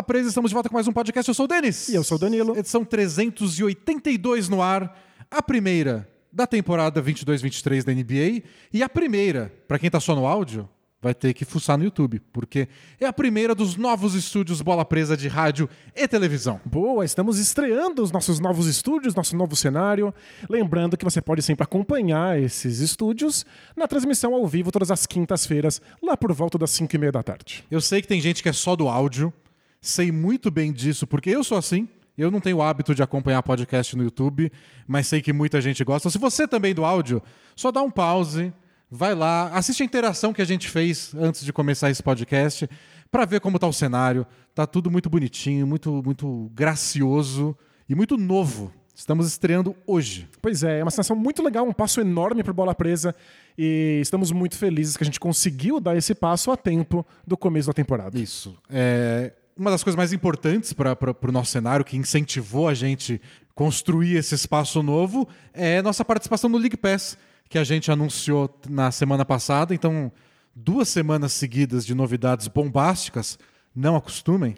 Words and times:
Bola 0.00 0.02
Presa? 0.02 0.28
Estamos 0.28 0.50
de 0.50 0.54
volta 0.54 0.70
com 0.70 0.74
mais 0.74 0.88
um 0.88 0.92
podcast. 0.92 1.28
Eu 1.28 1.34
sou 1.34 1.44
o 1.44 1.48
Denis. 1.48 1.90
E 1.90 1.94
eu 1.94 2.02
sou 2.02 2.16
o 2.16 2.18
Danilo. 2.18 2.56
Edição 2.56 2.86
382 2.86 4.48
no 4.48 4.62
ar. 4.62 4.98
A 5.30 5.42
primeira 5.42 6.08
da 6.32 6.46
temporada 6.46 7.02
22-23 7.02 7.84
da 7.84 7.92
NBA. 7.92 8.48
E 8.72 8.82
a 8.82 8.88
primeira, 8.88 9.52
para 9.68 9.78
quem 9.78 9.90
tá 9.90 10.00
só 10.00 10.16
no 10.16 10.26
áudio, 10.26 10.66
vai 11.02 11.12
ter 11.12 11.34
que 11.34 11.44
fuçar 11.44 11.76
no 11.76 11.84
YouTube, 11.84 12.18
porque 12.32 12.66
é 12.98 13.04
a 13.04 13.12
primeira 13.12 13.54
dos 13.54 13.76
novos 13.76 14.14
estúdios 14.14 14.62
Bola 14.62 14.86
Presa 14.86 15.18
de 15.18 15.28
rádio 15.28 15.68
e 15.94 16.08
televisão. 16.08 16.58
Boa, 16.64 17.04
estamos 17.04 17.38
estreando 17.38 18.02
os 18.02 18.10
nossos 18.10 18.40
novos 18.40 18.66
estúdios, 18.66 19.14
nosso 19.14 19.36
novo 19.36 19.54
cenário. 19.54 20.14
Lembrando 20.48 20.96
que 20.96 21.04
você 21.04 21.20
pode 21.20 21.42
sempre 21.42 21.64
acompanhar 21.64 22.40
esses 22.40 22.78
estúdios 22.78 23.44
na 23.76 23.86
transmissão 23.86 24.34
ao 24.34 24.46
vivo 24.46 24.72
todas 24.72 24.90
as 24.90 25.04
quintas-feiras, 25.04 25.82
lá 26.02 26.16
por 26.16 26.32
volta 26.32 26.56
das 26.56 26.70
5 26.70 26.96
e 26.96 26.98
meia 26.98 27.12
da 27.12 27.22
tarde. 27.22 27.66
Eu 27.70 27.82
sei 27.82 28.00
que 28.00 28.08
tem 28.08 28.20
gente 28.20 28.42
que 28.42 28.48
é 28.48 28.52
só 28.52 28.74
do 28.74 28.88
áudio, 28.88 29.30
sei 29.80 30.12
muito 30.12 30.50
bem 30.50 30.72
disso, 30.72 31.06
porque 31.06 31.30
eu 31.30 31.42
sou 31.42 31.56
assim. 31.56 31.88
Eu 32.18 32.30
não 32.30 32.40
tenho 32.40 32.58
o 32.58 32.62
hábito 32.62 32.94
de 32.94 33.02
acompanhar 33.02 33.42
podcast 33.42 33.96
no 33.96 34.04
YouTube, 34.04 34.52
mas 34.86 35.06
sei 35.06 35.22
que 35.22 35.32
muita 35.32 35.60
gente 35.60 35.82
gosta. 35.82 36.10
Se 36.10 36.18
você 36.18 36.46
também 36.46 36.74
do 36.74 36.84
áudio, 36.84 37.22
só 37.56 37.72
dá 37.72 37.80
um 37.80 37.90
pause, 37.90 38.52
vai 38.90 39.14
lá, 39.14 39.48
assiste 39.54 39.82
a 39.82 39.86
interação 39.86 40.32
que 40.32 40.42
a 40.42 40.44
gente 40.44 40.68
fez 40.68 41.14
antes 41.14 41.42
de 41.44 41.52
começar 41.52 41.88
esse 41.90 42.02
podcast 42.02 42.68
para 43.10 43.24
ver 43.24 43.40
como 43.40 43.58
tá 43.58 43.66
o 43.66 43.72
cenário. 43.72 44.26
Tá 44.54 44.66
tudo 44.66 44.90
muito 44.90 45.08
bonitinho, 45.08 45.66
muito 45.66 46.02
muito 46.04 46.50
gracioso 46.52 47.56
e 47.88 47.94
muito 47.94 48.18
novo. 48.18 48.70
Estamos 48.94 49.26
estreando 49.26 49.74
hoje. 49.86 50.28
Pois 50.42 50.62
é, 50.62 50.80
é 50.80 50.84
uma 50.84 50.90
sensação 50.90 51.16
muito 51.16 51.42
legal, 51.42 51.66
um 51.66 51.72
passo 51.72 52.02
enorme 52.02 52.42
para 52.42 52.52
Bola 52.52 52.74
Presa 52.74 53.14
e 53.56 53.98
estamos 54.02 54.30
muito 54.30 54.58
felizes 54.58 54.94
que 54.94 55.02
a 55.02 55.06
gente 55.06 55.18
conseguiu 55.18 55.80
dar 55.80 55.96
esse 55.96 56.14
passo 56.14 56.50
a 56.50 56.56
tempo 56.56 57.06
do 57.26 57.34
começo 57.34 57.68
da 57.68 57.72
temporada. 57.72 58.18
Isso. 58.18 58.58
É 58.68 59.32
uma 59.60 59.70
das 59.70 59.84
coisas 59.84 59.96
mais 59.96 60.10
importantes 60.10 60.72
para 60.72 60.96
o 61.22 61.32
nosso 61.32 61.52
cenário, 61.52 61.84
que 61.84 61.94
incentivou 61.94 62.66
a 62.66 62.72
gente 62.72 63.20
construir 63.54 64.16
esse 64.16 64.34
espaço 64.34 64.82
novo, 64.82 65.28
é 65.52 65.82
nossa 65.82 66.02
participação 66.02 66.48
no 66.48 66.56
League 66.56 66.78
Pass, 66.78 67.18
que 67.46 67.58
a 67.58 67.64
gente 67.64 67.92
anunciou 67.92 68.48
na 68.66 68.90
semana 68.90 69.22
passada. 69.22 69.74
Então, 69.74 70.10
duas 70.56 70.88
semanas 70.88 71.34
seguidas 71.34 71.84
de 71.84 71.94
novidades 71.94 72.48
bombásticas. 72.48 73.38
Não 73.76 73.96
acostumem. 73.96 74.56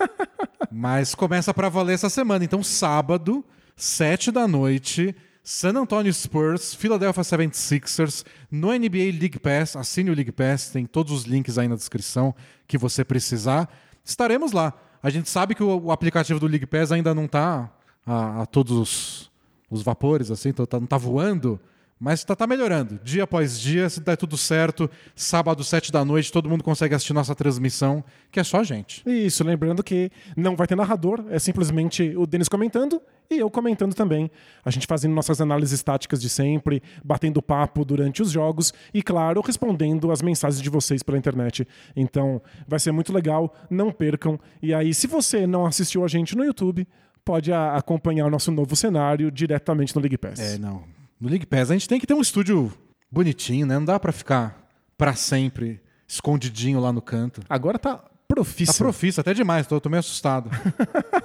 Mas 0.72 1.14
começa 1.14 1.52
para 1.52 1.68
valer 1.68 1.92
essa 1.92 2.08
semana. 2.08 2.42
Então, 2.42 2.62
sábado, 2.62 3.44
sete 3.76 4.30
da 4.30 4.48
noite, 4.48 5.14
San 5.44 5.78
Antonio 5.78 6.12
Spurs, 6.12 6.74
Philadelphia 6.74 7.22
76ers, 7.22 8.24
no 8.50 8.68
NBA 8.68 9.12
League 9.20 9.38
Pass. 9.38 9.76
Assine 9.76 10.10
o 10.10 10.14
League 10.14 10.32
Pass, 10.32 10.70
tem 10.70 10.86
todos 10.86 11.12
os 11.12 11.24
links 11.24 11.58
aí 11.58 11.68
na 11.68 11.76
descrição 11.76 12.34
que 12.66 12.78
você 12.78 13.04
precisar. 13.04 13.68
Estaremos 14.04 14.52
lá. 14.52 14.72
A 15.02 15.10
gente 15.10 15.28
sabe 15.28 15.54
que 15.54 15.62
o, 15.62 15.90
aplicativo 15.90 16.38
do 16.38 16.46
League 16.46 16.66
Pass 16.66 16.92
ainda 16.92 17.14
não 17.14 17.24
está 17.24 17.70
a, 18.06 18.42
a, 18.42 18.46
todos 18.46 18.76
os, 18.76 19.30
os 19.70 19.82
vapores, 19.82 20.30
assim, 20.30 20.50
então 20.50 20.64
tá, 20.64 20.78
não 20.78 20.84
está 20.84 20.96
voando. 20.96 21.60
Mas 22.02 22.18
está 22.18 22.34
tá 22.34 22.48
melhorando. 22.48 22.98
Dia 23.04 23.22
após 23.22 23.60
dia, 23.60 23.88
se 23.88 24.00
der 24.00 24.16
tudo 24.16 24.36
certo, 24.36 24.90
sábado, 25.14 25.62
sete 25.62 25.92
da 25.92 26.04
noite, 26.04 26.32
todo 26.32 26.48
mundo 26.48 26.64
consegue 26.64 26.96
assistir 26.96 27.12
nossa 27.12 27.32
transmissão, 27.32 28.02
que 28.28 28.40
é 28.40 28.42
só 28.42 28.58
a 28.58 28.64
gente. 28.64 29.08
Isso, 29.08 29.44
lembrando 29.44 29.84
que 29.84 30.10
não 30.36 30.56
vai 30.56 30.66
ter 30.66 30.74
narrador, 30.74 31.24
é 31.30 31.38
simplesmente 31.38 32.12
o 32.16 32.26
Denis 32.26 32.48
comentando 32.48 33.00
e 33.30 33.38
eu 33.38 33.48
comentando 33.48 33.94
também. 33.94 34.28
A 34.64 34.70
gente 34.72 34.84
fazendo 34.84 35.14
nossas 35.14 35.40
análises 35.40 35.80
táticas 35.80 36.20
de 36.20 36.28
sempre, 36.28 36.82
batendo 37.04 37.40
papo 37.40 37.84
durante 37.84 38.20
os 38.20 38.32
jogos 38.32 38.74
e, 38.92 39.00
claro, 39.00 39.40
respondendo 39.40 40.10
as 40.10 40.20
mensagens 40.20 40.60
de 40.60 40.68
vocês 40.68 41.04
pela 41.04 41.16
internet. 41.16 41.68
Então, 41.94 42.42
vai 42.66 42.80
ser 42.80 42.90
muito 42.90 43.12
legal, 43.12 43.54
não 43.70 43.92
percam. 43.92 44.40
E 44.60 44.74
aí, 44.74 44.92
se 44.92 45.06
você 45.06 45.46
não 45.46 45.66
assistiu 45.66 46.04
a 46.04 46.08
gente 46.08 46.36
no 46.36 46.44
YouTube, 46.44 46.84
pode 47.24 47.52
acompanhar 47.52 48.26
o 48.26 48.30
nosso 48.30 48.50
novo 48.50 48.74
cenário 48.74 49.30
diretamente 49.30 49.94
no 49.94 50.02
League 50.02 50.18
Pass. 50.18 50.40
É, 50.40 50.58
não 50.58 51.00
no 51.22 51.28
League 51.28 51.46
Pass. 51.46 51.70
A 51.70 51.74
gente 51.74 51.88
tem 51.88 52.00
que 52.00 52.06
ter 52.06 52.14
um 52.14 52.20
estúdio 52.20 52.72
bonitinho, 53.08 53.64
né? 53.64 53.76
Não 53.76 53.84
dá 53.84 53.98
para 54.00 54.10
ficar 54.10 54.68
para 54.98 55.14
sempre 55.14 55.80
escondidinho 56.06 56.80
lá 56.80 56.92
no 56.92 57.00
canto. 57.00 57.40
Agora 57.48 57.78
tá 57.78 58.04
profício. 58.26 58.74
Tá 58.74 58.78
profício, 58.78 59.20
até 59.20 59.32
demais, 59.32 59.66
tô, 59.66 59.80
tô 59.80 59.88
meio 59.88 60.00
assustado. 60.00 60.50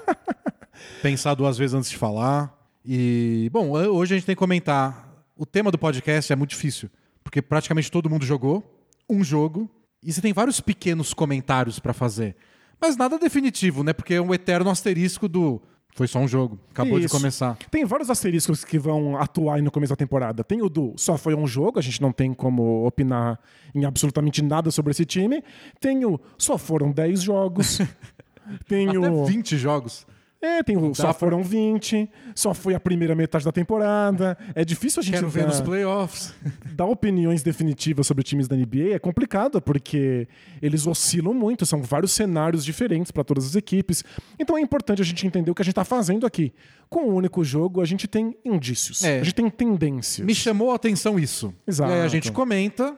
Pensar 1.01 1.33
duas 1.33 1.57
vezes 1.57 1.73
antes 1.73 1.89
de 1.89 1.97
falar. 1.97 2.55
E, 2.85 3.49
bom, 3.51 3.71
hoje 3.71 4.13
a 4.13 4.17
gente 4.17 4.25
tem 4.27 4.35
que 4.35 4.39
comentar. 4.39 5.25
O 5.35 5.45
tema 5.45 5.71
do 5.71 5.79
podcast 5.79 6.31
é 6.31 6.35
muito 6.35 6.51
difícil, 6.51 6.89
porque 7.23 7.41
praticamente 7.41 7.91
todo 7.91 8.09
mundo 8.09 8.23
jogou 8.23 8.63
um 9.09 9.23
jogo 9.23 9.69
e 10.03 10.13
você 10.13 10.21
tem 10.21 10.31
vários 10.31 10.59
pequenos 10.59 11.11
comentários 11.11 11.79
para 11.79 11.93
fazer. 11.93 12.35
Mas 12.79 12.95
nada 12.95 13.17
definitivo, 13.17 13.83
né? 13.83 13.93
Porque 13.93 14.13
é 14.13 14.21
um 14.21 14.33
eterno 14.33 14.69
asterisco 14.69 15.27
do 15.27 15.59
foi 15.97 16.07
só 16.07 16.19
um 16.19 16.27
jogo, 16.27 16.59
acabou 16.69 16.99
Isso. 16.99 17.07
de 17.07 17.11
começar. 17.11 17.57
Tem 17.71 17.83
vários 17.83 18.11
asteriscos 18.11 18.63
que 18.63 18.77
vão 18.77 19.17
atuar 19.17 19.59
no 19.63 19.71
começo 19.71 19.89
da 19.91 19.95
temporada. 19.95 20.43
Tem 20.43 20.61
o 20.61 20.69
do 20.69 20.93
só 20.95 21.17
foi 21.17 21.33
um 21.33 21.47
jogo, 21.47 21.79
a 21.79 21.81
gente 21.81 21.99
não 22.03 22.11
tem 22.11 22.35
como 22.35 22.85
opinar 22.85 23.39
em 23.73 23.83
absolutamente 23.83 24.43
nada 24.43 24.69
sobre 24.69 24.91
esse 24.91 25.05
time. 25.05 25.43
Tem 25.81 26.05
o 26.05 26.19
só 26.37 26.55
foram 26.55 26.91
10 26.91 27.23
jogos. 27.23 27.79
tem 28.69 28.89
Até 28.89 28.99
o 28.99 29.25
20 29.25 29.57
jogos. 29.57 30.05
É, 30.39 30.61
tem 30.61 30.77
o, 30.77 30.93
só 30.93 31.13
foram 31.13 31.41
20, 31.41 32.07
só 32.35 32.53
foi 32.53 32.75
a 32.75 32.79
primeira 32.79 33.15
metade 33.15 33.43
da 33.43 33.51
temporada. 33.51 34.37
É 34.53 34.63
difícil 34.63 34.99
a 34.99 35.03
gente 35.03 35.15
Quero 35.15 35.29
ver 35.29 35.47
nos 35.47 35.59
playoffs. 35.59 36.33
Dar 36.73 36.85
opiniões 36.85 37.41
definitivas 37.41 38.05
sobre 38.05 38.23
times 38.23 38.47
da 38.47 38.55
NBA 38.55 38.93
é 38.93 38.99
complicado, 38.99 39.59
porque 39.59 40.27
eles 40.61 40.85
oscilam 40.85 41.33
muito, 41.33 41.65
são 41.65 41.81
vários 41.81 42.11
cenários 42.11 42.63
diferentes 42.63 43.11
para 43.11 43.23
todas 43.23 43.47
as 43.47 43.55
equipes. 43.55 44.03
Então 44.37 44.57
é 44.57 44.61
importante 44.61 45.01
a 45.01 45.05
gente 45.05 45.25
entender 45.25 45.49
o 45.49 45.55
que 45.55 45.61
a 45.61 45.65
gente 45.65 45.71
está 45.71 45.83
fazendo 45.83 46.25
aqui. 46.25 46.53
Com 46.87 47.05
o 47.05 47.11
um 47.11 47.15
único 47.15 47.43
jogo, 47.43 47.81
a 47.81 47.85
gente 47.85 48.07
tem 48.07 48.37
indícios, 48.45 49.03
é. 49.03 49.19
a 49.19 49.23
gente 49.23 49.35
tem 49.35 49.49
tendências. 49.49 50.25
Me 50.25 50.35
chamou 50.35 50.71
a 50.71 50.75
atenção 50.75 51.17
isso. 51.17 51.53
Exato. 51.65 51.91
E 51.91 51.95
aí 51.95 52.01
a 52.01 52.07
gente 52.07 52.31
comenta, 52.31 52.97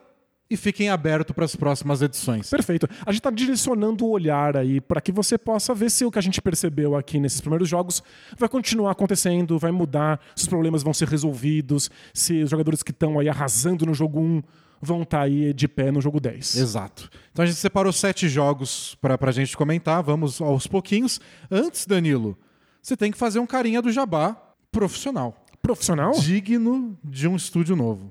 e 0.50 0.56
fiquem 0.56 0.88
abertos 0.88 1.32
para 1.32 1.44
as 1.44 1.54
próximas 1.54 2.02
edições. 2.02 2.50
Perfeito. 2.50 2.88
A 3.06 3.12
gente 3.12 3.20
está 3.20 3.30
direcionando 3.30 4.04
o 4.04 4.10
olhar 4.10 4.56
aí 4.56 4.80
para 4.80 5.00
que 5.00 5.12
você 5.12 5.38
possa 5.38 5.72
ver 5.72 5.90
se 5.90 6.04
o 6.04 6.10
que 6.10 6.18
a 6.18 6.22
gente 6.22 6.42
percebeu 6.42 6.96
aqui 6.96 7.20
nesses 7.20 7.40
primeiros 7.40 7.68
jogos 7.68 8.02
vai 8.36 8.48
continuar 8.48 8.90
acontecendo, 8.90 9.58
vai 9.58 9.70
mudar, 9.70 10.20
se 10.34 10.42
os 10.42 10.48
problemas 10.48 10.82
vão 10.82 10.92
ser 10.92 11.06
resolvidos, 11.06 11.88
se 12.12 12.42
os 12.42 12.50
jogadores 12.50 12.82
que 12.82 12.90
estão 12.90 13.20
aí 13.20 13.28
arrasando 13.28 13.86
no 13.86 13.94
jogo 13.94 14.18
1 14.18 14.42
vão 14.82 15.02
estar 15.02 15.18
tá 15.18 15.24
aí 15.24 15.52
de 15.52 15.68
pé 15.68 15.92
no 15.92 16.00
jogo 16.00 16.18
10. 16.18 16.56
Exato. 16.56 17.08
Então 17.30 17.44
a 17.44 17.46
gente 17.46 17.58
separou 17.58 17.92
sete 17.92 18.28
jogos 18.28 18.96
para 19.00 19.16
a 19.20 19.32
gente 19.32 19.56
comentar, 19.56 20.02
vamos 20.02 20.40
aos 20.40 20.66
pouquinhos. 20.66 21.20
Antes, 21.50 21.86
Danilo, 21.86 22.36
você 22.82 22.96
tem 22.96 23.12
que 23.12 23.18
fazer 23.18 23.38
um 23.38 23.46
carinha 23.46 23.80
do 23.80 23.92
jabá 23.92 24.36
profissional. 24.72 25.36
Profissional? 25.62 26.12
Digno 26.12 26.98
de 27.04 27.28
um 27.28 27.36
estúdio 27.36 27.76
novo. 27.76 28.10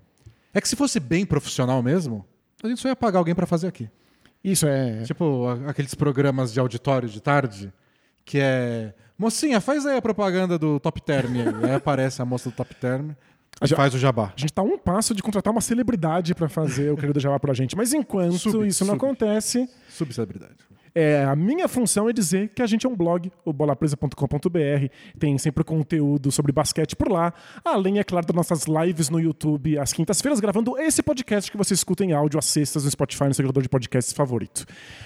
É 0.54 0.60
que 0.60 0.68
se 0.68 0.76
fosse 0.76 1.00
bem 1.00 1.26
profissional 1.26 1.82
mesmo, 1.82 2.26
a 2.64 2.68
gente 2.68 2.82
só 2.82 2.88
ia 2.88 2.96
pagar 2.96 3.20
alguém 3.20 3.36
para 3.36 3.46
fazer 3.46 3.68
aqui. 3.68 3.90
Isso 4.44 4.68
é. 4.68 5.04
Tipo 5.04 5.48
aqueles 5.68 5.94
programas 5.94 6.54
de 6.54 6.60
auditório 6.60 7.10
de 7.10 7.22
tarde, 7.22 7.72
que 8.26 8.40
é. 8.40 8.94
Mocinha, 9.18 9.60
faz 9.60 9.86
aí 9.86 9.98
a 9.98 10.02
propaganda 10.02 10.58
do 10.58 10.80
Top 10.80 11.02
Term. 11.02 11.32
aí 11.64 11.74
aparece 11.74 12.22
a 12.22 12.26
moça 12.26 12.50
do 12.50 12.56
Top 12.56 12.74
Term. 12.76 13.12
A 13.60 13.66
gente 13.66 13.76
faz 13.76 13.94
o 13.94 14.00
jabá. 14.00 14.32
A 14.36 14.40
gente 14.40 14.54
tá 14.54 14.62
um 14.62 14.78
passo 14.78 15.14
de 15.14 15.22
contratar 15.22 15.52
uma 15.52 15.60
celebridade 15.60 16.34
para 16.34 16.48
fazer 16.48 16.92
o 16.92 16.96
querido 16.96 17.20
jabá 17.20 17.38
pra 17.38 17.54
gente. 17.54 17.76
Mas 17.76 17.94
enquanto 17.94 18.38
sub, 18.38 18.66
isso 18.66 18.80
sub. 18.80 18.88
não 18.88 18.96
acontece. 18.96 19.70
Subcelebridade. 19.90 20.56
É, 21.02 21.24
a 21.24 21.34
minha 21.34 21.66
função 21.70 22.10
é 22.10 22.12
dizer 22.12 22.50
que 22.50 22.62
a 22.62 22.68
gente 22.68 22.86
é 22.86 22.90
um 22.90 22.94
blog, 22.94 23.32
o 23.46 23.54
bolapresa.com.br, 23.54 24.94
tem 25.18 25.38
sempre 25.38 25.64
conteúdo 25.64 26.30
sobre 26.30 26.52
basquete 26.52 26.94
por 26.94 27.10
lá, 27.10 27.34
além, 27.64 28.00
é 28.00 28.04
claro, 28.04 28.28
das 28.28 28.36
nossas 28.36 28.66
lives 28.66 29.10
no 29.10 29.18
YouTube 29.18 29.80
às 29.80 29.94
quintas-feiras, 29.94 30.42
gravando 30.42 30.78
esse 30.78 31.02
podcast 31.02 31.50
que 31.50 31.56
você 31.56 31.74
escuta 31.74 32.04
em 32.04 32.12
áudio 32.12 32.38
às 32.38 32.44
sextas 32.44 32.84
no 32.84 32.92
Spotify, 32.92 33.30
no 33.30 33.34
seu 33.34 33.50
de 33.50 33.70
podcasts 33.70 34.12
favorito. 34.12 34.66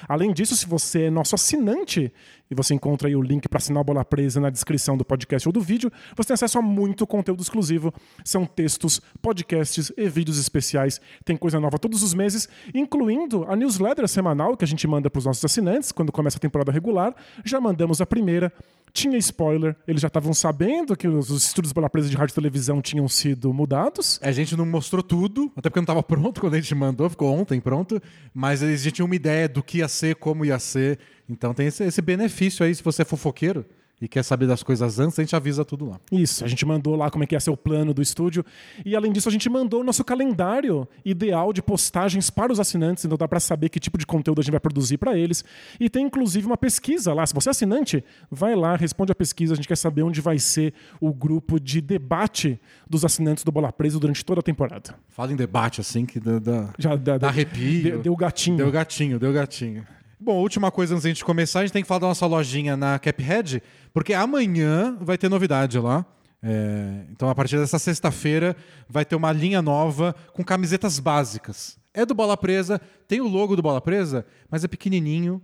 Além 0.09 0.33
disso, 0.33 0.57
se 0.57 0.65
você 0.65 1.03
é 1.03 1.09
nosso 1.11 1.35
assinante, 1.35 2.11
e 2.53 2.55
você 2.55 2.73
encontra 2.73 3.09
aí 3.09 3.15
o 3.15 3.21
link 3.21 3.49
para 3.49 3.57
assinar 3.57 3.81
a 3.81 3.83
Bola 3.83 4.05
Presa 4.05 4.39
na 4.39 4.49
descrição 4.49 4.95
do 4.95 5.03
podcast 5.03 5.47
ou 5.47 5.51
do 5.51 5.59
vídeo, 5.59 5.91
você 6.15 6.27
tem 6.27 6.33
acesso 6.35 6.57
a 6.57 6.61
muito 6.61 7.05
conteúdo 7.05 7.41
exclusivo. 7.41 7.93
São 8.23 8.45
textos, 8.45 9.01
podcasts 9.21 9.91
e 9.97 10.07
vídeos 10.07 10.39
especiais. 10.39 11.01
Tem 11.25 11.35
coisa 11.35 11.59
nova 11.59 11.77
todos 11.77 12.01
os 12.03 12.13
meses, 12.13 12.47
incluindo 12.73 13.43
a 13.49 13.55
newsletter 13.55 14.07
semanal 14.07 14.55
que 14.55 14.63
a 14.63 14.67
gente 14.67 14.87
manda 14.87 15.09
para 15.09 15.19
os 15.19 15.25
nossos 15.25 15.43
assinantes 15.43 15.73
antes, 15.73 15.91
quando 15.91 16.11
começa 16.11 16.37
a 16.37 16.39
temporada 16.39 16.71
regular. 16.71 17.13
Já 17.43 17.59
mandamos 17.59 17.99
a 17.99 18.05
primeira. 18.05 18.53
Tinha 18.93 19.17
spoiler, 19.17 19.75
eles 19.87 20.01
já 20.01 20.07
estavam 20.07 20.33
sabendo 20.35 20.95
que 20.95 21.07
os, 21.07 21.31
os 21.31 21.45
estúdios 21.45 21.73
pela 21.73 21.89
presa 21.89 22.09
de 22.09 22.15
rádio 22.15 22.33
e 22.33 22.35
televisão 22.35 22.79
tinham 22.79 23.07
sido 23.07 23.51
mudados. 23.51 24.19
A 24.21 24.31
gente 24.31 24.55
não 24.55 24.67
mostrou 24.67 25.01
tudo, 25.01 25.51
até 25.55 25.67
porque 25.67 25.79
não 25.79 25.83
estava 25.83 26.03
pronto 26.03 26.39
quando 26.39 26.53
a 26.53 26.59
gente 26.61 26.75
mandou, 26.75 27.09
ficou 27.09 27.33
ontem 27.33 27.59
pronto, 27.59 27.99
mas 28.33 28.61
eles 28.61 28.83
já 28.83 28.91
tinham 28.91 29.07
uma 29.07 29.15
ideia 29.15 29.49
do 29.49 29.63
que 29.63 29.79
ia 29.79 29.87
ser, 29.87 30.15
como 30.17 30.45
ia 30.45 30.59
ser. 30.59 30.99
Então 31.27 31.55
tem 31.55 31.67
esse, 31.67 31.83
esse 31.83 32.01
benefício 32.03 32.63
aí, 32.63 32.73
se 32.75 32.83
você 32.83 33.01
é 33.01 33.05
fofoqueiro, 33.05 33.65
e 34.01 34.07
quer 34.07 34.23
saber 34.23 34.47
das 34.47 34.61
coisas 34.61 34.99
antes, 34.99 35.17
a 35.17 35.23
gente 35.23 35.35
avisa 35.35 35.63
tudo 35.63 35.89
lá. 35.89 35.99
Isso, 36.11 36.43
a 36.43 36.47
gente 36.47 36.65
mandou 36.65 36.95
lá 36.95 37.09
como 37.09 37.23
é 37.23 37.27
que 37.27 37.35
ia 37.35 37.39
ser 37.39 37.51
o 37.51 37.57
plano 37.57 37.93
do 37.93 38.01
estúdio. 38.01 38.43
E 38.85 38.95
além 38.95 39.13
disso, 39.13 39.29
a 39.29 39.31
gente 39.31 39.49
mandou 39.49 39.81
o 39.81 39.83
nosso 39.83 40.03
calendário 40.03 40.87
ideal 41.05 41.53
de 41.53 41.61
postagens 41.61 42.29
para 42.29 42.51
os 42.51 42.59
assinantes, 42.59 43.05
então 43.05 43.17
dá 43.17 43.27
para 43.27 43.39
saber 43.39 43.69
que 43.69 43.79
tipo 43.79 43.97
de 43.97 44.05
conteúdo 44.05 44.39
a 44.39 44.41
gente 44.43 44.51
vai 44.51 44.59
produzir 44.59 44.97
para 44.97 45.17
eles. 45.17 45.45
E 45.79 45.89
tem 45.89 46.05
inclusive 46.05 46.45
uma 46.45 46.57
pesquisa 46.57 47.13
lá. 47.13 47.25
Se 47.25 47.33
você 47.33 47.49
é 47.49 47.51
assinante, 47.51 48.03
vai 48.29 48.55
lá, 48.55 48.75
responde 48.75 49.11
a 49.11 49.15
pesquisa. 49.15 49.53
A 49.53 49.55
gente 49.55 49.67
quer 49.67 49.77
saber 49.77 50.03
onde 50.03 50.19
vai 50.19 50.37
ser 50.37 50.73
o 50.99 51.13
grupo 51.13 51.59
de 51.59 51.79
debate 51.79 52.59
dos 52.89 53.05
assinantes 53.05 53.43
do 53.43 53.51
Bola 53.51 53.71
Presa 53.71 53.99
durante 53.99 54.25
toda 54.25 54.41
a 54.41 54.43
temporada. 54.43 54.95
Fala 55.07 55.31
em 55.31 55.35
debate 55.35 55.79
assim 55.79 56.05
que 56.05 56.19
dá, 56.19 56.39
dá, 56.39 56.73
Já 56.77 56.95
dá, 56.95 57.17
dá 57.17 57.27
arrepio. 57.29 57.83
Deu, 57.83 58.01
deu 58.01 58.15
gatinho. 58.15 58.57
Deu 58.57 58.71
gatinho, 58.71 59.19
deu 59.19 59.31
gatinho. 59.31 59.85
Bom, 60.23 60.35
última 60.35 60.71
coisa 60.71 60.95
antes 60.95 61.17
de 61.17 61.25
começar, 61.25 61.59
a 61.59 61.61
gente 61.63 61.73
tem 61.73 61.81
que 61.81 61.87
falar 61.87 61.99
da 61.99 62.07
nossa 62.07 62.25
lojinha 62.25 62.77
na 62.77 62.97
Caphead, 62.97 63.61
porque 63.93 64.13
amanhã 64.13 64.97
vai 65.01 65.17
ter 65.17 65.27
novidade 65.27 65.77
lá. 65.77 66.05
É, 66.41 67.03
então, 67.11 67.27
a 67.27 67.35
partir 67.35 67.57
dessa 67.57 67.77
sexta-feira, 67.77 68.55
vai 68.87 69.03
ter 69.03 69.17
uma 69.17 69.33
linha 69.33 69.61
nova 69.61 70.15
com 70.31 70.41
camisetas 70.41 70.97
básicas. 70.97 71.77
É 71.93 72.05
do 72.05 72.13
Bola 72.13 72.37
Presa, 72.37 72.79
tem 73.05 73.19
o 73.19 73.27
logo 73.27 73.53
do 73.57 73.61
Bola 73.61 73.81
Presa, 73.81 74.25
mas 74.49 74.63
é 74.63 74.67
pequenininho. 74.69 75.41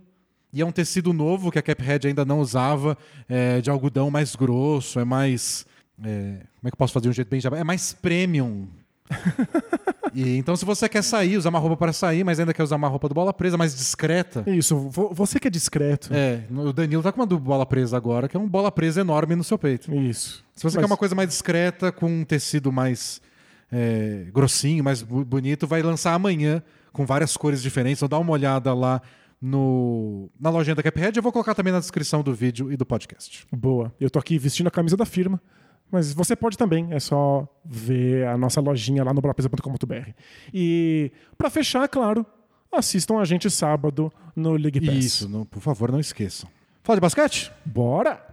E 0.50 0.62
é 0.62 0.64
um 0.64 0.72
tecido 0.72 1.12
novo 1.12 1.52
que 1.52 1.58
a 1.58 1.62
Caphead 1.62 2.08
ainda 2.08 2.24
não 2.24 2.40
usava, 2.40 2.96
é, 3.28 3.60
de 3.60 3.68
algodão 3.68 4.10
mais 4.10 4.34
grosso, 4.34 4.98
é 4.98 5.04
mais. 5.04 5.66
é, 6.02 6.38
como 6.58 6.68
é 6.68 6.70
que 6.70 6.74
eu 6.74 6.78
posso 6.78 6.94
fazer 6.94 7.10
um 7.10 7.12
jeito 7.12 7.28
bem? 7.28 7.38
É 7.54 7.64
mais 7.64 7.92
premium. 7.92 8.66
E, 10.14 10.36
então, 10.36 10.56
se 10.56 10.64
você 10.64 10.88
quer 10.88 11.02
sair, 11.02 11.36
usar 11.36 11.50
uma 11.50 11.58
roupa 11.58 11.76
para 11.76 11.92
sair, 11.92 12.24
mas 12.24 12.40
ainda 12.40 12.52
quer 12.52 12.62
usar 12.62 12.76
uma 12.76 12.88
roupa 12.88 13.08
do 13.08 13.14
bola 13.14 13.32
presa, 13.32 13.56
mais 13.56 13.74
discreta. 13.76 14.42
Isso, 14.46 14.76
vo- 14.76 15.12
você 15.14 15.38
que 15.38 15.46
é 15.46 15.50
discreto. 15.50 16.12
É, 16.12 16.42
o 16.50 16.72
Danilo 16.72 17.02
tá 17.02 17.12
com 17.12 17.20
uma 17.20 17.26
do 17.26 17.38
bola 17.38 17.64
presa 17.64 17.96
agora, 17.96 18.28
que 18.28 18.36
é 18.36 18.40
um 18.40 18.48
bola 18.48 18.72
presa 18.72 19.00
enorme 19.02 19.36
no 19.36 19.44
seu 19.44 19.56
peito. 19.58 19.94
Isso. 19.94 20.44
Se 20.56 20.62
você 20.64 20.76
Mas- 20.76 20.84
quer 20.84 20.90
uma 20.90 20.96
coisa 20.96 21.14
mais 21.14 21.28
discreta, 21.28 21.92
com 21.92 22.06
um 22.06 22.24
tecido 22.24 22.72
mais 22.72 23.20
é, 23.70 24.26
grossinho, 24.32 24.82
mais 24.82 25.00
bonito, 25.02 25.66
vai 25.66 25.80
lançar 25.82 26.12
amanhã 26.14 26.60
com 26.92 27.06
várias 27.06 27.36
cores 27.36 27.62
diferentes. 27.62 28.00
Então 28.02 28.08
dá 28.08 28.18
uma 28.18 28.32
olhada 28.32 28.74
lá 28.74 29.00
no, 29.40 30.28
na 30.40 30.50
lojinha 30.50 30.74
da 30.74 30.82
Caphead. 30.82 31.16
Eu 31.16 31.22
vou 31.22 31.30
colocar 31.32 31.54
também 31.54 31.72
na 31.72 31.78
descrição 31.78 32.20
do 32.22 32.34
vídeo 32.34 32.72
e 32.72 32.76
do 32.76 32.84
podcast. 32.84 33.46
Boa. 33.52 33.92
Eu 34.00 34.10
tô 34.10 34.18
aqui 34.18 34.36
vestindo 34.38 34.66
a 34.66 34.70
camisa 34.72 34.96
da 34.96 35.06
firma. 35.06 35.40
Mas 35.90 36.12
você 36.12 36.36
pode 36.36 36.56
também, 36.56 36.88
é 36.92 37.00
só 37.00 37.48
ver 37.64 38.26
a 38.26 38.36
nossa 38.38 38.60
lojinha 38.60 39.02
lá 39.02 39.12
no 39.12 39.20
bolapesa.com.br. 39.20 40.10
E 40.54 41.10
pra 41.36 41.50
fechar, 41.50 41.88
claro, 41.88 42.24
assistam 42.72 43.18
a 43.18 43.24
gente 43.24 43.50
sábado 43.50 44.12
no 44.36 44.52
League 44.52 44.80
Pass. 44.80 44.94
Isso, 45.04 45.28
não- 45.28 45.44
por 45.44 45.60
favor, 45.60 45.90
não 45.90 45.98
esqueçam. 46.00 46.48
Fala 46.82 46.96
de 46.96 47.00
basquete? 47.00 47.52
Bora! 47.64 48.24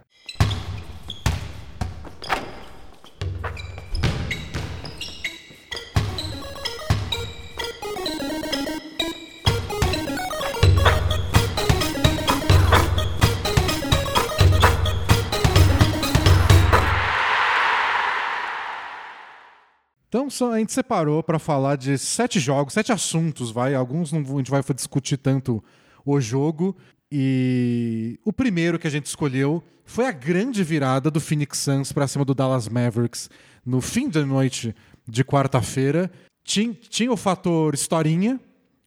Então 20.09 20.27
a 20.51 20.59
gente 20.59 20.71
separou 20.71 21.21
para 21.21 21.37
falar 21.37 21.75
de 21.75 21.97
sete 21.97 22.39
jogos, 22.39 22.73
sete 22.73 22.91
assuntos, 22.91 23.51
vai. 23.51 23.75
Alguns 23.75 24.11
não, 24.11 24.21
a 24.21 24.37
gente 24.37 24.51
vai 24.51 24.63
discutir 24.73 25.17
tanto 25.17 25.63
o 26.05 26.19
jogo. 26.21 26.75
E 27.11 28.19
o 28.23 28.31
primeiro 28.31 28.79
que 28.79 28.87
a 28.87 28.89
gente 28.89 29.05
escolheu 29.05 29.63
foi 29.85 30.05
a 30.05 30.11
grande 30.11 30.63
virada 30.63 31.11
do 31.11 31.19
Phoenix 31.19 31.57
Suns 31.59 31.91
para 31.91 32.07
cima 32.07 32.25
do 32.25 32.33
Dallas 32.33 32.67
Mavericks 32.67 33.29
no 33.65 33.81
fim 33.81 34.09
da 34.09 34.25
noite 34.25 34.73
de 35.07 35.23
quarta-feira. 35.23 36.09
Tinha, 36.43 36.73
tinha 36.73 37.11
o 37.11 37.17
fator 37.17 37.73
historinha, 37.73 38.39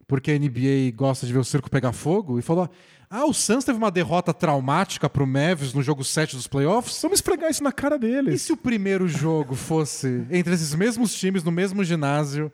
porque 0.07 0.31
a 0.31 0.39
NBA 0.39 0.95
gosta 0.95 1.27
de 1.27 1.33
ver 1.33 1.39
o 1.39 1.45
circo 1.45 1.71
pegar 1.71 1.93
fogo, 1.93 2.39
e 2.39 2.43
falou: 2.43 2.69
Ah, 3.13 3.25
o 3.27 3.35
Suns 3.35 3.65
teve 3.65 3.77
uma 3.77 3.91
derrota 3.91 4.33
traumática 4.33 5.11
pro 5.11 5.27
Mavericks 5.27 5.75
no 5.75 5.83
jogo 5.83 6.05
7 6.05 6.37
dos 6.37 6.47
playoffs. 6.47 7.03
Vamos 7.03 7.19
esfregar 7.19 7.51
isso 7.51 7.63
na 7.65 7.73
cara 7.73 7.97
E 7.97 7.99
deles. 7.99 8.41
se 8.43 8.53
o 8.53 8.57
primeiro 8.57 9.09
jogo 9.09 9.57
fosse 9.57 10.25
entre 10.31 10.55
esses 10.55 10.73
mesmos 10.77 11.13
times, 11.13 11.43
no 11.43 11.51
mesmo 11.51 11.83
ginásio? 11.83 12.53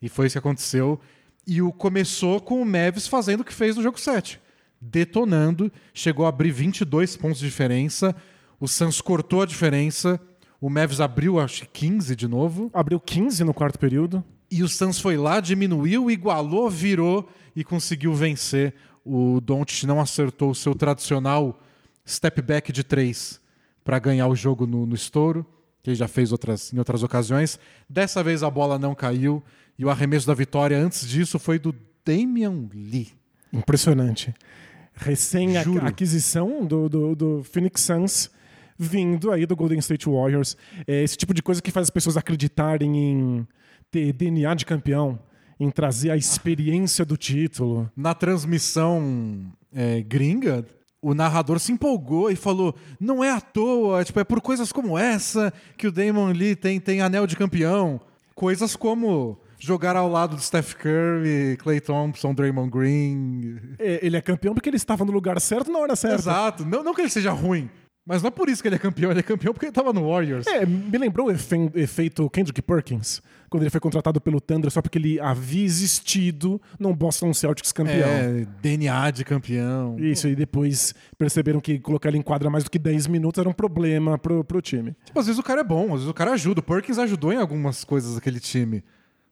E 0.00 0.08
foi 0.08 0.26
isso 0.26 0.32
que 0.34 0.38
aconteceu. 0.38 0.98
E 1.46 1.60
o 1.60 1.70
começou 1.70 2.40
com 2.40 2.62
o 2.62 2.64
Mavis 2.64 3.06
fazendo 3.06 3.40
o 3.40 3.44
que 3.44 3.52
fez 3.52 3.76
no 3.76 3.82
jogo 3.82 4.00
7. 4.00 4.40
Detonando, 4.80 5.70
chegou 5.92 6.24
a 6.24 6.30
abrir 6.30 6.52
22 6.52 7.14
pontos 7.18 7.40
de 7.40 7.44
diferença. 7.46 8.16
O 8.58 8.66
Suns 8.66 9.02
cortou 9.02 9.42
a 9.42 9.46
diferença. 9.46 10.18
O 10.58 10.70
Mavis 10.70 11.00
abriu, 11.02 11.38
acho 11.38 11.62
que 11.62 11.86
15 11.86 12.16
de 12.16 12.26
novo. 12.26 12.70
Abriu 12.72 12.98
15 12.98 13.44
no 13.44 13.52
quarto 13.52 13.78
período. 13.78 14.24
E 14.50 14.62
o 14.62 14.68
Suns 14.68 14.98
foi 14.98 15.18
lá, 15.18 15.38
diminuiu, 15.38 16.10
igualou, 16.10 16.70
virou 16.70 17.28
e 17.54 17.62
conseguiu 17.62 18.14
vencer. 18.14 18.72
O 19.10 19.40
Doncic 19.40 19.84
não 19.84 20.00
acertou 20.00 20.50
o 20.50 20.54
seu 20.54 20.74
tradicional 20.74 21.58
step 22.06 22.42
back 22.42 22.70
de 22.70 22.84
três 22.84 23.40
para 23.82 23.98
ganhar 23.98 24.28
o 24.28 24.36
jogo 24.36 24.66
no, 24.66 24.84
no 24.84 24.94
estouro, 24.94 25.46
que 25.82 25.88
ele 25.88 25.96
já 25.96 26.06
fez 26.06 26.30
outras, 26.30 26.72
em 26.74 26.78
outras 26.78 27.02
ocasiões. 27.02 27.58
Dessa 27.88 28.22
vez 28.22 28.42
a 28.42 28.50
bola 28.50 28.78
não 28.78 28.94
caiu 28.94 29.42
e 29.78 29.84
o 29.84 29.88
arremesso 29.88 30.26
da 30.26 30.34
vitória 30.34 30.78
antes 30.78 31.08
disso 31.08 31.38
foi 31.38 31.58
do 31.58 31.74
Damian 32.04 32.68
Lee. 32.74 33.08
Impressionante. 33.50 34.34
Recém-aquisição 34.92 36.66
do, 36.66 36.88
do, 36.88 37.14
do 37.14 37.44
Phoenix 37.44 37.80
Suns 37.80 38.30
vindo 38.78 39.32
aí 39.32 39.44
do 39.44 39.56
Golden 39.56 39.78
State 39.78 40.08
Warriors. 40.08 40.56
É 40.86 41.02
esse 41.02 41.16
tipo 41.16 41.32
de 41.32 41.42
coisa 41.42 41.60
que 41.60 41.70
faz 41.70 41.84
as 41.84 41.90
pessoas 41.90 42.16
acreditarem 42.16 42.96
em 42.96 43.48
ter 43.90 44.12
DNA 44.12 44.54
de 44.54 44.66
campeão, 44.66 45.18
em 45.60 45.70
trazer 45.70 46.10
a 46.10 46.16
experiência 46.16 47.04
do 47.04 47.16
título. 47.16 47.90
Na 47.96 48.14
transmissão 48.14 49.44
é, 49.74 50.00
gringa, 50.02 50.64
o 51.00 51.14
narrador 51.14 51.58
se 51.58 51.72
empolgou 51.72 52.30
e 52.30 52.36
falou: 52.36 52.74
não 53.00 53.22
é 53.22 53.30
à 53.30 53.40
toa, 53.40 54.04
tipo, 54.04 54.18
é 54.20 54.24
por 54.24 54.40
coisas 54.40 54.72
como 54.72 54.98
essa 54.98 55.52
que 55.76 55.86
o 55.86 55.92
Damon 55.92 56.32
Lee 56.32 56.56
tem, 56.56 56.80
tem 56.80 57.00
anel 57.00 57.26
de 57.26 57.36
campeão. 57.36 58.00
Coisas 58.34 58.76
como 58.76 59.38
jogar 59.58 59.96
ao 59.96 60.08
lado 60.08 60.36
do 60.36 60.42
Steph 60.42 60.74
Curry, 60.74 61.56
Clay 61.58 61.80
Thompson, 61.80 62.32
Draymond 62.32 62.70
Green. 62.70 63.56
É, 63.78 63.98
Ele 64.06 64.16
é 64.16 64.20
campeão 64.20 64.54
porque 64.54 64.68
ele 64.68 64.76
estava 64.76 65.04
no 65.04 65.10
lugar 65.10 65.40
certo 65.40 65.72
na 65.72 65.78
hora 65.80 65.96
certa. 65.96 66.16
Exato. 66.16 66.64
Não, 66.64 66.84
não 66.84 66.94
que 66.94 67.00
ele 67.00 67.10
seja 67.10 67.32
ruim, 67.32 67.68
mas 68.06 68.22
não 68.22 68.28
é 68.28 68.30
por 68.30 68.48
isso 68.48 68.62
que 68.62 68.68
ele 68.68 68.76
é 68.76 68.78
campeão. 68.78 69.10
Ele 69.10 69.18
é 69.20 69.24
campeão 69.24 69.52
porque 69.52 69.66
ele 69.66 69.70
estava 69.72 69.92
no 69.92 70.08
Warriors. 70.08 70.46
É, 70.46 70.64
me 70.64 70.96
lembrou 70.96 71.26
o 71.26 71.30
efe- 71.32 71.70
efeito 71.74 72.30
Kendrick 72.30 72.62
Perkins, 72.62 73.20
quando 73.48 73.62
ele 73.62 73.70
foi 73.70 73.80
contratado 73.80 74.20
pelo 74.20 74.40
Thunder 74.40 74.70
só 74.70 74.82
porque 74.82 74.98
ele 74.98 75.20
havia 75.20 75.64
existido 75.64 76.60
num 76.78 76.94
Boston 76.94 77.32
Celtics 77.32 77.72
campeão. 77.72 78.08
É, 78.08 78.46
DNA 78.60 79.10
de 79.10 79.24
campeão. 79.24 79.98
Isso, 79.98 80.28
e 80.28 80.34
depois 80.34 80.94
perceberam 81.16 81.60
que 81.60 81.78
colocar 81.78 82.08
ele 82.08 82.18
em 82.18 82.22
quadra 82.22 82.50
mais 82.50 82.64
do 82.64 82.70
que 82.70 82.78
10 82.78 83.06
minutos 83.06 83.38
era 83.38 83.48
um 83.48 83.52
problema 83.52 84.18
pro, 84.18 84.44
pro 84.44 84.60
time. 84.60 84.94
Tipo, 85.04 85.18
às 85.18 85.26
vezes 85.26 85.38
o 85.38 85.42
cara 85.42 85.60
é 85.60 85.64
bom, 85.64 85.86
às 85.86 86.00
vezes 86.00 86.08
o 86.08 86.14
cara 86.14 86.32
ajuda. 86.32 86.60
O 86.60 86.62
Perkins 86.62 86.98
ajudou 86.98 87.32
em 87.32 87.36
algumas 87.36 87.84
coisas 87.84 88.14
daquele 88.14 88.40
time. 88.40 88.82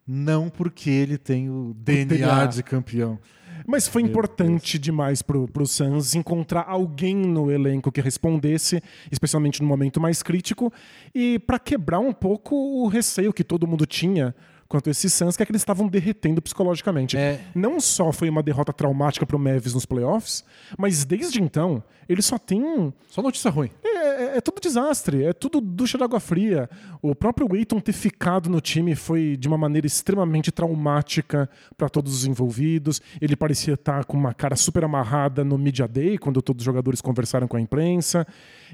Não 0.07 0.49
porque 0.49 0.89
ele 0.89 1.19
tem 1.19 1.51
o 1.51 1.75
DNA, 1.77 2.17
DNA. 2.17 2.47
de 2.47 2.63
campeão. 2.63 3.19
Mas 3.67 3.89
foi 3.89 4.03
importante 4.03 4.79
demais 4.79 5.23
pro, 5.23 5.49
pro 5.49 5.67
Suns 5.67 6.15
encontrar 6.15 6.65
alguém 6.69 7.17
no 7.17 7.51
elenco 7.51 7.91
que 7.91 8.01
respondesse, 8.01 8.83
especialmente 9.11 9.61
no 9.61 9.69
momento 9.69 10.01
mais 10.01 10.23
crítico, 10.23 10.73
e 11.15 11.39
para 11.41 11.59
quebrar 11.59 11.99
um 11.99 12.13
pouco 12.13 12.55
o 12.55 12.87
receio 12.87 13.33
que 13.33 13.43
todo 13.43 13.67
mundo 13.67 13.85
tinha 13.87 14.35
quanto 14.69 14.89
a 14.89 14.91
esses 14.91 15.13
Suns, 15.13 15.37
que 15.37 15.43
é 15.43 15.47
que 15.47 15.53
eles 15.53 15.63
estavam 15.63 15.89
derretendo 15.89 16.43
psicologicamente. 16.43 17.17
É. 17.17 17.41
Não 17.55 17.81
só 17.81 18.13
foi 18.13 18.29
uma 18.29 18.43
derrota 18.43 18.73
traumática 18.73 19.25
pro 19.27 19.39
Mavis 19.39 19.75
nos 19.75 19.87
playoffs, 19.87 20.45
mas 20.77 21.05
desde 21.05 21.41
então 21.41 21.83
ele 22.09 22.23
só 22.23 22.39
tem 22.39 22.93
Só 23.09 23.23
notícia 23.23 23.51
ruim. 23.51 23.71
é, 23.85 24.16
é- 24.17 24.37
é 24.39 24.41
tudo 24.41 24.61
desastre, 24.61 25.25
é 25.25 25.33
tudo 25.33 25.61
ducha 25.61 25.97
de 25.99 26.05
água 26.05 26.19
fria. 26.21 26.69
O 27.03 27.15
próprio 27.15 27.47
Waiton 27.49 27.81
ter 27.81 27.93
ficado 27.93 28.49
no 28.51 28.61
time 28.61 28.95
foi 28.95 29.37
de 29.37 29.47
uma 29.49 29.59
maneira 29.59 29.87
extremamente 29.87 30.51
traumática 30.51 31.49
para 31.77 31.89
todos 31.89 32.15
os 32.15 32.25
envolvidos. 32.27 33.01
Ele 33.21 33.37
parecia 33.37 33.75
estar 33.75 34.05
com 34.05 34.17
uma 34.17 34.33
cara 34.35 34.57
super 34.57 34.85
amarrada 34.85 35.45
no 35.45 35.57
Media 35.59 35.87
Day, 35.87 36.19
quando 36.19 36.41
todos 36.43 36.63
os 36.63 36.65
jogadores 36.65 37.01
conversaram 37.01 37.47
com 37.47 37.57
a 37.57 37.61
imprensa. 37.61 38.27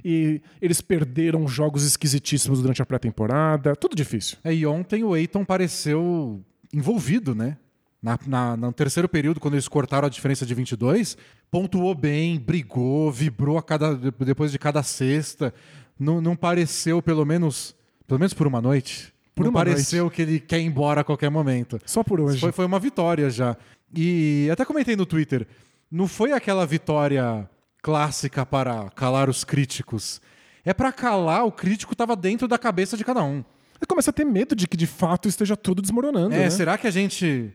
E 0.04 0.40
eles 0.60 0.80
perderam 0.80 1.46
jogos 1.46 1.84
esquisitíssimos 1.84 2.60
durante 2.62 2.80
a 2.82 2.86
pré-temporada. 2.86 3.74
Tudo 3.76 3.94
difícil. 3.96 4.38
É, 4.44 4.54
e 4.54 4.64
ontem 4.66 5.04
o 5.04 5.16
Eiton 5.16 5.44
pareceu 5.44 6.42
envolvido, 6.72 7.34
né? 7.34 7.56
Na, 8.02 8.18
na- 8.26 8.56
no 8.56 8.72
terceiro 8.72 9.08
período, 9.08 9.38
quando 9.38 9.54
eles 9.54 9.68
cortaram 9.68 10.06
a 10.06 10.10
diferença 10.10 10.44
de 10.44 10.54
22, 10.54 11.16
pontuou 11.50 11.94
bem, 11.94 12.38
brigou, 12.38 13.12
vibrou 13.12 13.56
a 13.56 13.62
cada, 13.62 13.94
depois 13.94 14.50
de 14.50 14.58
cada 14.58 14.82
cesta. 14.82 15.54
Não, 15.98 16.20
não 16.20 16.34
pareceu, 16.34 17.00
pelo 17.00 17.24
menos, 17.24 17.76
pelo 18.06 18.18
menos 18.18 18.34
por 18.34 18.46
uma 18.46 18.60
noite, 18.60 19.14
Por 19.34 19.44
não 19.44 19.50
uma 19.50 19.60
pareceu 19.60 20.10
que 20.10 20.22
ele 20.22 20.40
quer 20.40 20.58
ir 20.58 20.64
embora 20.64 21.02
a 21.02 21.04
qualquer 21.04 21.30
momento. 21.30 21.78
Só 21.86 22.02
por 22.02 22.20
hoje. 22.20 22.40
Foi, 22.40 22.50
foi 22.50 22.64
uma 22.64 22.80
vitória 22.80 23.30
já. 23.30 23.56
E 23.94 24.48
até 24.50 24.64
comentei 24.64 24.96
no 24.96 25.06
Twitter, 25.06 25.46
não 25.90 26.08
foi 26.08 26.32
aquela 26.32 26.66
vitória 26.66 27.48
clássica 27.80 28.44
para 28.44 28.90
calar 28.90 29.28
os 29.28 29.44
críticos. 29.44 30.20
É 30.64 30.72
para 30.72 30.90
calar 30.90 31.44
o 31.44 31.52
crítico 31.52 31.92
estava 31.92 32.16
dentro 32.16 32.48
da 32.48 32.58
cabeça 32.58 32.96
de 32.96 33.04
cada 33.04 33.22
um. 33.22 33.44
Começa 33.86 34.10
a 34.10 34.12
ter 34.12 34.24
medo 34.24 34.54
de 34.56 34.66
que 34.66 34.76
de 34.76 34.86
fato 34.86 35.28
esteja 35.28 35.56
tudo 35.56 35.82
desmoronando. 35.82 36.34
É, 36.34 36.38
né? 36.44 36.50
será 36.50 36.78
que 36.78 36.86
a 36.86 36.90
gente 36.90 37.52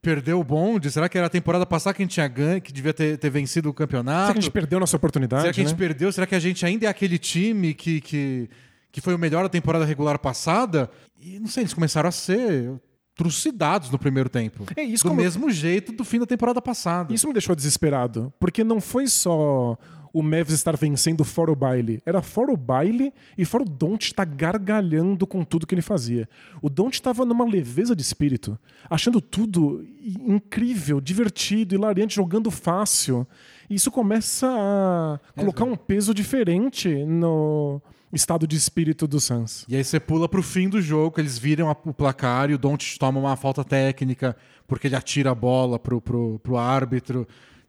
perdeu 0.00 0.40
o 0.40 0.44
bonde? 0.44 0.90
Será 0.90 1.08
que 1.08 1.18
era 1.18 1.26
a 1.26 1.30
temporada 1.30 1.66
passada 1.66 1.94
que 1.94 2.02
a 2.02 2.04
gente 2.04 2.12
tinha 2.12 2.28
ganho, 2.28 2.60
que 2.60 2.72
devia 2.72 2.94
ter, 2.94 3.18
ter 3.18 3.30
vencido 3.30 3.68
o 3.68 3.74
campeonato? 3.74 4.22
Será 4.22 4.32
que 4.34 4.38
a 4.38 4.42
gente 4.42 4.52
perdeu 4.52 4.80
nossa 4.80 4.96
oportunidade? 4.96 5.42
Será 5.42 5.54
que 5.54 5.60
a 5.60 5.64
gente 5.64 5.72
né? 5.72 5.78
perdeu? 5.78 6.12
Será 6.12 6.26
que 6.26 6.34
a 6.34 6.40
gente 6.40 6.64
ainda 6.64 6.86
é 6.86 6.88
aquele 6.88 7.18
time 7.18 7.74
que, 7.74 8.00
que, 8.00 8.48
que 8.92 9.00
foi 9.00 9.14
o 9.14 9.18
melhor 9.18 9.42
da 9.42 9.48
temporada 9.48 9.84
regular 9.84 10.18
passada? 10.18 10.90
E 11.20 11.38
não 11.38 11.48
sei, 11.48 11.62
eles 11.62 11.74
começaram 11.74 12.08
a 12.08 12.12
ser 12.12 12.72
trucidados 13.18 13.90
no 13.90 13.98
primeiro 13.98 14.28
tempo. 14.28 14.64
É 14.76 14.82
isso 14.82 15.08
do 15.08 15.12
mesmo 15.12 15.50
jeito 15.50 15.92
do 15.92 16.04
fim 16.04 16.20
da 16.20 16.26
temporada 16.26 16.62
passada. 16.62 17.12
Isso 17.12 17.26
me 17.26 17.32
deixou 17.32 17.56
desesperado, 17.56 18.32
porque 18.38 18.62
não 18.62 18.80
foi 18.80 19.08
só 19.08 19.76
o 20.18 20.22
Mavs 20.22 20.52
estar 20.52 20.76
vencendo 20.76 21.24
fora 21.24 21.52
o 21.52 21.54
baile. 21.54 22.02
Era 22.04 22.20
fora 22.20 22.52
o 22.52 22.56
baile 22.56 23.12
e 23.36 23.44
fora 23.44 23.62
o 23.62 23.68
Don't 23.68 24.04
estar 24.04 24.24
gargalhando 24.24 25.28
com 25.28 25.44
tudo 25.44 25.64
que 25.64 25.74
ele 25.74 25.82
fazia. 25.82 26.28
O 26.60 26.68
Don't 26.68 26.92
estava 26.92 27.24
numa 27.24 27.44
leveza 27.44 27.94
de 27.94 28.02
espírito, 28.02 28.58
achando 28.90 29.20
tudo 29.20 29.86
incrível, 30.02 31.00
divertido, 31.00 31.76
hilariante, 31.76 32.16
jogando 32.16 32.50
fácil. 32.50 33.24
E 33.70 33.76
isso 33.76 33.92
começa 33.92 34.48
a 34.48 35.20
colocar 35.38 35.64
um 35.64 35.76
peso 35.76 36.12
diferente 36.12 36.88
no 37.04 37.80
estado 38.12 38.44
de 38.44 38.56
espírito 38.56 39.06
do 39.06 39.20
Suns. 39.20 39.64
E 39.68 39.76
aí 39.76 39.84
você 39.84 40.00
pula 40.00 40.28
pro 40.28 40.42
fim 40.42 40.68
do 40.68 40.80
jogo, 40.80 41.12
que 41.12 41.20
eles 41.20 41.38
viram 41.38 41.70
o 41.84 41.94
placar 41.94 42.50
e 42.50 42.54
o 42.54 42.58
Doncic 42.58 42.98
toma 42.98 43.20
uma 43.20 43.36
falta 43.36 43.62
técnica 43.62 44.34
porque 44.66 44.88
ele 44.88 44.96
atira 44.96 45.30
a 45.30 45.34
bola 45.34 45.78
pro, 45.78 46.00
pro, 46.00 46.40
pro 46.40 46.56
árbitro. 46.56 47.28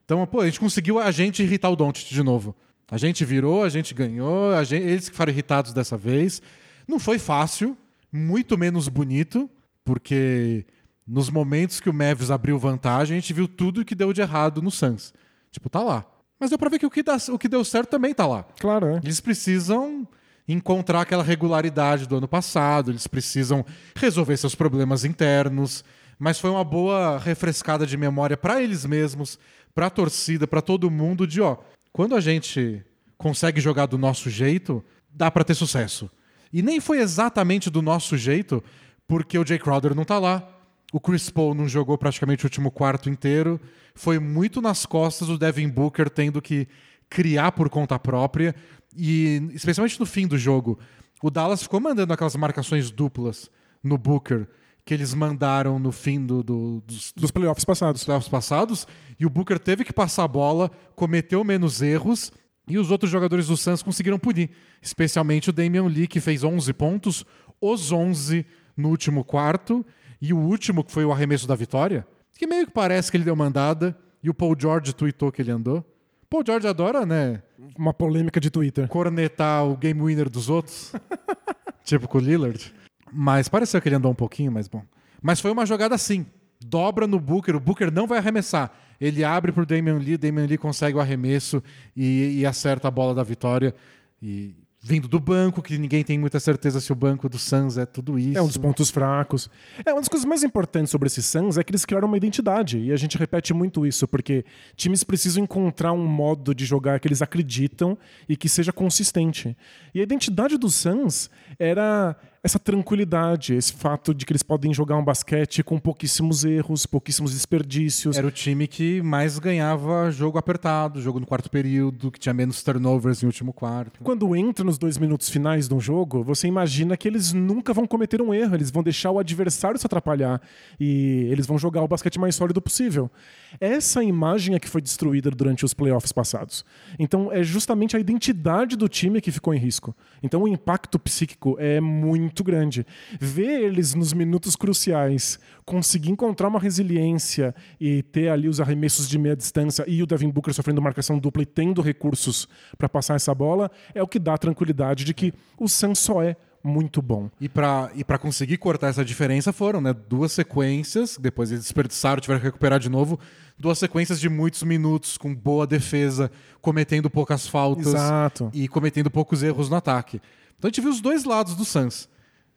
Então, 0.10 0.25
pô, 0.25 0.42
a 0.42 0.46
gente 0.48 0.60
conseguiu 0.60 0.98
a 0.98 1.12
gente 1.12 1.44
irritar 1.44 1.70
o 1.70 1.75
Doncic 1.75 2.10
de 2.10 2.24
novo. 2.24 2.56
A 2.89 2.98
gente 2.98 3.24
virou, 3.24 3.63
a 3.63 3.70
gente 3.70 3.94
ganhou, 3.94 4.51
a 4.56 4.63
gente- 4.63 4.84
eles 4.84 5.08
que 5.08 5.16
foram 5.16 5.32
irritados 5.32 5.72
dessa 5.72 5.96
vez. 5.96 6.42
Não 6.88 6.98
foi 6.98 7.20
fácil, 7.20 7.78
muito 8.12 8.58
menos 8.58 8.88
bonito, 8.88 9.48
porque 9.86 10.66
nos 11.08 11.30
momentos 11.30 11.80
que 11.80 11.92
o 11.92 11.94
Mavs 11.94 12.32
abriu 12.32 12.58
vantagem, 12.58 13.18
a 13.18 13.20
gente 13.20 13.32
viu 13.34 13.48
tudo 13.48 13.86
que 13.86 13.94
deu 13.94 14.12
de 14.12 14.20
errado 14.20 14.63
no 14.63 14.72
Suns. 14.72 15.13
Tipo, 15.51 15.70
tá 15.70 15.82
lá. 15.82 16.04
Mas 16.39 16.50
deu 16.50 16.58
pra 16.58 16.70
ver 16.72 16.80
que 16.80 16.88
o 16.88 16.89
que, 16.89 17.04
dá- 17.04 17.18
o 17.32 17.38
que 17.38 17.48
deu 17.48 17.63
certo 17.63 17.92
também 17.92 18.12
tá 18.12 18.25
lá. 18.25 18.48
Claro, 18.60 18.88
é. 18.88 19.01
Eles 19.04 19.20
precisam 19.20 20.08
encontrar 20.48 21.01
aquela 21.01 21.22
regularidade 21.24 22.08
do 22.08 22.16
ano 22.18 22.28
passado, 22.28 22.89
eles 22.89 23.06
precisam 23.06 23.63
resolver 23.96 24.38
seus 24.38 24.56
problemas 24.56 25.06
internos, 25.06 25.84
mas 26.18 26.39
foi 26.39 26.50
uma 26.50 26.63
boa 26.63 27.20
refrescada 27.20 27.86
de 27.86 27.96
memória 27.96 28.36
para 28.36 28.62
eles 28.62 28.84
mesmos, 28.86 29.38
para 29.73 29.88
a 29.88 29.89
torcida, 29.89 30.47
para 30.47 30.61
todo 30.61 30.89
mundo 30.89 31.25
de, 31.25 31.41
ó, 31.41 31.57
quando 31.91 32.15
a 32.15 32.21
gente 32.21 32.83
consegue 33.17 33.59
jogar 33.59 33.85
do 33.85 33.97
nosso 33.97 34.29
jeito, 34.29 34.83
dá 35.09 35.29
para 35.29 35.43
ter 35.43 35.55
sucesso. 35.55 36.09
E 36.51 36.61
nem 36.61 36.79
foi 36.79 36.99
exatamente 36.99 37.69
do 37.69 37.81
nosso 37.81 38.17
jeito, 38.17 38.63
porque 39.07 39.38
o 39.38 39.45
Jay 39.45 39.59
Crowder 39.59 39.93
não 39.93 40.05
tá 40.05 40.17
lá. 40.17 40.47
O 40.91 40.99
Chris 40.99 41.29
Paul 41.29 41.53
não 41.53 41.67
jogou 41.67 41.97
praticamente 41.97 42.45
o 42.45 42.47
último 42.47 42.71
quarto 42.71 43.09
inteiro. 43.09 43.59
Foi 43.93 44.17
muito 44.17 44.61
nas 44.61 44.85
costas 44.85 45.27
do 45.27 45.38
Devin 45.38 45.69
Booker 45.69 46.09
tendo 46.09 46.41
que 46.41 46.67
criar 47.09 47.51
por 47.51 47.69
conta 47.69 47.99
própria. 47.99 48.55
E 48.95 49.49
especialmente 49.53 49.99
no 49.99 50.05
fim 50.05 50.27
do 50.27 50.38
jogo, 50.38 50.79
o 51.21 51.29
Dallas 51.29 51.61
ficou 51.61 51.79
mandando 51.79 52.13
aquelas 52.13 52.35
marcações 52.35 52.89
duplas 52.89 53.49
no 53.83 53.97
Booker 53.97 54.47
que 54.89 54.93
eles 54.96 55.13
mandaram 55.13 55.77
no 55.77 55.91
fim 55.91 56.25
do- 56.25 56.41
do- 56.41 56.81
dos, 56.81 57.13
Dos 57.15 57.29
playoffs 57.29 57.63
passados. 57.63 58.01
dos 58.01 58.05
playoffs 58.05 58.27
passados. 58.27 58.88
E 59.19 59.25
o 59.25 59.29
Booker 59.29 59.60
teve 59.60 59.84
que 59.84 59.93
passar 59.93 60.24
a 60.24 60.27
bola, 60.27 60.72
cometeu 60.96 61.43
menos 61.43 61.79
erros. 61.79 62.31
E 62.67 62.75
os 62.75 62.89
outros 62.89 63.12
jogadores 63.12 63.46
do 63.46 63.55
Suns 63.55 63.84
conseguiram 63.84 64.17
punir. 64.17 64.50
Especialmente 64.81 65.51
o 65.51 65.53
Damian 65.53 65.86
Lee, 65.86 66.08
que 66.08 66.19
fez 66.19 66.43
11 66.43 66.74
pontos, 66.74 67.24
os 67.62 67.91
11 67.91 68.43
no 68.75 68.89
último 68.89 69.24
quarto. 69.24 69.86
E 70.19 70.34
o 70.34 70.38
último, 70.39 70.84
que 70.84 70.91
foi 70.91 71.05
o 71.05 71.12
arremesso 71.12 71.48
da 71.48 71.53
vitória, 71.53 72.03
que 72.36 72.48
meio 72.48 72.65
que 72.65 72.74
parece 72.74 73.12
que 73.12 73.17
ele 73.17 73.24
deu 73.25 73.36
mandada. 73.36 73.96
E 74.24 74.29
o 74.29 74.34
Paul 74.34 74.55
George 74.60 74.91
tweetou 74.93 75.31
que 75.31 75.39
ele 75.43 75.51
andou. 75.51 75.86
Paul 76.27 76.43
George 76.43 76.67
adora, 76.67 77.05
né? 77.05 77.43
Uma 77.77 77.93
polêmica 77.93 78.39
de 78.39 78.50
Twitter. 78.50 78.88
cornetar 78.88 79.67
o 79.67 79.77
game 79.77 80.01
winner 80.01 80.27
dos 80.31 80.50
outros. 80.50 80.91
tipo 81.86 82.08
com 82.08 82.17
o 82.17 82.22
Lillard. 82.22 82.74
Mas 83.12 83.48
pareceu 83.48 83.82
que 83.82 83.89
ele 83.89 83.96
andou 83.96 84.12
um 84.12 84.16
pouquinho, 84.16 84.51
mas 84.51 84.68
bom. 84.68 84.84
Mas 85.22 85.39
foi 85.39 85.51
uma 85.51 85.66
jogada 85.66 85.96
assim. 85.96 86.25
Dobra 86.63 87.08
no 87.08 87.20
Booker, 87.20 87.56
o 87.56 87.60
Booker 87.60 87.92
não 87.92 88.06
vai 88.06 88.18
arremessar. 88.18 88.72
Ele 89.00 89.24
abre 89.24 89.51
pro 89.51 89.66
Damian 89.66 89.98
Lee, 89.98 90.18
Damian 90.18 90.46
Lee 90.46 90.58
consegue 90.58 90.98
o 90.98 91.00
arremesso 91.00 91.63
e, 91.96 92.39
e 92.39 92.46
acerta 92.46 92.89
a 92.89 92.92
bola 92.92 93.16
da 93.16 93.24
vitória. 93.24 93.74
E 94.22 94.54
vindo 94.82 95.08
do 95.08 95.20
banco, 95.20 95.62
que 95.62 95.78
ninguém 95.78 96.04
tem 96.04 96.18
muita 96.18 96.39
certeza 96.39 96.80
se 96.80 96.92
o 96.92 96.96
banco 96.96 97.28
do 97.28 97.38
Suns 97.38 97.78
é 97.78 97.86
tudo 97.86 98.18
isso. 98.18 98.38
É 98.38 98.42
um 98.42 98.48
dos 98.48 98.58
pontos 98.58 98.89
fracos. 98.89 99.50
É, 99.86 99.92
uma 99.92 100.00
das 100.00 100.08
coisas 100.08 100.25
mais 100.25 100.42
importantes 100.42 100.89
sobre 100.89 101.08
esses 101.08 101.25
Suns 101.25 101.58
é 101.58 101.63
que 101.63 101.72
eles 101.72 101.86
criaram 101.86 102.08
uma 102.08 102.16
identidade. 102.16 102.80
E 102.80 102.92
a 102.92 102.96
gente 102.96 103.18
repete 103.18 103.54
muito 103.54 103.86
isso, 103.86 104.08
porque 104.08 104.46
times 104.75 105.04
precisam 105.04 105.44
encontrar 105.44 105.92
um 105.92 106.06
modo 106.06 106.56
de 106.56 106.66
jogar 106.66 107.00
que 107.00 107.08
eles 107.08 107.22
acreditam 107.22 107.98
e 108.28 108.38
que 108.38 108.48
seja 108.48 108.72
consistente. 108.72 109.56
E 109.94 110.00
a 110.00 110.04
identidade 110.04 110.58
dos 110.58 110.75
Suns 110.75 111.30
era 111.58 112.16
essa 112.41 112.58
tranquilidade, 112.58 113.53
esse 113.53 113.74
fato 113.74 114.13
de 114.13 114.25
que 114.25 114.31
eles 114.31 114.43
podem 114.43 114.74
jogar 114.74 114.96
um 114.96 115.03
basquete 115.03 115.62
com 115.62 115.77
pouquíssimos 115.77 116.46
erros, 116.46 116.86
pouquíssimos 116.86 117.34
desperdícios. 117.34 118.17
Era 118.17 118.27
o 118.27 118.31
time 118.31 118.65
que 118.67 119.01
mais 119.01 119.38
ganhava 119.38 120.10
jogo 120.10 120.38
apertado, 120.38 121.01
jogo 121.01 121.19
no 121.19 121.25
quarto 121.25 121.50
período, 121.50 122.10
que 122.10 122.19
tinha 122.19 122.34
menos 122.34 122.63
turnovers 122.63 123.22
no 123.22 123.27
último 123.27 123.51
quarto. 123.51 124.01
Quando 124.03 124.34
entra 124.36 124.63
nos 124.63 124.77
dois 124.77 124.98
minutos 124.98 125.29
finais 125.29 125.67
de 125.67 125.74
um 125.74 125.79
jogo, 125.79 126.24
você 126.24 126.48
imagina 126.48 126.96
que 126.96 127.08
eles 127.08 127.34
nunca 127.34 127.74
vão 127.74 127.86
cometer 127.86 128.22
um 128.22 128.34
erro, 128.34 128.55
eles 128.55 128.72
vão 128.72 128.81
deixar 128.81 129.12
o 129.12 129.19
adversário 129.19 129.77
se 129.77 129.86
atrapalhar 129.86 130.41
e 130.79 131.27
eles 131.29 131.46
vão 131.46 131.58
jogar 131.58 131.84
o 131.84 131.88
basquete 131.88 132.19
mais 132.19 132.36
sólido 132.36 132.62
possível. 132.62 133.12
Essa 133.60 134.01
imagem 134.01 134.55
é 134.55 134.60
que 134.60 134.69
foi 134.69 134.81
destruída 134.81 135.29
durante 135.29 135.65
os 135.65 135.74
playoffs 135.74 136.13
passados. 136.13 136.63
Então 136.98 137.31
é 137.31 137.43
justamente 137.43 137.98
a 137.98 138.00
identidade 138.00 138.77
do 138.77 138.88
time 138.88 139.19
que 139.19 139.31
ficou 139.31 139.53
em 139.53 139.58
risco. 139.58 139.93
Então 140.24 140.43
o 140.43 140.48
impacto 140.48 140.98
psíquico 140.98 141.58
é 141.60 141.81
muito 141.81 142.28
grande. 142.43 142.86
Ver 143.19 143.63
eles 143.63 143.93
nos 143.93 144.13
minutos 144.13 144.55
cruciais 144.55 145.39
conseguir 145.65 146.09
encontrar 146.09 146.48
uma 146.48 146.59
resiliência 146.59 147.53
e 147.79 148.01
ter 148.01 148.29
ali 148.29 148.48
os 148.48 148.59
arremessos 148.59 149.07
de 149.07 149.19
meia 149.19 149.36
distância 149.36 149.86
e 149.88 150.01
o 150.01 150.07
Devin 150.07 150.29
Booker 150.29 150.53
sofrendo 150.53 150.81
marcação 150.81 151.19
dupla 151.19 151.43
e 151.43 151.45
tendo 151.45 151.81
recursos 151.81 152.48
para 152.77 152.89
passar 152.89 153.15
essa 153.15 153.36
bola 153.36 153.69
é 153.93 154.01
o 154.01 154.07
que 154.07 154.17
dá 154.17 154.33
a 154.33 154.38
tranquilidade 154.38 155.03
de 155.03 155.13
que 155.13 155.31
o 155.59 155.67
Suns 155.67 156.00
só 156.00 156.24
é 156.24 156.36
muito 156.63 157.01
bom. 157.01 157.29
E 157.39 157.48
pra 157.48 157.91
e 157.95 158.03
pra 158.03 158.17
conseguir 158.17 158.57
cortar 158.57 158.88
essa 158.88 159.05
diferença 159.05 159.53
foram 159.53 159.79
né, 159.79 159.93
duas 159.93 160.31
sequências, 160.31 161.17
depois 161.17 161.51
eles 161.51 161.63
desperdiçaram, 161.63 162.21
tiveram 162.21 162.39
que 162.39 162.45
recuperar 162.48 162.79
de 162.79 162.89
novo, 162.89 163.19
duas 163.57 163.77
sequências 163.77 164.19
de 164.19 164.29
muitos 164.29 164.63
minutos, 164.63 165.17
com 165.17 165.33
boa 165.33 165.65
defesa, 165.65 166.31
cometendo 166.62 167.09
poucas 167.09 167.48
faltas 167.48 167.88
Exato. 167.88 168.50
e 168.53 168.67
cometendo 168.67 169.09
poucos 169.09 169.43
erros 169.43 169.69
no 169.69 169.75
ataque. 169.75 170.21
Então 170.57 170.67
a 170.67 170.69
gente 170.69 170.81
viu 170.81 170.89
os 170.89 171.01
dois 171.01 171.24
lados 171.24 171.55
do 171.55 171.63
Suns. 171.63 172.09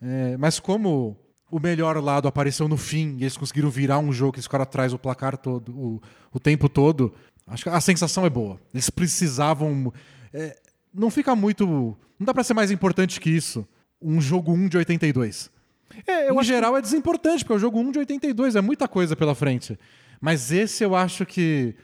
É, 0.02 0.36
mas 0.36 0.58
como 0.58 1.16
o 1.50 1.60
melhor 1.60 2.02
lado 2.02 2.26
apareceu 2.26 2.66
no 2.66 2.76
fim 2.76 3.16
e 3.18 3.22
eles 3.22 3.36
conseguiram 3.36 3.70
virar 3.70 3.98
um 3.98 4.12
jogo 4.12 4.32
que 4.32 4.38
eles 4.38 4.46
ficaram 4.46 4.64
atrás 4.64 4.92
o 4.92 4.98
placar 4.98 5.36
todo, 5.36 5.70
o, 5.72 6.02
o 6.32 6.40
tempo 6.40 6.68
todo, 6.68 7.14
acho 7.46 7.62
que 7.62 7.68
a 7.68 7.80
sensação 7.80 8.26
é 8.26 8.30
boa. 8.30 8.58
Eles 8.72 8.90
precisavam. 8.90 9.92
é, 10.32 10.56
não 10.92 11.10
fica 11.10 11.36
muito. 11.36 11.96
Não 12.18 12.24
dá 12.26 12.34
pra 12.34 12.42
ser 12.42 12.54
mais 12.54 12.70
importante 12.70 13.20
que 13.20 13.30
isso. 13.30 13.66
Um 14.00 14.20
jogo 14.20 14.52
1 14.52 14.68
de 14.68 14.78
82. 14.78 15.50
É, 16.06 16.30
eu 16.30 16.40
em 16.40 16.44
geral 16.44 16.76
é 16.76 16.80
desimportante, 16.80 17.44
porque 17.44 17.56
o 17.56 17.58
jogo 17.58 17.78
1 17.78 17.92
de 17.92 17.98
82 18.00 18.56
é 18.56 18.60
muita 18.60 18.88
coisa 18.88 19.14
pela 19.14 19.34
frente. 19.34 19.78
Mas 20.20 20.50
esse 20.50 20.82
eu 20.82 20.94
acho 20.94 21.26
que 21.26 21.74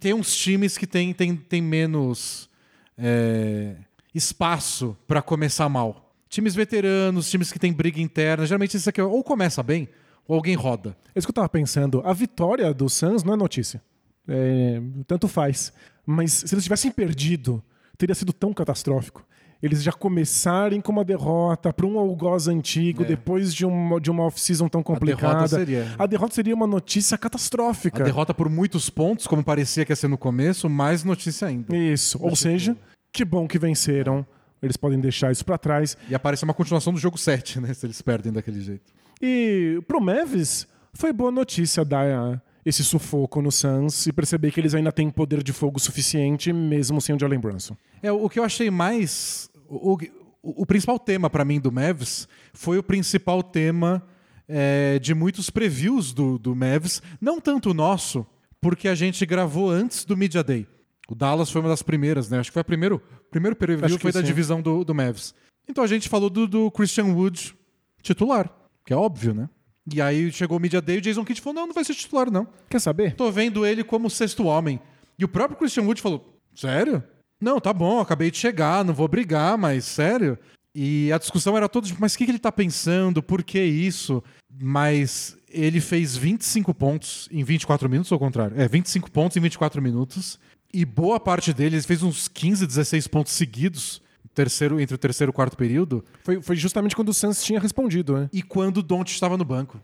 tem 0.00 0.14
uns 0.14 0.34
times 0.34 0.78
que 0.78 0.86
tem, 0.86 1.12
tem, 1.12 1.36
tem 1.36 1.60
menos 1.60 2.48
é, 2.96 3.76
espaço 4.14 4.96
pra 5.06 5.20
começar 5.20 5.68
mal. 5.68 6.07
Times 6.28 6.54
veteranos, 6.54 7.30
times 7.30 7.50
que 7.52 7.58
têm 7.58 7.72
briga 7.72 8.00
interna, 8.00 8.44
geralmente 8.46 8.76
isso 8.76 8.88
aqui 8.88 9.00
ou 9.00 9.22
começa 9.24 9.62
bem 9.62 9.88
ou 10.26 10.36
alguém 10.36 10.54
roda. 10.54 10.96
É 11.14 11.18
isso 11.18 11.26
que 11.26 11.30
eu 11.30 11.34
tava 11.34 11.48
pensando. 11.48 12.02
A 12.04 12.12
vitória 12.12 12.72
do 12.74 12.88
Suns 12.88 13.24
não 13.24 13.34
é 13.34 13.36
notícia. 13.36 13.80
É, 14.28 14.80
tanto 15.06 15.26
faz. 15.26 15.72
Mas 16.04 16.32
se 16.32 16.54
eles 16.54 16.64
tivessem 16.64 16.90
perdido, 16.90 17.62
teria 17.96 18.14
sido 18.14 18.32
tão 18.32 18.52
catastrófico. 18.52 19.24
Eles 19.60 19.82
já 19.82 19.90
começarem 19.90 20.80
com 20.80 20.92
uma 20.92 21.04
derrota 21.04 21.72
para 21.72 21.84
um 21.84 21.98
algoz 21.98 22.46
antigo, 22.46 23.02
depois 23.04 23.52
de 23.52 23.66
uma, 23.66 24.00
de 24.00 24.08
uma 24.10 24.22
off-season 24.24 24.68
tão 24.68 24.82
complicada. 24.84 25.48
seria- 25.48 25.94
A 25.98 26.06
derrota 26.06 26.34
seria 26.34 26.54
uma 26.54 26.66
notícia 26.66 27.18
catastrófica. 27.18 28.02
A 28.02 28.04
derrota 28.04 28.32
por 28.32 28.48
muitos 28.48 28.88
pontos, 28.88 29.26
como 29.26 29.42
parecia 29.42 29.84
que 29.84 29.90
ia 29.90 29.96
ser 29.96 30.06
no 30.08 30.16
começo, 30.18 30.68
mais 30.68 31.02
notícia 31.02 31.48
ainda. 31.48 31.74
Isso. 31.76 32.18
Ou 32.22 32.36
seja, 32.36 32.76
que 33.12 33.24
bom 33.24 33.48
que 33.48 33.58
venceram. 33.58 34.24
Eles 34.62 34.76
podem 34.76 34.98
deixar 35.00 35.30
isso 35.30 35.44
para 35.44 35.58
trás. 35.58 35.96
E 36.08 36.14
aparece 36.14 36.44
uma 36.44 36.54
continuação 36.54 36.92
do 36.92 36.98
jogo 36.98 37.18
7, 37.18 37.60
né? 37.60 37.72
Se 37.74 37.86
eles 37.86 38.02
perdem 38.02 38.32
daquele 38.32 38.60
jeito. 38.60 38.92
E 39.20 39.80
pro 39.86 40.00
Mavis, 40.00 40.66
foi 40.92 41.12
boa 41.12 41.30
notícia 41.30 41.84
dar 41.84 42.42
esse 42.64 42.84
sufoco 42.84 43.40
no 43.40 43.50
Suns 43.50 44.06
e 44.06 44.12
perceber 44.12 44.50
que 44.50 44.60
eles 44.60 44.74
ainda 44.74 44.92
têm 44.92 45.10
poder 45.10 45.42
de 45.42 45.52
fogo 45.52 45.78
suficiente, 45.78 46.52
mesmo 46.52 47.00
sem 47.00 47.14
o 47.14 47.18
Jalen 47.18 47.40
Brunson. 47.40 47.76
É, 48.02 48.12
o 48.12 48.28
que 48.28 48.38
eu 48.38 48.44
achei 48.44 48.70
mais. 48.70 49.50
O, 49.68 49.94
o, 50.42 50.62
o 50.62 50.66
principal 50.66 50.98
tema 50.98 51.30
para 51.30 51.44
mim 51.44 51.60
do 51.60 51.72
Mavs 51.72 52.28
foi 52.52 52.78
o 52.78 52.82
principal 52.82 53.42
tema 53.42 54.04
é, 54.46 54.98
de 54.98 55.14
muitos 55.14 55.50
previews 55.50 56.12
do, 56.12 56.38
do 56.38 56.54
Mavs. 56.54 57.02
Não 57.20 57.40
tanto 57.40 57.70
o 57.70 57.74
nosso, 57.74 58.26
porque 58.60 58.88
a 58.88 58.94
gente 58.94 59.24
gravou 59.24 59.70
antes 59.70 60.04
do 60.04 60.16
Media 60.16 60.42
Day. 60.42 60.66
O 61.10 61.14
Dallas 61.14 61.50
foi 61.50 61.60
uma 61.60 61.70
das 61.70 61.82
primeiras, 61.82 62.28
né? 62.28 62.38
Acho 62.38 62.50
que 62.50 62.54
foi 62.54 62.62
o 62.62 62.64
primeiro, 62.64 63.02
primeiro 63.30 63.56
preview 63.56 63.98
foi 63.98 64.12
da 64.12 64.20
sim. 64.20 64.26
divisão 64.26 64.60
do, 64.60 64.84
do 64.84 64.94
Mavs. 64.94 65.34
Então 65.66 65.82
a 65.82 65.86
gente 65.86 66.08
falou 66.08 66.28
do, 66.28 66.46
do 66.46 66.70
Christian 66.70 67.06
Wood 67.06 67.54
titular, 68.02 68.50
que 68.84 68.92
é 68.92 68.96
óbvio, 68.96 69.34
né? 69.34 69.48
E 69.90 70.02
aí 70.02 70.30
chegou 70.30 70.58
o 70.58 70.60
Media 70.60 70.82
Day 70.82 70.96
e 70.96 70.98
o 70.98 71.02
Jason 71.02 71.24
Kidd 71.24 71.40
falou: 71.40 71.54
não, 71.54 71.66
não 71.68 71.74
vai 71.74 71.84
ser 71.84 71.94
titular, 71.94 72.30
não. 72.30 72.46
Quer 72.68 72.78
saber? 72.78 73.14
Tô 73.14 73.30
vendo 73.32 73.64
ele 73.64 73.82
como 73.82 74.10
sexto 74.10 74.44
homem. 74.44 74.78
E 75.18 75.24
o 75.24 75.28
próprio 75.28 75.58
Christian 75.58 75.84
Wood 75.84 76.02
falou: 76.02 76.38
Sério? 76.54 77.02
Não, 77.40 77.60
tá 77.60 77.72
bom, 77.72 78.00
acabei 78.00 78.30
de 78.30 78.36
chegar, 78.36 78.84
não 78.84 78.92
vou 78.92 79.08
brigar, 79.08 79.56
mas 79.56 79.84
sério? 79.84 80.36
E 80.74 81.10
a 81.12 81.18
discussão 81.18 81.56
era 81.56 81.68
toda, 81.68 81.86
tipo, 81.86 82.00
mas 82.00 82.14
o 82.14 82.18
que, 82.18 82.24
que 82.24 82.30
ele 82.30 82.38
tá 82.38 82.52
pensando? 82.52 83.22
Por 83.22 83.42
que 83.42 83.60
isso? 83.60 84.22
Mas 84.60 85.36
ele 85.48 85.80
fez 85.80 86.16
25 86.16 86.74
pontos 86.74 87.28
em 87.32 87.42
24 87.42 87.88
minutos, 87.88 88.12
ou 88.12 88.16
ao 88.16 88.20
contrário? 88.20 88.60
É, 88.60 88.68
25 88.68 89.10
pontos 89.10 89.36
em 89.36 89.40
24 89.40 89.80
minutos. 89.80 90.38
E 90.72 90.84
boa 90.84 91.18
parte 91.18 91.52
deles 91.52 91.86
fez 91.86 92.02
uns 92.02 92.28
15, 92.28 92.66
16 92.66 93.06
pontos 93.08 93.32
seguidos 93.32 94.02
terceiro, 94.38 94.80
entre 94.80 94.94
o 94.94 94.98
terceiro 94.98 95.30
e 95.30 95.32
o 95.32 95.34
quarto 95.34 95.56
período. 95.56 96.04
Foi, 96.22 96.40
foi 96.40 96.54
justamente 96.54 96.94
quando 96.94 97.08
o 97.08 97.14
Suns 97.14 97.42
tinha 97.42 97.58
respondido, 97.58 98.16
né? 98.16 98.30
E 98.32 98.40
quando 98.40 98.78
o 98.78 98.82
Don't 98.82 99.10
estava 99.10 99.36
no 99.36 99.44
banco. 99.44 99.80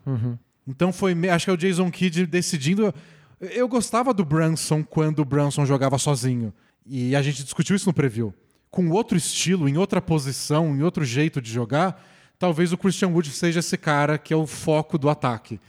Então 0.65 0.93
foi, 0.93 1.13
acho 1.29 1.45
que 1.45 1.51
é 1.51 1.53
o 1.53 1.57
Jason 1.57 1.91
Kidd 1.91 2.25
decidindo. 2.25 2.93
Eu 3.41 3.67
gostava 3.67 4.13
do 4.13 4.23
Brunson 4.23 4.81
quando 4.81 5.19
o 5.19 5.25
Brunson 5.25 5.65
jogava 5.65 5.97
sozinho. 5.97 6.53
E 6.85 7.15
a 7.15 7.21
gente 7.21 7.43
discutiu 7.43 7.75
isso 7.75 7.87
no 7.87 7.93
preview. 7.93 8.33
Com 8.71 8.89
outro 8.89 9.17
estilo, 9.17 9.67
em 9.67 9.77
outra 9.77 10.01
posição, 10.01 10.75
em 10.75 10.81
outro 10.81 11.03
jeito 11.03 11.41
de 11.41 11.51
jogar, 11.51 12.01
talvez 12.39 12.71
o 12.71 12.77
Christian 12.77 13.09
Wood 13.09 13.29
seja 13.31 13.59
esse 13.59 13.77
cara 13.77 14.17
que 14.17 14.33
é 14.33 14.37
o 14.37 14.47
foco 14.47 14.97
do 14.97 15.09
ataque. 15.09 15.59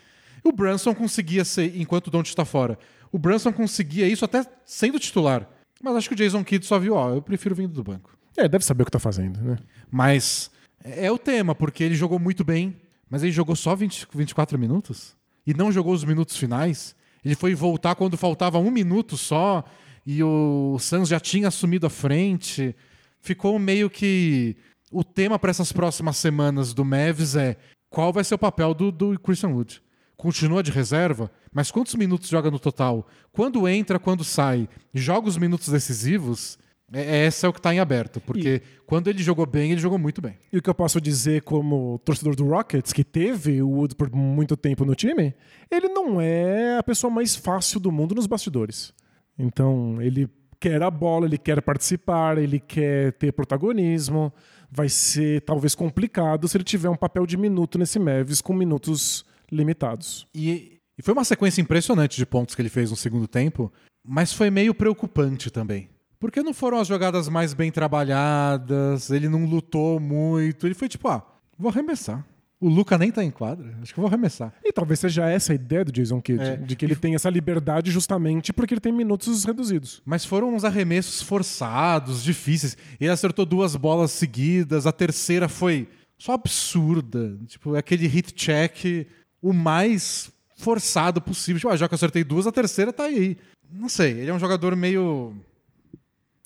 O 0.45 0.53
Brunson 0.53 0.95
conseguia 0.95 1.45
ser, 1.45 1.77
enquanto 1.77 2.07
o 2.07 2.11
Don't 2.11 2.29
está 2.29 2.45
fora. 2.45 2.79
O 3.13 3.19
Brunson 3.19 3.53
conseguia 3.53 4.09
isso 4.09 4.25
até 4.25 4.45
sendo 4.65 4.99
titular. 4.99 5.49
Mas 5.83 5.97
acho 5.97 6.09
que 6.09 6.15
o 6.15 6.17
Jason 6.17 6.43
Kidd 6.43 6.65
só 6.65 6.79
viu, 6.79 6.95
ó, 6.95 7.15
eu 7.15 7.23
prefiro 7.23 7.55
vindo 7.55 7.73
do 7.73 7.85
banco. 7.85 8.17
É, 8.37 8.49
deve 8.49 8.65
saber 8.65 8.83
o 8.83 8.87
que 8.87 8.91
tá 8.91 8.99
fazendo, 8.99 9.41
né? 9.41 9.59
Mas 9.91 10.51
é 10.83 11.11
o 11.11 11.19
tema, 11.19 11.55
porque 11.55 11.83
ele 11.83 11.95
jogou 11.95 12.19
muito 12.19 12.45
bem, 12.45 12.77
mas 13.09 13.23
ele 13.23 13.33
jogou 13.33 13.57
só 13.57 13.75
20, 13.75 14.09
24 14.15 14.59
minutos 14.59 15.17
e 15.47 15.55
não 15.55 15.73
jogou 15.73 15.93
os 15.93 16.05
minutos 16.05 16.37
finais. 16.37 16.95
Ele 17.25 17.35
foi 17.35 17.55
voltar 17.55 17.95
quando 17.95 18.17
faltava 18.17 18.59
um 18.59 18.71
minuto 18.71 19.17
só 19.17 19.65
e 20.07 20.23
o 20.23 20.77
Suns 20.79 21.09
já 21.09 21.19
tinha 21.19 21.49
assumido 21.49 21.87
a 21.87 21.91
frente. 21.91 22.75
Ficou 23.21 23.59
meio 23.59 23.91
que. 23.91 24.57
O 24.93 25.03
tema 25.03 25.37
para 25.39 25.51
essas 25.51 25.73
próximas 25.73 26.17
semanas 26.17 26.73
do 26.73 26.85
Mavs 26.85 27.35
é 27.35 27.57
qual 27.91 28.13
vai 28.13 28.23
ser 28.23 28.37
o 28.37 28.39
papel 28.39 28.73
do, 28.73 28.93
do 28.93 29.19
Christian 29.19 29.51
Wood. 29.51 29.83
Continua 30.17 30.63
de 30.63 30.71
reserva, 30.71 31.31
mas 31.53 31.71
quantos 31.71 31.95
minutos 31.95 32.29
joga 32.29 32.51
no 32.51 32.59
total? 32.59 33.07
Quando 33.33 33.69
entra, 33.69 33.99
quando 33.99 34.25
sai? 34.25 34.69
Joga 34.95 35.29
os 35.29 35.37
minutos 35.37 35.69
decisivos? 35.69 36.59
É, 36.93 37.27
essa 37.27 37.47
é 37.47 37.51
o 37.51 37.53
que 37.53 37.59
está 37.59 37.75
em 37.75 37.81
aberto, 37.81 38.21
porque 38.21 38.63
quando 38.87 39.09
ele 39.09 39.23
jogou 39.23 39.45
bem, 39.45 39.73
ele 39.73 39.81
jogou 39.81 39.99
muito 39.99 40.23
bem. 40.23 40.39
E 40.53 40.57
o 40.57 40.63
que 40.63 40.71
eu 40.71 40.75
posso 40.75 41.01
dizer 41.01 41.43
como 41.43 41.99
torcedor 42.05 42.37
do 42.37 42.47
Rockets, 42.47 42.93
que 42.93 43.05
teve 43.05 43.61
o 43.61 43.69
Wood 43.69 43.97
por 43.97 44.11
muito 44.15 44.57
tempo 44.57 44.85
no 44.85 44.95
time, 44.95 45.35
ele 45.71 45.89
não 45.89 46.21
é 46.21 46.79
a 46.79 46.83
pessoa 46.83 47.13
mais 47.13 47.35
fácil 47.35 47.81
do 47.81 47.91
mundo 47.91 48.15
nos 48.15 48.27
bastidores. 48.27 48.95
Então, 49.39 50.01
ele 50.01 50.29
quer 50.61 50.83
a 50.83 50.91
bola, 50.91 51.27
ele 51.27 51.39
quer 51.39 51.61
participar, 51.61 52.39
ele 52.39 52.61
quer 52.61 53.13
ter 53.15 53.33
protagonismo. 53.33 54.33
Vai 54.71 54.89
ser 54.89 55.43
talvez 55.43 55.75
complicado 55.75 56.49
se 56.49 56.57
ele 56.57 56.65
tiver 56.65 56.89
um 56.89 56.97
papel 56.97 57.27
de 57.27 57.37
minuto 57.37 57.79
nesse 57.79 57.99
Mavs 57.99 58.41
com 58.41 58.53
minutos 58.53 59.25
limitados. 59.51 60.27
E, 60.35 60.79
e 60.99 61.03
foi 61.03 61.13
uma 61.15 61.25
sequência 61.25 61.61
impressionante 61.61 62.17
de 62.17 62.27
pontos 62.27 62.55
que 62.55 62.63
ele 62.63 62.69
fez 62.69 62.91
no 62.91 62.97
segundo 62.97 63.27
tempo, 63.29 63.73
mas 64.07 64.33
foi 64.33 64.51
meio 64.51 64.75
preocupante 64.75 65.51
também. 65.51 65.89
Porque 66.19 66.43
não 66.43 66.55
foram 66.55 66.79
as 66.79 66.89
jogadas 66.89 67.29
mais 67.29 67.53
bem 67.53 67.71
trabalhadas, 67.71 69.11
ele 69.11 69.29
não 69.29 69.45
lutou 69.45 70.01
muito, 70.01 70.67
ele 70.67 70.75
foi 70.75 70.89
tipo, 70.89 71.09
ah, 71.09 71.23
vou 71.59 71.71
arremessar. 71.71 72.25
O 72.59 72.71
Luca 72.71 72.97
nem 72.97 73.13
tá 73.13 73.23
em 73.23 73.31
quadra, 73.31 73.77
acho 73.83 73.93
que 73.93 74.01
eu 74.01 74.03
vou 74.03 74.09
arremessar. 74.09 74.51
E 74.65 74.73
talvez 74.73 74.99
seja 74.99 75.29
essa 75.29 75.53
a 75.53 75.55
ideia 75.55 75.85
do 75.85 75.93
Jason 75.93 76.23
Kidd, 76.23 76.43
É. 76.43 76.57
de 76.57 76.75
que 76.75 76.87
ele 76.87 76.97
tem 76.97 77.15
essa 77.15 77.29
liberdade 77.29 77.91
justamente 77.91 78.51
porque 78.51 78.73
ele 78.73 78.81
tem 78.81 78.93
minutos 78.93 79.45
reduzidos. 79.45 80.01
Mas 80.07 80.25
foram 80.25 80.55
uns 80.55 80.65
arremessos 80.65 81.21
forçados, 81.21 82.25
difíceis. 82.25 82.75
Ele 82.99 83.11
acertou 83.11 83.45
duas 83.45 83.77
bolas 83.77 84.11
seguidas, 84.11 84.87
a 84.87 84.93
terceira 84.93 85.51
foi 85.51 85.87
só 86.19 86.33
absurda. 86.33 87.39
Tipo, 87.47 87.75
aquele 87.77 88.07
hit 88.07 88.33
check 88.33 89.07
o 89.43 89.53
mais 89.53 90.31
forçado 90.57 91.21
possível. 91.21 91.61
Tipo, 91.61 91.73
ah, 91.73 91.77
já 91.77 91.87
que 91.89 91.95
eu 91.95 91.97
acertei 91.97 92.25
duas, 92.25 92.47
a 92.47 92.53
terceira 92.53 92.93
tá 92.93 93.05
aí. 93.05 93.37
Não 93.73 93.89
sei, 93.89 94.13
ele 94.13 94.31
é 94.31 94.35
um 94.35 94.39
jogador 94.39 94.75
meio 94.77 95.35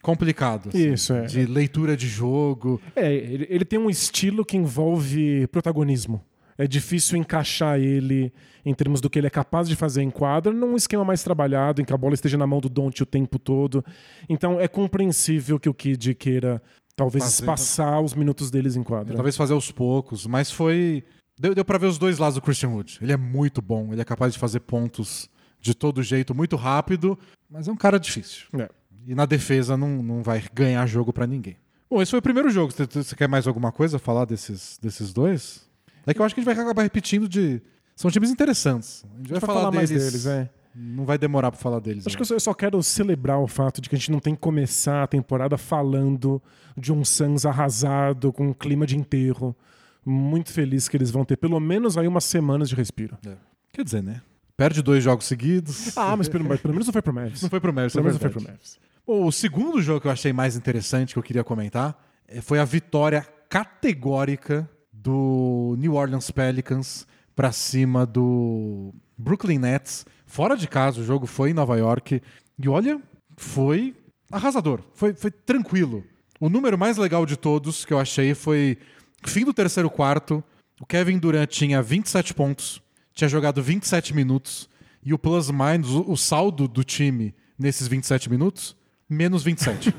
complicado. 0.03 0.69
assim, 0.71 0.93
Isso, 0.93 1.13
é. 1.13 1.27
De 1.27 1.45
leitura 1.47 1.97
de 1.97 2.09
jogo. 2.09 2.81
É, 2.97 3.13
ele, 3.13 3.47
ele 3.51 3.65
tem 3.65 3.79
um 3.79 3.91
estilo 3.91 4.45
que 4.45 4.57
envolve 4.57 5.47
protagonismo. 5.49 6.23
É 6.57 6.67
difícil 6.67 7.17
encaixar 7.17 7.79
ele 7.79 8.33
em 8.67 8.75
termos 8.75 9.01
do 9.01 9.09
que 9.09 9.19
ele 9.19 9.27
é 9.27 9.31
capaz 9.31 9.67
de 9.67 9.75
fazer 9.75 10.03
em 10.03 10.11
quadra 10.11 10.53
num 10.53 10.77
esquema 10.77 11.03
mais 11.05 11.23
trabalhado, 11.23 11.81
em 11.81 11.85
que 11.87 11.93
a 11.93 11.97
bola 11.97 12.13
esteja 12.13 12.37
na 12.37 12.47
mão 12.47 12.61
do 12.61 12.69
Don't 12.69 13.03
o 13.03 13.07
tempo 13.07 13.39
todo. 13.39 13.83
Então 14.29 14.61
é 14.61 14.69
compreensível 14.69 15.59
que 15.59 15.69
o 15.71 15.75
Kid 15.75 16.15
queira 16.15 16.61
talvez 16.95 17.25
Fazer- 17.25 17.47
passar 17.47 18.01
os 18.01 18.13
minutos 18.13 18.51
deles 18.51 18.77
em 18.77 18.83
quadra. 18.83 19.15
Talvez 19.15 19.37
fazer 19.37 19.55
aos 19.55 19.71
poucos, 19.73 20.27
mas 20.27 20.51
foi. 20.51 21.03
Deu, 21.41 21.55
deu 21.55 21.65
pra 21.65 21.79
ver 21.79 21.87
os 21.87 21.97
dois 21.97 22.19
lados 22.19 22.35
do 22.35 22.43
Christian 22.43 22.69
Wood. 22.69 22.99
Ele 23.01 23.13
é 23.13 23.17
muito 23.17 23.63
bom, 23.63 23.89
ele 23.93 24.01
é 24.03 24.05
capaz 24.05 24.35
de 24.35 24.39
fazer 24.39 24.61
pontos 24.61 25.27
de 25.59 25.75
todo 25.75 26.03
jeito, 26.03 26.35
muito 26.35 26.55
rápido, 26.55 27.19
mas 27.51 27.67
é 27.67 27.73
um 27.73 27.77
cara 27.77 27.99
difícil. 27.99 28.47
É. 28.59 28.69
E 29.07 29.15
na 29.15 29.25
defesa 29.25 29.75
não, 29.75 30.03
não 30.03 30.23
vai 30.23 30.45
ganhar 30.53 30.87
jogo 30.87 31.15
pra 31.15 31.27
ninguém. 31.27 31.57
Bom, 31.91 32.03
esse 32.03 32.11
foi 32.11 32.19
o 32.19 32.23
primeiro 32.23 32.51
jogo. 32.51 32.71
Você, 32.71 32.85
você 32.87 33.17
quer 33.17 33.27
mais 33.27 33.47
alguma 33.47 33.73
coisa 33.73 33.99
falar 33.99 34.27
desses, 34.27 34.79
desses 34.83 35.15
dois? 35.15 35.67
É 36.07 36.13
que 36.13 36.21
eu 36.21 36.25
acho 36.27 36.35
que 36.35 36.41
a 36.41 36.45
gente 36.45 36.55
vai 36.55 36.63
acabar 36.63 36.83
repetindo 36.83 37.27
de. 37.27 37.63
São 37.97 38.11
times 38.11 38.31
interessantes. 38.31 39.03
A 39.15 39.17
gente 39.17 39.31
vai, 39.31 39.41
Vai 39.41 39.47
falar, 39.47 39.61
falar 39.61 39.73
mais 39.73 39.89
deles. 39.89 40.05
deles, 40.05 40.27
é. 40.27 40.51
Não 40.75 41.07
vai 41.07 41.17
demorar 41.17 41.51
pra 41.51 41.59
falar 41.59 41.81
deles. 41.81 42.07
Acho 42.07 42.17
que 42.17 42.23
eu 42.23 42.27
só, 42.27 42.35
eu 42.35 42.41
só 42.41 42.53
quero 42.55 42.83
celebrar 42.83 43.39
o 43.41 43.49
fato 43.49 43.81
de 43.81 43.89
que 43.89 43.95
a 43.97 43.99
gente 43.99 44.13
não 44.13 44.21
tem 44.21 44.35
que 44.35 44.41
começar 44.43 45.03
a 45.03 45.07
temporada 45.07 45.57
falando 45.57 46.41
de 46.77 46.93
um 46.93 47.03
Suns 47.03 47.47
arrasado, 47.47 48.31
com 48.31 48.49
um 48.49 48.53
clima 48.53 48.87
de 48.87 48.97
enterro. 48.97 49.57
Muito 50.05 50.53
feliz 50.53 50.89
que 50.89 50.97
eles 50.97 51.11
vão 51.11 51.25
ter 51.25 51.37
pelo 51.37 51.61
menos 51.61 51.97
aí 51.97 52.09
umas 52.09 52.25
semanas 52.25 52.69
de 52.69 52.75
respiro. 52.75 53.19
É. 53.27 53.37
Quer 53.73 53.85
dizer, 53.85 54.03
né? 54.03 54.23
Perde 54.57 54.83
dois 54.83 55.03
jogos 55.03 55.25
seguidos. 55.27 55.97
Ah, 55.97 56.17
mas 56.17 56.29
pelo, 56.29 56.45
pelo 56.59 56.75
menos 56.75 56.87
não 56.87 56.93
foi 56.93 57.03
pro 57.03 57.15
Mavs. 57.15 57.43
Não 57.43 57.49
foi 57.49 57.61
pro 57.61 57.73
Mavs, 57.73 57.93
Pelo 57.93 58.05
é 58.05 58.07
menos 58.09 58.21
não 58.21 58.31
foi 58.31 58.41
pro 58.41 58.51
Mavs. 58.51 58.79
Bom, 59.07 59.27
o 59.27 59.33
segundo 59.33 59.81
jogo 59.81 60.01
que 60.01 60.07
eu 60.07 60.13
achei 60.13 60.33
mais 60.33 60.57
interessante 60.57 61.15
que 61.15 61.19
eu 61.19 61.23
queria 61.23 61.43
comentar 61.43 61.99
eh, 62.29 62.41
foi 62.41 62.59
a 62.59 62.65
vitória 62.65 63.27
categórica 63.49 64.69
do 64.93 65.75
New 65.79 65.95
Orleans 65.95 66.31
Pelicans 66.31 67.07
para 67.35 67.53
cima 67.53 68.05
do 68.05 68.93
Brooklyn 69.17 69.59
Nets. 69.59 70.05
Fora 70.27 70.57
de 70.57 70.69
casa, 70.69 71.01
o 71.01 71.05
jogo 71.05 71.27
foi 71.27 71.51
em 71.51 71.55
Nova 71.55 71.77
York. 71.79 72.21
E 72.59 72.69
olha, 72.69 73.01
foi 73.37 73.97
arrasador. 74.31 74.81
Foi, 74.95 75.15
foi 75.15 75.31
tranquilo. 75.31 76.05
O 76.39 76.49
número 76.49 76.79
mais 76.79 76.97
legal 76.97 77.25
de 77.25 77.37
todos 77.37 77.85
que 77.85 77.93
eu 77.93 77.99
achei 77.99 78.35
foi 78.35 78.79
fim 79.25 79.45
do 79.45 79.53
terceiro 79.53 79.91
quarto. 79.91 80.43
O 80.81 80.87
Kevin 80.87 81.19
Durant 81.19 81.49
tinha 81.49 81.83
27 81.83 82.33
pontos, 82.33 82.83
tinha 83.15 83.29
jogado 83.29 83.63
27 83.63 84.15
minutos. 84.15 84.69
E 85.03 85.15
o 85.15 85.19
plus 85.19 85.51
minus, 85.51 85.91
o, 85.91 86.17
saldo 86.17 86.69
do 86.69 86.85
time 86.85 87.35
nesses 87.59 87.89
27 87.89 88.29
minutos, 88.29 88.77
menos 89.09 89.43
27. 89.43 89.95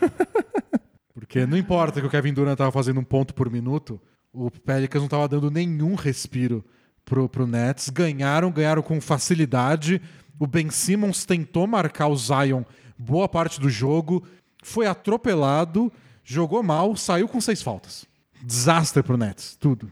Porque 1.13 1.45
não 1.45 1.57
importa 1.57 1.99
que 1.99 2.07
o 2.07 2.09
Kevin 2.09 2.33
Durant 2.33 2.57
tava 2.57 2.71
fazendo 2.71 2.99
um 2.99 3.03
ponto 3.03 3.33
por 3.33 3.49
minuto, 3.49 3.99
o 4.31 4.51
Pelicans 4.51 5.01
não 5.01 5.09
tava 5.09 5.27
dando 5.27 5.49
nenhum 5.49 5.95
respiro 5.95 6.63
pro, 7.03 7.27
pro 7.27 7.47
Nets. 7.47 7.89
Ganharam, 7.89 8.51
ganharam 8.51 8.81
com 8.81 9.01
facilidade. 9.01 10.01
O 10.39 10.45
Ben 10.45 10.69
Simmons 10.69 11.25
tentou 11.25 11.65
marcar 11.67 12.07
o 12.07 12.15
Zion 12.15 12.63
boa 13.01 13.27
parte 13.27 13.59
do 13.59 13.69
jogo, 13.69 14.23
foi 14.63 14.85
atropelado, 14.85 15.91
jogou 16.23 16.61
mal, 16.61 16.95
saiu 16.95 17.27
com 17.27 17.41
seis 17.41 17.61
faltas. 17.61 18.05
Desastre 18.43 19.03
pro 19.03 19.17
Nets, 19.17 19.55
tudo. 19.59 19.91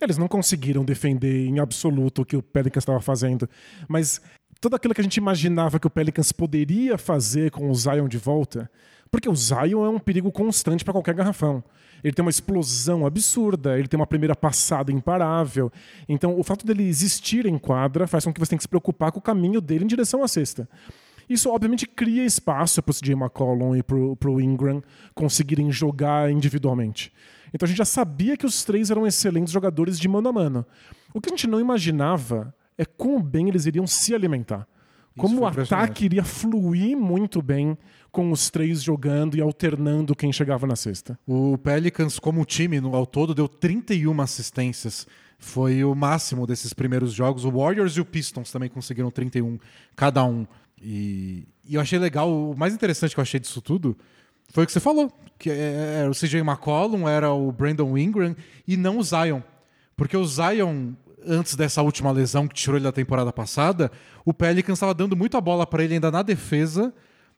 Eles 0.00 0.18
não 0.18 0.26
conseguiram 0.26 0.84
defender 0.84 1.46
em 1.46 1.60
absoluto 1.60 2.22
o 2.22 2.24
que 2.24 2.36
o 2.36 2.42
Pelicans 2.42 2.82
estava 2.82 3.00
fazendo, 3.00 3.48
mas 3.88 4.20
tudo 4.60 4.76
aquilo 4.76 4.94
que 4.94 5.00
a 5.00 5.04
gente 5.04 5.18
imaginava 5.18 5.78
que 5.78 5.86
o 5.86 5.90
Pelicans 5.90 6.32
poderia 6.32 6.98
fazer 6.98 7.50
com 7.50 7.70
o 7.70 7.74
Zion 7.74 8.08
de 8.08 8.18
volta, 8.18 8.70
porque 9.10 9.28
o 9.28 9.36
Zion 9.36 9.84
é 9.84 9.88
um 9.88 9.98
perigo 9.98 10.32
constante 10.32 10.84
para 10.84 10.92
qualquer 10.92 11.14
garrafão. 11.14 11.62
Ele 12.02 12.12
tem 12.12 12.24
uma 12.24 12.30
explosão 12.30 13.06
absurda, 13.06 13.78
ele 13.78 13.88
tem 13.88 13.98
uma 13.98 14.06
primeira 14.06 14.34
passada 14.34 14.92
imparável. 14.92 15.72
Então, 16.08 16.38
o 16.38 16.42
fato 16.42 16.66
dele 16.66 16.82
existir 16.82 17.46
em 17.46 17.56
quadra 17.56 18.06
faz 18.06 18.24
com 18.24 18.32
que 18.32 18.40
você 18.40 18.50
tenha 18.50 18.58
que 18.58 18.64
se 18.64 18.68
preocupar 18.68 19.12
com 19.12 19.20
o 19.20 19.22
caminho 19.22 19.60
dele 19.60 19.84
em 19.84 19.86
direção 19.86 20.22
à 20.22 20.28
cesta. 20.28 20.68
Isso, 21.28 21.48
obviamente, 21.50 21.86
cria 21.86 22.24
espaço 22.24 22.82
para 22.82 22.90
o 22.90 22.94
CJ 22.94 23.12
McCollum 23.14 23.74
e 23.74 23.82
para 23.82 24.30
o 24.30 24.40
Ingram 24.40 24.82
conseguirem 25.14 25.70
jogar 25.72 26.30
individualmente. 26.30 27.10
Então, 27.54 27.66
a 27.66 27.68
gente 27.68 27.78
já 27.78 27.84
sabia 27.84 28.36
que 28.36 28.44
os 28.44 28.64
três 28.64 28.90
eram 28.90 29.06
excelentes 29.06 29.52
jogadores 29.52 29.96
de 29.96 30.08
mano 30.08 30.28
a 30.28 30.32
mano. 30.32 30.66
O 31.14 31.20
que 31.20 31.28
a 31.28 31.32
gente 31.32 31.46
não 31.46 31.60
imaginava 31.60 32.52
é 32.76 32.84
quão 32.84 33.22
bem 33.22 33.48
eles 33.48 33.64
iriam 33.64 33.86
se 33.86 34.12
alimentar. 34.12 34.66
Como 35.16 35.42
o 35.42 35.46
ataque 35.46 36.06
iria 36.06 36.24
fluir 36.24 36.96
muito 36.96 37.40
bem 37.40 37.78
com 38.10 38.32
os 38.32 38.50
três 38.50 38.82
jogando 38.82 39.36
e 39.36 39.40
alternando 39.40 40.16
quem 40.16 40.32
chegava 40.32 40.66
na 40.66 40.74
cesta. 40.74 41.16
O 41.24 41.56
Pelicans, 41.56 42.18
como 42.18 42.44
time, 42.44 42.80
no, 42.80 42.96
ao 42.96 43.06
todo, 43.06 43.32
deu 43.32 43.46
31 43.46 44.20
assistências. 44.20 45.06
Foi 45.38 45.84
o 45.84 45.94
máximo 45.94 46.48
desses 46.48 46.72
primeiros 46.72 47.12
jogos. 47.12 47.44
O 47.44 47.52
Warriors 47.52 47.96
e 47.96 48.00
o 48.00 48.04
Pistons 48.04 48.50
também 48.50 48.68
conseguiram 48.68 49.12
31 49.12 49.60
cada 49.94 50.24
um. 50.24 50.44
E, 50.82 51.46
e 51.64 51.76
eu 51.76 51.80
achei 51.80 52.00
legal, 52.00 52.50
o 52.50 52.56
mais 52.56 52.74
interessante 52.74 53.14
que 53.14 53.20
eu 53.20 53.22
achei 53.22 53.38
disso 53.38 53.62
tudo 53.62 53.96
foi 54.52 54.64
o 54.64 54.66
que 54.66 54.72
você 54.72 54.80
falou, 54.80 55.12
que 55.38 55.50
era 55.50 55.60
é, 55.60 56.04
é, 56.04 56.08
o 56.08 56.12
CJ 56.12 56.40
McCollum, 56.40 57.08
era 57.08 57.32
o 57.32 57.50
Brandon 57.50 57.96
Ingram 57.96 58.36
e 58.66 58.76
não 58.76 58.98
o 58.98 59.02
Zion. 59.02 59.40
Porque 59.96 60.16
o 60.16 60.24
Zion, 60.24 60.92
antes 61.26 61.54
dessa 61.54 61.82
última 61.82 62.10
lesão 62.10 62.48
que 62.48 62.54
tirou 62.54 62.76
ele 62.76 62.84
da 62.84 62.92
temporada 62.92 63.32
passada, 63.32 63.90
o 64.24 64.32
Pelicans 64.32 64.76
estava 64.76 64.94
dando 64.94 65.16
muita 65.16 65.40
bola 65.40 65.66
para 65.66 65.84
ele 65.84 65.94
ainda 65.94 66.10
na 66.10 66.22
defesa 66.22 66.92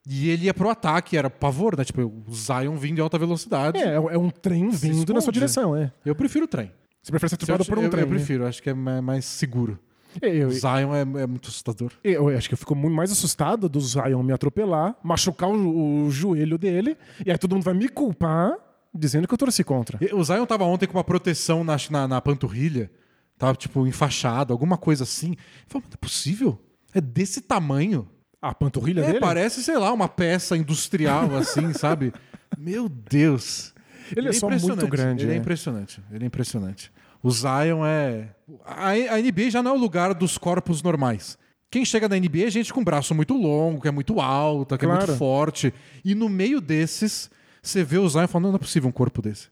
e 0.06 0.30
ele 0.30 0.46
ia 0.46 0.54
pro 0.54 0.70
ataque, 0.70 1.16
era 1.16 1.28
pavor, 1.28 1.76
né? 1.76 1.84
Tipo, 1.84 2.02
o 2.02 2.32
Zion 2.32 2.76
vindo 2.76 2.98
em 2.98 3.02
alta 3.02 3.18
velocidade. 3.18 3.78
É, 3.78 3.94
é 3.94 4.18
um 4.18 4.30
trem 4.30 4.70
vindo 4.70 5.12
na 5.12 5.20
sua 5.20 5.32
direção, 5.32 5.76
é. 5.76 5.92
Eu 6.04 6.14
prefiro 6.14 6.44
o 6.44 6.48
trem. 6.48 6.72
Você 7.02 7.10
prefere 7.10 7.30
ser 7.30 7.34
atropelado 7.34 7.64
por 7.64 7.78
um 7.78 7.82
eu, 7.82 7.90
trem? 7.90 8.02
Eu 8.02 8.08
prefiro, 8.08 8.42
né? 8.44 8.48
acho 8.48 8.62
que 8.62 8.70
é 8.70 8.74
mais 8.74 9.24
seguro. 9.24 9.78
É, 10.20 10.28
eu, 10.28 10.48
o 10.48 10.52
Zion 10.52 10.94
é, 10.94 11.00
é, 11.00 11.26
muito 11.26 11.48
assustador. 11.48 11.92
Eu 12.02 12.28
acho 12.28 12.48
que 12.48 12.54
eu 12.54 12.58
fico 12.58 12.74
muito 12.74 12.94
mais 12.94 13.10
assustado 13.10 13.68
do 13.68 13.80
Zion 13.80 14.22
me 14.22 14.32
atropelar, 14.32 14.96
machucar 15.02 15.50
o, 15.50 16.06
o, 16.06 16.10
joelho 16.10 16.58
dele, 16.58 16.96
e 17.24 17.30
aí 17.30 17.38
todo 17.38 17.54
mundo 17.54 17.64
vai 17.64 17.74
me 17.74 17.88
culpar 17.88 18.54
dizendo 18.94 19.28
que 19.28 19.34
eu 19.34 19.38
torci 19.38 19.62
contra. 19.62 19.98
O 20.14 20.24
Zion 20.24 20.46
tava 20.46 20.64
ontem 20.64 20.86
com 20.86 20.96
uma 20.96 21.04
proteção 21.04 21.62
na, 21.62 21.76
na, 21.90 22.08
na 22.08 22.20
panturrilha, 22.20 22.90
tava 23.38 23.54
tipo 23.54 23.86
enfaixado, 23.86 24.52
alguma 24.52 24.78
coisa 24.78 25.04
assim. 25.04 25.32
Eu 25.32 25.36
falei, 25.68 25.86
não 25.86 25.94
é 25.94 25.96
possível? 25.98 26.58
É 26.94 27.00
desse 27.00 27.40
tamanho. 27.40 28.08
A 28.40 28.54
panturrilha 28.54 29.00
é, 29.00 29.06
dele? 29.06 29.20
parece, 29.20 29.62
sei 29.62 29.76
lá, 29.76 29.92
uma 29.92 30.08
peça 30.08 30.56
industrial 30.56 31.34
assim, 31.36 31.72
sabe? 31.74 32.12
Meu 32.56 32.88
Deus. 32.88 33.74
Ele, 34.12 34.20
ele 34.20 34.28
é, 34.28 34.30
é 34.30 34.32
só 34.32 34.48
muito 34.48 34.86
grande. 34.86 35.24
Ele 35.24 35.32
é. 35.32 35.34
é 35.34 35.38
impressionante. 35.38 36.00
Ele 36.12 36.24
é 36.24 36.26
impressionante. 36.26 36.92
O 37.26 37.30
Zion 37.32 37.84
é. 37.84 38.28
A, 38.64 39.20
NBA 39.20 39.50
já 39.50 39.60
não 39.60 39.72
é 39.72 39.74
o 39.74 39.80
lugar 39.80 40.14
dos 40.14 40.38
corpos 40.38 40.80
normais. 40.80 41.36
Quem 41.68 41.84
chega 41.84 42.08
na 42.08 42.16
NBA 42.16 42.44
é 42.46 42.50
gente 42.50 42.72
com 42.72 42.84
braço 42.84 43.16
muito 43.16 43.34
longo, 43.34 43.80
que 43.80 43.88
é 43.88 43.90
muito 43.90 44.20
alta, 44.20 44.78
que 44.78 44.86
claro. 44.86 45.02
é 45.02 45.06
muito 45.08 45.18
forte. 45.18 45.74
E 46.04 46.14
no 46.14 46.28
meio 46.28 46.60
desses, 46.60 47.28
você 47.60 47.82
vê 47.82 47.98
o 47.98 48.08
Zion 48.08 48.28
falando: 48.28 48.50
não 48.50 48.54
é 48.54 48.60
possível 48.60 48.88
um 48.88 48.92
corpo 48.92 49.20
desse. 49.20 49.48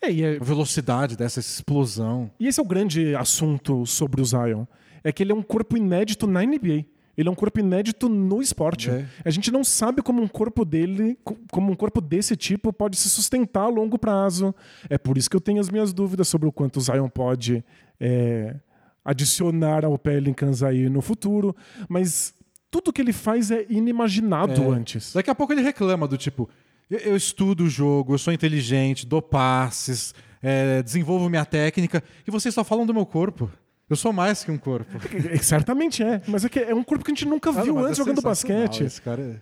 É, 0.00 0.16
é... 0.20 0.36
A 0.36 0.44
velocidade 0.44 1.16
dessa 1.16 1.40
explosão. 1.40 2.30
E 2.38 2.46
esse 2.46 2.60
é 2.60 2.62
o 2.62 2.66
grande 2.66 3.16
assunto 3.16 3.84
sobre 3.86 4.22
o 4.22 4.24
Zion. 4.24 4.64
É 5.02 5.10
que 5.10 5.24
ele 5.24 5.32
é 5.32 5.34
um 5.34 5.42
corpo 5.42 5.76
inédito 5.76 6.28
na 6.28 6.44
NBA. 6.44 6.84
Ele 7.16 7.28
é 7.28 7.32
um 7.32 7.34
corpo 7.34 7.58
inédito 7.60 8.08
no 8.08 8.42
esporte. 8.42 8.90
É. 8.90 9.06
A 9.24 9.30
gente 9.30 9.50
não 9.50 9.64
sabe 9.64 10.02
como 10.02 10.20
um 10.20 10.28
corpo 10.28 10.64
dele, 10.64 11.18
como 11.50 11.72
um 11.72 11.74
corpo 11.74 12.00
desse 12.00 12.36
tipo 12.36 12.72
pode 12.72 12.96
se 12.96 13.08
sustentar 13.08 13.64
a 13.64 13.68
longo 13.68 13.98
prazo. 13.98 14.54
É 14.90 14.98
por 14.98 15.16
isso 15.16 15.30
que 15.30 15.36
eu 15.36 15.40
tenho 15.40 15.60
as 15.60 15.70
minhas 15.70 15.92
dúvidas 15.92 16.28
sobre 16.28 16.46
o 16.46 16.52
quanto 16.52 16.76
o 16.76 16.80
Zion 16.80 17.08
pode 17.08 17.64
é, 17.98 18.56
adicionar 19.04 19.84
ao 19.84 19.98
Pelicans 19.98 20.62
aí 20.62 20.90
no 20.90 21.00
futuro. 21.00 21.56
Mas 21.88 22.34
tudo 22.70 22.92
que 22.92 23.00
ele 23.00 23.12
faz 23.12 23.50
é 23.50 23.64
inimaginado 23.70 24.62
é. 24.62 24.68
antes. 24.68 25.14
Daqui 25.14 25.30
a 25.30 25.34
pouco 25.34 25.52
ele 25.52 25.62
reclama 25.62 26.06
do 26.06 26.18
tipo, 26.18 26.48
eu, 26.90 27.16
estudo 27.16 27.64
o 27.64 27.68
jogo, 27.68 28.14
eu 28.14 28.18
sou 28.18 28.32
inteligente, 28.32 29.06
dou 29.06 29.22
passes, 29.22 30.14
é, 30.42 30.82
desenvolvo 30.82 31.28
minha 31.30 31.44
técnica 31.44 32.02
e 32.26 32.30
vocês 32.30 32.54
só 32.54 32.62
falam 32.62 32.84
do 32.84 32.92
meu 32.92 33.06
corpo. 33.06 33.50
Eu 33.88 33.96
sou 33.96 34.12
mais 34.12 34.42
que 34.42 34.50
um 34.50 34.58
corpo. 34.58 34.98
É, 35.30 35.36
certamente 35.38 36.02
é, 36.02 36.20
mas 36.26 36.44
é, 36.44 36.48
que 36.48 36.58
é 36.58 36.74
um 36.74 36.82
corpo 36.82 37.04
que 37.04 37.10
a 37.10 37.14
gente 37.14 37.26
nunca 37.26 37.50
ah, 37.50 37.62
viu 37.62 37.78
antes 37.78 37.96
jogando 37.96 38.20
basquete. 38.20 38.84
Esse 38.84 39.00
cara 39.00 39.22
é... 39.22 39.40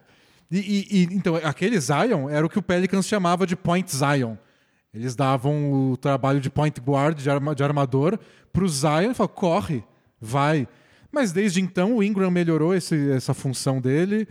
e, 0.50 0.58
e, 0.58 0.86
e, 0.90 1.14
então, 1.14 1.36
aquele 1.36 1.78
Zion 1.80 2.28
era 2.28 2.44
o 2.44 2.48
que 2.48 2.58
o 2.58 2.62
Pelicans 2.62 3.06
chamava 3.06 3.46
de 3.46 3.56
Point 3.56 3.94
Zion. 3.94 4.36
Eles 4.92 5.16
davam 5.16 5.90
o 5.90 5.96
trabalho 5.96 6.40
de 6.40 6.48
point 6.48 6.80
guard, 6.80 7.18
de, 7.18 7.28
arma, 7.28 7.52
de 7.52 7.64
armador, 7.64 8.16
pro 8.52 8.68
Zion 8.68 9.10
e 9.10 9.14
falavam, 9.14 9.34
corre, 9.34 9.84
vai. 10.20 10.68
Mas 11.10 11.32
desde 11.32 11.60
então 11.60 11.96
o 11.96 12.02
Ingram 12.02 12.30
melhorou 12.30 12.74
esse, 12.74 13.10
essa 13.10 13.34
função 13.34 13.80
dele, 13.80 14.28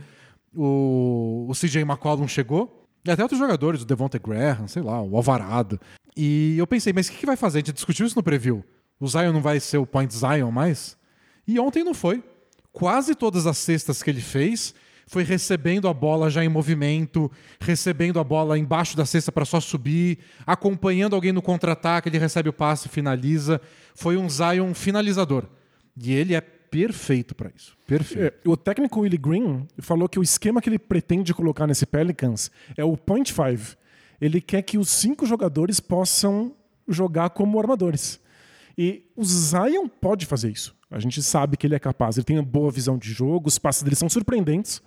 o, 0.54 1.46
o 1.48 1.52
CJ 1.52 1.82
McCollum 1.82 2.26
chegou, 2.26 2.88
e 3.04 3.10
até 3.10 3.22
outros 3.22 3.38
jogadores, 3.38 3.82
o 3.82 3.84
Devontae 3.84 4.18
Graham, 4.18 4.66
sei 4.66 4.80
lá, 4.80 5.02
o 5.02 5.14
Alvarado. 5.16 5.78
E 6.16 6.56
eu 6.56 6.66
pensei, 6.66 6.92
mas 6.94 7.08
o 7.08 7.12
que, 7.12 7.18
que 7.18 7.26
vai 7.26 7.36
fazer? 7.36 7.58
A 7.58 7.60
gente 7.60 7.74
discutiu 7.74 8.06
isso 8.06 8.16
no 8.16 8.22
preview. 8.22 8.64
O 9.04 9.08
Zion 9.08 9.34
não 9.34 9.42
vai 9.42 9.60
ser 9.60 9.76
o 9.76 9.84
point 9.84 10.12
Zion 10.14 10.50
mais? 10.50 10.96
E 11.46 11.60
ontem 11.60 11.84
não 11.84 11.92
foi. 11.92 12.24
Quase 12.72 13.14
todas 13.14 13.46
as 13.46 13.58
cestas 13.58 14.02
que 14.02 14.08
ele 14.08 14.22
fez 14.22 14.74
foi 15.06 15.22
recebendo 15.22 15.86
a 15.88 15.92
bola 15.92 16.30
já 16.30 16.42
em 16.42 16.48
movimento, 16.48 17.30
recebendo 17.60 18.18
a 18.18 18.24
bola 18.24 18.58
embaixo 18.58 18.96
da 18.96 19.04
cesta 19.04 19.30
para 19.30 19.44
só 19.44 19.60
subir, 19.60 20.20
acompanhando 20.46 21.14
alguém 21.14 21.32
no 21.32 21.42
contra-ataque, 21.42 22.08
ele 22.08 22.16
recebe 22.16 22.48
o 22.48 22.52
passe 22.52 22.88
finaliza. 22.88 23.60
Foi 23.94 24.16
um 24.16 24.26
Zion 24.30 24.72
finalizador. 24.72 25.44
E 26.02 26.10
ele 26.14 26.34
é 26.34 26.40
perfeito 26.40 27.34
para 27.34 27.50
isso. 27.54 27.76
Perfeito. 27.86 28.34
É, 28.42 28.48
o 28.48 28.56
técnico 28.56 29.00
Willie 29.00 29.18
Green 29.18 29.68
falou 29.80 30.08
que 30.08 30.18
o 30.18 30.22
esquema 30.22 30.62
que 30.62 30.70
ele 30.70 30.78
pretende 30.78 31.34
colocar 31.34 31.66
nesse 31.66 31.84
Pelicans 31.84 32.50
é 32.74 32.82
o 32.82 32.96
point 32.96 33.30
five. 33.30 33.76
Ele 34.18 34.40
quer 34.40 34.62
que 34.62 34.78
os 34.78 34.88
cinco 34.88 35.26
jogadores 35.26 35.78
possam 35.78 36.56
jogar 36.88 37.28
como 37.28 37.60
armadores. 37.60 38.23
E 38.76 39.04
o 39.16 39.24
Zion 39.24 39.88
pode 39.88 40.26
fazer 40.26 40.50
isso. 40.50 40.74
A 40.90 40.98
gente 40.98 41.22
sabe 41.22 41.56
que 41.56 41.66
ele 41.66 41.74
é 41.74 41.78
capaz. 41.78 42.16
Ele 42.16 42.24
tem 42.24 42.36
uma 42.36 42.44
boa 42.44 42.70
visão 42.70 42.98
de 42.98 43.12
jogo, 43.12 43.48
os 43.48 43.58
passes 43.58 43.82
dele 43.82 43.96
são 43.96 44.08
surpreendentes. 44.08 44.82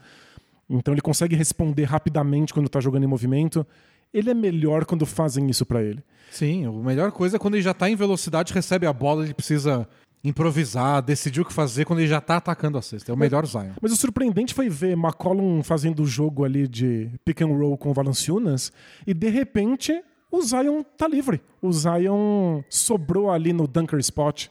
Então 0.69 0.93
ele 0.93 1.01
consegue 1.01 1.35
responder 1.35 1.83
rapidamente 1.83 2.53
quando 2.53 2.67
está 2.67 2.79
jogando 2.79 3.03
em 3.03 3.07
movimento. 3.07 3.65
Ele 4.13 4.29
é 4.29 4.33
melhor 4.33 4.85
quando 4.85 5.05
fazem 5.05 5.49
isso 5.49 5.65
para 5.65 5.81
ele. 5.81 6.03
Sim, 6.31 6.65
a 6.65 6.71
melhor 6.71 7.11
coisa 7.11 7.37
é 7.37 7.39
quando 7.39 7.55
ele 7.55 7.63
já 7.63 7.71
está 7.71 7.89
em 7.89 7.95
velocidade, 7.95 8.53
recebe 8.53 8.85
a 8.85 8.93
bola, 8.93 9.23
ele 9.23 9.33
precisa 9.33 9.87
improvisar, 10.23 11.01
decidir 11.01 11.41
o 11.41 11.45
que 11.45 11.53
fazer 11.53 11.85
quando 11.85 11.99
ele 11.99 12.07
já 12.07 12.17
está 12.17 12.37
atacando 12.37 12.77
a 12.77 12.81
cesta. 12.81 13.11
É 13.11 13.13
o 13.13 13.17
melhor 13.17 13.45
Zion. 13.45 13.71
Mas 13.81 13.91
o 13.91 13.95
surpreendente 13.95 14.53
foi 14.53 14.69
ver 14.69 14.93
McCollum 14.93 15.63
fazendo 15.63 16.03
o 16.03 16.05
jogo 16.05 16.43
ali 16.43 16.67
de 16.67 17.09
pick 17.23 17.41
and 17.41 17.47
roll 17.47 17.77
com 17.77 17.89
o 17.89 17.93
Valanciunas 17.93 18.71
e 19.05 19.13
de 19.13 19.29
repente 19.29 20.01
o 20.31 20.41
Zion 20.41 20.83
tá 20.97 21.07
livre. 21.07 21.41
O 21.61 21.71
Zion 21.71 22.61
sobrou 22.69 23.31
ali 23.31 23.53
no 23.53 23.67
dunker 23.67 23.99
spot, 23.99 24.47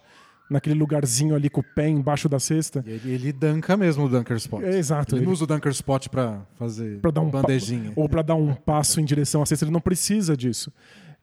naquele 0.51 0.75
lugarzinho 0.79 1.35
ali 1.35 1.51
com 1.51 1.61
o 1.61 1.65
pé 1.75 1.89
embaixo 1.89 2.29
da 2.29 2.39
cesta. 2.39 2.83
Ele, 2.87 3.11
ele 3.11 3.33
dunka 3.33 3.77
mesmo 3.77 4.05
o 4.05 4.09
dunker 4.09 4.37
spot. 4.37 4.63
É, 4.63 4.79
exato. 4.79 5.15
Ele, 5.15 5.21
ele, 5.21 5.27
não 5.27 5.33
usa 5.33 5.45
o 5.45 5.47
dunker 5.47 5.73
spot 5.73 6.09
para 6.09 6.47
fazer 6.55 7.01
pra 7.01 7.11
dar 7.11 7.21
um 7.21 7.31
bandejinha. 7.31 7.93
ou 7.95 8.09
para 8.09 8.23
dar 8.23 8.35
um 8.35 8.55
passo 8.55 9.01
em 9.01 9.05
direção 9.05 9.43
à 9.43 9.47
cesta, 9.47 9.65
ele 9.65 9.73
não 9.73 9.81
precisa 9.81 10.37
disso. 10.37 10.73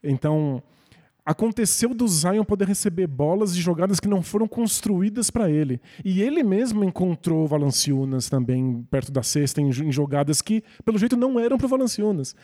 Então, 0.04 0.62
aconteceu 1.26 1.94
do 1.94 2.08
Zion 2.08 2.44
poder 2.44 2.68
receber 2.68 3.08
bolas 3.08 3.56
de 3.56 3.62
jogadas 3.62 4.00
que 4.00 4.08
não 4.08 4.22
foram 4.22 4.48
construídas 4.48 5.32
para 5.32 5.50
ele. 5.50 5.82
E 6.04 6.22
ele 6.22 6.44
mesmo 6.44 6.84
encontrou 6.84 7.48
Valanciunas 7.48 8.30
também 8.30 8.86
perto 8.92 9.12
da 9.12 9.24
cesta 9.24 9.62
em, 9.62 9.70
em 9.70 9.92
jogadas 9.92 10.42
que, 10.42 10.64
pelo 10.86 11.00
jeito, 11.00 11.16
não 11.16 11.40
eram 11.40 11.58
para 11.58 11.68
Valanciunas 11.68 12.36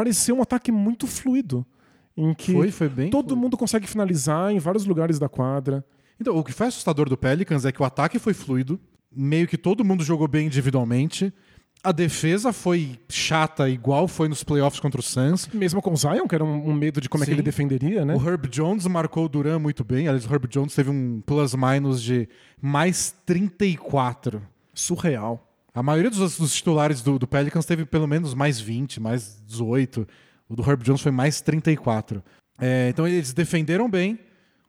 pareceu 0.00 0.36
um 0.36 0.42
ataque 0.42 0.72
muito 0.72 1.06
fluido. 1.06 1.66
Em 2.16 2.32
que 2.34 2.52
foi, 2.52 2.70
foi 2.70 2.88
bem, 2.88 3.10
todo 3.10 3.30
foi. 3.30 3.38
mundo 3.38 3.56
consegue 3.56 3.86
finalizar 3.86 4.50
em 4.50 4.58
vários 4.58 4.86
lugares 4.86 5.18
da 5.18 5.28
quadra. 5.28 5.84
Então, 6.18 6.36
o 6.36 6.42
que 6.42 6.52
foi 6.52 6.66
assustador 6.66 7.08
do 7.08 7.16
Pelicans 7.16 7.64
é 7.64 7.72
que 7.72 7.80
o 7.80 7.84
ataque 7.84 8.18
foi 8.18 8.34
fluido, 8.34 8.80
meio 9.14 9.46
que 9.46 9.56
todo 9.56 9.84
mundo 9.84 10.02
jogou 10.02 10.26
bem 10.26 10.46
individualmente. 10.46 11.32
A 11.82 11.92
defesa 11.92 12.52
foi 12.52 12.98
chata, 13.08 13.68
igual 13.70 14.08
foi 14.08 14.28
nos 14.28 14.42
playoffs 14.42 14.80
contra 14.80 15.00
o 15.00 15.02
Suns. 15.02 15.48
Mesmo 15.52 15.80
com 15.80 15.92
o 15.92 15.96
Zion, 15.96 16.26
que 16.26 16.34
era 16.34 16.44
um, 16.44 16.70
um 16.70 16.74
medo 16.74 17.00
de 17.00 17.08
como 17.08 17.24
Sim. 17.24 17.30
é 17.30 17.34
que 17.34 17.36
ele 17.36 17.42
defenderia, 17.42 18.04
né? 18.04 18.14
O 18.14 18.28
Herb 18.28 18.48
Jones 18.48 18.86
marcou 18.86 19.24
o 19.26 19.28
Duran 19.28 19.58
muito 19.58 19.84
bem. 19.84 20.08
Aliás, 20.08 20.26
o 20.26 20.32
Herb 20.32 20.46
Jones 20.46 20.74
teve 20.74 20.90
um 20.90 21.22
plus-minus 21.24 22.02
de 22.02 22.28
mais 22.60 23.14
34. 23.24 24.42
Surreal. 24.74 25.49
A 25.74 25.82
maioria 25.82 26.10
dos, 26.10 26.36
dos 26.36 26.54
titulares 26.54 27.02
do, 27.02 27.18
do, 27.18 27.26
Pelicans 27.26 27.64
teve 27.64 27.84
pelo 27.84 28.06
menos 28.06 28.34
mais 28.34 28.60
20, 28.60 29.00
mais 29.00 29.40
18. 29.46 30.06
O 30.48 30.56
do 30.56 30.62
Herb 30.62 30.82
Jones 30.82 31.00
foi 31.00 31.12
mais 31.12 31.40
34. 31.40 32.22
É, 32.60 32.88
então 32.88 33.06
eles 33.06 33.32
defenderam 33.32 33.88
bem. 33.88 34.18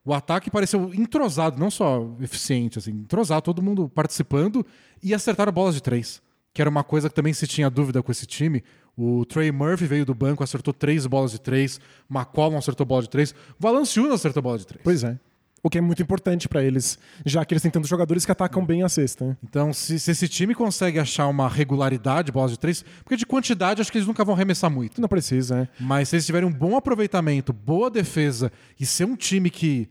O 0.04 0.14
ataque 0.14 0.50
pareceu 0.50 0.92
entrosado, 0.94 1.60
não 1.60 1.70
só 1.70 2.16
eficiente, 2.20 2.80
assim, 2.80 2.92
entrosado, 2.92 3.44
todo 3.44 3.62
mundo 3.62 3.88
participando 3.88 4.66
e 5.02 5.14
acertaram 5.14 5.52
bolas 5.52 5.76
de 5.76 5.82
três, 5.82 6.22
que 6.54 6.62
era 6.62 6.70
uma 6.70 6.84
coisa 6.84 7.08
que 7.08 7.14
também 7.14 7.34
se 7.34 7.46
tinha 7.46 7.70
dúvida 7.70 8.02
com 8.02 8.12
esse 8.12 8.26
time. 8.26 8.64
O 8.98 9.24
Trey 9.26 9.52
Murphy 9.52 9.86
veio 9.86 10.06
do 10.06 10.16
banco, 10.16 10.44
acertou 10.44 10.74
três 10.74 11.06
bolas 11.06 11.32
de 11.32 11.40
três, 11.40 11.80
McCollum 12.10 12.58
acertou 12.58 12.86
bola 12.86 13.04
de 13.04 13.10
três, 13.10 13.34
Valanciunas 13.60 14.14
acertou 14.14 14.42
bola 14.42 14.58
de 14.58 14.66
três. 14.66 14.82
Pois 14.84 15.04
é. 15.04 15.20
O 15.64 15.70
que 15.70 15.78
é 15.78 15.82
muito 15.82 16.02
importante 16.02 16.50
para 16.50 16.64
eles, 16.64 16.98
já 17.24 17.46
que 17.46 17.54
eles 17.54 17.62
têm 17.62 17.70
tantos 17.70 17.90
jogadores 17.90 18.26
que 18.26 18.32
atacam 18.32 18.66
bem 18.66 18.82
a 18.82 18.90
cesta. 18.90 19.26
né? 19.28 19.38
Então, 19.44 19.72
se, 19.72 20.00
se 20.00 20.10
esse 20.10 20.28
time 20.28 20.56
consegue 20.56 20.98
achar 20.98 21.28
uma 21.28 21.48
regularidade 21.48 22.28
de 22.28 22.32
bolas 22.32 22.52
de 22.52 22.58
três, 22.58 22.84
porque 23.04 23.16
de 23.16 23.26
quantidade 23.26 23.80
acho 23.80 23.92
que 23.92 23.98
eles 24.00 24.08
nunca 24.08 24.26
vão 24.26 24.34
arremessar 24.34 24.72
muito. 24.72 25.00
Não 25.00 25.08
precisa, 25.08 25.60
é. 25.60 25.68
Mas 25.80 26.10
se 26.10 26.16
eles 26.16 26.26
tiverem 26.26 26.50
um 26.50 26.52
bom 26.52 26.76
aproveitamento, 26.76 27.54
boa 27.54 27.92
defesa 27.92 28.52
e 28.80 28.86
ser 28.86 29.06
um 29.06 29.16
time 29.16 29.52
que 29.52 29.88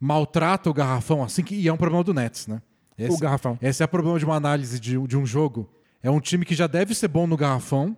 maltrata 0.00 0.68
o 0.68 0.74
garrafão 0.74 1.22
assim, 1.22 1.44
que, 1.44 1.54
e 1.54 1.68
é 1.68 1.72
um 1.72 1.76
problema 1.76 2.02
do 2.02 2.12
Nets, 2.12 2.48
né? 2.48 2.60
Esse, 2.98 3.16
O 3.16 3.18
garrafão. 3.18 3.58
Esse 3.62 3.82
é 3.82 3.86
o 3.86 3.88
problema 3.88 4.18
de 4.18 4.24
uma 4.24 4.34
análise 4.34 4.78
de, 4.80 4.98
de 5.06 5.16
um 5.16 5.24
jogo. 5.24 5.70
É 6.02 6.10
um 6.10 6.20
time 6.20 6.44
que 6.44 6.54
já 6.54 6.66
deve 6.66 6.94
ser 6.94 7.08
bom 7.08 7.26
no 7.26 7.36
garrafão, 7.36 7.96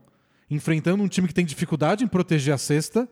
enfrentando 0.51 1.03
um 1.03 1.09
time 1.09 1.27
que 1.27 1.35
tem 1.35 1.45
dificuldade 1.45 2.05
em 2.05 2.07
proteger 2.07 2.53
a 2.55 2.59
cesta. 2.59 3.09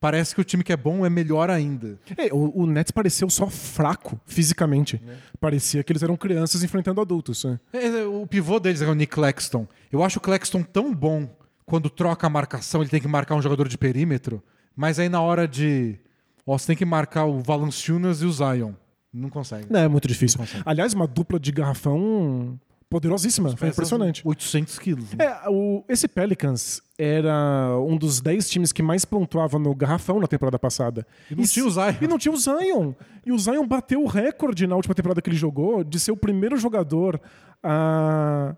Parece 0.00 0.34
que 0.34 0.40
o 0.40 0.44
time 0.44 0.62
que 0.62 0.72
é 0.72 0.76
bom 0.76 1.06
é 1.06 1.10
melhor 1.10 1.50
ainda. 1.50 1.98
É, 2.16 2.32
o, 2.32 2.62
o 2.62 2.66
Nets 2.66 2.90
pareceu 2.90 3.28
só 3.30 3.48
fraco 3.48 4.20
fisicamente. 4.26 5.00
Parecia 5.40 5.82
que 5.82 5.92
eles 5.92 6.02
eram 6.02 6.16
crianças 6.16 6.62
enfrentando 6.62 7.00
adultos. 7.00 7.44
né? 7.44 7.58
É, 7.72 7.86
é, 7.86 8.04
o 8.04 8.26
pivô 8.26 8.60
deles 8.60 8.82
é 8.82 8.86
o 8.86 8.94
Nick 8.94 9.14
Claxton. 9.14 9.66
Eu 9.90 10.02
acho 10.02 10.18
o 10.18 10.22
Claxton 10.22 10.62
tão 10.62 10.94
bom 10.94 11.28
quando 11.66 11.90
troca 11.90 12.26
a 12.26 12.30
marcação, 12.30 12.80
ele 12.80 12.90
tem 12.90 13.00
que 13.00 13.08
marcar 13.08 13.34
um 13.34 13.42
jogador 13.42 13.68
de 13.68 13.76
perímetro, 13.76 14.42
mas 14.74 14.98
aí 14.98 15.08
na 15.08 15.20
hora 15.20 15.48
de. 15.48 15.98
Ó, 16.46 16.56
você 16.56 16.68
tem 16.68 16.76
que 16.76 16.84
marcar 16.84 17.24
o 17.24 17.40
Valanciunas 17.40 18.22
e 18.22 18.24
o 18.24 18.32
Zion. 18.32 18.72
Não 19.12 19.28
consegue. 19.28 19.66
Não, 19.68 19.80
é 19.80 19.88
muito 19.88 20.06
difícil. 20.06 20.38
Aliás, 20.64 20.94
uma 20.94 21.06
dupla 21.06 21.40
de 21.40 21.50
garrafão 21.50 22.58
poderosíssima. 22.88 23.56
Foi 23.56 23.68
impressionante. 23.68 24.22
800 24.24 24.78
quilos. 24.78 25.12
né? 25.12 25.24
É, 25.24 25.48
o, 25.48 25.84
esse 25.88 26.06
Pelicans 26.06 26.80
era 26.98 27.76
um 27.80 27.96
dos 27.96 28.20
10 28.20 28.48
times 28.48 28.72
que 28.72 28.82
mais 28.82 29.04
pontuava 29.04 29.58
no 29.58 29.74
garrafão 29.74 30.20
na 30.20 30.26
temporada 30.26 30.58
passada. 30.58 31.06
E 31.30 31.34
não 31.34 31.44
tinha 31.44 31.66
o 31.66 31.70
Zion. 31.70 31.94
E 32.00 32.06
não 32.06 32.18
tinha 32.18 32.32
o 32.32 32.36
Zion. 32.36 32.92
E 33.24 33.32
o 33.32 33.38
Zion 33.38 33.66
bateu 33.66 34.02
o 34.02 34.06
recorde 34.06 34.66
na 34.66 34.76
última 34.76 34.94
temporada 34.94 35.20
que 35.20 35.28
ele 35.28 35.36
jogou 35.36 35.82
de 35.82 35.98
ser 35.98 36.12
o 36.12 36.16
primeiro 36.16 36.56
jogador 36.56 37.20
a 37.62 38.54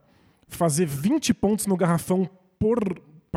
fazer 0.46 0.86
20 0.86 1.32
pontos 1.34 1.66
no 1.66 1.76
garrafão 1.76 2.28
por 2.58 2.78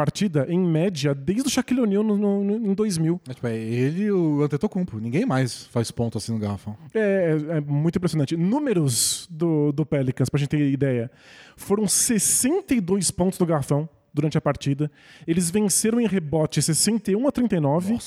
partida, 0.02 0.46
em 0.50 0.60
média, 0.60 1.14
desde 1.14 1.48
o 1.48 1.50
Shaquille 1.50 1.82
O'Neal 1.82 2.04
no, 2.04 2.18
no, 2.18 2.44
no- 2.44 2.72
em 2.72 2.74
2000. 2.74 3.22
É, 3.30 3.34
tipo, 3.34 3.48
é 3.48 3.56
ele 3.58 4.04
e 4.04 4.12
o 4.12 4.42
Antetokounmpo. 4.44 5.00
Ninguém 5.00 5.26
mais 5.26 5.66
faz 5.68 5.92
ponto 5.92 6.18
assim 6.18 6.32
no 6.34 6.40
garrafão. 6.40 6.76
É, 6.94 7.38
é- 7.52 7.58
é 7.58 7.62
muito 7.62 7.98
impressionante. 7.98 8.36
Números 8.36 9.28
do, 9.30 9.72
do 9.72 9.86
Pelicans, 9.86 10.30
pra 10.30 10.40
gente 10.40 10.50
ter 10.50 10.72
ideia. 10.72 11.12
Foram 11.56 11.88
62 11.88 13.12
pontos 13.12 13.38
no 13.40 13.46
garrafão 13.46 13.88
durante 14.14 14.38
a 14.38 14.42
partida. 14.42 14.92
Eles 15.28 15.50
venceram 15.50 16.00
em 16.02 16.08
rebote 16.08 16.62
61 16.62 17.28
a 17.28 17.32
39. 17.32 17.98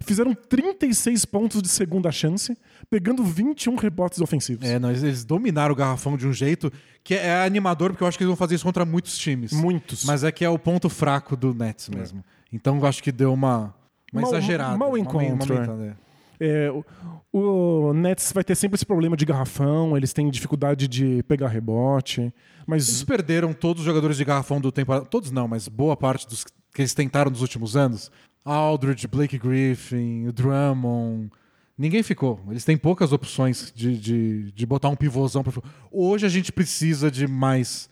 Fizeram 0.00 0.34
36 0.34 1.24
pontos 1.24 1.60
de 1.62 1.68
segunda 1.68 2.10
chance, 2.10 2.56
pegando 2.90 3.22
21 3.24 3.76
rebotes 3.76 4.20
ofensivos. 4.20 4.68
É, 4.68 4.78
não, 4.78 4.90
eles, 4.90 5.02
eles 5.02 5.24
dominaram 5.24 5.72
o 5.72 5.76
garrafão 5.76 6.16
de 6.16 6.26
um 6.26 6.32
jeito 6.32 6.72
que 7.04 7.14
é, 7.14 7.26
é 7.26 7.44
animador, 7.44 7.90
porque 7.90 8.02
eu 8.02 8.08
acho 8.08 8.16
que 8.18 8.24
eles 8.24 8.28
vão 8.28 8.36
fazer 8.36 8.54
isso 8.54 8.64
contra 8.64 8.84
muitos 8.84 9.16
times. 9.18 9.52
Muitos. 9.52 10.04
Mas 10.04 10.24
é 10.24 10.30
que 10.32 10.44
é 10.44 10.48
o 10.48 10.58
ponto 10.58 10.88
fraco 10.88 11.36
do 11.36 11.54
Nets 11.54 11.88
mesmo. 11.88 12.24
Então 12.52 12.78
eu 12.78 12.86
acho 12.86 13.02
que 13.02 13.12
deu 13.12 13.32
uma, 13.32 13.74
uma 14.12 14.22
Mal- 14.22 14.30
exagerada. 14.30 14.76
mal 14.76 14.88
Uma- 14.90 14.98
encontro, 14.98 15.18
uma 15.18 15.54
é. 15.54 15.58
aumentada, 15.58 15.84
é. 15.84 16.07
É, 16.40 16.70
o, 16.70 16.84
o 17.32 17.92
Nets 17.92 18.32
vai 18.32 18.44
ter 18.44 18.54
sempre 18.54 18.76
esse 18.76 18.86
problema 18.86 19.16
de 19.16 19.24
garrafão, 19.24 19.96
eles 19.96 20.12
têm 20.12 20.30
dificuldade 20.30 20.86
de 20.86 21.22
pegar 21.24 21.48
rebote. 21.48 22.32
Mas 22.66 22.88
Eles 22.88 23.04
perderam 23.04 23.52
todos 23.52 23.80
os 23.80 23.86
jogadores 23.86 24.16
de 24.16 24.24
garrafão 24.24 24.60
do 24.60 24.70
temporada. 24.70 25.06
Todos 25.06 25.30
não, 25.30 25.48
mas 25.48 25.68
boa 25.68 25.96
parte 25.96 26.28
dos 26.28 26.44
que 26.44 26.82
eles 26.82 26.94
tentaram 26.94 27.30
nos 27.30 27.42
últimos 27.42 27.76
anos. 27.76 28.10
Aldridge, 28.44 29.06
Blake 29.08 29.38
Griffin, 29.38 30.30
Drummond. 30.30 31.30
Ninguém 31.76 32.02
ficou. 32.02 32.40
Eles 32.50 32.64
têm 32.64 32.76
poucas 32.76 33.12
opções 33.12 33.72
de, 33.74 33.96
de, 33.98 34.52
de 34.52 34.66
botar 34.66 34.88
um 34.88 34.96
pivôzão 34.96 35.42
pra... 35.44 35.52
Hoje 35.90 36.26
a 36.26 36.28
gente 36.28 36.50
precisa 36.50 37.10
de 37.10 37.26
mais 37.26 37.88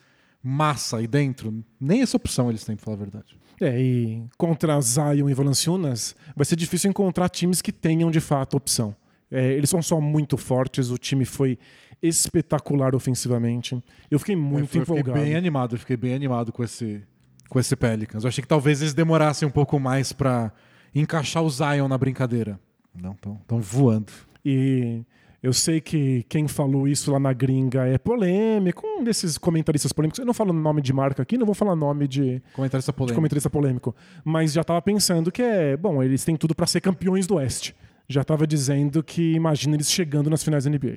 massa 0.47 0.99
aí 0.99 1.09
dentro. 1.09 1.65
Nem 1.81 2.03
essa 2.03 2.17
opção 2.17 2.49
eles 2.49 2.65
têm, 2.65 2.77
pra 2.77 2.85
falar 2.85 2.97
a 2.97 3.01
verdade. 3.01 3.37
É, 3.61 3.81
e 3.81 4.25
contra 4.39 4.81
Zion 4.81 5.29
e 5.29 5.35
Valanciunas, 5.35 6.15
vai 6.37 6.45
ser 6.45 6.55
difícil 6.55 6.89
encontrar 6.89 7.29
times 7.29 7.61
que 7.61 7.73
tenham 7.73 8.13
de 8.13 8.21
fato 8.21 8.57
opção. 8.57 8.95
É, 9.29 9.53
eles 9.53 9.69
são 9.69 9.83
só 9.83 10.01
muito 10.01 10.37
fortes, 10.37 10.89
o 10.91 10.97
time 10.97 11.25
foi 11.25 11.59
espetacular 12.01 12.95
ofensivamente. 12.95 13.83
Eu 14.09 14.21
fiquei 14.21 14.37
muito 14.37 14.65
eu 14.65 14.67
fiquei 14.67 14.83
empolgado. 14.83 15.19
bem 15.19 15.35
animado, 15.35 15.75
eu 15.75 15.81
fiquei 15.81 15.97
bem 15.97 16.15
animado 16.15 16.53
com 16.53 16.63
esse, 16.63 17.03
com 17.49 17.59
esse 17.59 17.75
Pelicans. 17.75 18.23
Eu 18.23 18.29
achei 18.29 18.41
que 18.41 18.49
talvez 18.49 18.83
eles 18.83 18.95
demorassem 18.95 19.49
um 19.49 19.51
pouco 19.51 19.81
mais 19.81 20.13
pra 20.13 20.53
encaixar 20.95 21.43
o 21.43 21.51
Zion 21.51 21.89
na 21.89 21.99
brincadeira. 21.99 22.61
Não, 22.95 23.13
estão 23.13 23.61
voando. 23.61 24.13
E 24.45 25.03
eu 25.47 25.53
sei 25.53 25.81
que 25.81 26.25
quem 26.29 26.49
falou 26.49 26.89
isso 26.89 27.13
lá 27.13 27.21
na 27.21 27.33
gringa 27.33 27.87
é 27.87 27.97
polêmico, 27.99 28.85
um 28.85 29.05
desses 29.05 29.39
comentaristas 29.39 29.93
polêmicos. 29.93 30.19
Eu 30.19 30.27
não 30.27 30.35
falo 30.35 30.53
nome 30.53 30.83
de 30.83 30.93
marca 30.93 31.23
aqui, 31.23 31.39
não 31.39 31.47
vou 31.47 31.55
falar 31.55 31.77
nome 31.77 32.09
de, 32.09 32.43
Comentarista 32.53 32.91
de 32.91 32.97
polêmico. 32.97 33.15
comentarista 33.15 33.49
polêmico. 33.49 33.95
Mas 34.25 34.53
já 34.53 34.65
tava 34.65 34.83
pensando 34.83 35.31
que 35.31 35.41
é, 35.41 35.77
bom, 35.77 36.03
eles 36.03 36.25
têm 36.25 36.37
tudo 36.37 36.53
para 36.53 36.67
ser 36.67 36.81
campeões 36.81 37.29
do 37.29 37.37
Oeste. 37.37 37.77
Já 38.09 38.25
tava 38.25 38.45
dizendo 38.45 39.05
que 39.05 39.35
imagina 39.35 39.77
eles 39.77 39.89
chegando 39.89 40.29
nas 40.29 40.43
finais 40.43 40.65
da 40.65 40.71
NBA. 40.71 40.97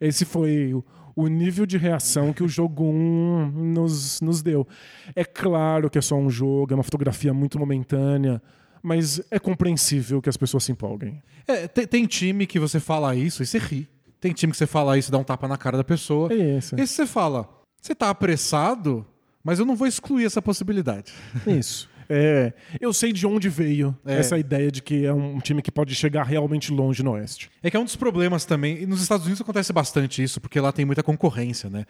Esse 0.00 0.24
foi 0.24 0.72
o, 0.72 0.82
o 1.14 1.26
nível 1.28 1.66
de 1.66 1.76
reação 1.76 2.32
que 2.32 2.42
o 2.42 2.48
jogo 2.48 2.84
1 2.84 3.52
nos, 3.52 4.18
nos 4.22 4.40
deu. 4.40 4.66
É 5.14 5.26
claro 5.26 5.90
que 5.90 5.98
é 5.98 6.02
só 6.02 6.16
um 6.16 6.30
jogo, 6.30 6.72
é 6.72 6.74
uma 6.74 6.82
fotografia 6.82 7.34
muito 7.34 7.58
momentânea, 7.58 8.40
mas 8.82 9.20
é 9.30 9.38
compreensível 9.38 10.20
que 10.22 10.28
as 10.28 10.36
pessoas 10.36 10.64
se 10.64 10.72
empolguem. 10.72 11.22
É, 11.46 11.66
tem, 11.68 11.86
tem 11.86 12.06
time 12.06 12.46
que 12.46 12.58
você 12.58 12.80
fala 12.80 13.14
isso 13.14 13.42
e 13.42 13.46
você 13.46 13.58
ri. 13.58 13.88
Tem 14.20 14.32
time 14.32 14.50
que 14.52 14.56
você 14.58 14.66
fala 14.66 14.98
isso 14.98 15.10
e 15.10 15.12
dá 15.12 15.18
um 15.18 15.24
tapa 15.24 15.48
na 15.48 15.56
cara 15.56 15.76
da 15.76 15.84
pessoa. 15.84 16.32
É. 16.32 16.58
Esse 16.58 16.76
você 16.76 17.06
fala, 17.06 17.48
você 17.80 17.94
tá 17.94 18.10
apressado, 18.10 19.06
mas 19.42 19.58
eu 19.58 19.64
não 19.66 19.74
vou 19.76 19.86
excluir 19.86 20.24
essa 20.24 20.40
possibilidade. 20.42 21.12
Isso. 21.46 21.88
É, 22.12 22.52
eu 22.80 22.92
sei 22.92 23.12
de 23.12 23.24
onde 23.24 23.48
veio 23.48 23.96
É. 24.04 24.16
essa 24.18 24.36
ideia 24.36 24.68
de 24.68 24.82
que 24.82 25.06
é 25.06 25.12
um 25.12 25.38
time 25.38 25.62
que 25.62 25.70
pode 25.70 25.94
chegar 25.94 26.24
realmente 26.24 26.72
longe 26.72 27.04
no 27.04 27.12
Oeste. 27.12 27.48
É 27.62 27.70
que 27.70 27.76
é 27.76 27.78
um 27.78 27.84
dos 27.84 27.94
problemas 27.94 28.44
também. 28.44 28.82
E 28.82 28.84
nos 28.84 29.00
Estados 29.00 29.24
Unidos 29.26 29.40
acontece 29.40 29.72
bastante 29.72 30.20
isso, 30.20 30.40
porque 30.40 30.58
lá 30.58 30.72
tem 30.72 30.84
muita 30.84 31.04
concorrência, 31.04 31.70
né? 31.70 31.84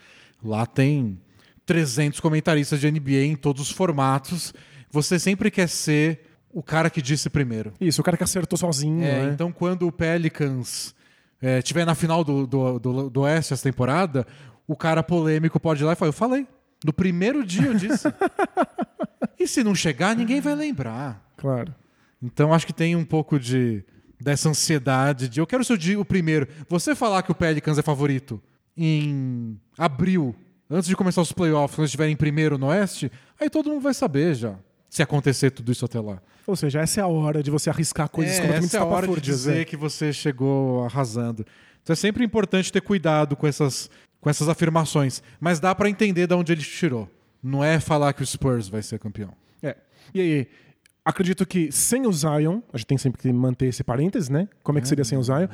Lá 0.44 0.66
tem 0.66 1.18
300 1.64 2.20
comentaristas 2.20 2.79
de 2.79 2.90
NBA 2.90 3.24
em 3.24 3.35
todos 3.35 3.62
os 3.62 3.70
formatos. 3.70 4.53
Você 4.90 5.18
sempre 5.18 5.50
quer 5.50 5.70
ser 5.70 6.20
o 6.52 6.62
cara 6.62 6.90
que 6.90 7.00
disse 7.00 7.30
primeiro. 7.30 7.72
Isso, 7.80 8.00
o 8.00 8.04
cara 8.04 8.16
que 8.16 8.24
acertou 8.24 8.58
sozinho, 8.58 9.02
É, 9.02 9.26
né? 9.26 9.32
Então, 9.32 9.52
quando 9.52 9.86
o 9.86 9.92
Pelicans 9.92 10.94
é, 11.40 11.62
tiver 11.62 11.84
na 11.84 11.94
final 11.94 12.22
do, 12.24 12.46
do, 12.46 12.78
do, 12.78 13.10
do 13.10 13.20
Oeste 13.22 13.52
essa 13.52 13.62
temporada, 13.62 14.26
o 14.66 14.76
cara 14.76 15.02
polêmico 15.02 15.58
pode 15.58 15.82
ir 15.82 15.86
lá 15.86 15.92
e 15.92 15.96
falar: 15.96 16.08
Eu 16.08 16.12
falei. 16.12 16.46
No 16.84 16.92
primeiro 16.92 17.44
dia 17.44 17.66
eu 17.66 17.74
disse. 17.74 18.08
e 19.38 19.46
se 19.46 19.62
não 19.62 19.74
chegar, 19.74 20.16
ninguém 20.16 20.40
vai 20.40 20.54
lembrar. 20.54 21.22
Claro. 21.36 21.74
Então 22.22 22.54
acho 22.54 22.66
que 22.66 22.72
tem 22.72 22.96
um 22.96 23.04
pouco 23.04 23.38
de 23.38 23.84
dessa 24.18 24.48
ansiedade 24.48 25.28
de 25.28 25.40
eu 25.40 25.46
quero 25.46 25.64
ser 25.64 25.78
o, 25.96 26.04
primeiro. 26.04 26.46
Você 26.68 26.94
falar 26.94 27.22
que 27.22 27.32
o 27.32 27.34
Pelicans 27.34 27.78
é 27.78 27.82
favorito 27.82 28.40
em 28.76 29.58
abril, 29.78 30.34
antes 30.68 30.88
de 30.88 30.96
começar 30.96 31.22
os 31.22 31.32
playoffs, 31.32 31.74
quando 31.74 31.86
estiverem 31.86 32.12
em 32.12 32.16
primeiro 32.16 32.58
no 32.58 32.66
Oeste, 32.66 33.10
aí 33.38 33.48
todo 33.48 33.70
mundo 33.70 33.80
vai 33.80 33.94
saber 33.94 34.34
já. 34.34 34.56
Se 34.90 35.03
acontecer 35.03 35.50
tudo 35.53 35.70
isso 35.72 35.85
até 35.85 35.98
lá. 36.00 36.20
Ou 36.46 36.57
seja, 36.57 36.81
essa 36.81 37.00
é 37.00 37.03
a 37.03 37.07
hora 37.07 37.42
de 37.42 37.50
você 37.50 37.70
arriscar 37.70 38.09
coisas 38.11 38.35
É, 38.35 38.40
completamente 38.40 38.66
essa 38.66 38.76
é 38.79 38.81
a 38.81 38.85
hora 38.85 39.07
de 39.07 39.20
dizer 39.20 39.55
né? 39.59 39.64
que 39.64 39.76
você 39.76 40.12
chegou 40.12 40.85
arrasando. 40.85 41.46
Então 41.83 41.92
é 41.94 41.96
sempre 41.96 42.24
importante 42.24 42.72
ter 42.72 42.81
cuidado 42.83 43.37
com 43.37 43.46
essas, 43.46 43.88
com 44.20 44.29
essas 44.29 44.48
afirmações. 44.48 45.22
Mas 45.38 45.61
dá 45.61 45.72
pra 45.74 45.88
entender 45.88 46.26
de 46.26 46.35
onde 46.35 46.53
ele 46.53 46.61
tirou. 46.62 47.09
Não 47.42 47.62
é 47.64 47.79
falar 47.81 48.12
que 48.12 48.22
o 48.22 48.26
Spurs 48.26 48.68
vai 48.68 48.83
ser 48.83 48.98
campeão. 48.98 49.33
É. 49.62 49.76
E 50.12 50.20
aí, 50.20 50.48
acredito 51.05 51.46
que 51.46 51.70
sem 51.70 52.05
o 52.07 52.12
Zion, 52.12 52.61
a 52.72 52.76
gente 52.76 52.87
tem 52.87 52.98
sempre 52.98 53.22
que 53.22 53.33
manter 53.33 53.66
esse 53.66 53.85
parênteses, 53.85 54.29
né? 54.29 54.48
Como 54.62 54.76
é 54.76 54.83
que 54.83 54.88
seria 54.88 55.05
sem 55.05 55.16
o 55.16 55.22
Zion? 55.22 55.46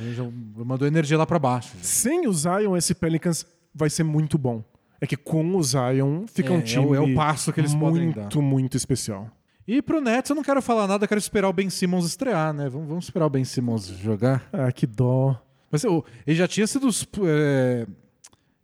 Mandou 0.64 0.88
energia 0.88 1.18
lá 1.18 1.26
pra 1.26 1.38
baixo. 1.38 1.76
já. 1.76 1.84
Sem 1.84 2.26
o 2.26 2.32
Zion, 2.32 2.74
esse 2.76 2.94
Pelicans 2.94 3.44
vai 3.74 3.90
ser 3.90 4.02
muito 4.02 4.38
bom. 4.38 4.64
É 5.00 5.06
que 5.06 5.16
com 5.16 5.56
o 5.56 5.62
Zion 5.62 6.26
fica 6.26 6.48
É, 6.48 6.52
um 6.56 6.58
é 6.58 6.62
time 6.62 6.86
o- 6.86 6.94
é 6.94 7.00
o 7.00 7.14
passo 7.14 7.52
que 7.52 7.60
eles 7.60 7.74
muito, 7.74 7.92
podem 7.92 8.10
dar. 8.12 8.40
muito 8.42 8.76
especial. 8.76 9.30
E 9.68 9.82
pro 9.82 10.00
Nets 10.00 10.30
eu 10.30 10.36
não 10.36 10.42
quero 10.44 10.62
falar 10.62 10.86
nada, 10.86 11.04
eu 11.04 11.08
quero 11.08 11.18
esperar 11.18 11.48
o 11.48 11.52
Ben 11.52 11.68
Simmons 11.68 12.06
estrear, 12.06 12.52
né? 12.54 12.68
Vamos, 12.68 12.88
vamos 12.88 13.04
esperar 13.04 13.26
o 13.26 13.30
Ben 13.30 13.44
Simmons 13.44 13.86
jogar. 13.88 14.48
Ah, 14.52 14.70
que 14.72 14.86
dó. 14.86 15.40
Mas 15.70 15.82
o- 15.84 16.04
ele 16.26 16.36
já 16.36 16.46
tinha 16.46 16.66
sido 16.66 16.88
é, 17.26 17.86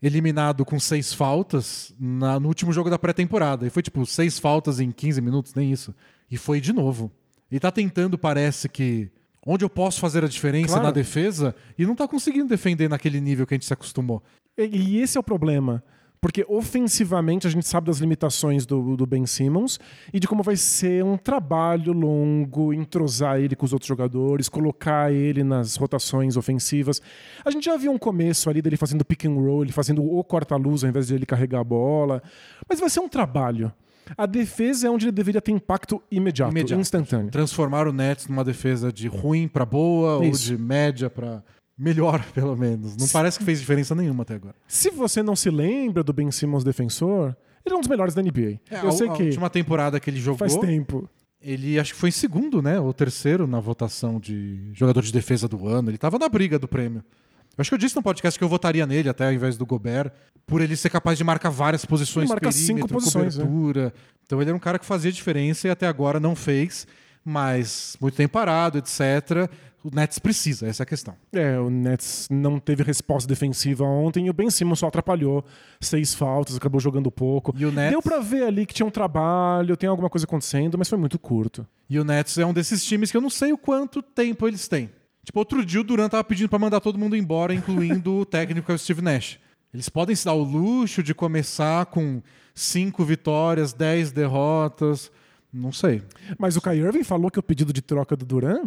eliminado 0.01 0.65
com 0.65 0.79
seis 0.81 1.13
faltas 1.13 1.95
na- 1.99 2.39
no 2.41 2.49
último 2.49 2.73
jogo 2.73 2.91
da 2.91 2.99
pré-temporada. 2.99 3.67
E 3.67 3.71
foi 3.71 3.83
tipo 3.83 4.05
seis 4.07 4.39
faltas 4.39 4.81
em 4.81 4.91
15 4.91 5.21
minutos, 5.21 5.55
nem 5.55 5.71
isso. 5.73 5.95
E 6.31 6.37
foi 6.37 6.61
de 6.61 6.73
novo. 6.73 7.11
Ele 7.51 7.61
tá 7.61 7.71
tentando, 7.71 8.17
parece 8.19 8.69
que, 8.69 9.11
onde 9.47 9.65
eu 9.65 9.69
posso 9.71 10.01
fazer 10.01 10.25
a 10.25 10.29
diferença 10.29 10.69
Claro. 10.69 10.85
na 10.85 10.91
defesa 10.91 11.55
e 11.79 11.85
não 11.85 11.95
tá 11.95 12.09
conseguindo 12.09 12.47
defender 12.49 12.89
naquele 12.89 13.21
nível 13.21 13.47
que 13.47 13.55
a 13.55 13.57
gente 13.57 13.67
se 13.67 13.73
acostumou. 13.73 14.23
E, 14.57 14.65
e 14.65 14.99
esse 15.01 15.17
é 15.17 15.21
o 15.21 15.25
problema. 15.25 15.83
Porque 16.23 16.47
ofensivamente 16.49 17.49
a 17.49 17.51
gente 17.51 17.67
sabe 17.67 17.89
das 17.89 17.99
limitações 17.99 18.65
do, 18.65 18.97
do 18.97 19.05
Ben 19.05 19.27
Simmons 19.27 19.81
e 20.15 20.21
de 20.21 20.29
como 20.29 20.41
vai 20.41 20.55
ser 20.55 21.03
um 21.03 21.17
trabalho 21.17 21.93
longo 21.93 22.73
entrosar 22.73 23.41
ele 23.41 23.57
com 23.57 23.67
os 23.67 23.73
outros 23.73 23.89
jogadores, 23.89 24.49
colocar 24.49 25.13
ele 25.13 25.43
nas 25.43 25.75
rotações 25.75 26.37
ofensivas. 26.37 27.03
A 27.45 27.51
gente 27.51 27.65
já 27.65 27.77
viu 27.77 27.91
um 27.91 27.99
começo 27.99 28.49
ali 28.49 28.63
dele 28.63 28.77
fazendo 28.77 29.05
pick 29.05 29.25
and 29.25 29.35
roll, 29.35 29.65
ele 29.65 29.73
fazendo 29.73 30.01
o 30.01 30.23
corta-luz 30.23 30.85
ao 30.85 30.91
invés 30.91 31.09
de 31.09 31.15
ele 31.17 31.27
carregar 31.27 31.59
a 31.59 31.65
bola. 31.65 32.23
Mas 32.69 32.79
vai 32.79 32.89
ser 32.89 33.01
um 33.01 33.09
trabalho. 33.09 33.73
A 34.17 34.25
defesa 34.25 34.87
é 34.87 34.91
onde 34.91 35.07
ele 35.07 35.13
deveria 35.13 35.41
ter 35.41 35.51
impacto 35.51 36.01
imediato, 36.09 36.53
Imediato. 36.53 36.81
instantâneo. 36.81 37.31
Transformar 37.33 37.89
o 37.89 37.93
Nets 37.93 38.29
numa 38.29 38.45
defesa 38.45 38.93
de 38.93 39.09
ruim 39.09 39.49
pra 39.49 39.65
boa 39.65 40.25
Isso. 40.25 40.53
ou 40.53 40.57
de 40.57 40.63
média 40.63 41.11
pra 41.11 41.43
melhor, 41.79 42.25
pelo 42.35 42.57
menos. 42.57 42.97
Não 42.97 43.09
parece 43.09 43.39
que 43.39 43.45
fez 43.45 43.61
diferença 43.61 43.95
nenhuma 43.95 44.23
até 44.23 44.35
agora. 44.35 44.55
Se 44.67 44.91
você 44.91 45.23
não 45.23 45.37
se 45.37 45.51
lembra 45.51 46.03
do 46.03 46.13
Ben 46.13 46.31
Simmons 46.31 46.65
defensor, 46.65 47.37
ele 47.65 47.75
é 47.75 47.79
um 47.79 47.81
dos 47.81 47.89
melhores 47.89 48.15
da 48.15 48.23
NBA. 48.23 48.61
Eu 48.71 48.89
a, 48.89 48.93
sei 48.93 49.09
a 49.09 49.13
que 49.13 49.25
última 49.25 49.49
temporada 49.51 49.99
que 50.01 50.11
ele 50.11 50.21
jogou, 50.21 50.39
faz 50.39 50.57
tempo. 50.57 51.09
ele 51.41 51.79
acho 51.79 51.95
que 51.95 51.99
foi 52.01 52.09
em 52.09 52.13
segundo, 52.13 52.61
né? 52.61 52.79
Ou 52.81 52.93
terceiro 52.93 53.47
na 53.47 53.61
votação 53.61 54.19
de 54.19 54.71
jogador 54.73 55.03
de 55.03 55.13
defesa 55.13 55.47
do 55.49 55.67
ano. 55.69 55.91
Ele 55.91 55.99
tava 55.99 56.19
na 56.19 56.29
briga 56.29 56.59
do 56.59 56.69
prêmio. 56.69 57.05
Eu 57.57 57.61
acho 57.61 57.71
que 57.71 57.75
eu 57.75 57.79
disse 57.79 57.95
no 57.95 58.03
podcast 58.03 58.39
que 58.39 58.45
eu 58.45 58.49
votaria 58.49 58.87
nele 58.87 59.11
até 59.11 59.27
ao 59.27 59.33
invés 59.33 59.59
do 59.59 59.67
Gobert, 59.67 60.11
por 60.47 60.63
ele 60.63 60.75
ser 60.75 60.89
capaz 60.89 61.19
de 61.19 61.25
marcar 61.25 61.51
várias 61.51 61.85
posições, 61.85 62.25
Ele 62.25 62.31
marca 62.31 62.51
cinco 62.51 62.89
posições, 62.89 63.37
né? 63.37 63.45
cobertura. 63.45 63.93
Então 64.25 64.41
ele 64.41 64.49
era 64.49 64.57
um 64.57 64.61
cara 64.61 64.79
que 64.79 64.87
fazia 64.87 65.13
diferença 65.13 65.69
e 65.69 65.71
até 65.71 65.87
agora 65.87 66.19
não 66.19 66.35
fez, 66.35 66.87
mas 67.23 67.95
muito 68.01 68.15
tempo 68.17 68.33
parado, 68.33 68.79
etc. 68.79 69.51
O 69.85 69.91
Nets 69.93 70.19
precisa, 70.19 70.67
essa 70.69 70.83
é 70.83 70.85
a 70.85 70.87
questão. 70.87 71.15
É, 71.33 71.59
o 71.59 71.69
Nets 71.69 72.29
não 72.31 72.59
teve 72.61 72.83
resposta 72.85 73.29
defensiva 73.29 73.85
ontem 73.85 74.27
e 74.27 74.31
o 74.31 74.33
Ben 74.33 74.49
Simmons 74.51 74.79
só 74.79 74.87
atrapalhou. 74.87 75.45
Seis 75.81 76.15
faltas, 76.15 76.57
acabou 76.57 76.81
jogando 76.81 77.11
pouco. 77.11 77.53
E 77.57 77.65
o 77.67 77.73
Nets- 77.73 77.91
Deu 77.91 78.01
pra 78.03 78.21
ver 78.21 78.45
ali 78.45 78.65
que 78.65 78.73
tinha 78.75 78.87
um 78.87 78.91
trabalho, 78.91 79.77
tem 79.77 79.89
alguma 79.89 80.09
coisa 80.09 80.25
acontecendo, 80.25 80.79
mas 80.79 80.89
foi 80.89 80.99
muito 80.99 81.19
curto. 81.19 81.67
E 81.91 81.99
o 81.99 82.05
Nets 82.05 82.39
é 82.39 82.47
um 82.47 82.53
desses 82.53 82.85
times 82.85 83.11
que 83.11 83.17
eu 83.17 83.21
não 83.21 83.31
sei 83.31 83.53
o 83.53 83.59
quanto 83.59 84.01
tempo 84.03 84.47
eles 84.47 84.69
têm. 84.69 84.89
Tipo, 85.25 85.39
outro 85.41 85.65
dia 85.65 85.81
o 85.81 85.85
Durant 85.85 86.11
tava 86.11 86.25
pedindo 86.25 86.49
pra 86.49 86.59
mandar 86.59 86.81
todo 86.81 86.99
mundo 86.99 87.17
embora, 87.17 87.53
incluindo 87.55 88.13
o 88.19 88.25
técnico 88.25 88.67
que 88.67 88.73
é 88.73 88.75
o 88.75 88.79
Steve 88.79 89.03
Nash. 89.03 89.39
Eles 89.75 89.89
podem 89.89 90.15
se 90.15 90.25
dar 90.25 90.35
o 90.35 90.43
luxo 90.43 91.03
de 91.03 91.15
começar 91.15 91.87
com 91.87 92.23
cinco 92.55 93.05
vitórias, 93.05 93.73
dez 93.73 94.13
derrotas. 94.13 95.11
Não 95.53 95.73
sei. 95.73 96.03
Mas 96.39 96.57
o 96.57 96.61
Kyrie 96.61 96.81
Irving 96.83 97.05
falou 97.05 97.31
que 97.31 97.39
o 97.39 97.43
pedido 97.43 97.73
de 97.73 97.83
troca 97.83 98.17
do 98.17 98.25
Duran 98.25 98.65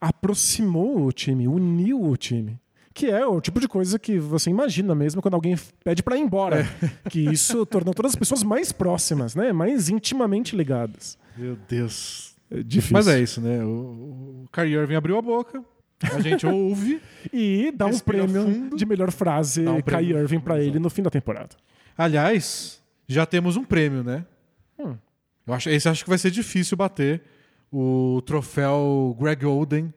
aproximou 0.00 1.04
o 1.06 1.12
time, 1.12 1.48
uniu 1.48 2.02
o 2.02 2.16
time. 2.16 2.60
Que 2.92 3.06
é 3.06 3.26
o 3.26 3.40
tipo 3.40 3.58
de 3.58 3.66
coisa 3.66 3.98
que 3.98 4.20
você 4.20 4.50
imagina 4.50 4.94
mesmo 4.94 5.20
quando 5.20 5.34
alguém 5.34 5.56
pede 5.82 6.00
pra 6.02 6.16
ir 6.16 6.20
embora. 6.20 6.60
É. 6.60 7.10
Que 7.10 7.20
isso 7.20 7.66
tornou 7.66 7.92
todas 7.92 8.12
as 8.12 8.16
pessoas 8.16 8.44
mais 8.44 8.70
próximas, 8.70 9.34
né? 9.34 9.52
Mais 9.52 9.88
intimamente 9.88 10.54
ligadas. 10.54 11.18
Meu 11.36 11.58
Deus. 11.68 12.36
É 12.48 12.62
difícil. 12.62 12.92
Mas 12.92 13.08
é 13.08 13.20
isso, 13.20 13.40
né? 13.40 13.64
O, 13.64 14.44
o 14.44 14.48
Kyrie 14.52 14.74
Irving 14.74 14.94
abriu 14.94 15.18
a 15.18 15.22
boca, 15.22 15.60
a 16.12 16.20
gente 16.20 16.46
ouve. 16.46 17.00
E 17.32 17.72
dá 17.74 17.86
um 17.86 17.98
prêmio 17.98 18.44
fundo. 18.44 18.76
de 18.76 18.86
melhor 18.86 19.10
frase 19.10 19.66
um 19.66 19.80
Kyrie. 19.80 20.12
Irving 20.12 20.38
pra 20.38 20.60
ele 20.62 20.78
no 20.78 20.88
fim 20.88 21.02
da 21.02 21.10
temporada. 21.10 21.56
Aliás, 21.98 22.80
já 23.08 23.26
temos 23.26 23.56
um 23.56 23.64
prêmio, 23.64 24.04
né? 24.04 24.24
Hum. 24.78 24.94
Eu 25.46 25.54
acho, 25.54 25.68
esse 25.68 25.88
acho 25.88 26.04
que 26.04 26.08
vai 26.10 26.18
ser 26.18 26.30
difícil 26.30 26.76
bater 26.76 27.22
o 27.76 28.22
troféu 28.22 29.16
Greg 29.18 29.44
Oden 29.44 29.92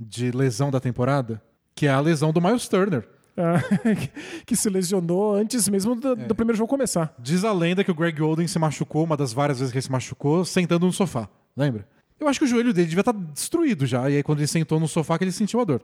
de 0.00 0.30
lesão 0.30 0.70
da 0.70 0.80
temporada, 0.80 1.42
que 1.74 1.86
é 1.86 1.90
a 1.90 2.00
lesão 2.00 2.32
do 2.32 2.40
Miles 2.40 2.66
Turner. 2.68 3.06
Ah, 3.36 3.60
que 4.46 4.56
se 4.56 4.68
lesionou 4.70 5.34
antes 5.36 5.68
mesmo 5.68 5.94
do, 5.94 6.12
É. 6.12 6.14
do 6.16 6.34
primeiro 6.34 6.56
jogo 6.56 6.68
começar. 6.68 7.14
Diz 7.18 7.44
a 7.44 7.52
lenda 7.52 7.84
que 7.84 7.90
o 7.90 7.94
Greg 7.94 8.20
Oden 8.22 8.46
se 8.48 8.58
machucou, 8.58 9.04
uma 9.04 9.16
das 9.16 9.32
várias 9.32 9.58
vezes 9.58 9.70
que 9.70 9.78
ele 9.78 9.82
se 9.84 9.92
machucou, 9.92 10.44
sentando 10.44 10.86
no 10.86 10.92
sofá. 10.92 11.28
Lembra? 11.56 11.86
Eu 12.18 12.26
acho 12.26 12.38
que 12.40 12.44
o 12.46 12.48
joelho 12.48 12.72
dele 12.72 12.88
devia 12.88 13.00
estar 13.02 13.12
destruído 13.12 13.86
já. 13.86 14.08
E 14.10 14.16
aí, 14.16 14.22
quando 14.24 14.38
ele 14.40 14.48
sentou 14.48 14.80
no 14.80 14.88
sofá, 14.88 15.16
que 15.18 15.22
ele 15.24 15.30
sentiu 15.30 15.60
a 15.60 15.64
dor. 15.64 15.82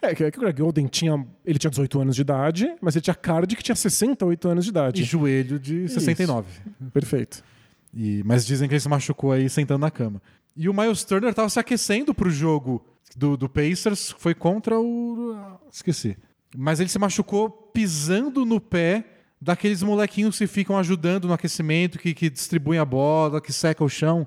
É, 0.00 0.14
que, 0.14 0.30
que 0.30 0.38
o 0.38 0.40
Greg 0.42 0.62
Oden 0.62 0.86
tinha. 0.86 1.26
Ele 1.44 1.58
tinha 1.58 1.70
18 1.70 2.00
anos 2.00 2.14
de 2.14 2.20
idade, 2.22 2.72
mas 2.80 2.94
ele 2.94 3.02
tinha 3.02 3.14
cara 3.14 3.46
de 3.46 3.56
que 3.56 3.62
tinha 3.64 3.74
68 3.74 4.48
anos 4.48 4.64
de 4.64 4.68
E 4.68 4.72
idade. 4.72 5.02
joelho 5.02 5.58
de 5.58 5.88
69. 5.88 6.46
Perfeito. 6.92 7.42
E, 7.92 8.22
mas 8.24 8.46
dizem 8.46 8.68
que 8.68 8.74
ele 8.74 8.80
se 8.80 8.88
machucou 8.88 9.32
aí 9.32 9.50
sentando 9.50 9.80
na 9.80 9.90
cama. 9.90 10.22
E 10.56 10.68
o 10.68 10.74
Miles 10.74 11.02
Turner 11.04 11.30
estava 11.30 11.48
se 11.48 11.58
aquecendo 11.58 12.14
pro 12.14 12.30
jogo 12.30 12.84
do, 13.16 13.36
do 13.36 13.48
Pacers, 13.48 14.14
foi 14.18 14.34
contra 14.34 14.78
o. 14.78 15.58
Esqueci. 15.70 16.16
Mas 16.56 16.80
ele 16.80 16.88
se 16.90 16.98
machucou 16.98 17.48
pisando 17.50 18.44
no 18.44 18.60
pé 18.60 19.04
daqueles 19.40 19.82
molequinhos 19.82 20.38
que 20.38 20.46
ficam 20.46 20.76
ajudando 20.76 21.26
no 21.26 21.34
aquecimento, 21.34 21.98
que, 21.98 22.12
que 22.14 22.28
distribuem 22.30 22.78
a 22.78 22.84
bola, 22.84 23.40
que 23.40 23.52
seca 23.52 23.82
o 23.82 23.88
chão. 23.88 24.26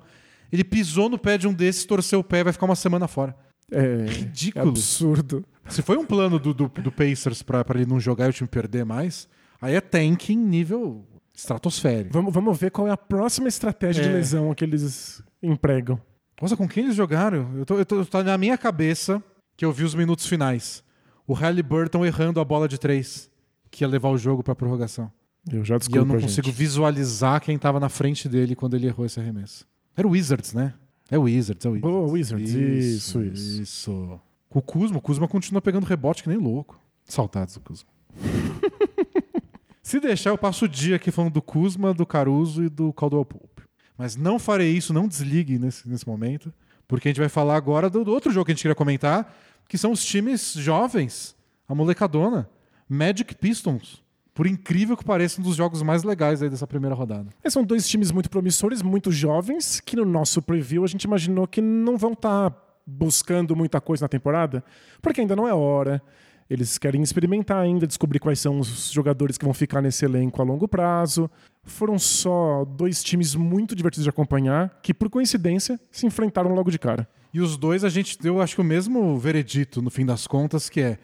Ele 0.52 0.62
pisou 0.64 1.08
no 1.08 1.18
pé 1.18 1.38
de 1.38 1.46
um 1.48 1.52
desses, 1.52 1.84
torceu 1.84 2.20
o 2.20 2.24
pé 2.24 2.42
vai 2.44 2.52
ficar 2.52 2.66
uma 2.66 2.76
semana 2.76 3.06
fora. 3.08 3.34
É, 3.70 3.78
é 3.78 4.06
Ridículo. 4.06 4.68
absurdo. 4.68 5.44
Se 5.68 5.82
foi 5.82 5.96
um 5.96 6.04
plano 6.06 6.38
do, 6.38 6.52
do, 6.54 6.68
do 6.68 6.92
Pacers 6.92 7.42
pra 7.42 7.64
ele 7.74 7.86
não 7.86 7.98
jogar 7.98 8.26
e 8.26 8.30
o 8.30 8.32
time 8.32 8.48
perder 8.48 8.84
mais, 8.84 9.28
aí 9.60 9.74
é 9.74 9.80
tanking 9.80 10.36
nível 10.36 11.04
estratosférico. 11.34 12.12
Vamos, 12.12 12.32
vamos 12.32 12.58
ver 12.58 12.70
qual 12.70 12.86
é 12.86 12.90
a 12.90 12.96
próxima 12.96 13.48
estratégia 13.48 14.02
de 14.02 14.08
É. 14.08 14.12
lesão 14.12 14.54
que 14.54 14.64
eles 14.64 15.22
empregam. 15.42 16.00
Nossa, 16.40 16.56
com 16.56 16.68
quem 16.68 16.84
eles 16.84 16.96
jogaram? 16.96 17.50
Eu 17.56 17.64
tô, 17.64 17.78
eu 17.78 17.86
tô, 17.86 18.04
tá 18.04 18.22
na 18.22 18.36
minha 18.36 18.58
cabeça 18.58 19.22
que 19.56 19.64
eu 19.64 19.72
vi 19.72 19.84
os 19.84 19.94
minutos 19.94 20.26
finais. 20.26 20.84
O 21.26 21.32
Halliburton 21.32 22.04
errando 22.04 22.40
a 22.40 22.44
bola 22.44 22.68
de 22.68 22.78
três, 22.78 23.30
que 23.70 23.82
ia 23.82 23.88
levar 23.88 24.10
o 24.10 24.18
jogo 24.18 24.42
pra 24.42 24.54
prorrogação. 24.54 25.10
Eu 25.50 25.64
já 25.64 25.76
e 25.76 25.78
desculpa, 25.78 25.98
eu 26.00 26.04
não 26.04 26.14
gente. 26.18 26.28
consigo 26.28 26.50
visualizar 26.52 27.40
quem 27.40 27.56
tava 27.58 27.80
na 27.80 27.88
frente 27.88 28.28
dele 28.28 28.54
quando 28.54 28.74
ele 28.74 28.86
errou 28.86 29.06
esse 29.06 29.18
arremesso. 29.18 29.66
Era 29.96 30.06
o 30.06 30.10
Wizards, 30.10 30.52
né? 30.52 30.74
É 31.10 31.16
o 31.18 31.22
Wizards, 31.22 31.64
é 31.64 31.68
o 31.68 31.72
Wizards. 31.72 31.92
Boa, 31.92 32.12
Wizards. 32.12 32.50
Isso, 32.52 33.22
isso. 33.22 33.62
Isso. 33.62 34.20
Com 34.48 34.58
o 34.58 34.62
Kuzma, 34.62 34.98
o 34.98 35.00
Kuzma 35.00 35.28
continua 35.28 35.62
pegando 35.62 35.84
rebote 35.84 36.22
que 36.22 36.28
nem 36.28 36.38
louco. 36.38 36.78
Saudades 37.04 37.54
do 37.54 37.60
Kuzma. 37.60 37.88
Se 39.82 40.00
deixar, 40.00 40.30
eu 40.30 40.38
passo 40.38 40.64
o 40.64 40.68
dia 40.68 40.96
aqui 40.96 41.12
falando 41.12 41.32
do 41.32 41.42
Kuzma, 41.42 41.94
do 41.94 42.04
Caruso 42.04 42.64
e 42.64 42.68
do 42.68 42.92
Caldwell 42.92 43.24
Pope. 43.24 43.55
Mas 43.96 44.16
não 44.16 44.38
farei 44.38 44.70
isso, 44.70 44.92
não 44.92 45.08
desligue 45.08 45.58
nesse, 45.58 45.88
nesse 45.88 46.06
momento, 46.06 46.52
porque 46.86 47.08
a 47.08 47.10
gente 47.10 47.20
vai 47.20 47.28
falar 47.28 47.56
agora 47.56 47.88
do, 47.88 48.04
do 48.04 48.12
outro 48.12 48.30
jogo 48.30 48.46
que 48.46 48.52
a 48.52 48.54
gente 48.54 48.62
queria 48.62 48.74
comentar, 48.74 49.34
que 49.68 49.78
são 49.78 49.92
os 49.92 50.04
times 50.04 50.52
jovens, 50.52 51.34
a 51.68 51.74
molecadona, 51.74 52.48
Magic 52.88 53.34
Pistons. 53.34 54.02
Por 54.34 54.46
incrível 54.46 54.96
que 54.96 55.04
pareça, 55.04 55.40
um 55.40 55.44
dos 55.44 55.56
jogos 55.56 55.82
mais 55.82 56.02
legais 56.02 56.42
aí 56.42 56.50
dessa 56.50 56.66
primeira 56.66 56.94
rodada. 56.94 57.30
Esses 57.42 57.54
são 57.54 57.64
dois 57.64 57.88
times 57.88 58.12
muito 58.12 58.28
promissores, 58.28 58.82
muito 58.82 59.10
jovens, 59.10 59.80
que 59.80 59.96
no 59.96 60.04
nosso 60.04 60.42
preview 60.42 60.84
a 60.84 60.86
gente 60.86 61.04
imaginou 61.04 61.46
que 61.46 61.62
não 61.62 61.96
vão 61.96 62.12
estar 62.12 62.54
buscando 62.86 63.56
muita 63.56 63.80
coisa 63.80 64.04
na 64.04 64.08
temporada, 64.08 64.62
porque 65.00 65.22
ainda 65.22 65.34
não 65.34 65.48
é 65.48 65.54
hora. 65.54 66.02
Eles 66.48 66.78
querem 66.78 67.02
experimentar 67.02 67.58
ainda, 67.62 67.86
descobrir 67.86 68.20
quais 68.20 68.38
são 68.38 68.60
os 68.60 68.90
jogadores 68.90 69.36
que 69.36 69.44
vão 69.44 69.54
ficar 69.54 69.82
nesse 69.82 70.04
elenco 70.04 70.40
a 70.40 70.44
longo 70.44 70.68
prazo. 70.68 71.28
Foram 71.64 71.98
só 71.98 72.64
dois 72.64 73.02
times 73.02 73.34
muito 73.34 73.74
divertidos 73.74 74.04
de 74.04 74.10
acompanhar, 74.10 74.78
que 74.82 74.94
por 74.94 75.10
coincidência 75.10 75.80
se 75.90 76.06
enfrentaram 76.06 76.54
logo 76.54 76.70
de 76.70 76.78
cara. 76.78 77.08
E 77.34 77.40
os 77.40 77.56
dois 77.56 77.84
a 77.84 77.88
gente 77.88 78.18
deu, 78.18 78.40
acho 78.40 78.54
que 78.54 78.60
o 78.60 78.64
mesmo 78.64 79.18
veredito 79.18 79.82
no 79.82 79.90
fim 79.90 80.06
das 80.06 80.26
contas, 80.26 80.70
que 80.70 80.80
é 80.80 80.98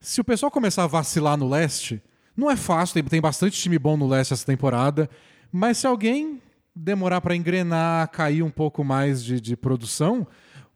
se 0.00 0.20
o 0.20 0.24
pessoal 0.24 0.50
começar 0.50 0.84
a 0.84 0.88
vacilar 0.88 1.36
no 1.36 1.48
leste, 1.48 2.02
não 2.36 2.50
é 2.50 2.56
fácil, 2.56 3.02
tem, 3.02 3.20
bastante 3.20 3.60
time 3.60 3.78
bom 3.78 3.96
no 3.96 4.06
leste 4.06 4.32
essa 4.32 4.46
temporada, 4.46 5.08
mas 5.50 5.78
se 5.78 5.86
alguém 5.86 6.40
demorar 6.74 7.20
para 7.20 7.34
engrenar, 7.34 8.08
cair 8.10 8.42
um 8.42 8.50
pouco 8.50 8.84
mais 8.84 9.24
de, 9.24 9.40
de 9.40 9.56
produção, 9.56 10.26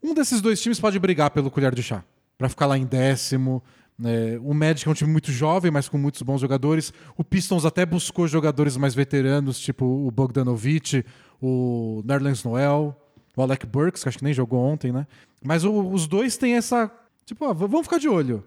um 0.02 0.12
desses 0.12 0.40
dois 0.40 0.60
times 0.60 0.80
pode 0.80 0.98
brigar 0.98 1.30
pelo 1.30 1.50
colher 1.50 1.72
de 1.74 1.82
chá, 1.82 2.02
para 2.36 2.48
ficar 2.48 2.66
lá 2.66 2.76
em 2.76 2.84
décimo. 2.84 3.62
Né? 3.98 4.38
o 4.42 4.52
Magic 4.54 4.86
é 4.88 4.90
um 4.90 4.94
time 4.94 5.10
muito 5.10 5.30
jovem, 5.30 5.70
mas 5.70 5.88
com 5.88 5.98
muitos 5.98 6.22
bons 6.22 6.40
jogadores. 6.40 6.92
O 7.16 7.22
Pistons 7.24 7.64
até 7.64 7.84
buscou 7.86 8.26
jogadores 8.26 8.76
mais 8.76 8.94
veteranos, 8.94 9.58
tipo 9.60 9.84
o 9.84 10.10
Bogdanovich, 10.10 11.04
o 11.40 12.02
Nerlens 12.04 12.42
Noel, 12.44 12.96
o 13.36 13.42
Alec 13.42 13.66
Burks, 13.66 14.02
que 14.02 14.08
acho 14.08 14.18
que 14.18 14.24
nem 14.24 14.34
jogou 14.34 14.60
ontem, 14.60 14.92
né? 14.92 15.06
Mas 15.44 15.64
o- 15.64 15.90
os 15.90 16.06
dois 16.06 16.36
têm 16.36 16.54
essa. 16.54 16.90
Tipo, 17.24 17.46
ó, 17.46 17.54
vamos 17.54 17.82
ficar 17.82 17.98
de 17.98 18.08
olho. 18.08 18.44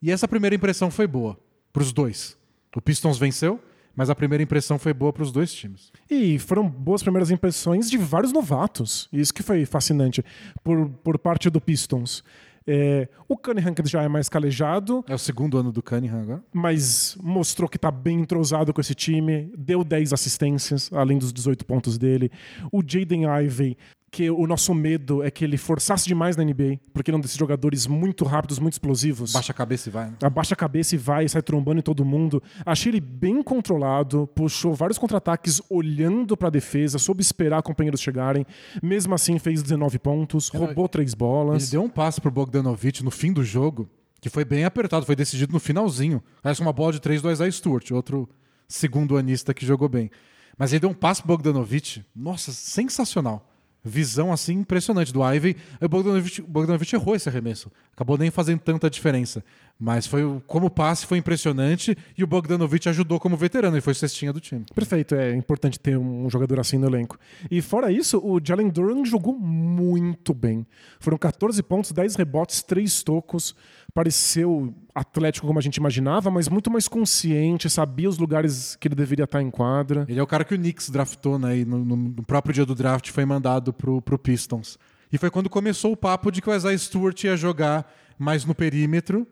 E 0.00 0.10
essa 0.10 0.28
primeira 0.28 0.54
impressão 0.54 0.90
foi 0.90 1.06
boa 1.06 1.38
pros 1.72 1.92
dois. 1.92 2.36
O 2.76 2.80
Pistons 2.80 3.18
venceu, 3.18 3.60
mas 3.96 4.08
a 4.10 4.14
primeira 4.14 4.42
impressão 4.42 4.78
foi 4.78 4.92
boa 4.94 5.12
pros 5.12 5.32
dois 5.32 5.52
times. 5.52 5.90
E 6.08 6.38
foram 6.38 6.68
boas 6.68 7.02
primeiras 7.02 7.30
impressões 7.30 7.90
de 7.90 7.98
vários 7.98 8.32
novatos. 8.32 9.08
Isso 9.12 9.34
que 9.34 9.42
foi 9.42 9.64
fascinante 9.66 10.24
por, 10.62 10.88
por 11.02 11.18
parte 11.18 11.50
do 11.50 11.60
Pistons. 11.60 12.22
É, 12.70 13.08
o 13.26 13.34
Cunningham 13.34 13.72
que 13.72 13.82
já 13.88 14.02
é 14.02 14.08
mais 14.08 14.28
calejado, 14.28 15.02
É 15.08 15.14
o 15.14 15.18
segundo 15.18 15.56
ano 15.56 15.72
do 15.72 15.82
Cunningham 15.82 16.20
agora. 16.20 16.42
mas 16.52 17.16
mostrou 17.22 17.66
que 17.66 17.78
está 17.78 17.90
bem 17.90 18.20
entrosado 18.20 18.74
com 18.74 18.80
esse 18.80 18.94
time, 18.94 19.50
deu 19.56 19.82
10 19.82 20.12
assistências, 20.12 20.90
além 20.92 21.16
dos 21.16 21.32
18 21.32 21.64
pontos 21.64 21.96
dele. 21.96 22.30
O 22.70 22.82
Jaden 22.86 23.22
Ivey 23.44 23.74
que 24.10 24.30
o 24.30 24.46
nosso 24.46 24.74
medo 24.74 25.22
é 25.22 25.30
que 25.30 25.44
ele 25.44 25.56
forçasse 25.56 26.06
demais 26.06 26.36
na 26.36 26.44
NBA, 26.44 26.78
porque 26.92 27.10
ele 27.10 27.16
é 27.16 27.18
um 27.18 27.20
desses 27.20 27.36
jogadores 27.36 27.86
muito 27.86 28.24
rápidos, 28.24 28.58
muito 28.58 28.74
explosivos. 28.74 29.32
Baixa 29.32 29.52
a 29.52 29.54
cabeça 29.54 29.88
e 29.88 29.92
vai. 29.92 30.06
Né? 30.06 30.16
Abaixa 30.22 30.54
a 30.54 30.56
cabeça 30.56 30.94
e 30.94 30.98
vai, 30.98 31.28
sai 31.28 31.42
trombando 31.42 31.78
em 31.78 31.82
todo 31.82 32.04
mundo. 32.04 32.42
Achei 32.64 32.90
ele 32.90 33.00
bem 33.00 33.42
controlado, 33.42 34.26
puxou 34.34 34.74
vários 34.74 34.98
contra-ataques 34.98 35.60
olhando 35.68 36.36
para 36.36 36.48
a 36.48 36.50
defesa, 36.50 36.98
soube 36.98 37.20
esperar 37.20 37.62
companheiros 37.62 38.00
chegarem. 38.00 38.46
Mesmo 38.82 39.14
assim, 39.14 39.38
fez 39.38 39.62
19 39.62 39.98
pontos, 39.98 40.48
roubou 40.48 40.88
três 40.88 41.14
bolas. 41.14 41.64
Ele 41.64 41.70
deu 41.72 41.82
um 41.82 41.88
passe 41.88 42.20
pro 42.20 42.30
Bogdanovich 42.30 43.04
no 43.04 43.10
fim 43.10 43.32
do 43.32 43.44
jogo, 43.44 43.88
que 44.20 44.30
foi 44.30 44.44
bem 44.44 44.64
apertado, 44.64 45.04
foi 45.04 45.16
decidido 45.16 45.52
no 45.52 45.60
finalzinho. 45.60 46.22
Parece 46.42 46.62
uma 46.62 46.72
bola 46.72 46.92
de 46.92 47.00
três 47.00 47.20
do 47.20 47.30
Isaiah 47.30 47.52
Stewart, 47.52 47.90
outro 47.90 48.28
segundo 48.66 49.16
anista 49.16 49.52
que 49.52 49.66
jogou 49.66 49.88
bem. 49.88 50.10
Mas 50.56 50.72
ele 50.72 50.80
deu 50.80 50.90
um 50.90 50.94
passe 50.94 51.22
pro 51.22 51.36
Bogdanovich, 51.36 52.04
nossa, 52.16 52.52
sensacional 52.52 53.48
visão 53.84 54.32
assim 54.32 54.54
impressionante 54.54 55.12
do 55.12 55.20
Ivey. 55.22 55.56
O 55.80 55.88
Bogdanovich 55.88 56.94
errou 56.94 57.14
esse 57.14 57.28
arremesso. 57.28 57.70
Acabou 57.92 58.18
nem 58.18 58.30
fazendo 58.30 58.60
tanta 58.60 58.88
diferença. 58.90 59.42
Mas 59.78 60.06
foi 60.06 60.22
como 60.46 60.68
passe 60.68 61.06
foi 61.06 61.18
impressionante 61.18 61.96
e 62.16 62.24
o 62.24 62.26
Bogdanovich 62.26 62.88
ajudou 62.88 63.20
como 63.20 63.36
veterano 63.36 63.76
e 63.76 63.80
foi 63.80 63.94
cestinha 63.94 64.32
do 64.32 64.40
time. 64.40 64.64
Perfeito, 64.74 65.14
é 65.14 65.34
importante 65.34 65.78
ter 65.78 65.96
um 65.96 66.28
jogador 66.28 66.58
assim 66.58 66.78
no 66.78 66.86
elenco. 66.88 67.16
E 67.48 67.62
fora 67.62 67.92
isso, 67.92 68.18
o 68.18 68.40
Jalen 68.42 68.70
Duran 68.70 69.04
jogou 69.04 69.38
muito 69.38 70.34
bem. 70.34 70.66
Foram 70.98 71.16
14 71.16 71.62
pontos, 71.62 71.92
10 71.92 72.16
rebotes, 72.16 72.62
3 72.62 73.02
tocos 73.04 73.54
pareceu 73.94 74.74
atlético 74.94 75.46
como 75.46 75.58
a 75.58 75.62
gente 75.62 75.76
imaginava, 75.76 76.30
mas 76.30 76.48
muito 76.48 76.70
mais 76.70 76.88
consciente, 76.88 77.70
sabia 77.70 78.08
os 78.08 78.18
lugares 78.18 78.76
que 78.76 78.88
ele 78.88 78.94
deveria 78.94 79.24
estar 79.24 79.42
em 79.42 79.50
quadra. 79.50 80.04
Ele 80.08 80.18
é 80.18 80.22
o 80.22 80.26
cara 80.26 80.44
que 80.44 80.54
o 80.54 80.58
Knicks 80.58 80.90
draftou, 80.90 81.38
né? 81.38 81.58
E 81.58 81.64
no, 81.64 81.84
no 81.84 82.22
próprio 82.24 82.52
dia 82.52 82.66
do 82.66 82.74
draft 82.74 83.10
foi 83.10 83.24
mandado 83.24 83.72
pro, 83.72 84.02
pro 84.02 84.18
Pistons. 84.18 84.78
E 85.12 85.18
foi 85.18 85.30
quando 85.30 85.48
começou 85.48 85.92
o 85.92 85.96
papo 85.96 86.30
de 86.30 86.42
que 86.42 86.50
o 86.50 86.54
Isaiah 86.54 86.78
Stewart 86.78 87.24
ia 87.24 87.36
jogar 87.36 87.90
mais 88.18 88.44
no 88.44 88.54
perímetro, 88.54 89.26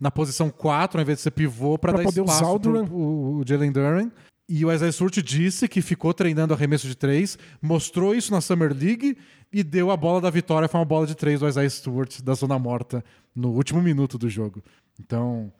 na 0.00 0.10
posição 0.10 0.50
4, 0.50 0.98
ao 0.98 1.02
invés 1.02 1.18
de 1.18 1.22
ser 1.22 1.30
pivô, 1.30 1.78
para 1.78 1.92
dar 1.92 2.02
poder 2.02 2.22
espaço 2.22 2.42
usar 2.42 2.52
o 2.52 2.58
Duran. 2.58 2.84
pro 2.86 2.96
o, 2.96 3.38
o 3.38 3.44
Jalen 3.46 3.70
Duran. 3.70 4.10
E 4.52 4.64
o 4.64 4.72
Isaiah 4.72 4.90
Stewart 4.90 5.22
disse 5.22 5.68
que 5.68 5.80
ficou 5.80 6.12
treinando 6.12 6.52
arremesso 6.52 6.88
de 6.88 6.96
três, 6.96 7.38
mostrou 7.62 8.12
isso 8.12 8.32
na 8.32 8.40
Summer 8.40 8.76
League 8.76 9.16
e 9.52 9.62
deu 9.62 9.92
a 9.92 9.96
bola 9.96 10.20
da 10.20 10.28
vitória. 10.28 10.66
Foi 10.66 10.80
uma 10.80 10.84
bola 10.84 11.06
de 11.06 11.14
três 11.14 11.38
do 11.38 11.46
Isaiah 11.46 11.70
Stewart 11.70 12.20
da 12.20 12.34
zona 12.34 12.58
morta 12.58 13.04
no 13.32 13.50
último 13.50 13.80
minuto 13.80 14.18
do 14.18 14.28
jogo. 14.28 14.60
Então. 14.98 15.52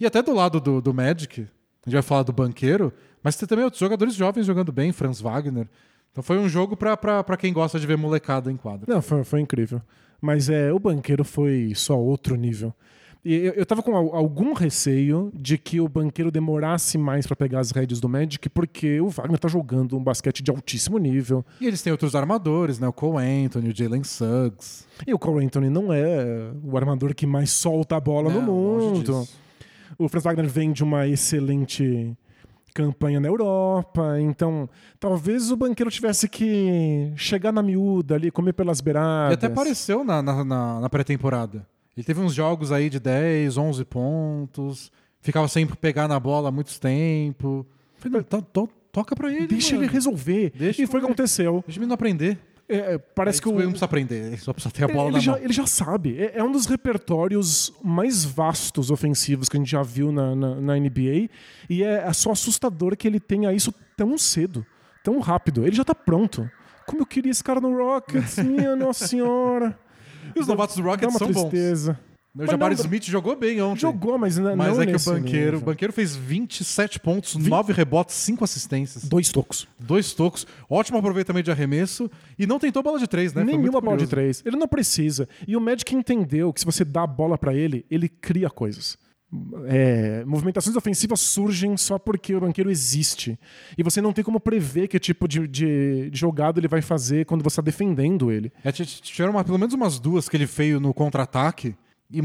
E 0.00 0.06
até 0.06 0.22
do 0.22 0.32
lado 0.32 0.58
do, 0.58 0.80
do 0.80 0.94
Magic, 0.94 1.42
a 1.42 1.44
gente 1.84 1.92
vai 1.92 2.00
falar 2.00 2.22
do 2.22 2.32
banqueiro, 2.32 2.90
mas 3.22 3.36
tem 3.36 3.46
também 3.46 3.62
outros 3.62 3.78
jogadores 3.78 4.14
jovens 4.14 4.46
jogando 4.46 4.72
bem, 4.72 4.90
Franz 4.90 5.20
Wagner. 5.20 5.68
Então 6.10 6.24
foi 6.24 6.38
um 6.38 6.48
jogo 6.48 6.78
para 6.78 7.36
quem 7.36 7.52
gosta 7.52 7.78
de 7.78 7.86
ver 7.86 7.98
molecada 7.98 8.50
em 8.50 8.56
quadra. 8.56 8.86
Não, 8.88 9.02
foi, 9.02 9.22
foi 9.22 9.40
incrível. 9.40 9.82
Mas 10.18 10.48
é, 10.48 10.72
o 10.72 10.78
banqueiro 10.78 11.26
foi 11.26 11.74
só 11.74 11.98
outro 11.98 12.36
nível. 12.36 12.74
E 13.22 13.34
eu, 13.34 13.52
eu 13.52 13.66
tava 13.66 13.82
com 13.82 13.94
algum 13.94 14.54
receio 14.54 15.30
de 15.34 15.58
que 15.58 15.78
o 15.80 15.86
banqueiro 15.88 16.30
demorasse 16.30 16.96
mais 16.96 17.26
para 17.26 17.36
pegar 17.36 17.60
as 17.60 17.70
rédeas 17.70 18.00
do 18.00 18.08
Magic, 18.08 18.48
porque 18.48 18.98
o 19.00 19.08
Wagner 19.10 19.38
tá 19.38 19.46
jogando 19.46 19.94
um 19.96 20.02
basquete 20.02 20.42
de 20.42 20.50
altíssimo 20.50 20.96
nível. 20.96 21.44
E 21.60 21.66
eles 21.66 21.82
têm 21.82 21.90
outros 21.92 22.14
armadores, 22.14 22.78
né? 22.78 22.88
O 22.88 22.92
Cole 22.94 23.18
Anthony, 23.44 23.68
o 23.70 23.76
Jalen 23.76 24.02
Suggs. 24.04 24.86
E 25.06 25.12
o 25.12 25.18
Cole 25.18 25.44
Anthony 25.44 25.68
não 25.68 25.92
é 25.92 26.50
o 26.64 26.76
armador 26.78 27.14
que 27.14 27.26
mais 27.26 27.50
solta 27.50 27.96
a 27.96 28.00
bola 28.00 28.30
Não, 28.32 28.40
no 28.40 28.52
mundo. 28.52 29.28
O 29.98 30.08
Franz 30.08 30.24
Wagner 30.24 30.48
vem 30.48 30.72
de 30.72 30.82
uma 30.82 31.06
excelente 31.06 32.16
campanha 32.72 33.18
na 33.20 33.28
Europa, 33.28 34.18
então 34.20 34.68
talvez 34.98 35.50
o 35.50 35.56
banqueiro 35.56 35.90
tivesse 35.90 36.28
que 36.28 37.12
chegar 37.16 37.52
na 37.52 37.62
miúda 37.62 38.14
ali, 38.14 38.30
comer 38.30 38.52
pelas 38.54 38.78
E 38.78 38.82
beiradas. 38.82 39.34
até 39.34 39.46
apareceu 39.48 40.04
na, 40.04 40.22
na, 40.22 40.44
na- 40.44 40.80
na 40.80 40.88
pré-temporada. 40.88 41.66
Ele 42.00 42.04
teve 42.06 42.20
uns 42.20 42.32
jogos 42.34 42.72
aí 42.72 42.88
de 42.88 42.98
10, 42.98 43.56
11 43.56 43.84
pontos. 43.84 44.90
Ficava 45.20 45.46
sempre 45.48 45.76
pegar 45.76 46.08
na 46.08 46.18
bola 46.18 46.48
há 46.48 46.52
muito 46.52 46.78
tempo. 46.80 47.66
Falei, 47.96 48.22
to- 48.22 48.42
to- 48.42 48.70
toca 48.90 49.14
pra 49.14 49.30
ele. 49.32 49.46
Deixa 49.46 49.74
mano. 49.74 49.84
ele 49.84 49.92
resolver. 49.92 50.50
Deixa 50.56 50.82
e 50.82 50.86
foi 50.86 50.98
o 50.98 51.02
que 51.02 51.06
aconteceu. 51.06 51.62
Deixa 51.66 51.78
ele 51.78 51.86
não 51.86 51.94
aprender. 51.94 52.38
É, 52.68 52.94
é, 52.94 52.98
parece 52.98 53.42
que 53.42 53.48
o, 53.48 53.52
Ele 53.52 53.64
não 53.64 53.70
precisa 53.70 53.84
aprender, 53.84 54.26
ele 54.28 54.36
só 54.36 54.52
precisa 54.52 54.72
ter 54.72 54.84
a 54.84 54.86
bola 54.88 55.08
ele, 55.08 55.14
na 55.14 55.18
já, 55.18 55.32
mão. 55.32 55.40
ele 55.42 55.52
já 55.52 55.66
sabe. 55.66 56.16
É, 56.22 56.38
é 56.38 56.44
um 56.44 56.52
dos 56.52 56.66
repertórios 56.66 57.72
mais 57.82 58.24
vastos 58.24 58.92
ofensivos 58.92 59.48
que 59.48 59.56
a 59.56 59.60
gente 59.60 59.70
já 59.72 59.82
viu 59.82 60.12
na, 60.12 60.36
na, 60.36 60.54
na 60.54 60.76
NBA. 60.76 61.28
E 61.68 61.82
é, 61.82 62.04
é 62.06 62.12
só 62.12 62.30
assustador 62.30 62.96
que 62.96 63.08
ele 63.08 63.18
tenha 63.18 63.52
isso 63.52 63.74
tão 63.96 64.16
cedo, 64.16 64.64
tão 65.02 65.18
rápido. 65.18 65.66
Ele 65.66 65.74
já 65.74 65.82
tá 65.84 65.94
pronto. 65.96 66.48
Como 66.86 67.02
eu 67.02 67.06
queria 67.06 67.32
esse 67.32 67.42
cara 67.42 67.60
no 67.60 67.76
Rockets, 67.76 68.38
minha 68.38 68.76
nossa 68.76 69.04
senhora. 69.06 69.76
E 70.34 70.40
os 70.40 70.46
novatos 70.46 70.76
do 70.76 70.82
Rockets 70.82 71.14
são 71.16 71.28
bons. 71.30 71.40
tristeza. 71.48 71.98
O 72.32 72.38
Mas 72.38 72.50
Jabari 72.50 72.76
não- 72.76 72.80
Smith 72.84 73.04
jogou 73.06 73.34
bem 73.34 73.60
ontem. 73.60 73.80
Jogou, 73.80 74.16
mas, 74.16 74.38
n- 74.38 74.54
Mas 74.54 74.72
não 74.76 74.82
é 74.82 74.86
que 74.86 74.94
o 74.94 75.00
banqueiro, 75.04 75.58
o 75.58 75.60
banqueiro 75.60 75.92
fez 75.92 76.14
27 76.14 77.00
pontos, 77.00 77.34
9 77.34 77.72
rebotes, 77.72 78.14
5 78.14 78.44
assistências, 78.44 79.02
Dois 79.04 79.30
tocos. 79.30 79.66
dois 79.80 80.12
tocos, 80.12 80.46
ótimo 80.68 80.96
aproveitamento 80.98 81.46
de 81.46 81.50
arremesso 81.50 82.08
e 82.38 82.46
não 82.46 82.60
tentou 82.60 82.84
bola 82.84 83.00
de 83.00 83.08
três, 83.08 83.34
né? 83.34 83.42
Nenhuma 83.42 83.80
bola 83.80 83.96
de 83.96 84.06
três. 84.06 84.44
Ele 84.46 84.56
não 84.56 84.68
precisa. 84.68 85.28
E 85.46 85.56
o 85.56 85.60
Magic 85.60 85.92
entendeu 85.92 86.52
que 86.52 86.60
se 86.60 86.66
você 86.66 86.84
dá 86.84 87.02
a 87.02 87.06
bola 87.06 87.36
pra 87.36 87.52
ele, 87.52 87.84
ele 87.90 88.08
cria 88.08 88.48
coisas. 88.48 88.96
É, 89.66 90.24
movimentações 90.24 90.74
ofensivas 90.74 91.20
surgem 91.20 91.76
só 91.76 91.98
porque 91.98 92.34
o 92.34 92.40
banqueiro 92.40 92.70
existe. 92.70 93.38
E 93.78 93.82
você 93.82 94.00
não 94.00 94.12
tem 94.12 94.24
como 94.24 94.40
prever 94.40 94.88
que 94.88 94.98
tipo 94.98 95.28
de, 95.28 95.46
de 95.46 96.10
jogada 96.12 96.58
ele 96.58 96.66
vai 96.68 96.82
fazer 96.82 97.24
quando 97.26 97.42
você 97.42 97.54
está 97.54 97.62
defendendo 97.62 98.32
ele. 98.32 98.52
É, 98.64 98.72
tiveram 98.72 99.32
uma- 99.32 99.44
pelo 99.44 99.58
menos 99.58 99.72
umas 99.74 100.00
duas 100.00 100.28
que 100.28 100.36
ele 100.36 100.46
fez 100.46 100.80
no 100.80 100.92
contra-ataque 100.92 101.76
e 102.10 102.20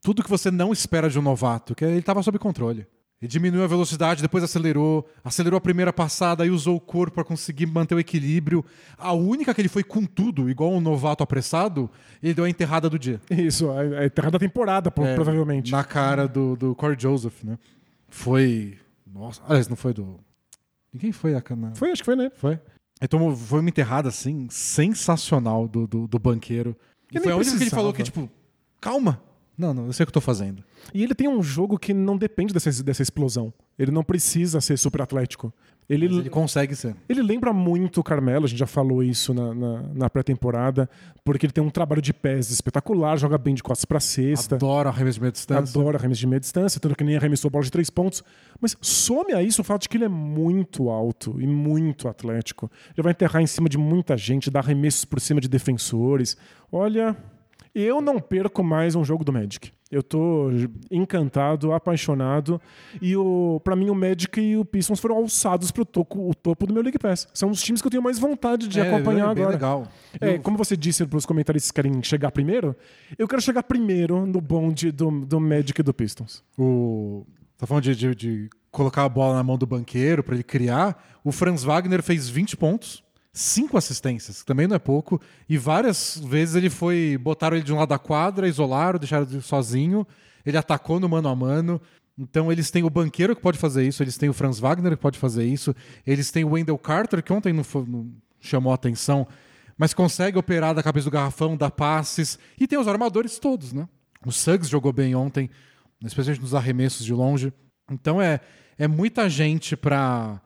tudo 0.00 0.22
que 0.22 0.30
você 0.30 0.50
não 0.50 0.72
espera 0.72 1.08
de 1.10 1.18
um 1.18 1.22
novato, 1.22 1.74
que 1.74 1.84
ele 1.84 1.98
estava 1.98 2.22
sob 2.22 2.38
controle. 2.38 2.86
Ele 3.24 3.28
diminuiu 3.28 3.64
a 3.64 3.66
velocidade, 3.66 4.20
depois 4.20 4.44
acelerou, 4.44 5.08
acelerou 5.24 5.56
a 5.56 5.60
primeira 5.60 5.90
passada 5.94 6.44
e 6.44 6.50
usou 6.50 6.76
o 6.76 6.80
corpo 6.80 7.14
para 7.14 7.24
conseguir 7.24 7.64
manter 7.64 7.94
o 7.94 7.98
equilíbrio. 7.98 8.62
A 8.98 9.14
única 9.14 9.54
que 9.54 9.62
ele 9.62 9.68
foi 9.70 9.82
com 9.82 10.04
tudo, 10.04 10.50
igual 10.50 10.70
um 10.70 10.80
novato 10.80 11.22
apressado, 11.22 11.90
ele 12.22 12.34
deu 12.34 12.44
a 12.44 12.50
enterrada 12.50 12.90
do 12.90 12.98
dia. 12.98 13.18
Isso, 13.30 13.70
é 13.72 14.10
terra 14.10 14.30
da 14.30 14.38
temporada, 14.38 14.92
É, 14.94 15.14
provavelmente. 15.14 15.72
Na 15.72 15.82
cara 15.82 16.28
do, 16.28 16.54
do 16.54 16.74
Corey 16.74 16.98
Joseph, 17.00 17.42
né? 17.42 17.58
Foi. 18.10 18.76
Nossa, 19.10 19.40
aliás, 19.48 19.68
não 19.68 19.76
foi 19.76 19.94
do. 19.94 20.20
Quem 20.98 21.10
foi 21.10 21.34
a 21.34 21.40
cana? 21.40 21.72
Foi, 21.76 21.92
acho 21.92 22.02
que 22.02 22.06
foi, 22.06 22.16
né? 22.16 22.30
Foi? 22.36 22.60
Então 23.00 23.34
foi 23.34 23.60
uma 23.60 23.70
enterrada 23.70 24.10
assim, 24.10 24.48
sensacional 24.50 25.66
do, 25.66 25.86
do, 25.86 26.06
do 26.06 26.18
banqueiro. 26.18 26.76
E 27.10 27.14
foi 27.18 27.22
nem 27.28 27.32
a 27.32 27.36
única 27.36 27.56
que 27.56 27.62
ele 27.62 27.70
falou 27.70 27.90
que, 27.94 28.02
tipo, 28.02 28.30
calma. 28.82 29.18
Não, 29.56 29.72
não, 29.72 29.86
eu 29.86 29.92
sei 29.92 30.04
o 30.04 30.06
que 30.06 30.10
eu 30.10 30.14
tô 30.14 30.20
fazendo. 30.20 30.64
E 30.92 31.02
ele 31.02 31.14
tem 31.14 31.28
um 31.28 31.42
jogo 31.42 31.78
que 31.78 31.94
não 31.94 32.16
depende 32.16 32.52
dessa, 32.52 32.82
dessa 32.82 33.02
explosão. 33.02 33.52
Ele 33.78 33.90
não 33.90 34.02
precisa 34.02 34.60
ser 34.60 34.76
super 34.76 35.02
atlético. 35.02 35.52
Ele, 35.88 36.06
ele 36.06 36.30
consegue 36.30 36.74
ser. 36.74 36.96
Ele 37.08 37.20
lembra 37.22 37.52
muito 37.52 38.00
o 38.00 38.02
Carmelo, 38.02 38.46
a 38.46 38.48
gente 38.48 38.58
já 38.58 38.66
falou 38.66 39.02
isso 39.02 39.34
na, 39.34 39.54
na, 39.54 39.82
na 39.94 40.10
pré-temporada, 40.10 40.88
porque 41.22 41.44
ele 41.44 41.52
tem 41.52 41.62
um 41.62 41.68
trabalho 41.68 42.00
de 42.00 42.12
pés 42.12 42.50
espetacular, 42.50 43.18
joga 43.18 43.36
bem 43.36 43.54
de 43.54 43.62
costas 43.62 43.84
pra 43.84 44.00
cesta, 44.00 44.54
Adora 44.54 44.88
arremesso 44.88 45.16
de 45.16 45.20
meia 45.20 45.32
distância. 45.32 45.78
adora 45.78 45.98
arremesso 45.98 46.20
de 46.20 46.26
meia 46.26 46.40
distância, 46.40 46.80
tanto 46.80 46.96
que 46.96 47.04
nem 47.04 47.16
arremessou 47.16 47.50
bola 47.50 47.64
de 47.64 47.70
três 47.70 47.90
pontos. 47.90 48.24
Mas 48.60 48.74
some 48.80 49.34
a 49.34 49.42
isso 49.42 49.60
o 49.60 49.64
fato 49.64 49.82
de 49.82 49.90
que 49.90 49.98
ele 49.98 50.04
é 50.04 50.08
muito 50.08 50.88
alto 50.88 51.36
e 51.38 51.46
muito 51.46 52.08
atlético. 52.08 52.70
Ele 52.96 53.02
vai 53.02 53.12
enterrar 53.12 53.42
em 53.42 53.46
cima 53.46 53.68
de 53.68 53.76
muita 53.76 54.16
gente, 54.16 54.50
dar 54.50 54.60
arremessos 54.60 55.04
por 55.04 55.20
cima 55.20 55.38
de 55.38 55.48
defensores. 55.48 56.34
Olha, 56.72 57.14
eu 57.74 58.00
não 58.00 58.20
perco 58.20 58.62
mais 58.62 58.94
um 58.94 59.04
jogo 59.04 59.24
do 59.24 59.32
Magic. 59.32 59.72
Eu 59.90 60.02
tô 60.02 60.48
encantado, 60.90 61.72
apaixonado. 61.72 62.60
E 63.00 63.16
o, 63.16 63.60
pra 63.62 63.76
mim, 63.76 63.90
o 63.90 63.94
Magic 63.94 64.40
e 64.40 64.56
o 64.56 64.64
Pistons 64.64 64.98
foram 65.00 65.16
alçados 65.16 65.70
pro 65.70 65.84
topo, 65.84 66.28
o 66.28 66.34
topo 66.34 66.66
do 66.66 66.74
meu 66.74 66.82
League 66.82 66.98
Pass. 66.98 67.28
São 67.32 67.50
os 67.50 67.62
times 67.62 67.80
que 67.80 67.86
eu 67.86 67.90
tenho 67.90 68.02
mais 68.02 68.18
vontade 68.18 68.66
de 68.68 68.80
É, 68.80 68.88
acompanhar 68.88 69.30
é 69.30 69.34
bem 69.34 69.44
agora. 69.44 69.50
legal. 69.50 69.88
É, 70.20 70.34
Eu- 70.36 70.40
como 70.40 70.56
você 70.56 70.76
disse 70.76 71.06
para 71.06 71.16
os 71.16 71.26
comentaristas 71.26 71.70
que 71.70 71.76
querem 71.80 72.02
chegar 72.02 72.30
primeiro, 72.32 72.74
eu 73.18 73.28
quero 73.28 73.40
chegar 73.42 73.62
primeiro 73.62 74.26
no 74.26 74.40
bonde 74.40 74.90
do, 74.90 75.10
do 75.24 75.40
Magic 75.40 75.80
e 75.80 75.84
do 75.84 75.94
Pistons. 75.94 76.42
O... 76.58 77.24
Tá 77.56 77.66
falando 77.66 77.84
de, 77.84 77.94
de- 77.94 78.14
de 78.16 78.50
colocar 78.72 79.04
a 79.04 79.08
bola 79.08 79.34
na 79.36 79.42
mão 79.44 79.56
do 79.56 79.64
banqueiro 79.66 80.24
pra 80.24 80.34
ele 80.34 80.42
criar. 80.42 81.00
O 81.22 81.30
Franz 81.30 81.62
Wagner 81.62 82.02
fez 82.02 82.28
20 82.28 82.56
pontos, 82.56 83.04
5 83.36 83.76
assistências, 83.76 84.40
que 84.40 84.46
também 84.46 84.68
não 84.68 84.76
é 84.76 84.78
pouco. 84.78 85.20
E 85.48 85.58
várias 85.58 86.16
vezes 86.24 86.54
ele 86.54 86.70
foi. 86.70 87.18
Botaram 87.20 87.56
ele 87.56 87.64
de 87.66 87.72
um 87.72 87.76
lado 87.76 87.88
da 87.88 87.98
quadra, 87.98 88.48
isolaram, 88.48 88.98
deixaram 88.98 89.26
ele 89.28 89.42
sozinho. 89.42 90.06
Ele 90.46 90.56
atacou 90.56 91.00
no 91.00 91.08
mano 91.08 91.28
a 91.28 91.34
mano. 91.34 91.80
Então 92.16 92.52
eles 92.52 92.70
têm 92.70 92.84
o 92.84 92.90
banqueiro 92.90 93.34
que 93.34 93.42
pode 93.42 93.58
fazer 93.58 93.84
isso, 93.84 94.00
eles 94.00 94.16
têm 94.16 94.28
o 94.28 94.32
Franz 94.32 94.60
Wagner 94.60 94.92
que 94.92 95.02
pode 95.02 95.18
fazer 95.18 95.44
isso, 95.44 95.74
eles 96.06 96.30
têm 96.30 96.44
o 96.44 96.50
Wendell 96.50 96.78
Carter, 96.78 97.20
que 97.20 97.32
ontem 97.32 97.52
não, 97.52 97.64
foi- 97.64 97.84
não 97.88 98.08
chamou 98.38 98.72
atenção, 98.72 99.26
mas 99.76 99.92
consegue 99.92 100.38
operar 100.38 100.72
da 100.76 100.82
cabeça 100.82 101.06
do 101.06 101.10
garrafão, 101.10 101.56
dar 101.56 101.72
passes. 101.72 102.38
E 102.56 102.68
tem 102.68 102.78
os 102.78 102.86
armadores 102.86 103.36
todos, 103.40 103.72
né? 103.72 103.88
O 104.24 104.30
Suggs 104.30 104.70
jogou 104.70 104.92
bem 104.92 105.16
ontem, 105.16 105.50
especialmente 106.04 106.40
nos 106.40 106.54
arremessos 106.54 107.04
de 107.04 107.12
longe. 107.12 107.52
Então 107.90 108.22
é, 108.22 108.38
é 108.78 108.86
muita 108.86 109.28
gente 109.28 109.76
pra 109.76 110.40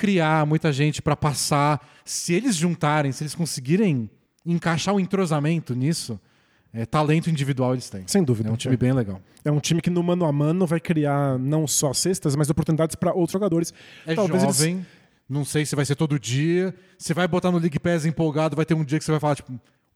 criar, 0.00 0.46
muita 0.46 0.72
gente 0.72 1.02
pra 1.02 1.14
passar. 1.14 1.86
Se 2.04 2.32
eles 2.32 2.56
juntarem, 2.56 3.12
se 3.12 3.22
eles 3.22 3.34
conseguirem 3.34 4.08
encaixar 4.46 4.94
o 4.94 4.98
entrosamento 5.00 5.74
nisso, 5.74 6.18
é, 6.72 6.86
talento 6.86 7.28
individual 7.28 7.74
eles 7.74 7.90
têm. 7.90 8.04
Sem 8.06 8.22
dúvida. 8.24 8.48
É 8.48 8.52
um 8.52 8.56
time 8.56 8.76
bem 8.76 8.92
legal. 8.92 9.20
É 9.44 9.50
um 9.52 9.60
time 9.60 9.82
que 9.82 9.90
no 9.90 10.02
mano 10.02 10.24
a 10.24 10.32
mano 10.32 10.66
vai 10.66 10.80
criar 10.80 11.38
não 11.38 11.66
só 11.66 11.92
cestas, 11.92 12.34
mas 12.34 12.48
oportunidades 12.48 12.96
para 12.96 13.12
outros 13.12 13.32
jogadores. 13.32 13.74
É 14.06 14.14
Talvez 14.14 14.42
eles- 14.42 14.56
jovem, 14.56 14.86
não 15.28 15.44
sei 15.44 15.66
se 15.66 15.76
vai 15.76 15.84
ser 15.84 15.94
todo 15.96 16.18
dia. 16.18 16.74
Você 16.96 17.12
vai 17.12 17.28
botar 17.28 17.50
no 17.50 17.58
League 17.58 17.78
Pass 17.78 18.06
empolgado, 18.06 18.56
vai 18.56 18.64
ter 18.64 18.74
um 18.74 18.84
dia 18.84 18.98
que 18.98 19.04
você 19.04 19.10
vai 19.10 19.20
falar, 19.20 19.34
tipo, 19.36 19.52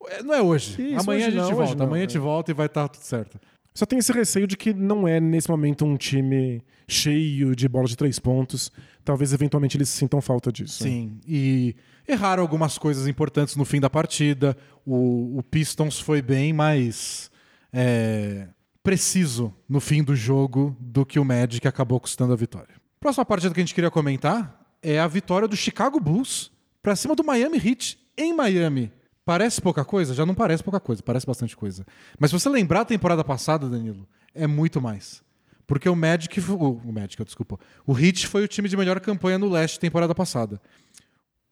"É, 0.09 0.23
não 0.23 0.35
é 0.35 0.43
hoje. 0.43 0.73
Isso, 0.73 1.01
Amanhã 1.01 1.27
hoje 1.29 1.39
a 1.39 1.41
gente 1.41 1.51
não, 1.51 1.57
volta. 1.57 1.75
não, 1.77 1.87
Amanhã 1.87 2.03
a 2.03 2.05
é. 2.05 2.09
gente 2.09 2.19
volta 2.19 2.51
e 2.51 2.55
vai 2.55 2.67
estar 2.67 2.89
tudo 2.89 3.03
certo. 3.03 3.41
Só 3.75 3.85
tem 3.87 3.99
esse 3.99 4.13
receio 4.13 4.47
de 4.47 4.57
que 4.57 4.73
não 4.73 5.09
é, 5.09 5.19
nesse 5.19 5.51
momento, 5.51 5.85
um 5.85 5.97
time 5.97 6.63
cheio 6.87 7.57
de 7.57 7.69
bola 7.69 7.87
de 7.89 7.97
três 7.97 8.19
pontos. 8.21 8.71
Talvez, 9.05 9.33
eventualmente, 9.33 9.77
eles 9.77 9.89
sintam 9.89 10.21
falta 10.21 10.51
disso. 10.51 10.83
Sim, 10.83 11.21
e 11.27 11.77
erraram 12.09 12.43
algumas 12.43 12.79
coisas 12.79 13.07
importantes 13.07 13.57
no 13.57 13.65
fim 13.65 13.81
da 13.81 13.91
partida. 13.91 14.57
O, 14.85 15.39
o 15.39 15.43
Pistons 15.43 16.01
foi 16.01 16.23
bem 16.23 16.53
mais 16.53 17.31
é, 17.73 18.49
preciso 18.83 19.55
no 19.69 19.81
fim 19.81 20.03
do 20.03 20.15
jogo 20.15 20.77
do 20.79 21.05
que 21.05 21.19
o 21.19 21.25
Magic 21.25 21.67
acabou 21.67 21.99
custando 21.99 22.33
a 22.33 22.37
vitória. 22.37 22.75
Próxima 23.01 23.25
partida 23.25 23.53
que 23.53 23.61
a 23.61 23.63
gente 23.63 23.75
queria 23.75 23.91
comentar 23.91 24.61
é 24.83 24.99
a 24.99 25.07
vitória 25.07 25.49
do 25.49 25.57
Chicago 25.57 25.99
Bulls 26.01 26.51
para 26.83 26.95
cima 26.95 27.15
do 27.15 27.25
Miami 27.25 27.59
Heat 27.59 27.99
em 28.17 28.35
Miami. 28.35 28.93
Parece 29.25 29.61
pouca 29.61 29.85
coisa? 29.85 30.15
Já 30.15 30.27
não 30.27 30.35
parece 30.35 30.63
pouca 30.63 30.79
coisa, 30.79 31.03
parece 31.03 31.27
bastante 31.27 31.57
coisa. 31.57 31.87
Mas 32.19 32.31
se 32.31 32.39
você 32.39 32.49
lembrar 32.49 32.83
a 32.83 32.85
temporada 32.85 33.25
passada, 33.25 33.69
Danilo, 33.69 34.07
é 34.35 34.47
muito 34.47 34.81
mais. 34.81 35.23
Porque 35.67 35.89
o 35.89 35.97
Magic, 35.97 36.39
o, 36.41 36.81
o 36.85 36.93
Magic, 36.93 37.23
desculpa, 37.25 37.59
o 37.87 37.99
Heat 37.99 38.27
foi 38.27 38.45
o 38.45 38.49
time 38.49 38.69
de 38.69 38.77
melhor 38.77 39.01
campanha 39.01 39.39
no 39.39 39.49
leste 39.49 39.81
temporada 39.81 40.15
passada. 40.15 40.61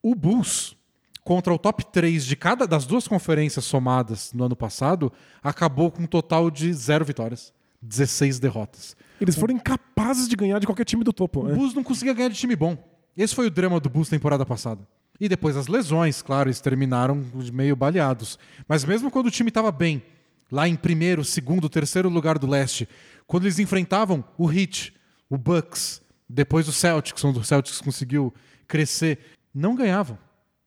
O 0.02 0.14
Bulls, 0.14 0.76
contra 1.24 1.52
o 1.52 1.58
top 1.58 1.84
3 1.86 2.24
de 2.24 2.36
cada 2.36 2.66
das 2.66 2.84
duas 2.84 3.08
conferências 3.08 3.64
somadas 3.64 4.32
no 4.32 4.44
ano 4.44 4.56
passado, 4.56 5.12
acabou 5.42 5.90
com 5.90 6.02
um 6.02 6.06
total 6.06 6.50
de 6.50 6.72
zero 6.72 7.04
vitórias, 7.04 7.52
16 7.80 8.38
derrotas. 8.38 8.96
Eles 9.20 9.36
foram 9.36 9.54
incapazes 9.54 10.28
de 10.28 10.36
ganhar 10.36 10.58
de 10.58 10.66
qualquer 10.66 10.84
time 10.84 11.04
do 11.04 11.12
topo. 11.12 11.40
O 11.40 11.48
né? 11.48 11.54
Bulls 11.54 11.74
não 11.74 11.84
conseguia 11.84 12.12
ganhar 12.12 12.28
de 12.28 12.36
time 12.36 12.56
bom. 12.56 12.76
Esse 13.16 13.34
foi 13.34 13.46
o 13.46 13.50
drama 13.50 13.78
do 13.78 13.88
Bulls 13.88 14.08
temporada 14.08 14.44
passada. 14.44 14.86
E 15.20 15.28
depois 15.28 15.56
as 15.56 15.68
lesões, 15.68 16.20
claro, 16.20 16.48
eles 16.48 16.60
terminaram 16.60 17.24
meio 17.52 17.76
baleados. 17.76 18.38
Mas 18.66 18.84
mesmo 18.84 19.10
quando 19.10 19.26
o 19.26 19.30
time 19.30 19.48
estava 19.48 19.70
bem, 19.70 20.02
lá 20.50 20.66
em 20.66 20.74
primeiro, 20.74 21.24
segundo, 21.24 21.68
terceiro 21.68 22.08
lugar 22.08 22.38
do 22.38 22.46
leste, 22.46 22.88
quando 23.26 23.44
eles 23.44 23.58
enfrentavam 23.58 24.24
o 24.36 24.50
Heat, 24.50 24.94
o 25.28 25.36
Bucks, 25.36 26.02
depois 26.28 26.68
o 26.68 26.72
Celtics, 26.72 27.24
onde 27.24 27.38
o 27.38 27.44
Celtics 27.44 27.80
conseguiu 27.80 28.32
crescer, 28.66 29.18
não 29.54 29.74
ganhavam. 29.74 30.18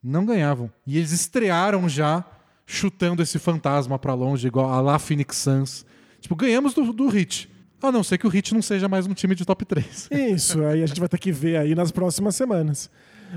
Não 0.02 0.26
ganhavam. 0.26 0.72
E 0.86 0.98
eles 0.98 1.12
estrearam 1.12 1.90
já 1.90 2.24
chutando 2.66 3.22
esse 3.22 3.40
fantasma 3.40 3.98
para 3.98 4.14
longe, 4.14 4.48
igual 4.48 4.72
a 4.72 4.82
lá 4.82 5.00
Phoenix 5.00 5.38
Suns. 5.38 5.86
Tipo, 6.20 6.36
ganhamos 6.36 6.74
do, 6.74 6.92
do 6.94 7.16
Heat. 7.16 7.50
A 7.82 7.92
não 7.92 8.04
ser 8.04 8.18
que 8.18 8.26
o 8.26 8.36
Heat 8.36 8.54
não 8.54 8.62
seja 8.62 8.88
mais 8.88 9.06
um 9.06 9.14
time 9.14 9.36
de 9.36 9.46
top 9.46 9.64
3. 9.66 10.10
Isso, 10.34 10.64
aí 10.64 10.82
a 10.82 10.86
gente 10.86 11.00
vai 11.00 11.10
ter 11.10 11.20
que 11.20 11.32
ver 11.32 11.58
aí 11.58 11.76
nas 11.76 11.92
próximas 11.92 12.36
semanas. 12.36 12.90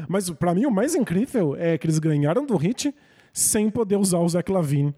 Mas 0.08 0.30
pra 0.30 0.54
mim 0.54 0.64
o 0.66 0.70
mais 0.70 0.94
incrível 0.94 1.56
é 1.56 1.76
que 1.76 1.86
eles 1.86 1.98
ganharam 1.98 2.46
do 2.46 2.56
Hit 2.56 2.94
sem 3.32 3.70
poder 3.70 3.96
usar 3.96 4.18
o 4.18 4.28
Zach 4.28 4.50
Lavine, 4.50 4.94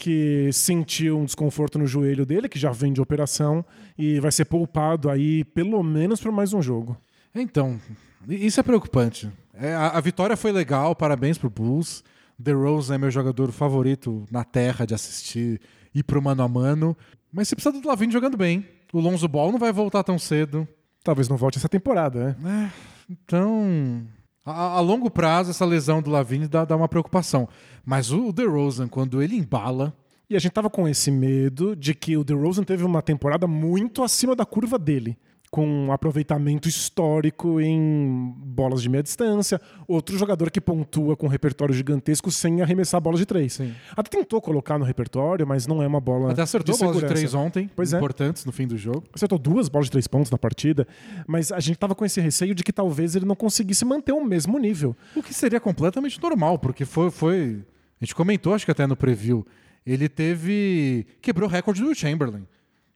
que 0.00 0.48
sentiu 0.50 1.18
um 1.18 1.26
desconforto 1.26 1.78
no 1.78 1.86
joelho 1.86 2.24
dele, 2.24 2.48
que 2.48 2.58
já 2.58 2.72
vem 2.72 2.90
de 2.90 3.02
operação, 3.02 3.62
e 3.98 4.18
vai 4.18 4.32
ser 4.32 4.46
poupado 4.46 5.10
aí 5.10 5.44
pelo 5.44 5.82
menos 5.82 6.22
por 6.22 6.32
mais 6.32 6.54
um 6.54 6.62
jogo. 6.62 6.96
Então, 7.34 7.78
isso 8.26 8.58
é 8.58 8.62
preocupante. 8.62 9.30
É, 9.52 9.74
a, 9.74 9.88
a 9.88 10.00
vitória 10.00 10.38
foi 10.38 10.52
legal, 10.52 10.96
parabéns 10.96 11.36
pro 11.36 11.50
Bulls. 11.50 12.02
The 12.42 12.52
Rose 12.52 12.90
é 12.90 12.96
meu 12.96 13.10
jogador 13.10 13.52
favorito 13.52 14.26
na 14.30 14.42
terra 14.42 14.86
de 14.86 14.94
assistir 14.94 15.60
e 15.94 16.02
pro 16.02 16.22
mano 16.22 16.42
a 16.42 16.48
mano. 16.48 16.96
Mas 17.30 17.48
você 17.48 17.54
precisa 17.54 17.78
do 17.78 17.86
Lavine 17.86 18.10
jogando 18.10 18.38
bem. 18.38 18.66
O 18.94 19.00
Lonzo 19.00 19.28
Ball 19.28 19.52
não 19.52 19.58
vai 19.58 19.70
voltar 19.70 20.02
tão 20.02 20.18
cedo. 20.18 20.66
Talvez 21.04 21.28
não 21.28 21.36
volte 21.36 21.58
essa 21.58 21.68
temporada, 21.68 22.38
né? 22.40 22.72
Então, 23.10 24.02
a, 24.44 24.76
a 24.76 24.80
longo 24.80 25.10
prazo, 25.10 25.50
essa 25.50 25.64
lesão 25.64 26.00
do 26.00 26.10
Lavine 26.10 26.48
dá, 26.48 26.64
dá 26.64 26.76
uma 26.76 26.88
preocupação. 26.88 27.48
Mas 27.84 28.10
o 28.10 28.32
DeRozan, 28.32 28.88
quando 28.88 29.22
ele 29.22 29.36
embala, 29.36 29.94
E 30.30 30.36
a 30.36 30.38
gente 30.38 30.52
tava 30.52 30.70
com 30.70 30.86
esse 30.86 31.10
medo 31.10 31.74
de 31.74 31.92
que 31.92 32.16
o 32.16 32.22
DeRozan 32.22 32.62
teve 32.62 32.84
uma 32.84 33.02
temporada 33.02 33.48
muito 33.48 34.00
acima 34.04 34.36
da 34.36 34.46
curva 34.46 34.78
dele. 34.78 35.18
Com 35.50 35.66
um 35.66 35.92
aproveitamento 35.92 36.68
histórico 36.68 37.60
em 37.60 38.32
bolas 38.38 38.80
de 38.82 38.88
meia 38.88 39.02
distância. 39.02 39.60
Outro 39.88 40.16
jogador 40.16 40.48
que 40.48 40.60
pontua 40.60 41.16
com 41.16 41.26
um 41.26 41.28
repertório 41.28 41.74
gigantesco 41.74 42.30
sem 42.30 42.62
arremessar 42.62 43.00
bolas 43.00 43.18
de 43.18 43.26
três. 43.26 43.54
Sim. 43.54 43.74
Até 43.96 44.16
tentou 44.18 44.40
colocar 44.40 44.78
no 44.78 44.84
repertório, 44.84 45.44
mas 45.44 45.66
não 45.66 45.82
é 45.82 45.86
uma 45.88 46.00
bola. 46.00 46.30
até 46.30 46.42
acertou 46.42 46.72
de 46.74 46.80
bolas 46.80 47.00
de 47.00 47.06
três 47.06 47.34
ontem, 47.34 47.68
Pois 47.74 47.92
é. 47.92 47.96
importantes 47.96 48.44
no 48.44 48.52
fim 48.52 48.66
do 48.66 48.76
jogo. 48.76 49.02
Acertou 49.12 49.38
duas 49.38 49.68
bolas 49.68 49.86
de 49.86 49.90
três 49.90 50.06
pontos 50.06 50.30
na 50.30 50.38
partida, 50.38 50.86
mas 51.26 51.50
a 51.50 51.58
gente 51.58 51.78
tava 51.78 51.96
com 51.96 52.04
esse 52.04 52.20
receio 52.20 52.54
de 52.54 52.62
que 52.62 52.72
talvez 52.72 53.16
ele 53.16 53.24
não 53.26 53.34
conseguisse 53.34 53.84
manter 53.84 54.12
o 54.12 54.24
mesmo 54.24 54.56
nível. 54.56 54.94
O 55.16 55.22
que 55.22 55.34
seria 55.34 55.58
completamente 55.58 56.22
normal, 56.22 56.60
porque 56.60 56.84
foi, 56.84 57.10
foi. 57.10 57.64
A 58.00 58.04
gente 58.04 58.14
comentou, 58.14 58.54
acho 58.54 58.64
que 58.64 58.70
até 58.70 58.86
no 58.86 58.94
preview. 58.96 59.44
Ele 59.84 60.08
teve. 60.08 61.06
Quebrou 61.20 61.48
o 61.48 61.52
recorde 61.52 61.82
do 61.82 61.92
Chamberlain. 61.92 62.46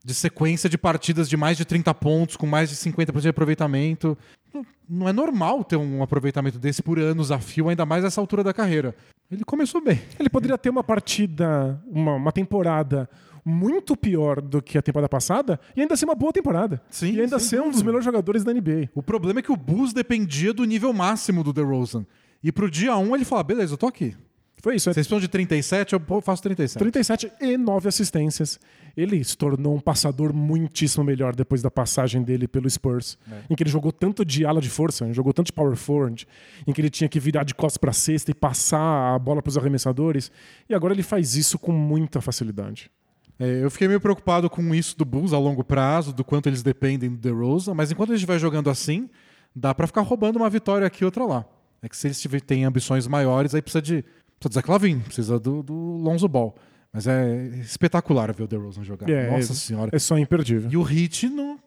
De 0.04 0.12
sequência 0.12 0.68
de 0.68 0.76
partidas 0.76 1.28
de 1.28 1.36
mais 1.36 1.56
de 1.56 1.64
30 1.64 1.94
pontos, 1.94 2.36
com 2.36 2.46
mais 2.46 2.68
de 2.68 2.76
50% 2.76 3.20
de 3.22 3.28
aproveitamento. 3.28 4.16
Não- 4.52 4.66
Não 4.88 5.08
é 5.08 5.12
normal 5.14 5.64
ter 5.64 5.76
um 5.76 6.02
aproveitamento 6.02 6.58
desse 6.58 6.82
por 6.82 6.98
anos 6.98 7.30
a 7.32 7.38
fio, 7.40 7.68
ainda 7.70 7.86
mais 7.86 8.04
nessa 8.04 8.20
altura 8.20 8.44
da 8.44 8.52
carreira. 8.52 8.94
Ele 9.30 9.42
começou 9.44 9.80
bem. 9.82 9.98
Ele 10.20 10.28
poderia 10.28 10.58
ter 10.58 10.68
uma 10.68 10.84
partida, 10.84 11.80
uma, 11.90 12.14
uma 12.16 12.30
temporada 12.32 13.08
muito 13.42 13.96
pior 13.96 14.40
do 14.42 14.60
que 14.62 14.76
a 14.76 14.82
temporada 14.82 15.08
passada 15.08 15.58
e 15.74 15.80
ainda 15.80 15.96
ser 15.96 16.04
uma 16.04 16.14
boa 16.14 16.32
temporada. 16.32 16.82
Sim, 16.90 17.12
e 17.14 17.20
ainda 17.22 17.38
sem 17.38 17.48
ser 17.48 17.62
um 17.62 17.70
dos 17.70 17.82
melhores 17.82 18.04
jogadores 18.04 18.44
da 18.44 18.52
NBA. 18.52 18.90
O 18.94 19.02
problema 19.02 19.38
é 19.40 19.42
que 19.42 19.52
o 19.52 19.56
Bulls 19.56 19.92
dependia 19.94 20.52
do 20.52 20.64
nível 20.64 20.92
máximo 20.92 21.42
do 21.42 21.52
DeRozan. 21.52 22.04
E 22.42 22.52
pro 22.52 22.70
dia 22.70 22.94
1 22.96 23.16
ele 23.16 23.24
fala: 23.24 23.42
beleza, 23.42 23.72
eu 23.72 23.78
tô 23.78 23.86
aqui. 23.86 24.14
Foi 24.62 24.76
isso. 24.76 24.88
É 24.88 24.92
Vocês 24.94 25.06
precisam 25.06 25.20
de 25.20 25.28
37, 25.28 25.92
eu 25.92 26.22
faço 26.22 26.42
37. 26.42 26.78
37 26.78 27.32
e 27.40 27.56
9 27.58 27.86
assistências. 27.88 28.58
Ele 28.96 29.22
se 29.24 29.36
tornou 29.36 29.74
um 29.74 29.80
passador 29.80 30.32
muitíssimo 30.32 31.02
melhor 31.02 31.34
depois 31.34 31.60
da 31.60 31.70
passagem 31.70 32.22
dele 32.22 32.46
pelo 32.46 32.68
Spurs, 32.70 33.18
em 33.50 33.54
que 33.54 33.62
ele 33.62 33.70
jogou 33.70 33.90
tanto 33.90 34.24
de 34.24 34.46
ala 34.46 34.60
de 34.60 34.70
força, 34.70 35.12
jogou 35.12 35.32
tanto 35.32 35.46
de 35.46 35.52
power 35.52 35.74
forward, 35.76 36.26
em 36.66 36.72
que 36.72 36.80
ele 36.80 36.90
tinha 36.90 37.08
que 37.08 37.18
virar 37.18 37.44
de 37.44 37.54
costas 37.54 37.76
para 37.76 37.92
cesta 37.92 38.30
e 38.30 38.34
passar 38.34 39.14
a 39.14 39.18
bola 39.18 39.42
para 39.42 39.50
os 39.50 39.58
arremessadores, 39.58 40.30
e 40.68 40.74
agora 40.74 40.94
ele 40.94 41.02
faz 41.02 41.34
isso 41.34 41.58
com 41.58 41.72
muita 41.72 42.20
facilidade. 42.20 42.90
É, 43.38 43.64
eu 43.64 43.70
fiquei 43.70 43.88
meio 43.88 44.00
preocupado 44.00 44.48
com 44.48 44.74
isso 44.74 44.96
do 44.96 45.04
Bulls 45.04 45.32
a 45.32 45.38
longo 45.38 45.64
prazo, 45.64 46.12
do 46.12 46.22
quanto 46.22 46.48
eles 46.48 46.62
dependem 46.62 47.10
do 47.10 47.16
DeRozan, 47.16 47.74
mas 47.74 47.90
enquanto 47.90 48.12
a 48.12 48.16
gente 48.16 48.26
vai 48.26 48.38
jogando 48.38 48.70
assim, 48.70 49.10
dá 49.54 49.74
pra 49.74 49.86
ficar 49.86 50.02
roubando 50.02 50.36
uma 50.36 50.48
vitória 50.48 50.86
aqui 50.86 51.02
e 51.02 51.04
outra 51.04 51.24
lá. 51.24 51.44
É 51.82 51.88
que 51.88 51.96
se 51.96 52.06
eles 52.06 52.22
têm 52.46 52.64
ambições 52.64 53.06
maiores, 53.06 53.54
aí 53.54 53.60
precisa 53.60 53.82
de 53.82 54.04
precisa 54.38 54.48
do 54.48 54.54
Zach 54.54 54.96
precisa 55.04 55.38
do, 55.38 55.62
do 55.62 55.74
Lonzo 55.74 56.28
Ball. 56.28 56.54
Mas 56.94 57.08
é 57.08 57.46
espetacular 57.60 58.32
ver 58.32 58.44
o 58.44 58.46
DeRozan 58.46 58.84
jogar. 58.84 59.10
É, 59.10 59.28
Nossa 59.28 59.52
é- 59.52 59.56
senhora. 59.56 59.90
É 59.92 59.98
só 59.98 60.16
imperdível. 60.16 60.70
E 60.70 60.76
o 60.76 60.88
Heat, 60.88 61.28
no- 61.28 61.58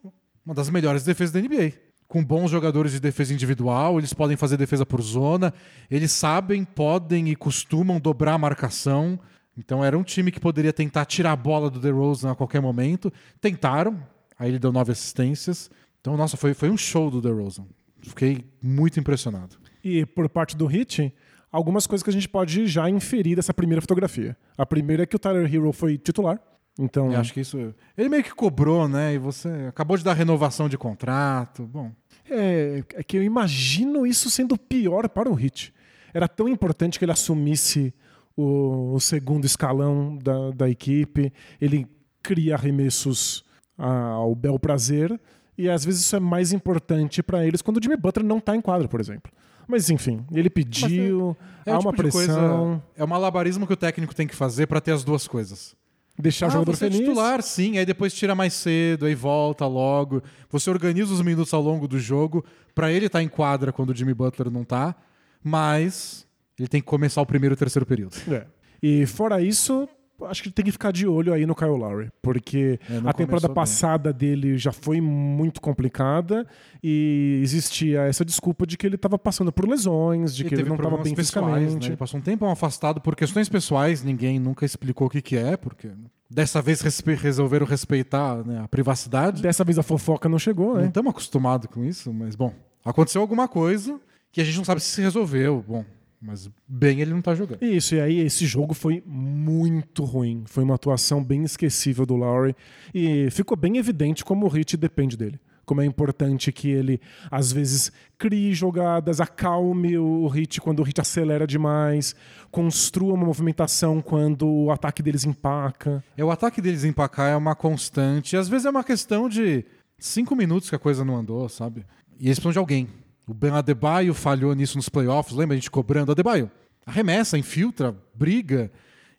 uma 0.45 0.55
das 0.55 0.69
melhores 0.69 1.03
defesas 1.03 1.33
da 1.33 1.39
NBA. 1.41 1.73
Com 2.07 2.23
bons 2.23 2.49
jogadores 2.49 2.93
de 2.93 3.01
defesa 3.01 3.33
individual, 3.33 3.97
eles 3.99 4.13
podem 4.13 4.37
fazer 4.37 4.55
defesa 4.55 4.85
por 4.85 5.01
zona, 5.01 5.53
eles 5.91 6.13
sabem, 6.13 6.63
podem 6.63 7.27
e 7.27 7.35
costumam 7.35 7.99
dobrar 7.99 8.35
a 8.35 8.37
marcação. 8.37 9.19
Então 9.57 9.83
era 9.83 9.97
um 9.97 10.03
time 10.03 10.31
que 10.31 10.39
poderia 10.39 10.71
tentar 10.71 11.03
tirar 11.03 11.33
a 11.33 11.35
bola 11.35 11.69
do 11.69 11.77
DeRozan 11.81 12.31
a 12.31 12.35
qualquer 12.35 12.61
momento. 12.61 13.11
Tentaram, 13.41 14.01
aí 14.39 14.49
ele 14.49 14.59
deu 14.59 14.71
nove 14.71 14.93
assistências. 14.93 15.69
Então, 15.99 16.15
nossa, 16.15 16.37
foi, 16.37 16.53
foi 16.53 16.69
um 16.69 16.77
show 16.77 17.11
do 17.11 17.19
DeRozan. 17.19 17.65
Fiquei 18.01 18.45
muito 18.63 18.97
impressionado. 18.97 19.57
E 19.83 20.05
por 20.05 20.29
parte 20.29 20.55
do 20.55 20.65
Hit, 20.65 21.13
algumas 21.57 21.87
coisas 21.87 22.03
que 22.03 22.09
a 22.09 22.13
gente 22.13 22.29
pode 22.29 22.67
já 22.67 22.89
inferir 22.89 23.35
dessa 23.35 23.53
primeira 23.53 23.81
fotografia. 23.81 24.37
A 24.57 24.65
primeira 24.65 25.03
é 25.03 25.05
que 25.05 25.15
o 25.15 25.19
Tyler 25.19 25.51
Hero 25.53 25.71
foi 25.71 25.97
titular. 25.97 26.39
Então, 26.79 27.11
Eu 27.11 27.19
acho 27.19 27.33
que 27.33 27.39
isso. 27.39 27.73
Ele 27.97 28.07
meio 28.07 28.23
que 28.23 28.33
cobrou, 28.33 28.87
né? 28.87 29.15
E 29.15 29.17
você 29.17 29.49
acabou 29.67 29.97
de 29.97 30.03
dar 30.03 30.13
renovação 30.13 30.69
de 30.69 30.77
contrato. 30.77 31.63
Bom, 31.63 31.91
é, 32.29 32.83
é 32.93 33.03
que 33.03 33.17
eu 33.17 33.23
imagino 33.23 34.05
isso 34.05 34.29
sendo 34.29 34.55
pior 34.55 35.09
para 35.09 35.29
o 35.29 35.33
Hit. 35.33 35.73
Era 36.13 36.27
tão 36.27 36.47
importante 36.47 36.99
que 36.99 37.05
ele 37.05 37.11
assumisse 37.11 37.91
o, 38.35 38.93
o 38.93 38.99
segundo 38.99 39.45
escalão 39.45 40.15
da, 40.21 40.51
da 40.51 40.69
equipe. 40.69 41.33
Ele 41.59 41.87
cria 42.21 42.53
arremessos 42.53 43.43
ao 43.75 44.35
bel 44.35 44.59
prazer. 44.59 45.19
E 45.57 45.67
às 45.67 45.83
vezes 45.83 46.01
isso 46.01 46.15
é 46.15 46.19
mais 46.19 46.53
importante 46.53 47.23
para 47.23 47.43
eles 47.43 47.63
quando 47.63 47.77
o 47.77 47.83
Jimmy 47.83 47.97
Butler 47.97 48.23
não 48.23 48.37
está 48.37 48.55
em 48.55 48.61
quadro, 48.61 48.87
por 48.87 48.99
exemplo. 48.99 49.31
Mas 49.67 49.89
enfim, 49.89 50.25
ele 50.31 50.49
pediu, 50.49 51.35
É 51.65 51.71
há 51.71 51.77
o 51.77 51.81
uma 51.81 51.91
tipo 51.91 52.03
pressão, 52.03 52.11
coisa, 52.11 52.83
é 52.95 53.03
um 53.03 53.07
malabarismo 53.07 53.67
que 53.67 53.73
o 53.73 53.77
técnico 53.77 54.15
tem 54.15 54.25
que 54.27 54.35
fazer 54.35 54.65
pra 54.67 54.79
ter 54.79 54.91
as 54.91 55.03
duas 55.03 55.27
coisas. 55.27 55.75
deixar 56.17 56.45
o 56.45 56.49
Ah, 56.49 56.51
jogador 56.53 56.75
você 56.75 56.85
é 56.85 56.89
feliz. 56.89 57.05
titular, 57.07 57.41
sim, 57.43 57.77
aí 57.77 57.85
depois 57.85 58.13
tira 58.13 58.33
mais 58.33 58.53
cedo, 58.53 59.05
aí 59.05 59.13
volta 59.13 59.67
logo. 59.67 60.23
Você 60.49 60.69
organiza 60.69 61.13
os 61.13 61.21
minutos 61.21 61.53
ao 61.53 61.61
longo 61.61 61.87
do 61.87 61.99
jogo 61.99 62.43
pra 62.73 62.91
ele 62.91 63.05
estar 63.07 63.21
em 63.21 63.27
quadra 63.27 63.71
quando 63.73 63.89
o 63.91 63.95
Jimmy 63.95 64.13
Butler 64.13 64.49
não 64.49 64.63
tá, 64.63 64.95
mas 65.43 66.25
ele 66.57 66.67
tem 66.67 66.81
que 66.81 66.87
começar 66.87 67.21
o 67.21 67.25
primeiro 67.25 67.53
e 67.53 67.55
o 67.55 67.57
terceiro 67.57 67.85
período. 67.85 68.15
É. 68.31 68.45
E 68.81 69.05
fora 69.05 69.41
isso, 69.41 69.87
acho 70.25 70.43
que 70.43 70.49
tem 70.49 70.65
que 70.65 70.71
ficar 70.71 70.91
de 70.91 71.05
olho 71.07 71.33
aí 71.33 71.45
no 71.45 71.53
Kyle 71.55 71.69
Lowry, 71.69 72.09
porque 72.21 72.79
É, 72.89 72.99
não 72.99 73.09
a 73.09 73.13
temporada 73.13 73.47
começou 73.47 73.49
bem. 73.49 73.55
passada 73.55 74.11
dele 74.13 74.57
já 74.57 74.71
foi 74.71 74.99
muito 75.01 75.61
complicada 75.61 76.45
e 76.83 77.39
existia 77.43 78.01
essa 78.01 78.23
desculpa 78.25 78.65
de 78.65 78.77
que 78.77 78.85
ele 78.87 78.95
estava 78.95 79.17
passando 79.17 79.51
por 79.51 79.67
lesões, 79.67 80.35
de 80.35 80.43
que 80.43 80.53
ele 80.55 80.63
não 80.63 80.75
estava 80.75 80.97
bem 80.97 81.13
pessoais, 81.15 81.45
né? 81.45 81.55
fisicamente. 81.59 81.87
Ele 81.89 81.97
passou 81.97 82.19
um 82.19 82.23
tempão 82.23 82.49
afastado 82.49 82.99
por 83.01 83.15
questões 83.15 83.49
pessoais, 83.49 84.03
ninguém 84.03 84.39
nunca 84.39 84.65
explicou 84.65 85.07
o 85.07 85.09
que, 85.09 85.21
que 85.21 85.37
é, 85.37 85.55
porque 85.57 85.89
dessa 86.29 86.61
vez 86.61 86.81
respe- 86.81 87.15
resolveram 87.15 87.65
respeitar 87.65 88.43
né, 88.45 88.59
a 88.63 88.67
privacidade. 88.67 89.41
Dessa 89.41 89.63
vez 89.63 89.77
a 89.79 89.83
fofoca 89.83 90.27
não 90.27 90.39
chegou, 90.39 90.73
Não 90.73 90.81
né? 90.81 90.87
estamos 90.87 91.09
acostumados 91.11 91.67
com 91.71 91.83
isso, 91.85 92.13
mas 92.13 92.35
bom, 92.35 92.53
aconteceu 92.83 93.21
alguma 93.21 93.47
coisa 93.47 93.99
que 94.31 94.41
a 94.41 94.43
gente 94.43 94.57
não 94.57 94.65
sabe 94.65 94.81
se 94.81 94.89
se 94.89 95.01
resolveu. 95.01 95.63
Bom, 95.67 95.85
mas 96.21 96.49
bem 96.67 96.99
ele 96.99 97.11
não 97.11 97.21
tá 97.21 97.35
jogando. 97.35 97.61
Isso, 97.63 97.95
e 97.95 98.01
aí 98.01 98.19
esse 98.19 98.45
jogo 98.45 98.73
foi 98.73 99.03
muito 99.05 100.03
ruim. 100.03 100.43
Foi 100.47 100.63
uma 100.63 100.75
atuação 100.75 101.23
bem 101.23 101.43
esquecível 101.43 102.05
do 102.05 102.15
Lowry. 102.15 102.55
E 102.93 103.29
ficou 103.29 103.55
bem 103.55 103.77
evidente 103.77 104.25
como 104.25 104.45
o 104.45 104.49
Hit 104.49 104.75
depende 104.75 105.15
dele. 105.15 105.39
Como 105.63 105.81
é 105.81 105.85
importante 105.85 106.49
que 106.51 106.69
ele, 106.69 106.99
às 107.29 107.51
vezes, 107.51 107.91
crie 108.17 108.53
jogadas, 108.53 109.19
acalme 109.19 109.97
o 109.97 110.25
Hit 110.27 110.61
quando 110.61 110.79
o 110.79 110.83
Hit 110.83 111.01
acelera 111.01 111.45
demais, 111.45 112.15
construa 112.49 113.13
uma 113.13 113.25
movimentação 113.25 114.01
quando 114.01 114.47
o 114.47 114.71
ataque 114.71 115.03
deles 115.03 115.25
empaca. 115.25 116.01
É, 116.15 116.23
o 116.23 116.31
ataque 116.31 116.61
deles 116.61 116.85
empacar 116.85 117.31
é 117.31 117.35
uma 117.35 117.53
constante. 117.53 118.37
Às 118.37 118.47
vezes 118.47 118.65
é 118.65 118.69
uma 118.69 118.83
questão 118.83 119.27
de 119.27 119.65
cinco 119.99 120.37
minutos 120.37 120.69
que 120.69 120.75
a 120.75 120.79
coisa 120.79 121.03
não 121.03 121.17
andou, 121.17 121.49
sabe? 121.49 121.85
E 122.17 122.27
eles 122.27 122.39
precisam 122.39 122.53
de 122.53 122.59
alguém. 122.59 122.87
O 123.27 123.33
Ben 123.33 123.51
Adebayo 123.51 124.13
falhou 124.13 124.53
nisso 124.55 124.77
nos 124.77 124.87
playoffs. 124.89 125.35
Lembra 125.35 125.53
a 125.55 125.57
gente 125.57 125.69
cobrando? 125.69 126.11
Adebayo, 126.11 126.49
arremessa, 126.85 127.37
infiltra, 127.37 127.95
briga. 128.13 128.71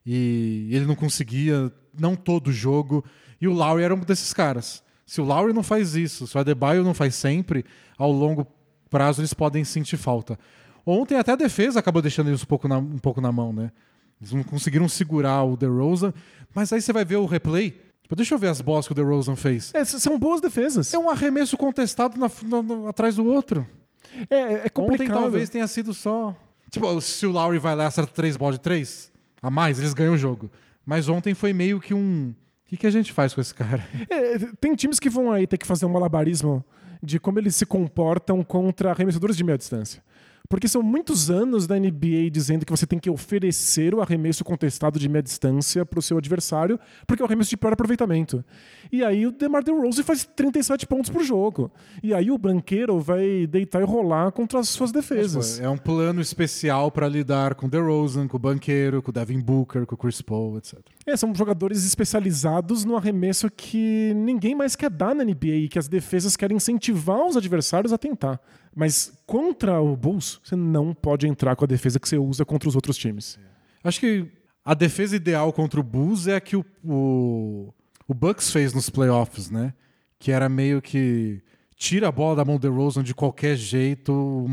E 0.06 0.68
ele 0.72 0.86
não 0.86 0.94
conseguia, 0.94 1.70
não 1.98 2.16
todo 2.16 2.50
jogo. 2.50 3.04
E 3.40 3.46
o 3.46 3.52
Lowry 3.52 3.82
era 3.82 3.94
um 3.94 4.00
desses 4.00 4.32
caras. 4.32 4.82
Se 5.04 5.20
o 5.20 5.24
Lowry 5.24 5.52
não 5.52 5.62
faz 5.62 5.94
isso, 5.94 6.26
se 6.26 6.36
o 6.36 6.40
Adebayo 6.40 6.82
não 6.82 6.94
faz 6.94 7.14
sempre, 7.14 7.64
ao 7.98 8.10
longo 8.10 8.46
prazo 8.90 9.20
eles 9.20 9.34
podem 9.34 9.64
sentir 9.64 9.96
falta. 9.98 10.38
Ontem 10.86 11.16
até 11.16 11.32
a 11.32 11.36
defesa 11.36 11.78
acabou 11.78 12.00
deixando 12.00 12.28
eles 12.28 12.42
um 12.42 12.46
pouco 12.46 12.66
na, 12.66 12.78
um 12.78 12.98
pouco 12.98 13.20
na 13.20 13.30
mão, 13.30 13.52
né? 13.52 13.70
Eles 14.20 14.32
não 14.32 14.42
conseguiram 14.42 14.88
segurar 14.88 15.44
o 15.44 15.56
DeRozan, 15.56 16.12
mas 16.54 16.72
aí 16.72 16.80
você 16.80 16.92
vai 16.92 17.04
ver 17.04 17.16
o 17.16 17.26
replay. 17.26 17.70
Tipo, 18.02 18.16
deixa 18.16 18.34
eu 18.34 18.38
ver 18.38 18.48
as 18.48 18.60
bolas 18.62 18.86
que 18.86 18.92
o 18.92 18.94
DeRozan 18.94 19.36
fez. 19.36 19.70
É, 19.74 19.84
são 19.84 20.18
boas 20.18 20.40
defesas. 20.40 20.92
É 20.94 20.98
um 20.98 21.10
arremesso 21.10 21.56
contestado 21.58 22.18
na- 22.18 22.30
na- 22.62 22.88
atrás 22.88 23.16
do 23.16 23.26
outro. 23.26 23.66
É, 24.30 24.36
é 24.36 24.54
Ontem 24.54 24.70
complicado. 24.70 25.20
talvez 25.20 25.48
tenha 25.48 25.66
sido 25.66 25.92
só. 25.94 26.34
Tipo, 26.70 27.00
se 27.00 27.26
o 27.26 27.30
Lowry 27.30 27.58
vai 27.58 27.74
lá 27.74 27.84
e 27.84 27.86
acerta 27.86 28.12
três 28.12 28.36
bolas 28.36 28.56
de 28.56 28.60
três 28.60 29.12
a 29.42 29.50
mais, 29.50 29.78
eles 29.78 29.94
ganham 29.94 30.14
o 30.14 30.18
jogo. 30.18 30.50
Mas 30.84 31.08
ontem 31.08 31.34
foi 31.34 31.52
meio 31.52 31.80
que 31.80 31.94
um. 31.94 32.34
O 32.64 32.68
que, 32.68 32.76
que 32.76 32.86
a 32.86 32.90
gente 32.90 33.12
faz 33.12 33.32
com 33.32 33.40
esse 33.40 33.54
cara? 33.54 33.86
É, 34.10 34.38
tem 34.60 34.74
times 34.74 34.98
que 34.98 35.08
vão 35.08 35.32
aí 35.32 35.46
ter 35.46 35.56
que 35.56 35.66
fazer 35.66 35.86
um 35.86 35.90
malabarismo 35.90 36.64
de 37.02 37.18
como 37.18 37.38
eles 37.38 37.54
se 37.56 37.64
comportam 37.64 38.42
contra 38.42 38.90
arremessadores 38.90 39.36
de 39.36 39.44
meia 39.44 39.56
distância. 39.56 40.02
Porque 40.48 40.66
são 40.66 40.82
muitos 40.82 41.30
anos 41.30 41.66
da 41.66 41.78
NBA 41.78 42.30
dizendo 42.32 42.64
que 42.64 42.70
você 42.70 42.86
tem 42.86 42.98
que 42.98 43.10
oferecer 43.10 43.94
o 43.94 44.00
arremesso 44.00 44.42
contestado 44.42 44.98
de 44.98 45.06
meia 45.06 45.22
distância 45.22 45.84
para 45.84 45.98
o 45.98 46.02
seu 46.02 46.16
adversário, 46.16 46.80
porque 47.06 47.22
é 47.22 47.24
o 47.24 47.26
arremesso 47.26 47.50
de 47.50 47.56
pior 47.56 47.74
aproveitamento. 47.74 48.42
E 48.90 49.04
aí 49.04 49.26
o 49.26 49.30
DeMar 49.30 49.62
DeRozan 49.62 50.02
faz 50.02 50.24
37 50.24 50.86
pontos 50.86 51.10
por 51.10 51.22
jogo. 51.22 51.70
E 52.02 52.14
aí 52.14 52.30
o 52.30 52.38
banqueiro 52.38 52.98
vai 52.98 53.46
deitar 53.46 53.82
e 53.82 53.84
rolar 53.84 54.32
contra 54.32 54.58
as 54.58 54.70
suas 54.70 54.90
defesas. 54.90 55.60
É 55.60 55.68
um 55.68 55.76
plano 55.76 56.20
especial 56.22 56.90
para 56.90 57.06
lidar 57.06 57.54
com 57.54 57.66
o 57.66 57.70
DeRozan, 57.70 58.26
com 58.26 58.38
o 58.38 58.40
Banqueiro, 58.40 59.02
com 59.02 59.10
o 59.10 59.12
Devin 59.12 59.40
Booker, 59.40 59.84
com 59.84 59.94
o 59.94 59.98
Chris 59.98 60.22
Paul, 60.22 60.56
etc. 60.56 60.78
É, 61.04 61.14
são 61.16 61.34
jogadores 61.34 61.84
especializados 61.84 62.86
no 62.86 62.96
arremesso 62.96 63.50
que 63.50 64.14
ninguém 64.14 64.54
mais 64.54 64.74
quer 64.74 64.90
dar 64.90 65.14
na 65.14 65.24
NBA 65.24 65.46
e 65.46 65.68
que 65.68 65.78
as 65.78 65.88
defesas 65.88 66.36
querem 66.36 66.56
incentivar 66.56 67.26
os 67.26 67.36
adversários 67.36 67.92
a 67.92 67.98
tentar. 67.98 68.40
Mas 68.74 69.12
contra 69.26 69.80
o 69.80 69.96
Bulls, 69.96 70.40
você 70.42 70.56
não 70.56 70.94
pode 70.94 71.26
entrar 71.26 71.56
com 71.56 71.64
a 71.64 71.68
defesa 71.68 71.98
que 71.98 72.08
você 72.08 72.16
usa 72.16 72.44
contra 72.44 72.68
os 72.68 72.74
outros 72.74 72.96
times. 72.96 73.38
Acho 73.82 74.00
que 74.00 74.26
a 74.64 74.74
defesa 74.74 75.16
ideal 75.16 75.52
contra 75.52 75.80
o 75.80 75.82
Bulls 75.82 76.26
é 76.26 76.36
a 76.36 76.40
que 76.40 76.56
o, 76.56 76.64
o, 76.84 77.72
o 78.06 78.14
Bucks 78.14 78.50
fez 78.50 78.72
nos 78.72 78.90
playoffs, 78.90 79.50
né? 79.50 79.72
Que 80.18 80.32
era 80.32 80.48
meio 80.48 80.82
que 80.82 81.42
tira 81.76 82.08
a 82.08 82.12
bola 82.12 82.36
da 82.36 82.44
mão 82.44 82.56
do 82.56 82.62
DeRozan 82.62 83.02
de 83.02 83.14
qualquer 83.14 83.56
jeito, 83.56 84.46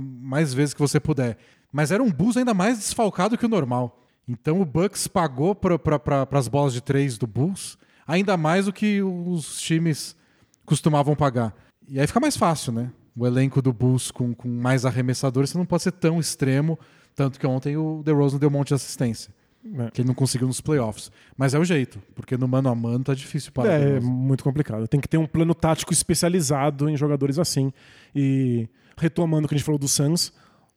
mais 0.00 0.52
vezes 0.52 0.74
que 0.74 0.80
você 0.80 1.00
puder. 1.00 1.38
Mas 1.72 1.90
era 1.90 2.02
um 2.02 2.10
Bulls 2.10 2.36
ainda 2.36 2.54
mais 2.54 2.78
desfalcado 2.78 3.36
que 3.36 3.46
o 3.46 3.48
normal. 3.48 4.04
Então 4.28 4.60
o 4.60 4.64
Bucks 4.64 5.06
pagou 5.06 5.54
para 5.54 5.78
pra, 5.78 6.28
as 6.32 6.48
bolas 6.48 6.72
de 6.72 6.80
três 6.80 7.16
do 7.16 7.26
Bulls 7.26 7.78
ainda 8.06 8.36
mais 8.36 8.66
do 8.66 8.72
que 8.72 9.02
os 9.02 9.60
times 9.60 10.16
costumavam 10.64 11.16
pagar. 11.16 11.54
E 11.88 11.98
aí 11.98 12.06
fica 12.06 12.20
mais 12.20 12.36
fácil, 12.36 12.72
né? 12.72 12.92
O 13.16 13.26
elenco 13.26 13.62
do 13.62 13.72
Bulls 13.72 14.10
com, 14.10 14.34
com 14.34 14.48
mais 14.48 14.84
arremessadores, 14.84 15.50
você 15.50 15.58
não 15.58 15.64
pode 15.66 15.82
ser 15.84 15.92
tão 15.92 16.20
extremo. 16.20 16.78
Tanto 17.14 17.40
que 17.40 17.46
ontem 17.46 17.76
o 17.76 18.02
DeRozan 18.04 18.38
deu 18.38 18.48
um 18.48 18.52
monte 18.52 18.68
de 18.68 18.74
assistência. 18.74 19.32
É. 19.78 19.90
Que 19.90 20.02
ele 20.02 20.08
não 20.08 20.14
conseguiu 20.14 20.46
nos 20.46 20.60
playoffs. 20.60 21.10
Mas 21.36 21.54
é 21.54 21.58
o 21.58 21.64
jeito, 21.64 21.98
porque 22.14 22.36
no 22.36 22.46
mano 22.46 22.68
a 22.68 22.74
mano 22.74 23.02
tá 23.02 23.14
difícil 23.14 23.50
parar. 23.52 23.70
o 23.70 23.72
É, 23.72 23.78
DeRozan. 23.86 24.06
muito 24.10 24.44
complicado. 24.44 24.86
Tem 24.86 25.00
que 25.00 25.08
ter 25.08 25.16
um 25.16 25.26
plano 25.26 25.54
tático 25.54 25.92
especializado 25.92 26.88
em 26.90 26.96
jogadores 26.96 27.38
assim. 27.38 27.72
E 28.14 28.68
retomando 28.98 29.46
o 29.46 29.48
que 29.48 29.54
a 29.54 29.58
gente 29.58 29.64
falou 29.64 29.78
do 29.78 29.88
Suns, 29.88 30.32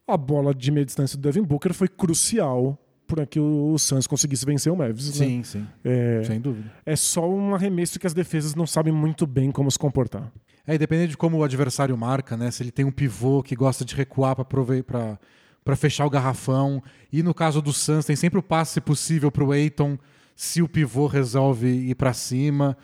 a 0.07 0.15
bola 0.17 0.55
de 0.55 0.71
meia 0.71 0.85
distância 0.85 1.17
do 1.17 1.21
Devin 1.21 1.43
Booker 1.43 1.73
foi 1.73 1.87
crucial 1.87 2.77
para 3.05 3.25
que 3.25 3.39
o 3.39 3.77
Suns 3.77 4.07
conseguisse 4.07 4.45
vencer 4.45 4.71
o 4.71 4.75
Mavis. 4.77 5.07
né? 5.19 5.25
Sim, 5.25 5.43
sim. 5.43 5.67
É, 5.83 6.23
Sem 6.23 6.39
dúvida. 6.39 6.71
é 6.85 6.95
só 6.95 7.29
um 7.29 7.53
arremesso 7.53 7.99
que 7.99 8.07
as 8.07 8.13
defesas 8.13 8.55
não 8.55 8.65
sabem 8.65 8.93
muito 8.93 9.27
bem 9.27 9.51
como 9.51 9.69
se 9.69 9.77
comportar. 9.77 10.31
É, 10.69 10.75
e 10.75 10.77
dependendo 10.77 11.09
de 11.09 11.17
como 11.17 11.35
o 11.35 11.43
adversário 11.43 11.97
marca, 11.97 12.37
né? 12.37 12.51
Se 12.51 12.61
ele 12.61 12.69
tem 12.69 12.85
um 12.85 12.91
pivô 12.91 13.41
que 13.41 13.55
gosta 13.55 13.83
de 13.83 13.95
recuar 13.95 14.35
para 14.35 15.75
fechar 15.75 16.05
o 16.05 16.11
garrafão. 16.11 16.83
E 17.11 17.23
no 17.23 17.33
caso 17.33 17.59
do 17.59 17.73
Suns, 17.73 18.05
tem 18.05 18.15
sempre 18.15 18.37
o 18.37 18.43
passe 18.43 18.79
possível 18.79 19.31
para 19.31 19.43
o 19.43 19.51
Aiton 19.51 19.97
se 20.35 20.61
o 20.61 20.69
pivô 20.69 21.07
resolve 21.07 21.67
ir 21.67 21.95
para 21.95 22.13
cima. 22.13 22.77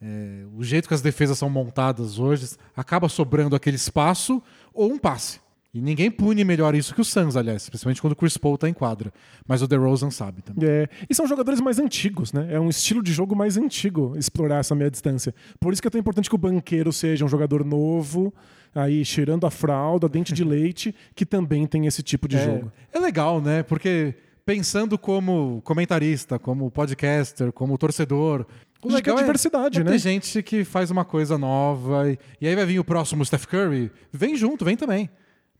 É, 0.00 0.44
o 0.56 0.62
jeito 0.62 0.86
que 0.86 0.94
as 0.94 1.02
defesas 1.02 1.36
são 1.36 1.50
montadas 1.50 2.20
hoje, 2.20 2.56
acaba 2.76 3.08
sobrando 3.08 3.56
aquele 3.56 3.74
espaço 3.74 4.40
ou 4.72 4.92
um 4.92 4.98
passe. 4.98 5.40
E 5.74 5.80
ninguém 5.80 6.10
pune 6.10 6.44
melhor 6.44 6.74
isso 6.74 6.94
que 6.94 7.00
o 7.00 7.04
Suns, 7.04 7.34
aliás, 7.34 7.66
principalmente 7.66 8.02
quando 8.02 8.12
o 8.12 8.16
Chris 8.16 8.36
Paul 8.36 8.58
tá 8.58 8.68
em 8.68 8.74
quadra. 8.74 9.10
Mas 9.48 9.62
o 9.62 9.66
DeRozan 9.66 10.10
sabe 10.10 10.42
também. 10.42 10.68
É, 10.68 10.88
e 11.08 11.14
são 11.14 11.26
jogadores 11.26 11.62
mais 11.62 11.78
antigos, 11.78 12.30
né? 12.30 12.48
É 12.50 12.60
um 12.60 12.68
estilo 12.68 13.02
de 13.02 13.10
jogo 13.10 13.34
mais 13.34 13.56
antigo 13.56 14.14
explorar 14.18 14.58
essa 14.58 14.74
meia 14.74 14.90
distância. 14.90 15.34
Por 15.58 15.72
isso 15.72 15.80
que 15.80 15.88
é 15.88 15.90
tão 15.90 15.98
importante 15.98 16.28
que 16.28 16.34
o 16.34 16.38
banqueiro 16.38 16.92
seja 16.92 17.24
um 17.24 17.28
jogador 17.28 17.64
novo, 17.64 18.34
aí 18.74 19.02
cheirando 19.02 19.46
a 19.46 19.50
fralda, 19.50 20.10
dente 20.10 20.34
de 20.34 20.44
leite, 20.44 20.94
que 21.14 21.24
também 21.24 21.66
tem 21.66 21.86
esse 21.86 22.02
tipo 22.02 22.28
de 22.28 22.36
é, 22.36 22.44
jogo. 22.44 22.70
É 22.92 22.98
legal, 22.98 23.40
né? 23.40 23.62
Porque 23.62 24.14
pensando 24.44 24.98
como 24.98 25.62
comentarista, 25.64 26.38
como 26.38 26.70
podcaster, 26.70 27.50
como 27.50 27.78
torcedor, 27.78 28.44
o 28.82 28.92
legal 28.92 29.16
é 29.16 29.22
diversidade, 29.22 29.80
é 29.80 29.84
né? 29.84 29.92
ter 29.92 29.98
gente 29.98 30.42
que 30.42 30.64
faz 30.64 30.90
uma 30.90 31.04
coisa 31.04 31.38
nova 31.38 32.10
e, 32.10 32.18
e 32.42 32.48
aí 32.48 32.54
vai 32.54 32.66
vir 32.66 32.78
o 32.78 32.84
próximo 32.84 33.24
Steph 33.24 33.46
Curry, 33.46 33.90
vem 34.12 34.36
junto, 34.36 34.66
vem 34.66 34.76
também. 34.76 35.08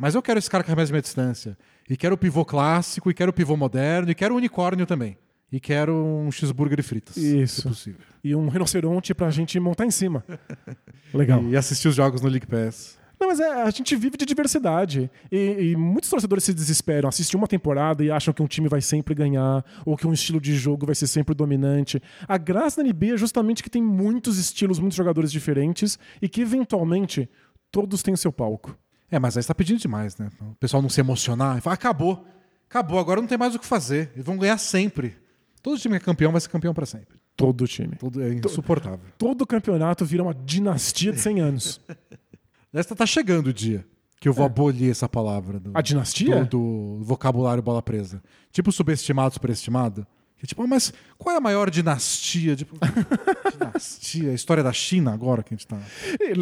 Mas 0.03 0.17
eu 0.17 0.21
quero 0.21 0.37
esse 0.37 0.51
cara 0.51 0.65
que 0.65 0.69
arremessa 0.69 0.87
de 0.87 0.93
meia 0.95 1.03
distância. 1.03 1.57
E 1.89 1.97
quero 1.97 2.17
o 2.17 2.19
pivô 2.19 2.45
clássico, 2.45 3.09
e 3.09 3.15
quero 3.15 3.31
o 3.31 3.33
pivô 3.33 3.57
moderno, 3.57 4.11
e 4.11 4.17
quero 4.17 4.35
o 4.35 4.37
unicórnio 4.37 4.85
também. 4.85 5.17
E 5.53 5.61
quero 5.61 5.95
um 5.95 6.29
cheeseburger 6.33 6.81
e 6.81 6.83
fritas, 6.83 7.17
Isso. 7.17 7.63
se 7.63 7.69
possível. 7.69 8.01
E 8.25 8.35
um 8.35 8.49
rinoceronte 8.49 9.15
pra 9.15 9.31
gente 9.31 9.61
montar 9.61 9.87
em 9.87 9.93
cima. 9.93 10.25
Legal. 11.15 11.45
E 11.45 11.57
assistir 11.57 11.87
os 11.87 11.95
jogos 11.95 12.21
no 12.21 12.29
League 12.29 12.49
Pass. 12.49 12.99
Não, 13.21 13.29
mas 13.29 13.39
é, 13.39 13.63
a 13.63 13.71
gente 13.71 13.95
vive 13.95 14.17
de 14.17 14.27
diversidade. 14.27 15.09
E, 15.31 15.71
e 15.71 15.77
muitos 15.77 16.11
torcedores 16.11 16.43
se 16.43 16.53
desesperam, 16.53 17.09
assistem 17.09 17.39
uma 17.39 17.47
temporada 17.47 18.03
e 18.03 18.11
acham 18.11 18.35
que 18.35 18.43
um 18.43 18.49
time 18.49 18.69
vai 18.69 18.81
sempre 18.81 19.15
ganhar, 19.15 19.65
ou 19.87 19.97
que 19.97 20.05
um 20.05 20.13
estilo 20.13 20.41
de 20.41 20.57
jogo 20.57 20.85
vai 20.85 20.97
ser 20.97 21.07
sempre 21.07 21.33
dominante. 21.33 22.03
A 22.27 22.37
graça 22.37 22.83
da 22.83 22.89
NBA 22.89 23.15
é 23.15 23.17
justamente 23.17 23.63
que 23.63 23.71
tem 23.71 23.81
muitos 23.81 24.37
estilos, 24.37 24.81
muitos 24.81 24.97
jogadores 24.97 25.31
diferentes, 25.31 25.97
e 26.21 26.29
que 26.29 26.41
eventualmente 26.41 27.31
todos 27.71 28.03
têm 28.03 28.17
seu 28.17 28.33
palco. 28.33 28.77
É, 29.13 29.19
mas 29.19 29.37
aí 29.37 29.43
você 29.43 29.47
tá 29.49 29.55
pedindo 29.55 29.79
demais, 29.79 30.17
né? 30.17 30.31
O 30.41 30.55
pessoal 30.55 30.81
não 30.83 30.89
se 30.89 30.99
emocionar 30.99 31.59
e 31.59 31.61
falar, 31.61 31.75
acabou. 31.75 32.27
Acabou, 32.69 32.99
agora 32.99 33.21
não 33.21 33.29
tem 33.29 33.37
mais 33.37 33.55
o 33.55 33.59
que 33.59 33.67
fazer. 33.67 34.11
Eles 34.15 34.25
vão 34.25 34.39
ganhar 34.39 34.57
sempre. 34.57 35.15
Todo 35.63 35.79
time 35.79 35.99
que 35.99 36.03
é 36.03 36.07
campeão 36.07 36.33
vai 36.33 36.41
ser 36.41 36.49
campeão 36.49 36.73
para 36.73 36.87
sempre. 36.87 37.21
Todo 37.37 37.69
time. 37.69 37.97
Tudo 37.97 38.23
é 38.23 38.33
insuportável. 38.33 39.01
Todo 39.19 39.47
campeonato 39.47 40.07
vira 40.07 40.23
uma 40.23 40.35
dinastia 40.35 41.13
de 41.13 41.21
100 41.21 41.41
anos. 41.41 41.81
Esta 42.73 42.97
tá 42.97 43.05
chegando 43.05 43.49
o 43.49 43.53
dia 43.53 43.85
que 44.19 44.29
eu 44.29 44.33
vou 44.33 44.47
abolir 44.47 44.91
essa 44.91 45.09
palavra 45.09 45.61
do, 45.61 45.73
A 45.75 45.83
dinastia? 45.83 46.45
do, 46.45 46.99
do 46.99 47.05
vocabulário 47.05 47.63
bola 47.63 47.83
presa. 47.83 48.23
Tipo 48.51 48.73
subestimado, 48.73 49.35
superestimado. 49.35 50.07
Que 50.39 50.47
tipo, 50.47 50.63
ah, 50.63 50.67
mas 50.67 50.93
qual 51.19 51.35
é 51.35 51.39
a 51.39 51.41
maior 51.41 51.69
dinastia? 51.69 52.57
Tipo, 52.57 52.77
dinastia? 53.53 54.31
A 54.31 54.35
história 54.35 54.63
da 54.63 54.73
China 54.73 55.13
agora 55.13 55.43
que 55.43 55.53
a 55.53 55.57
gente 55.57 55.67
tá. 55.67 55.79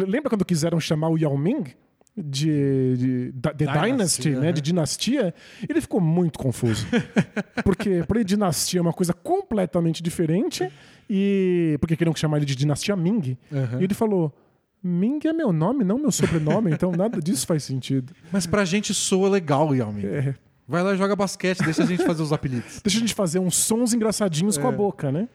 Lembra 0.07 0.29
quando 0.29 0.45
quiseram 0.45 0.79
chamar 0.79 1.09
o 1.09 1.17
Yao 1.17 1.37
Ming? 1.37 1.73
De, 2.23 2.97
de, 2.97 3.33
The 3.41 3.53
Dynasty, 3.65 3.81
Dynasty, 3.91 4.29
né, 4.31 4.51
de 4.51 4.61
dinastia, 4.61 5.33
ele 5.67 5.81
ficou 5.81 5.99
muito 6.01 6.37
confuso. 6.39 6.85
porque 7.63 8.03
para 8.07 8.17
ele 8.17 8.25
dinastia 8.25 8.79
é 8.79 8.81
uma 8.81 8.93
coisa 8.93 9.13
completamente 9.13 10.01
diferente 10.03 10.71
e 11.09 11.77
porque 11.79 11.95
queriam 11.95 12.15
chamar 12.15 12.37
ele 12.37 12.45
de 12.45 12.55
dinastia 12.55 12.95
Ming. 12.95 13.37
Aham. 13.51 13.79
E 13.79 13.83
ele 13.83 13.93
falou: 13.93 14.33
Ming 14.83 15.19
é 15.25 15.33
meu 15.33 15.51
nome, 15.51 15.83
não 15.83 15.97
meu 15.97 16.11
sobrenome, 16.11 16.71
então 16.71 16.91
nada 16.91 17.19
disso 17.21 17.45
faz 17.45 17.63
sentido. 17.63 18.13
Mas 18.31 18.45
pra 18.47 18.63
gente 18.65 18.93
soa 18.93 19.29
legal, 19.29 19.75
Yao 19.75 19.91
Ming. 19.91 20.05
É, 20.05 20.33
Vai 20.67 20.83
lá 20.83 20.93
e 20.93 20.97
joga 20.97 21.15
basquete, 21.17 21.63
deixa 21.63 21.83
a 21.83 21.85
gente 21.85 22.03
fazer 22.05 22.21
os 22.23 22.31
apelidos. 22.31 22.79
deixa 22.81 22.97
a 22.97 23.01
gente 23.01 23.13
fazer 23.13 23.39
uns 23.39 23.55
sons 23.57 23.93
engraçadinhos 23.93 24.57
com 24.57 24.67
a 24.69 24.71
É. 24.71 24.75
boca, 24.75 25.11
né? 25.11 25.27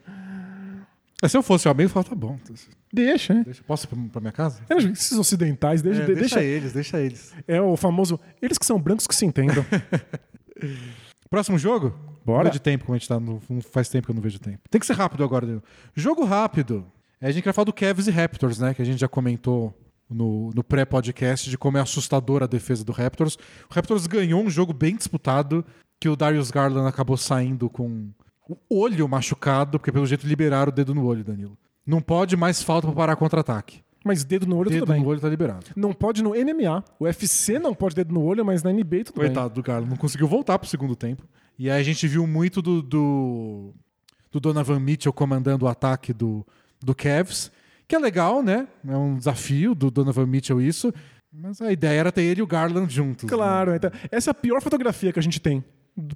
Mas 1.21 1.31
se 1.31 1.37
eu 1.37 1.41
fosse 1.41 1.67
Ming, 1.73 1.83
eu 1.83 1.89
falava, 1.89 2.09
tá 2.09 2.15
bom. 2.15 2.37
Deixa, 2.93 3.33
né? 3.33 3.43
Deixa. 3.43 3.63
Posso 3.63 3.85
ir 3.85 3.87
pra, 3.87 3.97
pra 4.13 4.21
minha 4.21 4.31
casa? 4.31 4.61
É, 4.69 4.75
Esses 4.77 5.17
ocidentais, 5.17 5.81
deixa, 5.81 6.01
É, 6.03 6.05
de- 6.05 6.13
deixa, 6.15 6.35
deixa. 6.35 6.43
eles, 6.43 6.73
deixa 6.73 6.99
eles. 7.01 7.33
É 7.47 7.59
o 7.59 7.75
famoso. 7.75 8.19
Eles 8.41 8.57
que 8.57 8.65
são 8.65 8.79
brancos 8.79 9.07
que 9.07 9.15
se 9.15 9.25
entendam. 9.25 9.65
Próximo 11.29 11.57
jogo? 11.57 11.93
Bora. 12.25 12.43
Não 12.45 12.51
vejo 12.51 12.59
tempo, 12.61 12.85
como 12.85 12.95
a 12.95 12.99
gente 12.99 13.07
tá. 13.07 13.19
No, 13.19 13.41
faz 13.61 13.89
tempo 13.89 14.05
que 14.05 14.11
eu 14.11 14.15
não 14.15 14.21
vejo 14.21 14.39
tempo. 14.39 14.59
Tem 14.69 14.79
que 14.79 14.85
ser 14.87 14.93
rápido 14.93 15.23
agora. 15.23 15.61
Jogo 15.95 16.23
rápido. 16.23 16.85
É, 17.19 17.27
a 17.27 17.31
gente 17.31 17.43
vai 17.43 17.53
falar 17.53 17.65
do 17.65 17.73
Cavs 17.73 18.07
e 18.07 18.11
Raptors, 18.11 18.59
né? 18.59 18.73
Que 18.73 18.81
a 18.81 18.85
gente 18.85 18.99
já 18.99 19.07
comentou 19.07 19.73
no, 20.09 20.51
no 20.53 20.63
pré-podcast 20.63 21.49
de 21.49 21.57
como 21.57 21.77
é 21.77 21.81
assustadora 21.81 22.45
a 22.45 22.47
defesa 22.47 22.83
do 22.85 22.91
Raptors. 22.91 23.35
O 23.69 23.73
Raptors 23.73 24.07
ganhou 24.07 24.41
um 24.43 24.49
jogo 24.49 24.71
bem 24.73 24.95
disputado, 24.95 25.65
que 25.99 26.07
o 26.07 26.15
Darius 26.15 26.51
Garland 26.51 26.87
acabou 26.87 27.17
saindo 27.17 27.69
com 27.69 28.09
o 28.47 28.57
olho 28.69 29.07
machucado, 29.07 29.79
porque 29.79 29.91
pelo 29.91 30.05
jeito 30.05 30.25
liberaram 30.25 30.69
o 30.69 30.75
dedo 30.75 30.95
no 30.95 31.05
olho, 31.05 31.23
Danilo. 31.23 31.57
Não 31.85 32.01
pode 32.01 32.35
mais 32.35 32.61
falta 32.61 32.87
pra 32.87 32.95
parar 32.95 33.15
contra-ataque. 33.15 33.81
Mas 34.03 34.23
dedo 34.23 34.45
no 34.45 34.57
olho 34.57 34.69
Dedo 34.69 34.81
tudo 34.81 34.93
bem. 34.93 35.01
no 35.01 35.07
olho 35.07 35.19
tá 35.19 35.27
liberado. 35.27 35.65
Não 35.75 35.91
pode 35.91 36.23
no 36.23 36.29
MMA. 36.29 36.83
O 36.99 37.03
UFC 37.03 37.59
não 37.59 37.73
pode 37.73 37.95
dedo 37.95 38.13
no 38.13 38.23
olho, 38.23 38.45
mas 38.45 38.63
na 38.63 38.71
NBA 38.71 39.05
tudo 39.05 39.19
bem. 39.19 39.25
Coitado 39.25 39.53
do 39.53 39.61
Garland, 39.61 39.89
não 39.89 39.97
conseguiu 39.97 40.27
voltar 40.27 40.57
pro 40.57 40.67
segundo 40.67 40.95
tempo. 40.95 41.23
E 41.59 41.69
aí 41.69 41.79
a 41.79 41.83
gente 41.83 42.07
viu 42.07 42.25
muito 42.25 42.61
do, 42.61 42.81
do, 42.81 43.73
do 44.31 44.39
Donovan 44.39 44.79
Mitchell 44.79 45.11
comandando 45.11 45.65
o 45.65 45.67
ataque 45.67 46.13
do, 46.13 46.45
do 46.81 46.95
Cavs, 46.95 47.51
que 47.87 47.95
é 47.95 47.99
legal, 47.99 48.41
né? 48.41 48.67
É 48.87 48.95
um 48.95 49.17
desafio 49.17 49.75
do 49.75 49.91
Donovan 49.91 50.25
Mitchell 50.25 50.61
isso. 50.61 50.93
Mas 51.33 51.61
a 51.61 51.71
ideia 51.71 51.99
era 51.99 52.11
ter 52.11 52.21
ele 52.21 52.39
e 52.39 52.43
o 52.43 52.47
Garland 52.47 52.93
juntos. 52.93 53.29
Claro, 53.29 53.71
né? 53.71 53.77
então, 53.77 53.91
essa 54.09 54.29
é 54.29 54.31
a 54.31 54.33
pior 54.33 54.61
fotografia 54.61 55.11
que 55.11 55.19
a 55.19 55.23
gente 55.23 55.41
tem 55.41 55.63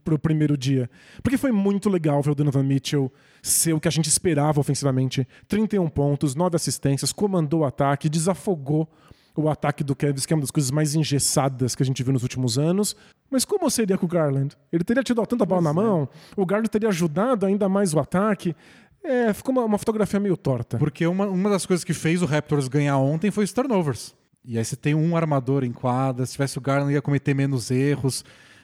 pro 0.04 0.20
primeiro 0.20 0.58
dia. 0.58 0.90
Porque 1.24 1.38
foi 1.38 1.52
muito 1.52 1.90
legal 1.90 2.22
ver 2.22 2.32
o 2.32 2.36
Donovan 2.36 2.64
Mitchell 2.64 3.12
ser 3.42 3.74
o 3.74 3.80
que 3.80 3.88
a 3.88 3.92
gente 3.92 4.08
esperava 4.08 4.60
ofensivamente. 4.60 5.28
31 5.48 5.90
pontos, 5.90 6.36
9 6.36 6.56
assistências, 6.56 7.12
comandou 7.12 7.62
o 7.62 7.66
ataque, 7.66 8.10
desafogou 8.10 8.88
o 9.36 9.50
ataque 9.50 9.84
do 9.84 9.96
Cavs, 9.96 10.26
que 10.26 10.34
é 10.34 10.36
uma 10.36 10.42
das 10.42 10.52
coisas 10.52 10.72
mais 10.72 10.94
engessadas 10.94 11.74
que 11.76 11.84
a 11.84 11.86
gente 11.86 12.04
viu 12.04 12.14
nos 12.14 12.24
últimos 12.24 12.58
anos. 12.58 12.96
Mas 13.30 13.46
como 13.46 13.70
seria 13.70 13.98
com 13.98 14.06
o 14.06 14.10
Garland? 14.10 14.56
Ele 14.72 14.84
teria 14.84 15.04
tido 15.04 15.26
tanta 15.26 15.46
bola 15.46 15.62
na 15.62 15.74
mão, 15.74 16.10
o 16.36 16.46
Garland 16.46 16.70
teria 16.70 16.90
ajudado 16.90 17.46
ainda 17.46 17.70
mais 17.70 17.94
o 17.94 18.00
ataque. 18.00 18.56
É, 19.04 19.34
ficou 19.34 19.54
uma, 19.54 19.64
uma 19.64 19.78
fotografia 19.78 20.20
meio 20.20 20.38
torta. 20.38 20.78
Porque 20.78 21.08
uma, 21.08 21.26
uma 21.26 21.50
das 21.50 21.66
coisas 21.66 21.84
que 21.84 21.94
fez 21.94 22.22
o 22.22 22.26
Raptors 22.26 22.68
ganhar 22.68 22.98
ontem 22.98 23.32
foi 23.32 23.46
os 23.46 23.54
turnovers. 23.54 24.14
E 24.44 24.58
aí 24.58 24.66
você 24.66 24.76
tem 24.76 24.94
um 24.94 25.16
armador 25.16 25.64
em 25.64 25.72
quadra, 25.72 26.26
se 26.26 26.34
tivesse 26.34 26.58
o 26.58 26.62
Garland 26.62 26.94
ia 26.94 27.02
cometer 27.02 27.34
menos 27.34 27.72
erros. 27.72 28.24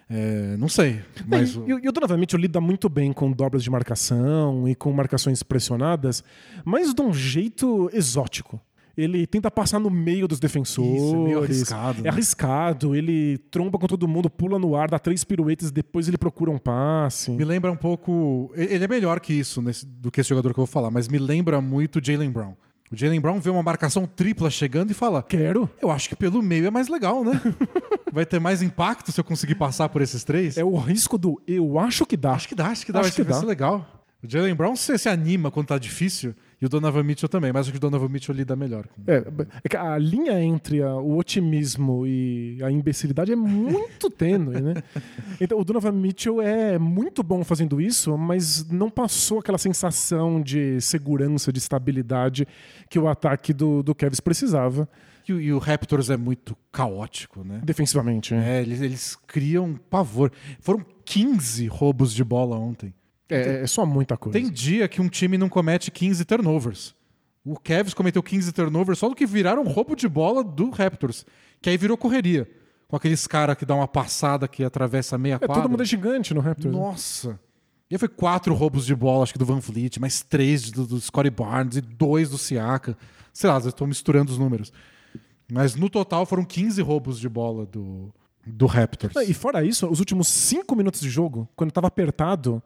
É, 0.09 0.55
não 0.57 0.69
sei. 0.69 1.01
Mas 1.27 1.55
É, 1.55 1.59
o- 1.59 1.79
e, 1.79 1.85
e 1.85 1.89
o 1.89 1.91
Donovan 1.91 2.17
Mitchell 2.17 2.39
lida 2.39 2.61
muito 2.61 2.87
bem 2.87 3.11
com 3.11 3.31
dobras 3.31 3.61
de 3.63 3.69
marcação 3.69 4.67
e 4.67 4.73
com 4.75 4.91
marcações 4.93 5.43
pressionadas, 5.43 6.23
mas 6.63 6.93
de 6.93 7.01
um 7.01 7.13
jeito 7.13 7.89
exótico. 7.93 8.59
Ele 8.95 9.27
tenta 9.27 9.51
passar 9.51 9.77
no 9.79 9.91
meio 9.91 10.27
dos 10.27 10.39
defensores. 10.39 11.03
Isso, 11.03 11.15
é 11.15 11.19
meio 11.19 11.43
arriscado, 11.43 11.99
É 11.99 12.03
né? 12.03 12.09
arriscado. 12.09 12.95
Ele 12.95 13.37
tromba 13.51 13.77
com 13.77 13.85
todo 13.85 14.07
mundo, 14.07 14.27
pula 14.27 14.57
no 14.57 14.75
ar, 14.75 14.89
dá 14.89 14.97
três 14.97 15.23
piruetas, 15.23 15.69
depois 15.69 16.07
ele 16.07 16.17
procura 16.17 16.49
um 16.49 16.57
passe. 16.57 17.29
Me 17.29 17.45
lembra 17.45 17.71
um 17.71 17.75
pouco. 17.75 18.51
Ele 18.55 18.83
é 18.83 18.87
melhor 18.87 19.19
que 19.19 19.33
isso, 19.33 19.61
nesse- 19.61 19.85
do 19.85 20.09
que 20.09 20.19
esse 20.21 20.29
jogador 20.29 20.51
que 20.51 20.59
eu 20.59 20.65
vou 20.65 20.71
falar, 20.71 20.89
mas 20.89 21.07
me 21.07 21.19
lembra 21.19 21.61
muito 21.61 21.99
o 21.99 22.03
Jalen 22.03 22.31
Brown. 22.31 22.55
O 22.91 22.95
Jalen 22.95 23.19
Brown 23.19 23.39
vê 23.39 23.49
uma 23.49 23.63
marcação 23.63 24.05
tripla 24.05 24.49
chegando 24.49 24.91
e 24.91 24.93
fala: 24.93 25.21
Quero. 25.21 25.69
Eu 25.81 25.91
acho 25.91 26.07
que 26.07 26.15
pelo 26.15 26.41
meio 26.41 26.65
é 26.67 26.71
mais 26.71 26.87
legal, 26.87 27.23
né? 27.23 27.39
Vai 28.11 28.25
ter 28.25 28.39
mais 28.39 28.61
impacto 28.61 29.11
se 29.11 29.19
eu 29.19 29.23
conseguir 29.23 29.55
passar 29.55 29.89
por 29.89 30.01
esses 30.01 30.23
três? 30.23 30.57
É 30.57 30.63
o 30.63 30.77
risco 30.77 31.17
do 31.17 31.41
eu 31.45 31.77
acho 31.77 32.05
que 32.05 32.15
dá. 32.15 32.31
Acho 32.31 32.47
que 32.47 32.55
dá, 32.55 32.67
acho 32.67 32.85
que 32.85 32.91
dá, 32.91 32.99
Acho 32.99 33.09
vai, 33.09 33.11
ser, 33.11 33.21
que 33.25 33.29
vai 33.29 33.33
dá. 33.33 33.39
ser 33.41 33.45
legal. 33.45 34.03
O 34.23 34.27
Jalen 34.29 34.55
Brown 34.55 34.75
se, 34.75 34.97
se 34.97 35.09
anima 35.09 35.51
quando 35.51 35.67
tá 35.67 35.77
difícil 35.77 36.33
e 36.61 36.65
o 36.65 36.69
Donovan 36.69 37.03
Mitchell 37.03 37.29
também, 37.29 37.51
mas 37.53 37.61
acho 37.61 37.71
que 37.71 37.77
o 37.77 37.79
Donovan 37.79 38.07
Mitchell 38.09 38.33
lida 38.35 38.55
melhor. 38.55 38.87
É, 39.05 39.23
é 39.71 39.77
a 39.77 39.97
linha 39.97 40.41
entre 40.41 40.81
a- 40.81 40.95
o 40.95 41.17
otimismo 41.17 42.05
e 42.07 42.57
a 42.63 42.71
imbecilidade 42.71 43.31
é 43.31 43.35
muito 43.35 44.09
tênue, 44.09 44.59
né? 44.61 44.73
Então 45.39 45.59
o 45.59 45.63
Donovan 45.63 45.91
Mitchell 45.91 46.41
é 46.41 46.79
muito 46.79 47.21
bom 47.21 47.43
fazendo 47.43 47.79
isso, 47.79 48.17
mas 48.17 48.67
não 48.71 48.89
passou 48.89 49.37
aquela 49.39 49.57
sensação 49.59 50.41
de 50.41 50.81
segurança, 50.81 51.51
de 51.53 51.59
estabilidade 51.59 52.47
que 52.89 52.97
o 52.97 53.07
ataque 53.07 53.53
do, 53.53 53.83
do 53.83 53.93
Cavs 53.93 54.19
precisava 54.19 54.89
E, 55.29 55.33
o- 55.33 55.39
e 55.41 55.53
o 55.53 55.59
Raptors 55.59 56.09
é 56.09 56.17
muito 56.17 56.57
caótico, 56.71 57.43
né? 57.43 57.61
defensivamente. 57.63 58.33
né? 58.33 58.57
É, 58.57 58.61
eles, 58.63 58.81
eles 58.81 59.15
criam 59.27 59.75
pavor. 59.89 60.31
Foram 60.59 60.83
15 61.05 61.67
roubos 61.67 62.13
de 62.13 62.23
bola 62.23 62.57
ontem. 62.57 62.93
É, 63.29 63.61
é 63.63 63.67
só 63.67 63.85
muita 63.85 64.15
coisa. 64.17 64.37
Tem 64.39 64.49
dia 64.49 64.87
que 64.87 65.01
um 65.01 65.09
time 65.09 65.37
não 65.37 65.49
comete 65.49 65.91
15 65.91 66.23
turnovers. 66.25 66.95
O 67.45 67.57
Cavs 67.59 67.93
cometeu 67.93 68.21
15 68.21 68.51
turnovers 68.51 68.99
só 68.99 69.07
do 69.09 69.15
que 69.15 69.25
viraram 69.25 69.63
roubo 69.63 69.95
de 69.95 70.07
bola 70.07 70.43
do 70.43 70.69
Raptors. 70.69 71.25
Que 71.61 71.69
aí 71.69 71.77
virou 71.77 71.97
correria. 71.97 72.49
Com 72.87 72.95
aqueles 72.95 73.25
caras 73.27 73.55
que 73.57 73.65
dá 73.65 73.75
uma 73.75 73.87
passada 73.87 74.47
que 74.47 74.63
atravessa 74.63 75.15
a 75.15 75.19
meia 75.19 75.35
É, 75.35 75.39
quadra. 75.39 75.55
todo 75.63 75.69
mundo 75.71 75.83
é 75.83 75.85
gigante 75.85 76.33
no 76.33 76.39
Raptors. 76.41 76.73
né? 76.73 76.79
Nossa. 76.79 77.39
E 77.89 77.95
aí 77.95 77.97
foi 77.99 78.07
quatro 78.09 78.53
roubos 78.53 78.85
de 78.85 78.93
bola, 78.95 79.23
acho 79.23 79.31
que 79.33 79.39
do 79.39 79.45
Van 79.45 79.61
Fleet, 79.61 79.97
mais 79.99 80.21
três 80.21 80.69
do, 80.71 80.85
do 80.85 80.99
Scottie 80.99 81.29
Barnes 81.29 81.77
e 81.77 81.81
dois 81.81 82.29
do 82.29 82.37
Siaka. 82.37 82.97
Sei 83.33 83.49
lá, 83.49 83.57
estou 83.59 83.87
misturando 83.87 84.31
os 84.31 84.37
números. 84.37 84.71
Mas 85.51 85.75
no 85.75 85.89
total 85.89 86.25
foram 86.25 86.43
15 86.43 86.81
roubos 86.81 87.19
de 87.19 87.29
bola 87.29 87.65
do, 87.65 88.13
do 88.45 88.65
Raptors. 88.65 89.15
E 89.29 89.33
fora 89.33 89.63
isso, 89.63 89.87
os 89.87 89.99
últimos 89.99 90.27
cinco 90.27 90.75
minutos 90.75 90.99
de 90.99 91.09
jogo, 91.09 91.47
quando 91.55 91.69
estava 91.69 91.87
apertado, 91.87 92.61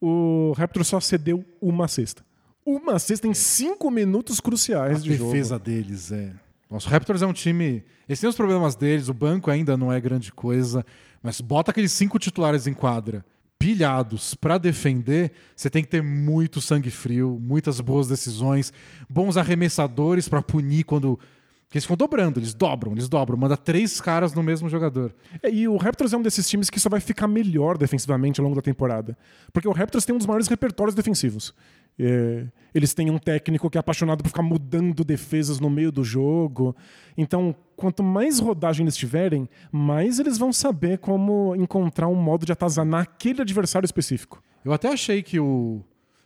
o 0.00 0.52
Raptors 0.56 0.88
só 0.88 1.00
cedeu 1.00 1.44
uma 1.60 1.88
cesta. 1.88 2.24
Uma 2.64 2.98
cesta 2.98 3.28
em 3.28 3.34
cinco 3.34 3.90
minutos 3.90 4.38
A 4.38 4.42
cruciais 4.42 5.02
de 5.02 5.14
jogo. 5.14 5.30
defesa 5.30 5.58
deles 5.58 6.10
é. 6.10 6.32
Nossa, 6.70 6.88
o 6.88 6.90
Raptors 6.90 7.22
é 7.22 7.26
um 7.26 7.32
time. 7.32 7.84
Eles 8.08 8.20
têm 8.20 8.28
os 8.28 8.36
problemas 8.36 8.74
deles, 8.74 9.08
o 9.08 9.14
banco 9.14 9.50
ainda 9.50 9.76
não 9.76 9.92
é 9.92 10.00
grande 10.00 10.32
coisa, 10.32 10.84
mas 11.22 11.40
bota 11.40 11.70
aqueles 11.70 11.92
cinco 11.92 12.18
titulares 12.18 12.66
em 12.66 12.74
quadra 12.74 13.24
pilhados 13.58 14.34
pra 14.34 14.58
defender, 14.58 15.32
você 15.54 15.70
tem 15.70 15.82
que 15.82 15.88
ter 15.88 16.02
muito 16.02 16.60
sangue 16.60 16.90
frio, 16.90 17.38
muitas 17.40 17.80
boas 17.80 18.06
decisões, 18.06 18.72
bons 19.08 19.36
arremessadores 19.36 20.28
pra 20.28 20.42
punir 20.42 20.84
quando. 20.84 21.18
Porque 21.66 21.78
eles 21.78 21.84
ficam 21.84 21.96
dobrando, 21.96 22.38
eles 22.38 22.54
dobram, 22.54 22.92
eles 22.92 23.08
dobram, 23.08 23.36
manda 23.36 23.56
três 23.56 24.00
caras 24.00 24.32
no 24.32 24.42
mesmo 24.42 24.68
jogador. 24.68 25.12
É, 25.42 25.50
E 25.50 25.66
o 25.66 25.76
Raptors 25.76 26.12
é 26.12 26.16
um 26.16 26.22
desses 26.22 26.48
times 26.48 26.70
que 26.70 26.78
só 26.78 26.88
vai 26.88 27.00
ficar 27.00 27.26
melhor 27.26 27.76
defensivamente 27.76 28.40
ao 28.40 28.44
longo 28.44 28.54
da 28.54 28.62
temporada. 28.62 29.18
Porque 29.52 29.66
o 29.66 29.72
Raptors 29.72 30.04
tem 30.04 30.14
um 30.14 30.18
dos 30.18 30.28
maiores 30.28 30.46
repertórios 30.46 30.94
defensivos. 30.94 31.52
É, 31.98 32.46
eles 32.72 32.94
têm 32.94 33.10
um 33.10 33.18
técnico 33.18 33.68
que 33.68 33.76
é 33.76 33.80
apaixonado 33.80 34.22
por 34.22 34.28
ficar 34.28 34.42
mudando 34.42 35.02
defesas 35.02 35.58
no 35.58 35.68
meio 35.68 35.90
do 35.90 36.04
jogo. 36.04 36.76
Então, 37.16 37.54
quanto 37.74 38.00
mais 38.00 38.38
rodagem 38.38 38.84
eles 38.84 38.96
tiverem, 38.96 39.48
mais 39.72 40.20
eles 40.20 40.38
vão 40.38 40.52
saber 40.52 40.98
como 40.98 41.56
encontrar 41.56 42.06
um 42.06 42.14
modo 42.14 42.46
de 42.46 42.52
atazanar 42.52 43.02
aquele 43.02 43.42
adversário 43.42 43.86
específico. 43.86 44.40
Eu 44.64 44.72
até 44.72 44.88
achei 44.92 45.20
que 45.20 45.40
o. 45.40 45.82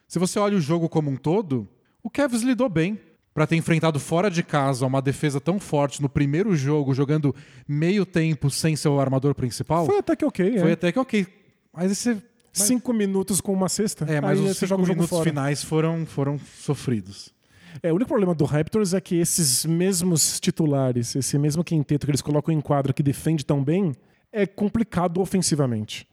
Se 0.07 0.19
você 0.19 0.39
olha 0.39 0.57
o 0.57 0.61
jogo 0.61 0.87
como 0.87 1.09
um 1.11 1.17
todo, 1.17 1.67
o 2.03 2.11
Cavs 2.11 2.43
lidou 2.43 2.69
bem 2.69 2.99
pra 3.33 3.47
ter 3.47 3.57
enfrentado 3.57 3.99
fora 4.01 4.31
de 4.31 4.43
casa 4.43 4.87
uma 4.87 5.01
defesa 5.01 5.41
tão 5.41 5.59
forte 5.59 6.03
no 6.03 6.09
primeiro 6.09 6.55
jogo, 6.57 6.95
jogando 6.95 7.35
meio 7.67 8.05
tempo 8.05 8.51
sem 8.51 8.77
seu 8.77 9.01
armador 9.01 9.35
principal. 9.35 9.87
Foi 9.87 9.99
até 9.99 10.17
que 10.17 10.25
ok, 10.25 10.59
Foi 10.59 10.71
é. 10.71 10.73
até 10.73 10.93
que 10.93 10.99
ok. 10.99 11.27
Mas 11.73 11.93
esse. 11.93 12.23
Cinco 12.53 12.93
minutos 12.93 13.41
com 13.41 13.53
uma 13.53 13.69
cesta. 13.69 14.05
É, 14.07 14.21
mas 14.21 14.41
os 14.41 14.57
cinco 14.57 14.79
minutos 14.79 15.21
finais 15.21 15.63
foram, 15.63 16.05
foram 16.05 16.37
sofridos. 16.39 17.33
É, 17.81 17.93
o 17.93 17.95
único 17.95 18.09
problema 18.09 18.35
do 18.35 18.45
Raptors 18.45 18.93
é 18.93 19.01
que 19.01 19.15
esses 19.15 19.65
mesmos 19.65 20.41
titulares, 20.41 21.15
esse 21.15 21.39
mesmo 21.39 21.63
quinteto 21.63 22.07
que 22.07 22.11
eles 22.11 22.21
colocam 22.21 22.53
em 22.53 22.61
quadra 22.61 22.93
que 22.93 23.05
defende 23.05 23.47
tão 23.47 23.63
bem, 23.63 23.95
é 24.33 24.47
complicado 24.47 25.21
ofensivamente. 25.21 26.09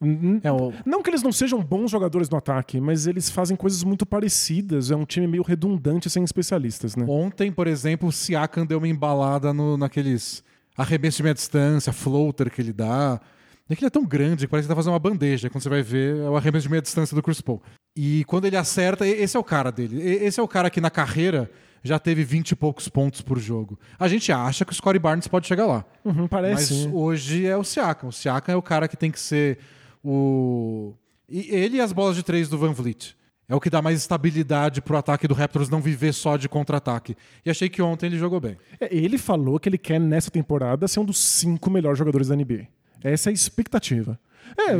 N- 0.00 0.40
É, 0.42 0.50
o- 0.50 0.72
Não 0.86 1.02
que 1.02 1.10
eles 1.10 1.22
não 1.22 1.32
sejam 1.32 1.62
bons 1.62 1.90
jogadores 1.90 2.28
no 2.30 2.36
ataque, 2.38 2.80
mas 2.80 3.06
eles 3.06 3.28
fazem 3.30 3.56
coisas 3.56 3.84
muito 3.84 4.06
parecidas. 4.06 4.90
É 4.90 4.96
um 4.96 5.04
time 5.04 5.26
meio 5.26 5.42
redundante 5.42 6.08
sem 6.08 6.24
especialistas, 6.24 6.96
né? 6.96 7.04
Ontem, 7.08 7.52
por 7.52 7.66
exemplo, 7.66 8.08
o 8.08 8.12
Siakam 8.12 8.64
deu 8.64 8.78
uma 8.78 8.88
embalada 8.88 9.52
no, 9.52 9.76
naqueles 9.76 10.42
arremessos 10.76 11.16
de 11.18 11.22
meia 11.22 11.34
distância, 11.34 11.92
floater 11.92 12.50
que 12.50 12.62
ele 12.62 12.72
dá. 12.72 13.20
É 13.68 13.76
que 13.76 13.82
ele 13.82 13.86
é 13.88 13.90
tão 13.90 14.04
grande 14.04 14.46
que 14.46 14.50
parece 14.50 14.66
que 14.66 14.70
tá 14.72 14.76
fazendo 14.76 14.92
uma 14.94 14.98
bandeja. 14.98 15.48
Quando 15.50 15.62
você 15.62 15.68
vai 15.68 15.82
ver, 15.82 16.16
é 16.16 16.28
o 16.28 16.36
arremesso 16.36 16.64
de 16.64 16.70
meia 16.70 16.82
distância 16.82 17.14
do 17.14 17.22
Chris 17.22 17.40
Paul. 17.40 17.62
E 17.96 18.24
quando 18.24 18.46
ele 18.46 18.56
acerta, 18.56 19.06
esse 19.06 19.36
é 19.36 19.40
o 19.40 19.44
cara 19.44 19.70
dele. 19.70 20.00
Esse 20.02 20.40
é 20.40 20.42
o 20.42 20.48
cara 20.48 20.70
que 20.70 20.80
na 20.80 20.90
carreira 20.90 21.50
já 21.82 21.98
teve 21.98 22.24
20 22.24 22.50
e 22.50 22.56
poucos 22.56 22.88
pontos 22.88 23.20
por 23.20 23.38
jogo. 23.38 23.78
A 23.98 24.08
gente 24.08 24.32
acha 24.32 24.64
que 24.64 24.72
o 24.72 24.74
Scottie 24.74 24.98
Barnes 24.98 25.28
pode 25.28 25.46
chegar 25.46 25.66
lá. 25.66 25.84
Uhum, 26.04 26.26
parece. 26.26 26.74
Mas 26.86 26.88
hoje 26.94 27.46
é 27.46 27.56
o 27.56 27.62
Siakam. 27.64 28.08
O 28.08 28.12
Siakam 28.12 28.52
é 28.54 28.56
o 28.56 28.62
cara 28.62 28.88
que 28.88 28.96
tem 28.96 29.10
que 29.10 29.20
ser 29.20 29.58
o. 30.04 30.94
E 31.28 31.54
ele 31.54 31.76
e 31.76 31.80
as 31.80 31.92
bolas 31.92 32.16
de 32.16 32.22
três 32.22 32.48
do 32.48 32.58
Van 32.58 32.72
Vliet. 32.72 33.16
É 33.48 33.54
o 33.54 33.60
que 33.60 33.68
dá 33.70 33.82
mais 33.82 33.98
estabilidade 33.98 34.80
pro 34.80 34.96
ataque 34.96 35.26
do 35.26 35.34
Raptors 35.34 35.68
não 35.68 35.80
viver 35.80 36.12
só 36.14 36.36
de 36.36 36.48
contra-ataque. 36.48 37.16
E 37.44 37.50
achei 37.50 37.68
que 37.68 37.82
ontem 37.82 38.06
ele 38.06 38.16
jogou 38.18 38.38
bem. 38.40 38.56
É, 38.80 38.94
ele 38.94 39.18
falou 39.18 39.58
que 39.58 39.68
ele 39.68 39.78
quer, 39.78 39.98
nessa 39.98 40.30
temporada, 40.30 40.86
ser 40.86 41.00
um 41.00 41.04
dos 41.04 41.18
cinco 41.18 41.68
melhores 41.68 41.98
jogadores 41.98 42.28
da 42.28 42.36
NBA. 42.36 42.68
Essa 43.02 43.28
é 43.28 43.32
a 43.32 43.34
expectativa. 43.34 44.18
É, 44.56 44.70
É 44.70 44.74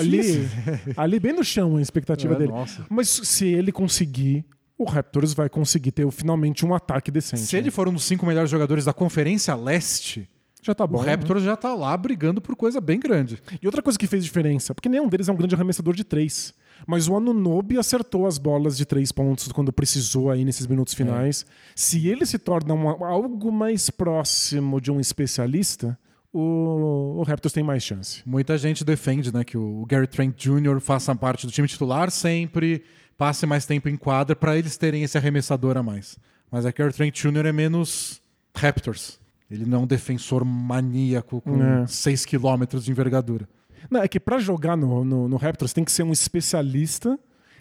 ali, 0.00 0.18
difícil. 0.22 0.48
ali 0.96 1.18
bem 1.18 1.32
no 1.32 1.42
chão 1.42 1.76
a 1.78 1.82
expectativa 1.82 2.34
É, 2.34 2.38
dele. 2.38 2.52
nossa. 2.52 2.86
Mas 2.88 3.08
se 3.08 3.46
ele 3.46 3.72
conseguir, 3.72 4.44
o 4.78 4.84
Raptors 4.84 5.34
vai 5.34 5.48
conseguir 5.48 5.90
ter 5.90 6.08
finalmente 6.12 6.64
um 6.64 6.72
ataque 6.74 7.10
decente. 7.10 7.42
Se 7.42 7.56
ele 7.56 7.72
for 7.72 7.88
um 7.88 7.92
dos 7.92 8.04
cinco 8.04 8.24
melhores 8.24 8.50
jogadores 8.50 8.84
da 8.84 8.92
Conferência 8.92 9.52
Leste, 9.56 10.28
já 10.62 10.74
tá 10.74 10.86
bom. 10.86 11.00
o 11.00 11.02
né? 11.02 11.10
Raptors 11.10 11.42
já 11.42 11.56
tá 11.56 11.74
lá 11.74 11.94
brigando 11.96 12.40
por 12.40 12.54
coisa 12.56 12.80
bem 12.80 12.98
grande. 13.00 13.42
E 13.60 13.66
outra 13.66 13.82
coisa 13.82 13.98
que 13.98 14.06
fez 14.06 14.24
diferença, 14.24 14.74
porque 14.74 14.88
nenhum 14.88 15.08
deles 15.08 15.28
é 15.28 15.32
um 15.32 15.36
grande 15.36 15.54
arremessador 15.54 15.94
de 15.94 16.04
três. 16.04 16.54
Mas 16.86 17.08
o 17.08 17.16
Anunobi 17.16 17.78
acertou 17.78 18.26
as 18.26 18.38
bolas 18.38 18.76
de 18.76 18.84
três 18.84 19.12
pontos 19.12 19.50
quando 19.52 19.72
precisou 19.72 20.30
aí 20.30 20.44
nesses 20.44 20.66
minutos 20.66 20.94
finais. 20.94 21.44
Se 21.76 22.08
ele 22.08 22.24
se 22.24 22.38
torna 22.38 22.74
um- 22.74 23.04
algo 23.04 23.52
mais 23.52 23.90
próximo 23.90 24.80
de 24.80 24.90
um 24.90 24.98
especialista, 24.98 25.98
o, 26.32 27.16
o 27.18 27.22
Raptors 27.22 27.52
tem 27.52 27.62
mais 27.62 27.82
chance. 27.82 28.22
Muita 28.26 28.56
gente 28.58 28.84
defende 28.84 29.32
né, 29.32 29.44
que 29.44 29.56
o 29.58 29.84
Gary 29.86 30.06
Trent 30.06 30.34
Jr. 30.36 30.80
faça 30.80 31.14
parte 31.14 31.46
do 31.46 31.52
time 31.52 31.68
titular 31.68 32.10
sempre, 32.10 32.82
passe 33.18 33.46
mais 33.46 33.66
tempo 33.66 33.88
em 33.88 33.96
quadra 33.96 34.34
para 34.34 34.56
eles 34.56 34.76
terem 34.76 35.02
esse 35.04 35.16
arremessador 35.18 35.76
a 35.76 35.82
mais. 35.82 36.18
Mas 36.50 36.64
é 36.66 36.72
que 36.72 36.80
o 36.82 36.84
Gary 36.84 36.94
Trent 36.96 37.14
Jr. 37.20 37.46
é 37.46 37.52
menos 37.52 38.20
Raptors. 38.56 39.20
Ele 39.52 39.66
não 39.66 39.80
é 39.80 39.82
um 39.82 39.86
defensor 39.86 40.44
maníaco 40.44 41.40
com 41.42 41.62
É. 41.62 41.86
6 41.86 42.24
km 42.24 42.64
de 42.80 42.90
envergadura. 42.90 43.46
Não, 43.90 44.00
é 44.02 44.08
que 44.08 44.18
pra 44.18 44.38
jogar 44.38 44.76
no, 44.76 45.04
no, 45.04 45.28
no 45.28 45.36
Raptors 45.36 45.72
tem 45.72 45.84
que 45.84 45.92
ser 45.92 46.02
um 46.04 46.12
especialista 46.12 47.18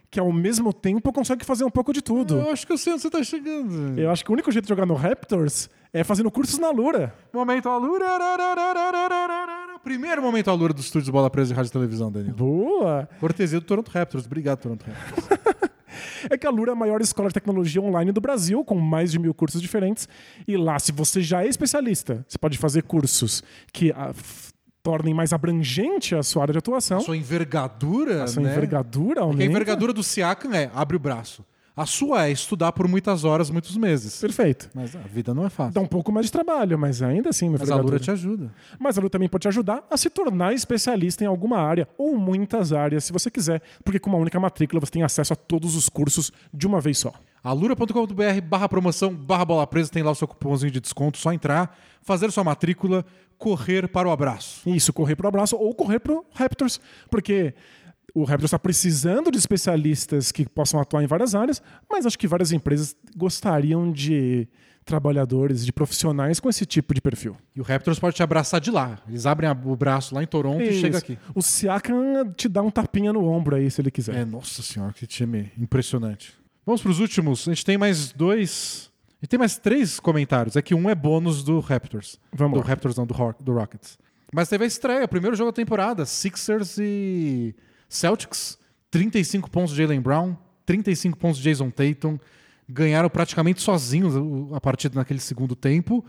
que 0.10 0.20
ao 0.20 0.32
mesmo 0.32 0.72
tempo 0.74 1.12
consegue 1.14 1.44
fazer 1.46 1.64
um 1.64 1.70
pouco 1.70 1.92
de 1.94 2.02
tudo. 2.02 2.36
Eu 2.38 2.52
acho 2.52 2.66
que 2.68 2.74
eu 2.74 2.78
sei 2.78 2.94
onde 2.94 3.02
você 3.02 3.10
tá 3.10 3.24
chegando. 3.24 3.98
Eu 4.00 4.10
acho 4.12 4.24
que 4.24 4.30
o 4.32 4.34
único 4.34 4.52
jeito 4.52 4.66
de 4.66 4.70
jogar 4.70 4.86
no 4.86 4.94
Raptors 4.94 5.70
é 5.94 6.04
fazendo 6.04 6.30
cursos 6.32 6.60
na 6.60 6.70
Lura. 6.70 7.14
Momento 7.34 7.68
Alura. 7.70 8.06
Primeiro 9.84 10.22
momento 10.22 10.50
Alura 10.50 10.74
do 10.74 10.80
estúdio 10.80 11.06
de 11.06 11.12
Bola 11.12 11.30
Presa 11.30 11.54
e 11.54 11.56
Rádio 11.56 11.70
e 11.70 11.72
Televisão, 11.74 12.12
Danilo. 12.12 12.36
Boa! 12.36 13.10
Cortesia 13.20 13.60
do 13.60 13.66
Toronto 13.66 13.90
Raptors. 13.90 14.26
Obrigado, 14.26 14.60
Toronto 14.60 14.86
Raptors. 14.86 15.40
É 16.30 16.38
que 16.38 16.46
a 16.48 16.50
Lura 16.50 16.72
é 16.72 16.74
a 16.74 16.76
maior 16.76 17.02
escola 17.02 17.28
de 17.28 17.34
tecnologia 17.34 17.82
online 17.82 18.12
do 18.12 18.22
Brasil, 18.22 18.64
com 18.64 18.76
mais 18.80 19.12
de 19.12 19.20
mil 19.20 19.34
cursos 19.34 19.62
diferentes. 19.62 20.08
E 20.48 20.56
lá, 20.58 20.78
se 20.80 20.92
você 20.92 21.22
já 21.22 21.44
é 21.44 21.48
especialista, 21.48 22.26
você 22.28 22.38
pode 22.38 22.58
fazer 22.58 22.84
cursos 22.84 23.44
que 23.74 23.92
ah, 23.96 24.10
f- 24.14 24.52
tornem 24.84 25.14
mais 25.14 25.32
abrangente 25.34 26.16
a 26.16 26.24
sua 26.24 26.44
área 26.44 26.52
de 26.54 26.58
atuação. 26.60 27.00
Sua 27.02 27.16
envergadura, 27.18 28.24
a 28.24 28.28
sua 28.28 28.42
né? 28.44 28.52
envergadura 28.52 29.16
Porque 29.16 29.20
aumenta. 29.22 29.44
a 29.44 29.46
envergadura 29.46 29.94
do 29.94 30.04
Siakam 30.04 30.54
é 30.56 30.70
abre 30.74 30.96
o 30.96 31.00
braço. 31.00 31.46
A 31.76 31.86
sua 31.86 32.28
é 32.28 32.32
estudar 32.32 32.74
por 32.74 32.88
muitas 32.88 33.24
horas, 33.24 33.50
muitos 33.50 33.78
meses. 33.78 34.20
Perfeito. 34.20 34.70
Mas 34.74 34.96
a 34.96 35.00
vida 35.00 35.34
não 35.34 35.46
é 35.46 35.50
fácil. 35.50 35.74
Dá 35.74 35.82
um 35.82 35.88
pouco 35.88 36.12
mais 36.12 36.26
de 36.26 36.32
trabalho, 36.32 36.78
mas 36.78 37.02
ainda 37.02 37.30
assim, 37.30 37.48
uma 37.48 37.58
Mas 37.58 37.72
a. 37.72 37.76
Lura 37.78 38.00
te 38.00 38.12
ajuda. 38.12 38.52
Mas 38.78 38.98
a 38.98 39.02
Lura 39.02 39.10
também 39.10 39.30
pode 39.30 39.44
te 39.44 39.48
ajudar 39.48 39.86
a 39.90 39.96
se 39.96 40.10
tornar 40.10 40.54
especialista 40.54 41.24
em 41.24 41.28
alguma 41.28 41.58
área, 41.58 41.88
ou 41.98 42.18
muitas 42.18 42.74
áreas, 42.74 43.06
se 43.06 43.14
você 43.14 43.32
quiser, 43.32 43.62
porque 43.84 44.00
com 44.00 44.10
uma 44.10 44.20
única 44.20 44.40
matrícula 44.40 44.80
você 44.80 44.92
tem 44.92 45.04
acesso 45.04 45.34
a 45.34 45.36
todos 45.36 45.76
os 45.76 45.88
cursos 45.88 46.32
de 46.54 46.68
uma 46.68 46.82
vez 46.82 46.98
só. 46.98 47.14
alura.com.br 47.44 48.42
barra 48.44 48.68
promoção 48.68 49.14
barra 49.14 49.46
bola 49.46 49.66
presa 49.66 49.90
tem 49.90 50.04
lá 50.04 50.12
o 50.12 50.16
seu 50.16 50.28
cupomzinho 50.28 50.72
de 50.72 50.82
desconto. 50.82 51.18
Só 51.18 51.32
entrar, 51.32 51.78
fazer 52.02 52.32
sua 52.32 52.44
matrícula, 52.44 53.06
correr 53.38 53.88
para 53.88 54.08
o 54.08 54.12
abraço. 54.12 54.70
Isso, 54.70 54.94
correr 54.94 55.16
pro 55.16 55.28
abraço 55.28 55.56
ou 55.56 55.74
correr 55.74 56.00
pro 56.00 56.24
Raptors, 56.34 56.80
porque 57.10 57.56
o 58.14 58.24
Raptors 58.24 58.46
está 58.46 58.60
precisando 58.60 59.32
de 59.32 59.38
especialistas 59.38 60.32
que 60.32 60.48
possam 60.48 60.80
atuar 60.80 61.04
em 61.04 61.08
várias 61.08 61.34
áreas, 61.34 61.62
mas 61.90 62.06
acho 62.06 62.18
que 62.18 62.28
várias 62.28 62.52
empresas 62.52 62.96
gostariam 63.16 63.92
de 63.92 64.48
trabalhadores, 64.84 65.66
de 65.66 65.72
profissionais 65.72 66.40
com 66.40 66.50
esse 66.50 66.66
tipo 66.66 66.94
de 66.94 67.02
perfil. 67.02 67.38
E 67.56 67.62
o 67.62 67.64
Raptors 67.64 68.00
pode 68.00 68.16
te 68.16 68.24
abraçar 68.24 68.60
de 68.60 68.72
lá. 68.72 69.00
Eles 69.08 69.26
abrem 69.26 69.50
o 69.50 69.76
braço 69.76 70.14
lá 70.14 70.24
em 70.24 70.28
Toronto 70.28 70.62
e 70.62 70.74
chega 70.74 70.98
Isso. 70.98 71.06
aqui. 71.06 71.18
O 71.36 71.42
Siakam 71.42 72.34
te 72.36 72.50
dá 72.50 72.62
um 72.62 72.72
tapinha 72.72 73.14
no 73.14 73.26
ombro 73.26 73.56
aí, 73.56 73.70
se 73.70 73.82
ele 73.82 73.92
quiser. 73.92 74.16
É, 74.16 74.26
nossa 74.26 74.62
senhora, 74.62 74.92
que 74.94 75.06
time 75.06 75.52
impressionante. 75.58 76.34
Vamos 76.66 76.82
para 76.82 76.92
os 76.92 77.00
últimos. 77.00 77.48
A 77.48 77.54
gente 77.54 77.66
tem 77.66 77.78
mais 77.78 78.12
dois. 78.12 78.92
A 79.22 79.26
gente 79.26 79.30
tem 79.30 79.40
mais 79.40 79.58
três 79.58 80.00
comentários. 80.00 80.56
É 80.56 80.62
que 80.62 80.74
um 80.74 80.90
é 80.90 80.96
bônus 80.96 81.44
do 81.44 81.60
Raptors. 81.60 82.20
Vamos 82.34 82.58
do 82.60 82.62
lá. 82.62 82.68
Raptors, 82.70 82.96
não, 82.98 83.06
do, 83.06 83.16
do 83.40 83.54
Rockets. 83.54 83.98
Mas 84.34 84.50
teve 84.50 84.64
a 84.64 84.68
estreia, 84.68 85.08
primeiro 85.08 85.36
jogo 85.36 85.52
da 85.52 85.56
temporada. 85.56 86.06
Sixers 86.06 86.78
e 86.80 87.56
Celtics. 87.92 88.58
35 88.90 89.50
pontos 89.50 89.74
de 89.74 89.82
Jalen 89.82 90.02
Brown, 90.02 90.36
35 90.66 91.18
pontos 91.18 91.40
de 91.40 91.50
Jason 91.50 91.70
Tatum. 91.70 92.20
Ganharam 92.68 93.10
praticamente 93.10 93.62
sozinhos 93.62 94.14
a 94.54 94.62
partida 94.62 94.96
naquele 94.96 95.20
segundo 95.20 95.56
tempo, 95.56 96.04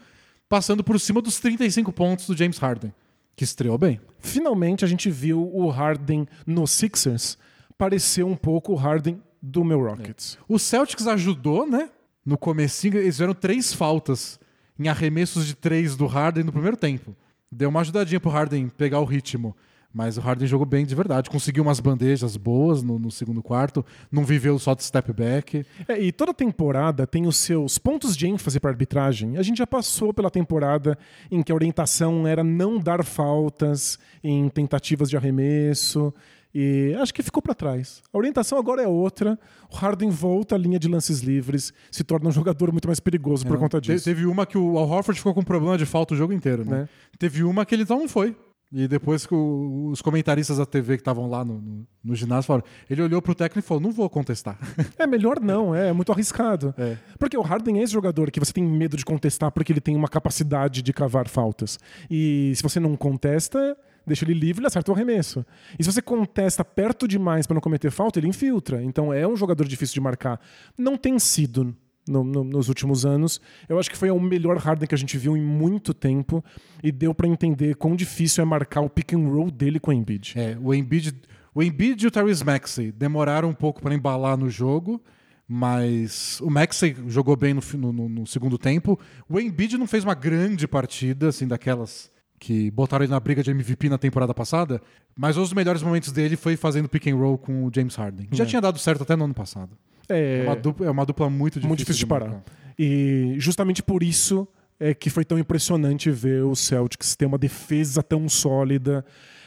passando 0.48 0.84
por 0.84 0.98
cima 1.00 1.20
dos 1.20 1.40
35 1.40 1.92
pontos 1.92 2.26
do 2.26 2.36
James 2.36 2.58
Harden, 2.58 2.92
que 3.34 3.44
estreou 3.44 3.76
bem. 3.78 4.00
Finalmente 4.18 4.84
a 4.84 4.88
gente 4.88 5.10
viu 5.10 5.48
o 5.52 5.68
Harden 5.68 6.26
no 6.46 6.66
Sixers 6.66 7.36
parecer 7.76 8.24
um 8.24 8.36
pouco 8.36 8.72
o 8.72 8.76
Harden 8.76 9.20
do 9.40 9.64
meu 9.64 9.80
Rockets. 9.80 10.38
O 10.48 10.58
Celtics 10.58 11.06
ajudou, 11.06 11.66
né? 11.66 11.90
No 12.24 12.38
comecinho, 12.38 12.98
eles 12.98 13.16
fizeram 13.16 13.34
três 13.34 13.72
faltas 13.72 14.38
em 14.78 14.88
arremessos 14.88 15.46
de 15.46 15.56
três 15.56 15.96
do 15.96 16.06
Harden 16.06 16.44
no 16.44 16.52
primeiro 16.52 16.76
tempo. 16.76 17.16
Deu 17.50 17.68
uma 17.68 17.80
ajudadinha 17.80 18.20
pro 18.20 18.30
Harden 18.30 18.68
pegar 18.68 19.00
o 19.00 19.04
ritmo. 19.04 19.56
Mas 19.92 20.16
o 20.16 20.20
Harden 20.20 20.46
jogou 20.46 20.66
bem 20.66 20.86
de 20.86 20.94
verdade. 20.94 21.28
Conseguiu 21.28 21.62
umas 21.62 21.80
bandejas 21.80 22.36
boas 22.36 22.82
no, 22.82 22.98
no 22.98 23.10
segundo 23.10 23.42
quarto. 23.42 23.84
Não 24.10 24.24
viveu 24.24 24.58
só 24.58 24.74
de 24.74 24.82
step 24.82 25.12
back. 25.12 25.66
É, 25.86 26.00
e 26.00 26.10
toda 26.10 26.32
temporada 26.32 27.06
tem 27.06 27.26
os 27.26 27.36
seus 27.36 27.78
pontos 27.78 28.16
de 28.16 28.26
ênfase 28.26 28.58
para 28.58 28.70
arbitragem. 28.70 29.36
A 29.36 29.42
gente 29.42 29.58
já 29.58 29.66
passou 29.66 30.14
pela 30.14 30.30
temporada 30.30 30.96
em 31.30 31.42
que 31.42 31.52
a 31.52 31.54
orientação 31.54 32.26
era 32.26 32.42
não 32.42 32.78
dar 32.78 33.04
faltas 33.04 33.98
em 34.24 34.48
tentativas 34.48 35.10
de 35.10 35.16
arremesso. 35.16 36.12
E 36.54 36.94
acho 37.00 37.14
que 37.14 37.22
ficou 37.22 37.42
para 37.42 37.54
trás. 37.54 38.02
A 38.12 38.18
orientação 38.18 38.58
agora 38.58 38.82
é 38.82 38.86
outra. 38.86 39.38
O 39.70 39.76
Harden 39.76 40.10
volta 40.10 40.54
à 40.54 40.58
linha 40.58 40.78
de 40.78 40.86
lances 40.86 41.20
livres, 41.20 41.72
se 41.90 42.04
torna 42.04 42.28
um 42.28 42.32
jogador 42.32 42.70
muito 42.70 42.86
mais 42.86 43.00
perigoso 43.00 43.46
por 43.46 43.54
Não, 43.54 43.60
conta 43.60 43.80
disso. 43.80 44.04
Teve 44.04 44.26
uma 44.26 44.44
que 44.44 44.58
o 44.58 44.76
Al 44.76 44.88
Horford 44.88 45.18
ficou 45.18 45.32
com 45.32 45.42
problema 45.42 45.78
de 45.78 45.86
falta 45.86 46.12
o 46.12 46.16
jogo 46.16 46.32
inteiro, 46.32 46.64
né? 46.64 46.88
É. 47.14 47.16
Teve 47.18 47.42
uma 47.42 47.64
que 47.64 47.74
ele 47.74 47.84
então 47.84 47.98
não 47.98 48.08
foi. 48.08 48.36
E 48.72 48.88
depois 48.88 49.26
que 49.26 49.34
os 49.34 50.00
comentaristas 50.00 50.56
da 50.56 50.64
TV 50.64 50.96
que 50.96 51.02
estavam 51.02 51.28
lá 51.28 51.44
no, 51.44 51.60
no, 51.60 51.86
no 52.02 52.14
ginásio 52.14 52.46
falaram, 52.46 52.64
ele 52.88 53.02
olhou 53.02 53.20
pro 53.20 53.34
técnico 53.34 53.58
e 53.58 53.68
falou: 53.68 53.82
não 53.82 53.92
vou 53.92 54.08
contestar. 54.08 54.58
É 54.98 55.06
melhor 55.06 55.40
não, 55.40 55.74
é 55.74 55.92
muito 55.92 56.12
arriscado. 56.12 56.74
É. 56.78 56.96
Porque 57.18 57.36
o 57.36 57.42
Harden 57.42 57.80
é 57.80 57.82
esse 57.82 57.92
jogador 57.92 58.30
que 58.30 58.38
você 58.38 58.52
tem 58.52 58.64
medo 58.64 58.96
de 58.96 59.04
contestar 59.04 59.50
porque 59.50 59.72
ele 59.72 59.80
tem 59.80 59.96
uma 59.96 60.08
capacidade 60.08 60.80
de 60.80 60.92
cavar 60.92 61.28
faltas. 61.28 61.78
E 62.10 62.52
se 62.54 62.62
você 62.62 62.78
não 62.78 62.96
contesta, 62.96 63.76
deixa 64.06 64.24
ele 64.24 64.34
livre, 64.34 64.60
ele 64.60 64.66
acerta 64.68 64.90
o 64.90 64.94
arremesso. 64.94 65.44
E 65.78 65.84
se 65.84 65.92
você 65.92 66.00
contesta 66.00 66.64
perto 66.64 67.08
demais 67.08 67.46
para 67.46 67.54
não 67.54 67.60
cometer 67.60 67.90
falta, 67.90 68.18
ele 68.18 68.28
infiltra. 68.28 68.82
Então 68.82 69.12
é 69.12 69.26
um 69.26 69.36
jogador 69.36 69.66
difícil 69.66 69.94
de 69.94 70.00
marcar. 70.00 70.40
Não 70.78 70.96
tem 70.96 71.18
sido 71.18 71.76
no- 72.08 72.24
no- 72.24 72.44
nos 72.44 72.68
últimos 72.68 73.04
anos. 73.06 73.40
Eu 73.68 73.78
acho 73.78 73.90
que 73.90 73.96
foi 73.96 74.10
o 74.10 74.18
melhor 74.20 74.56
Harden 74.56 74.86
que 74.88 74.94
a 74.94 74.98
gente 74.98 75.16
viu 75.18 75.36
em 75.36 75.40
muito 75.42 75.94
tempo 75.94 76.44
e 76.82 76.90
deu 76.90 77.14
para 77.14 77.28
entender 77.28 77.76
quão 77.76 77.94
difícil 77.94 78.42
é 78.42 78.44
marcar 78.44 78.80
o 78.80 78.90
pick 78.90 79.12
and 79.14 79.28
roll 79.28 79.50
dele 79.50 79.78
com 79.80 79.90
o 79.90 79.94
Embiid. 79.94 80.34
É, 80.36 80.56
o 80.60 80.74
Embiid, 80.74 81.14
o 81.54 81.62
Embiid 81.62 82.02
e 82.04 82.06
o 82.06 82.10
Tyrese 82.10 82.44
Maxey 82.44 82.90
demoraram 82.92 83.48
um 83.50 83.54
pouco 83.54 83.80
para 83.80 83.94
embalar 83.94 84.36
no 84.36 84.48
jogo, 84.50 85.00
mas 85.46 86.40
o 86.40 86.48
Maxey 86.50 86.96
jogou 87.08 87.36
bem 87.36 87.54
no, 87.54 87.92
no 87.92 88.26
segundo 88.26 88.56
tempo. 88.56 88.98
O 89.28 89.38
Embiid 89.38 89.76
não 89.76 89.86
fez 89.86 90.02
uma 90.02 90.14
grande 90.14 90.66
partida, 90.66 91.28
assim, 91.28 91.46
daquelas 91.46 92.10
que 92.44 92.72
botaram 92.72 93.04
ele 93.04 93.12
na 93.12 93.20
briga 93.20 93.40
de 93.40 93.52
MVP 93.52 93.88
na 93.88 93.96
temporada 93.98 94.34
passada, 94.34 94.82
mas 95.16 95.36
os 95.36 95.52
melhores 95.52 95.80
momentos 95.80 96.10
dele 96.10 96.34
foi 96.36 96.56
fazendo 96.56 96.88
pick 96.88 97.06
and 97.06 97.14
roll 97.14 97.38
com 97.38 97.64
o 97.66 97.70
James 97.72 97.94
Harden. 97.94 98.26
que 98.26 98.36
Já 98.36 98.42
É. 98.42 98.46
tinha 98.48 98.60
dado 98.60 98.80
certo 98.80 99.04
até 99.04 99.14
no 99.14 99.24
ano 99.24 99.34
passado. 99.34 99.70
É, 100.08 100.40
É, 100.40 100.42
uma, 100.48 100.56
dupla, 100.56 100.86
é 100.86 100.90
uma 100.90 101.06
dupla 101.06 101.30
muito 101.30 101.54
difícil, 101.54 101.68
muito 101.68 101.78
difícil 101.78 102.00
de 102.00 102.06
parar. 102.06 102.26
marcar. 102.30 102.42
E 102.76 103.36
justamente 103.38 103.80
por 103.80 104.02
isso 104.02 104.48
é 104.80 104.92
que 104.92 105.08
foi 105.08 105.24
tão 105.24 105.38
impressionante 105.38 106.10
ver 106.10 106.42
o 106.42 106.56
Celtics 106.56 107.14
ter 107.14 107.26
uma 107.26 107.38
defesa 107.38 108.02
tão 108.02 108.28
sólida. 108.28 109.04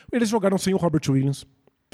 Eles 0.09 0.29
jogaram 0.29 0.57
sem 0.57 0.73
o 0.73 0.77
Robert 0.77 1.01
Williams, 1.09 1.45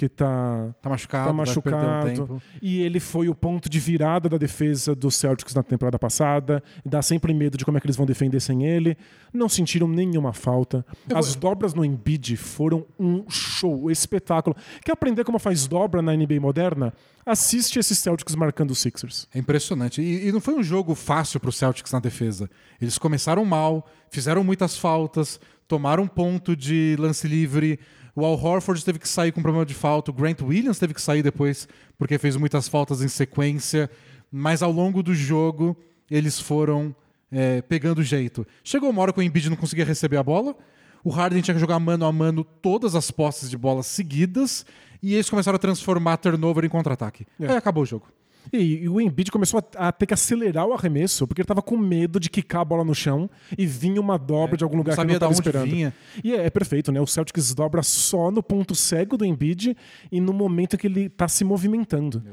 que 0.02 0.10
tá, 0.10 0.74
Tá 0.82 0.89
machucado, 0.89 1.26
tá 1.26 1.32
um 1.32 1.36
machucado. 1.36 2.08
tempo. 2.08 2.41
E 2.60 2.82
ele 2.82 2.99
foi 2.99 3.30
o 3.30 3.36
ponto 3.36 3.70
de 3.70 3.80
virada 3.80 4.28
da 4.28 4.38
defesa 4.38 4.95
dos 4.95 5.16
Celtics 5.16 5.54
na 5.54 5.62
temporada 5.62 5.99
passada. 5.99 6.64
Dá 6.84 7.04
sempre 7.04 7.32
medo 7.36 7.56
de 7.56 7.64
como 7.64 7.78
é 7.78 7.82
que 7.82 7.86
eles 7.86 7.95
vão 7.95 8.06
defender 8.06 8.39
sem 8.39 8.66
ele. 8.66 8.97
Não 9.32 9.47
sentiram 9.47 9.88
nenhuma 9.88 10.34
falta. 10.34 10.84
As 11.14 11.36
dobras 11.36 11.76
no 11.76 11.86
Embiid 11.86 12.36
foram 12.36 12.84
um 12.99 13.30
show, 13.30 13.91
espetáculo. 13.91 14.56
Quer 14.84 14.93
aprender 14.93 15.24
como 15.24 15.38
faz 15.38 15.68
dobra 15.68 16.02
na 16.02 16.16
NBA 16.16 16.39
moderna? 16.39 16.91
Assiste 17.24 17.78
esses 17.78 17.99
Celtics 17.99 18.34
marcando 18.34 18.72
os 18.72 18.80
Sixers. 18.80 19.28
É 19.36 19.38
impressionante. 19.38 20.02
E, 20.02 20.30
e 20.30 20.32
não 20.32 20.41
foi 20.41 20.56
um 20.56 20.64
jogo 20.64 20.95
fácil 20.95 21.39
pro 21.39 21.52
Celtics 21.52 21.91
na 21.91 21.99
defesa. 21.99 22.49
Eles 22.82 22.97
começaram 22.97 23.45
mal, 23.45 23.88
fizeram 24.10 24.43
muitas 24.43 24.76
faltas, 24.76 25.39
tomaram 25.68 26.04
um 26.04 26.08
ponto 26.08 26.56
de 26.56 26.95
lance 26.97 27.28
livre. 27.28 27.80
O 28.16 28.26
Al 28.26 28.34
Horford 28.34 28.84
teve 28.84 28.99
que 28.99 29.07
sair 29.07 29.32
com 29.32 29.41
problema 29.41 29.66
de 29.66 29.74
falta. 29.74 30.12
O 30.12 30.14
Grant 30.14 30.41
Williams 30.41 30.80
teve 30.80 30.93
que 30.93 31.01
sair 31.01 31.24
depois 31.24 31.68
porque 31.97 32.18
fez 32.18 32.36
muitas 32.36 32.68
faltas 32.68 33.01
em 33.01 33.07
sequência. 33.07 33.89
Mas 34.32 34.62
ao 34.62 34.72
longo 34.72 35.01
do 35.01 35.14
jogo, 35.14 35.78
eles 36.09 36.39
foram 36.39 36.95
é, 37.32 37.62
pegando 37.62 38.03
jeito. 38.03 38.45
Chegou 38.64 38.89
uma 38.89 39.01
hora 39.01 39.14
que 39.14 39.20
o 39.20 39.24
Embiid 39.24 39.49
não 39.49 39.57
conseguia 39.57 39.86
receber 39.86 40.18
a 40.18 40.24
bola. 40.24 40.55
O 41.03 41.09
Harden 41.09 41.41
tinha 41.41 41.55
que 41.55 41.59
jogar 41.59 41.80
mano 41.80 42.05
a 42.05 42.12
mano 42.12 42.43
todas 42.43 42.95
as 42.95 43.09
posses 43.09 43.49
de 43.49 43.57
bola 43.57 43.82
seguidas. 43.82 44.66
E 45.01 45.14
eles 45.14 45.30
começaram 45.30 45.55
a 45.55 45.59
transformar 45.59 46.18
turnover 46.18 46.64
em 46.64 46.70
contra-ataque. 46.70 47.26
É. 47.39 47.47
Aí 47.47 47.55
acabou 47.55 47.84
o 47.84 47.86
jogo. 47.86 48.07
E, 48.52 48.84
e 48.84 48.89
o 48.89 49.00
Embiid 49.00 49.32
começou 49.32 49.64
a, 49.78 49.88
a 49.88 49.92
ter 49.92 50.06
que 50.06 50.14
acelerar 50.14 50.66
o 50.66 50.74
arremesso, 50.74 51.26
porque 51.28 51.42
ele 51.42 51.48
tava 51.48 51.62
com 51.62 51.78
medo 51.78 52.20
de 52.20 52.30
quicar 52.30 52.62
a 52.62 52.66
bola 52.66 52.84
no 52.84 52.94
chão 52.94 53.30
e 53.58 53.66
vinha 53.66 54.00
uma 54.02 54.18
dobra 54.18 54.58
de 54.58 54.64
algum 54.64 54.78
lugar 54.78 54.96
que 54.96 55.02
ele 55.02 55.12
É, 55.12 55.14
sabia 55.14 55.14
não 55.16 55.20
tava 55.20 55.34
de 55.34 55.39
onde 55.39 55.48
esperando. 55.50 55.70
vinha. 55.72 55.94
E 56.24 56.34
é, 56.34 56.46
é 56.46 56.50
perfeito, 56.50 56.92
né? 56.92 57.00
O 57.00 57.08
Celtics 57.08 57.54
dobra 57.54 57.82
só 57.84 58.30
no 58.32 58.44
ponto 58.44 58.76
cego 58.76 59.16
do 59.18 59.24
Embiid 59.26 59.76
e 60.12 60.20
no 60.22 60.34
momento 60.34 60.78
que 60.78 60.88
ele 60.88 61.08
tá 61.10 61.28
se 61.28 61.44
movimentando. 61.44 62.24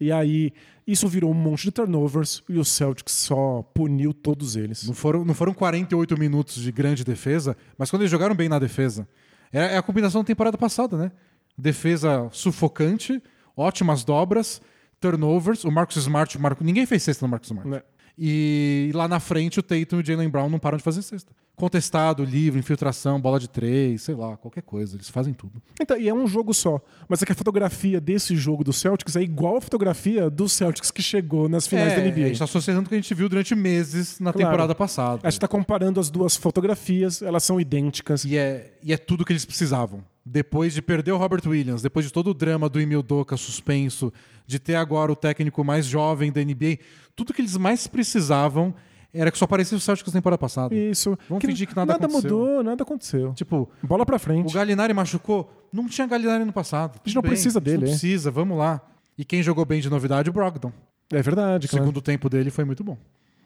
E 0.00 0.12
aí, 0.12 0.52
isso 0.86 1.08
virou 1.08 1.30
um 1.30 1.34
monte 1.34 1.64
de 1.64 1.72
turnovers 1.72 2.42
e 2.48 2.56
o 2.56 2.64
Celtics 2.64 3.12
só 3.14 3.62
puniu 3.74 4.14
todos 4.14 4.54
eles. 4.56 4.86
Não 4.86 4.94
foram, 4.94 5.24
não 5.24 5.34
foram 5.34 5.52
48 5.52 6.16
minutos 6.18 6.62
de 6.62 6.70
grande 6.70 7.04
defesa, 7.04 7.56
mas 7.76 7.90
quando 7.90 8.02
eles 8.02 8.10
jogaram 8.10 8.34
bem 8.34 8.48
na 8.48 8.58
defesa. 8.60 9.08
É, 9.52 9.74
é 9.74 9.76
a 9.76 9.82
combinação 9.82 10.20
da 10.22 10.26
temporada 10.26 10.56
passada, 10.56 10.96
né? 10.96 11.10
Defesa 11.56 12.28
sufocante, 12.30 13.20
ótimas 13.56 14.04
dobras, 14.04 14.62
turnovers. 15.00 15.64
O 15.64 15.70
Marcus 15.70 15.96
Smart, 15.96 16.36
o 16.36 16.40
Marco, 16.40 16.64
ninguém 16.64 16.86
fez 16.86 17.02
cesta 17.02 17.24
no 17.24 17.30
Marcus 17.30 17.48
Smart. 17.50 17.68
Né? 17.68 17.82
E 18.20 18.90
lá 18.94 19.06
na 19.06 19.20
frente 19.20 19.60
o 19.60 19.62
Tatum 19.62 19.98
e 19.98 20.02
o 20.02 20.04
Jalen 20.04 20.28
Brown 20.28 20.50
não 20.50 20.58
param 20.58 20.76
de 20.76 20.82
fazer 20.82 21.02
cesta. 21.02 21.32
Contestado, 21.54 22.24
livre, 22.24 22.58
infiltração, 22.58 23.20
bola 23.20 23.38
de 23.38 23.48
três, 23.48 24.02
sei 24.02 24.14
lá, 24.14 24.36
qualquer 24.36 24.62
coisa. 24.62 24.96
Eles 24.96 25.08
fazem 25.08 25.32
tudo. 25.32 25.60
Então, 25.80 25.96
e 25.96 26.08
é 26.08 26.14
um 26.14 26.26
jogo 26.26 26.52
só. 26.54 26.80
Mas 27.08 27.22
é 27.22 27.26
que 27.26 27.32
a 27.32 27.34
fotografia 27.34 28.00
desse 28.00 28.36
jogo 28.36 28.62
do 28.64 28.72
Celtics 28.72 29.14
é 29.16 29.22
igual 29.22 29.56
a 29.56 29.60
fotografia 29.60 30.28
do 30.30 30.48
Celtics 30.48 30.90
que 30.90 31.02
chegou 31.02 31.48
nas 31.48 31.66
finais 31.68 31.92
é, 31.92 31.96
da 31.96 32.02
A 32.02 32.04
NBA. 32.06 32.14
gente 32.22 32.32
está 32.32 32.44
associando 32.44 32.80
o 32.80 32.88
que 32.88 32.94
a 32.94 32.98
gente 32.98 33.12
viu 33.14 33.28
durante 33.28 33.54
meses 33.56 34.18
na 34.20 34.32
Claro. 34.32 34.46
temporada 34.48 34.74
passada. 34.74 35.20
A 35.24 35.30
gente 35.30 35.40
tá 35.40 35.48
comparando 35.48 35.98
as 36.00 36.10
duas 36.10 36.36
fotografias, 36.36 37.22
elas 37.22 37.42
são 37.44 37.60
idênticas. 37.60 38.24
E 38.24 38.36
é, 38.36 38.72
e 38.82 38.92
é 38.92 38.96
tudo 38.96 39.24
que 39.24 39.32
eles 39.32 39.44
precisavam. 39.44 40.04
Depois 40.30 40.74
de 40.74 40.82
perder 40.82 41.12
o 41.12 41.16
Robert 41.16 41.40
Williams, 41.46 41.80
depois 41.80 42.04
de 42.04 42.12
todo 42.12 42.28
o 42.30 42.34
drama 42.34 42.68
do 42.68 42.78
Emil 42.80 43.02
Doca 43.02 43.36
suspenso, 43.36 44.12
de 44.46 44.58
ter 44.58 44.74
agora 44.74 45.10
o 45.10 45.16
técnico 45.16 45.64
mais 45.64 45.86
jovem 45.86 46.30
da 46.30 46.42
NBA, 46.44 46.78
tudo 47.16 47.32
que 47.32 47.40
eles 47.40 47.56
mais 47.56 47.86
precisavam 47.86 48.74
era 49.12 49.30
que 49.30 49.38
só 49.38 49.46
aparecesse 49.46 49.74
o 49.74 49.80
Celtics 49.80 50.12
na 50.12 50.18
temporada 50.20 50.38
passada. 50.38 50.74
Isso. 50.74 51.18
Vamos 51.28 51.42
fingir 51.42 51.66
que 51.66 51.74
nada 51.74 51.94
aconteceu. 51.94 52.20
mudou, 52.22 52.62
nada 52.62 52.82
aconteceu. 52.82 53.32
Tipo, 53.32 53.68
Bola 53.82 54.04
pra 54.04 54.18
frente. 54.18 54.50
o 54.50 54.52
Galinari 54.52 54.92
machucou? 54.92 55.50
Não 55.72 55.88
tinha 55.88 56.06
Galinari 56.06 56.44
no 56.44 56.52
passado. 56.52 57.00
A 57.02 57.08
gente 57.08 57.14
não 57.14 57.22
bem, 57.22 57.30
precisa 57.30 57.58
a 57.58 57.60
gente 57.60 57.64
dele, 57.64 57.78
Não 57.78 57.86
é. 57.86 57.90
precisa, 57.90 58.30
vamos 58.30 58.58
lá. 58.58 58.82
E 59.16 59.24
quem 59.24 59.42
jogou 59.42 59.64
bem 59.64 59.80
de 59.80 59.88
novidade, 59.88 60.28
o 60.28 60.32
Brogdon. 60.32 60.72
É 61.10 61.22
verdade, 61.22 61.66
O 61.66 61.70
claro. 61.70 61.84
segundo 61.86 62.02
tempo 62.02 62.28
dele 62.28 62.50
foi 62.50 62.64
muito 62.64 62.84
bom. 62.84 62.98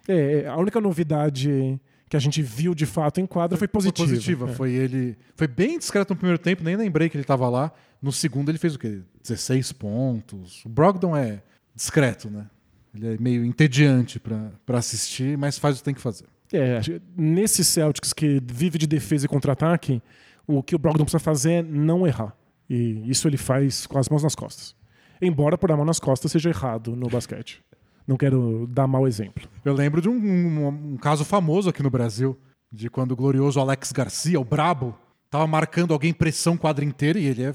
É, 0.09 0.43
é, 0.43 0.49
a 0.49 0.57
única 0.57 0.81
novidade 0.81 1.81
que 2.13 2.17
a 2.17 2.21
gente 2.21 2.43
viu 2.43 2.75
de 2.75 2.85
fato 2.85 3.23
em 3.23 3.27
quadra 3.27 3.57
foi 3.57 3.67
positiva. 3.67 4.07
Foi 4.07 4.17
positiva. 4.17 4.51
É. 4.51 4.55
Foi 4.55 4.71
ele. 4.71 5.17
Foi 5.35 5.49
bem 5.49 5.79
discreto 5.79 6.11
no 6.11 6.17
primeiro 6.17 6.39
tempo, 6.39 6.63
nem 6.63 6.77
lembrei 6.77 7.09
que 7.09 7.17
ele 7.17 7.23
estava 7.23 7.49
lá. 7.49 7.73
No 8.03 8.13
segundo 8.13 8.51
ele 8.51 8.59
fez 8.59 8.75
o 8.75 8.79
quê? 8.79 9.01
16 9.23 9.73
pontos. 9.73 10.63
O 10.67 10.69
Brogdon 10.69 11.17
é 11.17 11.43
discreto, 11.75 12.29
né? 12.29 12.51
Ele 12.95 13.15
é 13.15 13.17
meio 13.19 13.43
entediante 13.47 14.21
para 14.21 14.77
assistir, 14.77 15.39
mas 15.39 15.57
faz 15.57 15.77
o 15.77 15.79
que 15.79 15.85
tem 15.85 15.95
que 15.95 16.03
fazer. 16.03 16.27
É, 16.53 16.83
nesse 17.17 17.65
Celtics 17.65 18.13
que 18.13 18.43
vive 18.45 18.77
de 18.77 18.87
defesa 18.87 19.25
e 19.25 19.29
contra-ataque, 19.29 20.03
o 20.47 20.63
que 20.63 20.75
o 20.75 20.79
Brogdon 20.79 21.05
precisa 21.05 21.19
fazer 21.19 21.53
é 21.53 21.63
não 21.63 22.07
errar. 22.07 22.37
E 22.69 23.09
isso 23.09 23.27
ele 23.27 23.39
faz 23.39 23.87
com 23.87 23.97
as 23.97 24.11
mãos 24.11 24.23
nas 24.23 24.35
costas. 24.35 24.77
Embora 25.19 25.57
por 25.57 25.73
a 25.73 25.77
mão 25.79 25.87
nas 25.87 25.99
costas 25.99 26.31
seja 26.31 26.51
errado 26.51 26.95
no 26.95 27.09
basquete. 27.09 27.65
Não 28.07 28.17
quero 28.17 28.67
dar 28.71 28.87
mau 28.87 29.07
exemplo. 29.07 29.49
Eu 29.65 29.75
lembro 29.75 30.01
de 30.01 30.09
um, 30.09 30.13
um- 30.15 30.69
um 30.93 30.97
caso 30.97 31.25
famoso 31.25 31.69
aqui 31.71 31.83
no 31.83 31.91
Brasil, 31.91 32.37
de 32.71 32.89
quando 32.91 33.13
o 33.13 33.17
glorioso 33.17 33.61
Alex 33.61 33.93
Garcia, 33.93 34.41
o 34.41 34.45
Brabo, 34.45 34.95
tava 35.31 35.47
marcando 35.47 35.93
alguém 35.93 36.13
pressão 36.13 36.57
quadra 36.57 36.85
inteira 36.85 37.19
e 37.19 37.27
ele 37.27 37.43
é 37.45 37.55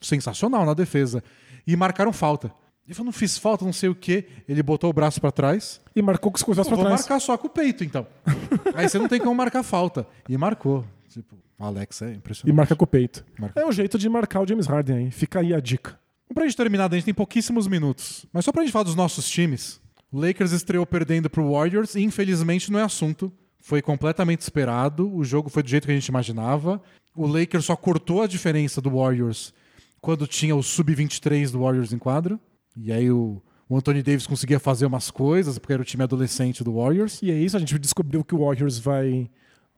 sensacional 0.00 0.64
na 0.66 0.74
defesa. 0.74 1.22
E 1.66 1.74
marcaram 1.76 2.12
falta. 2.12 2.52
Ele 2.86 2.94
falou, 2.94 3.06
não 3.06 3.12
fiz 3.12 3.36
falta, 3.36 3.64
não 3.64 3.72
sei 3.72 3.88
o 3.88 3.94
quê. 3.96 4.26
Ele 4.48 4.62
botou 4.62 4.88
o 4.88 4.92
braço 4.92 5.20
para 5.20 5.32
trás. 5.32 5.80
E 5.94 6.00
marcou 6.00 6.30
com 6.30 6.36
os 6.36 6.42
coisas 6.42 6.64
Pô, 6.64 6.68
pra 6.70 6.76
vou 6.76 6.84
trás. 6.86 7.00
marcar 7.00 7.18
só 7.20 7.36
com 7.36 7.48
o 7.48 7.50
peito, 7.50 7.82
então. 7.82 8.06
Aí 8.76 8.88
você 8.88 8.96
não 8.98 9.08
tem 9.08 9.18
como 9.18 9.34
marcar 9.34 9.64
falta. 9.64 10.06
E 10.28 10.36
marcou. 10.38 10.84
Tipo, 11.08 11.34
o 11.58 11.64
Alex 11.64 12.02
é 12.02 12.12
E 12.12 12.16
impressionante. 12.16 12.54
marca 12.56 12.76
com 12.76 12.84
o 12.84 12.86
peito. 12.86 13.24
Marca. 13.38 13.60
É 13.60 13.66
um 13.66 13.72
jeito 13.72 13.98
de 13.98 14.08
marcar 14.08 14.40
o 14.40 14.46
James 14.46 14.66
Harden 14.68 14.96
aí. 14.98 15.10
Fica 15.10 15.40
aí 15.40 15.52
a 15.52 15.58
dica. 15.58 15.98
Pra 16.32 16.44
gente 16.44 16.56
terminar, 16.56 16.88
a 16.92 16.94
gente 16.94 17.04
tem 17.06 17.14
pouquíssimos 17.14 17.66
minutos. 17.66 18.24
Mas 18.32 18.44
só 18.44 18.52
pra 18.52 18.62
gente 18.62 18.70
falar 18.72 18.84
dos 18.84 18.94
nossos 18.94 19.28
times. 19.28 19.80
O 20.12 20.20
Lakers 20.20 20.52
estreou 20.52 20.86
perdendo 20.86 21.28
pro 21.28 21.52
Warriors 21.52 21.94
e 21.94 22.02
infelizmente 22.02 22.70
não 22.70 22.78
é 22.78 22.82
assunto. 22.82 23.32
Foi 23.60 23.82
completamente 23.82 24.40
esperado. 24.40 25.12
O 25.12 25.24
jogo 25.24 25.48
foi 25.48 25.62
do 25.62 25.68
jeito 25.68 25.86
que 25.86 25.92
a 25.92 25.94
gente 25.94 26.06
imaginava. 26.06 26.80
O 27.14 27.26
Lakers 27.26 27.64
só 27.64 27.74
cortou 27.74 28.22
a 28.22 28.26
diferença 28.26 28.80
do 28.80 28.90
Warriors 28.90 29.52
quando 30.00 30.26
tinha 30.26 30.54
o 30.54 30.62
sub-23 30.62 31.50
do 31.50 31.60
Warriors 31.60 31.92
em 31.92 31.98
quadra. 31.98 32.38
E 32.76 32.92
aí 32.92 33.10
o, 33.10 33.42
o 33.68 33.76
Anthony 33.76 34.02
Davis 34.02 34.26
conseguia 34.26 34.60
fazer 34.60 34.86
umas 34.86 35.10
coisas, 35.10 35.58
porque 35.58 35.72
era 35.72 35.82
o 35.82 35.84
time 35.84 36.04
adolescente 36.04 36.62
do 36.62 36.74
Warriors. 36.74 37.20
E 37.22 37.30
é 37.30 37.34
isso, 37.34 37.56
a 37.56 37.60
gente 37.60 37.76
descobriu 37.78 38.22
que 38.22 38.34
o 38.34 38.44
Warriors 38.44 38.78
vai 38.78 39.28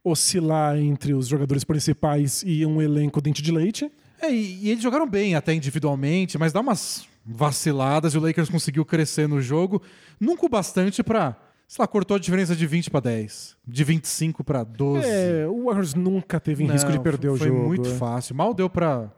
oscilar 0.04 0.76
entre 0.78 1.14
os 1.14 1.26
jogadores 1.26 1.64
principais 1.64 2.42
e 2.44 2.66
um 2.66 2.82
elenco 2.82 3.20
dente 3.20 3.40
de 3.40 3.50
leite. 3.50 3.90
É, 4.20 4.30
e, 4.30 4.64
e 4.64 4.70
eles 4.70 4.82
jogaram 4.82 5.08
bem 5.08 5.34
até 5.34 5.54
individualmente, 5.54 6.36
mas 6.36 6.52
dá 6.52 6.60
umas 6.60 7.06
vaciladas 7.28 8.14
e 8.14 8.18
o 8.18 8.20
Lakers 8.20 8.48
conseguiu 8.48 8.84
crescer 8.84 9.28
no 9.28 9.40
jogo. 9.40 9.82
Nunca 10.18 10.46
o 10.46 10.48
bastante 10.48 11.02
pra. 11.02 11.36
Sei 11.66 11.82
lá, 11.82 11.86
cortou 11.86 12.16
a 12.16 12.20
diferença 12.20 12.56
de 12.56 12.66
20 12.66 12.90
pra 12.90 12.98
10, 13.00 13.56
de 13.66 13.84
25 13.84 14.42
pra 14.42 14.64
12. 14.64 15.06
É, 15.06 15.46
o 15.46 15.66
Warriors 15.66 15.94
nunca 15.94 16.40
teve 16.40 16.64
em 16.64 16.66
Não, 16.66 16.72
risco 16.72 16.90
de 16.90 16.98
perder 16.98 17.28
o 17.28 17.36
foi 17.36 17.48
jogo. 17.48 17.66
muito 17.68 17.90
é. 17.90 17.94
fácil. 17.94 18.34
Mal 18.34 18.54
deu 18.54 18.70
pra 18.70 19.12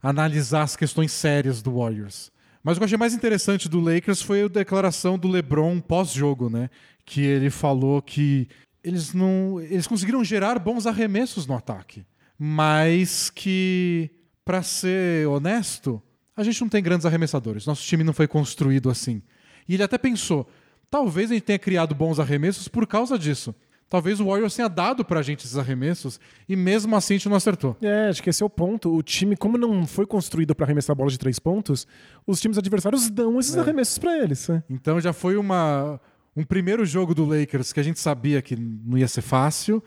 analisar 0.00 0.62
as 0.62 0.76
questões 0.76 1.10
sérias 1.10 1.60
do 1.60 1.78
Warriors. 1.78 2.30
Mas 2.62 2.76
o 2.76 2.80
que 2.80 2.84
eu 2.84 2.86
achei 2.86 2.98
mais 2.98 3.12
interessante 3.12 3.68
do 3.68 3.80
Lakers 3.80 4.22
foi 4.22 4.42
a 4.42 4.48
declaração 4.48 5.18
do 5.18 5.26
LeBron 5.26 5.80
pós-jogo, 5.80 6.48
né? 6.48 6.70
Que 7.04 7.22
ele 7.22 7.50
falou 7.50 8.00
que 8.00 8.48
eles 8.84 9.12
não, 9.12 9.60
eles 9.60 9.88
conseguiram 9.88 10.22
gerar 10.22 10.60
bons 10.60 10.86
arremessos 10.86 11.44
no 11.44 11.54
ataque, 11.56 12.04
mas 12.38 13.30
que 13.30 14.10
pra 14.44 14.62
ser 14.62 15.26
honesto, 15.26 16.00
a 16.36 16.42
gente 16.42 16.60
não 16.60 16.68
tem 16.68 16.82
grandes 16.82 17.06
arremessadores. 17.06 17.66
Nosso 17.66 17.82
time 17.82 18.04
não 18.04 18.12
foi 18.12 18.28
construído 18.28 18.90
assim. 18.90 19.22
E 19.68 19.74
ele 19.74 19.82
até 19.82 19.96
pensou, 19.96 20.46
talvez 20.90 21.30
a 21.30 21.34
gente 21.34 21.44
tenha 21.44 21.58
criado 21.58 21.94
bons 21.94 22.20
arremessos 22.20 22.68
por 22.68 22.86
causa 22.86 23.18
disso. 23.18 23.54
Talvez 23.88 24.18
o 24.18 24.26
Warriors 24.26 24.54
tenha 24.54 24.68
dado 24.68 25.04
pra 25.04 25.22
gente 25.22 25.44
esses 25.44 25.56
arremessos 25.56 26.18
e 26.48 26.56
mesmo 26.56 26.96
assim 26.96 27.14
a 27.14 27.18
gente 27.18 27.28
não 27.28 27.36
acertou. 27.36 27.76
É, 27.80 28.08
acho 28.08 28.20
que 28.20 28.28
esse 28.28 28.42
é 28.42 28.46
o 28.46 28.50
ponto. 28.50 28.92
O 28.92 29.00
time, 29.00 29.36
como 29.36 29.56
não 29.56 29.86
foi 29.86 30.04
construído 30.04 30.56
para 30.56 30.66
arremessar 30.66 30.96
bola 30.96 31.08
de 31.08 31.18
três 31.18 31.38
pontos, 31.38 31.86
os 32.26 32.40
times 32.40 32.58
adversários 32.58 33.08
dão 33.08 33.38
esses 33.38 33.56
arremessos 33.56 33.96
para 33.98 34.18
eles. 34.18 34.48
né? 34.48 34.64
Então 34.68 35.00
já 35.00 35.12
foi 35.12 35.36
uma, 35.36 36.00
um 36.36 36.42
primeiro 36.42 36.84
jogo 36.84 37.14
do 37.14 37.24
Lakers 37.24 37.72
que 37.72 37.78
a 37.78 37.82
gente 37.82 38.00
sabia 38.00 38.42
que 38.42 38.56
não 38.56 38.98
ia 38.98 39.06
ser 39.06 39.22
fácil. 39.22 39.82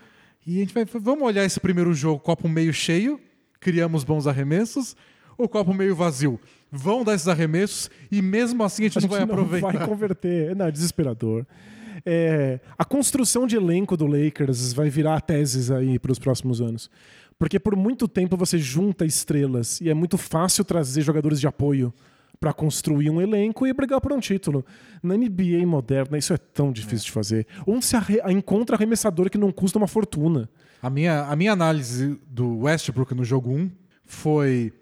E 0.46 0.56
a 0.56 0.60
gente 0.60 0.72
vai, 0.72 0.86
vamos 0.86 1.22
olhar 1.22 1.44
esse 1.44 1.60
primeiro 1.60 1.92
jogo, 1.92 2.20
copo 2.20 2.48
meio 2.48 2.72
cheio, 2.72 3.20
criamos 3.60 4.02
bons 4.02 4.26
arremessos, 4.26 4.96
ou 5.42 5.48
copo 5.48 5.72
meio 5.74 5.94
vazio? 5.94 6.38
Vão 6.70 7.02
dar 7.04 7.14
esses 7.14 7.26
arremessos 7.28 7.90
e 8.10 8.22
mesmo 8.22 8.62
assim 8.62 8.84
a 8.84 8.88
gente, 8.88 8.98
A 8.98 9.00
não 9.00 9.08
gente 9.08 9.10
vai 9.18 9.26
não 9.26 9.34
aproveitar. 9.34 9.72
vai 9.78 9.86
converter. 9.88 10.54
Não, 10.54 10.66
é 10.66 10.70
desesperador. 10.70 11.44
É, 12.06 12.60
a 12.78 12.84
construção 12.84 13.46
de 13.46 13.56
elenco 13.56 13.96
do 13.96 14.06
Lakers 14.06 14.72
vai 14.72 14.88
virar 14.88 15.20
teses 15.20 15.70
aí 15.70 15.98
para 15.98 16.12
os 16.12 16.18
próximos 16.18 16.60
anos. 16.60 16.90
Porque 17.38 17.58
por 17.58 17.74
muito 17.74 18.06
tempo 18.06 18.36
você 18.36 18.58
junta 18.58 19.04
estrelas 19.04 19.80
e 19.80 19.88
é 19.90 19.94
muito 19.94 20.16
fácil 20.18 20.64
trazer 20.64 21.02
jogadores 21.02 21.40
de 21.40 21.46
apoio 21.46 21.92
para 22.38 22.52
construir 22.54 23.10
um 23.10 23.20
elenco 23.20 23.66
e 23.66 23.72
brigar 23.72 24.00
por 24.00 24.12
um 24.12 24.20
título. 24.20 24.64
Na 25.02 25.14
NBA 25.16 25.66
moderna, 25.66 26.16
isso 26.16 26.32
é 26.32 26.38
tão 26.38 26.72
difícil 26.72 27.06
de 27.06 27.12
fazer. 27.12 27.46
Onde 27.66 27.84
se 27.84 27.96
arre- 27.96 28.20
encontra 28.30 28.76
arremessador 28.76 29.28
que 29.28 29.36
não 29.36 29.50
custa 29.52 29.76
uma 29.78 29.86
fortuna? 29.88 30.48
A 30.82 30.88
minha, 30.88 31.24
a 31.24 31.36
minha 31.36 31.52
análise 31.52 32.18
do 32.30 32.60
Westbrook 32.60 33.14
no 33.14 33.24
jogo 33.24 33.50
1 33.50 33.70
foi 34.04 34.72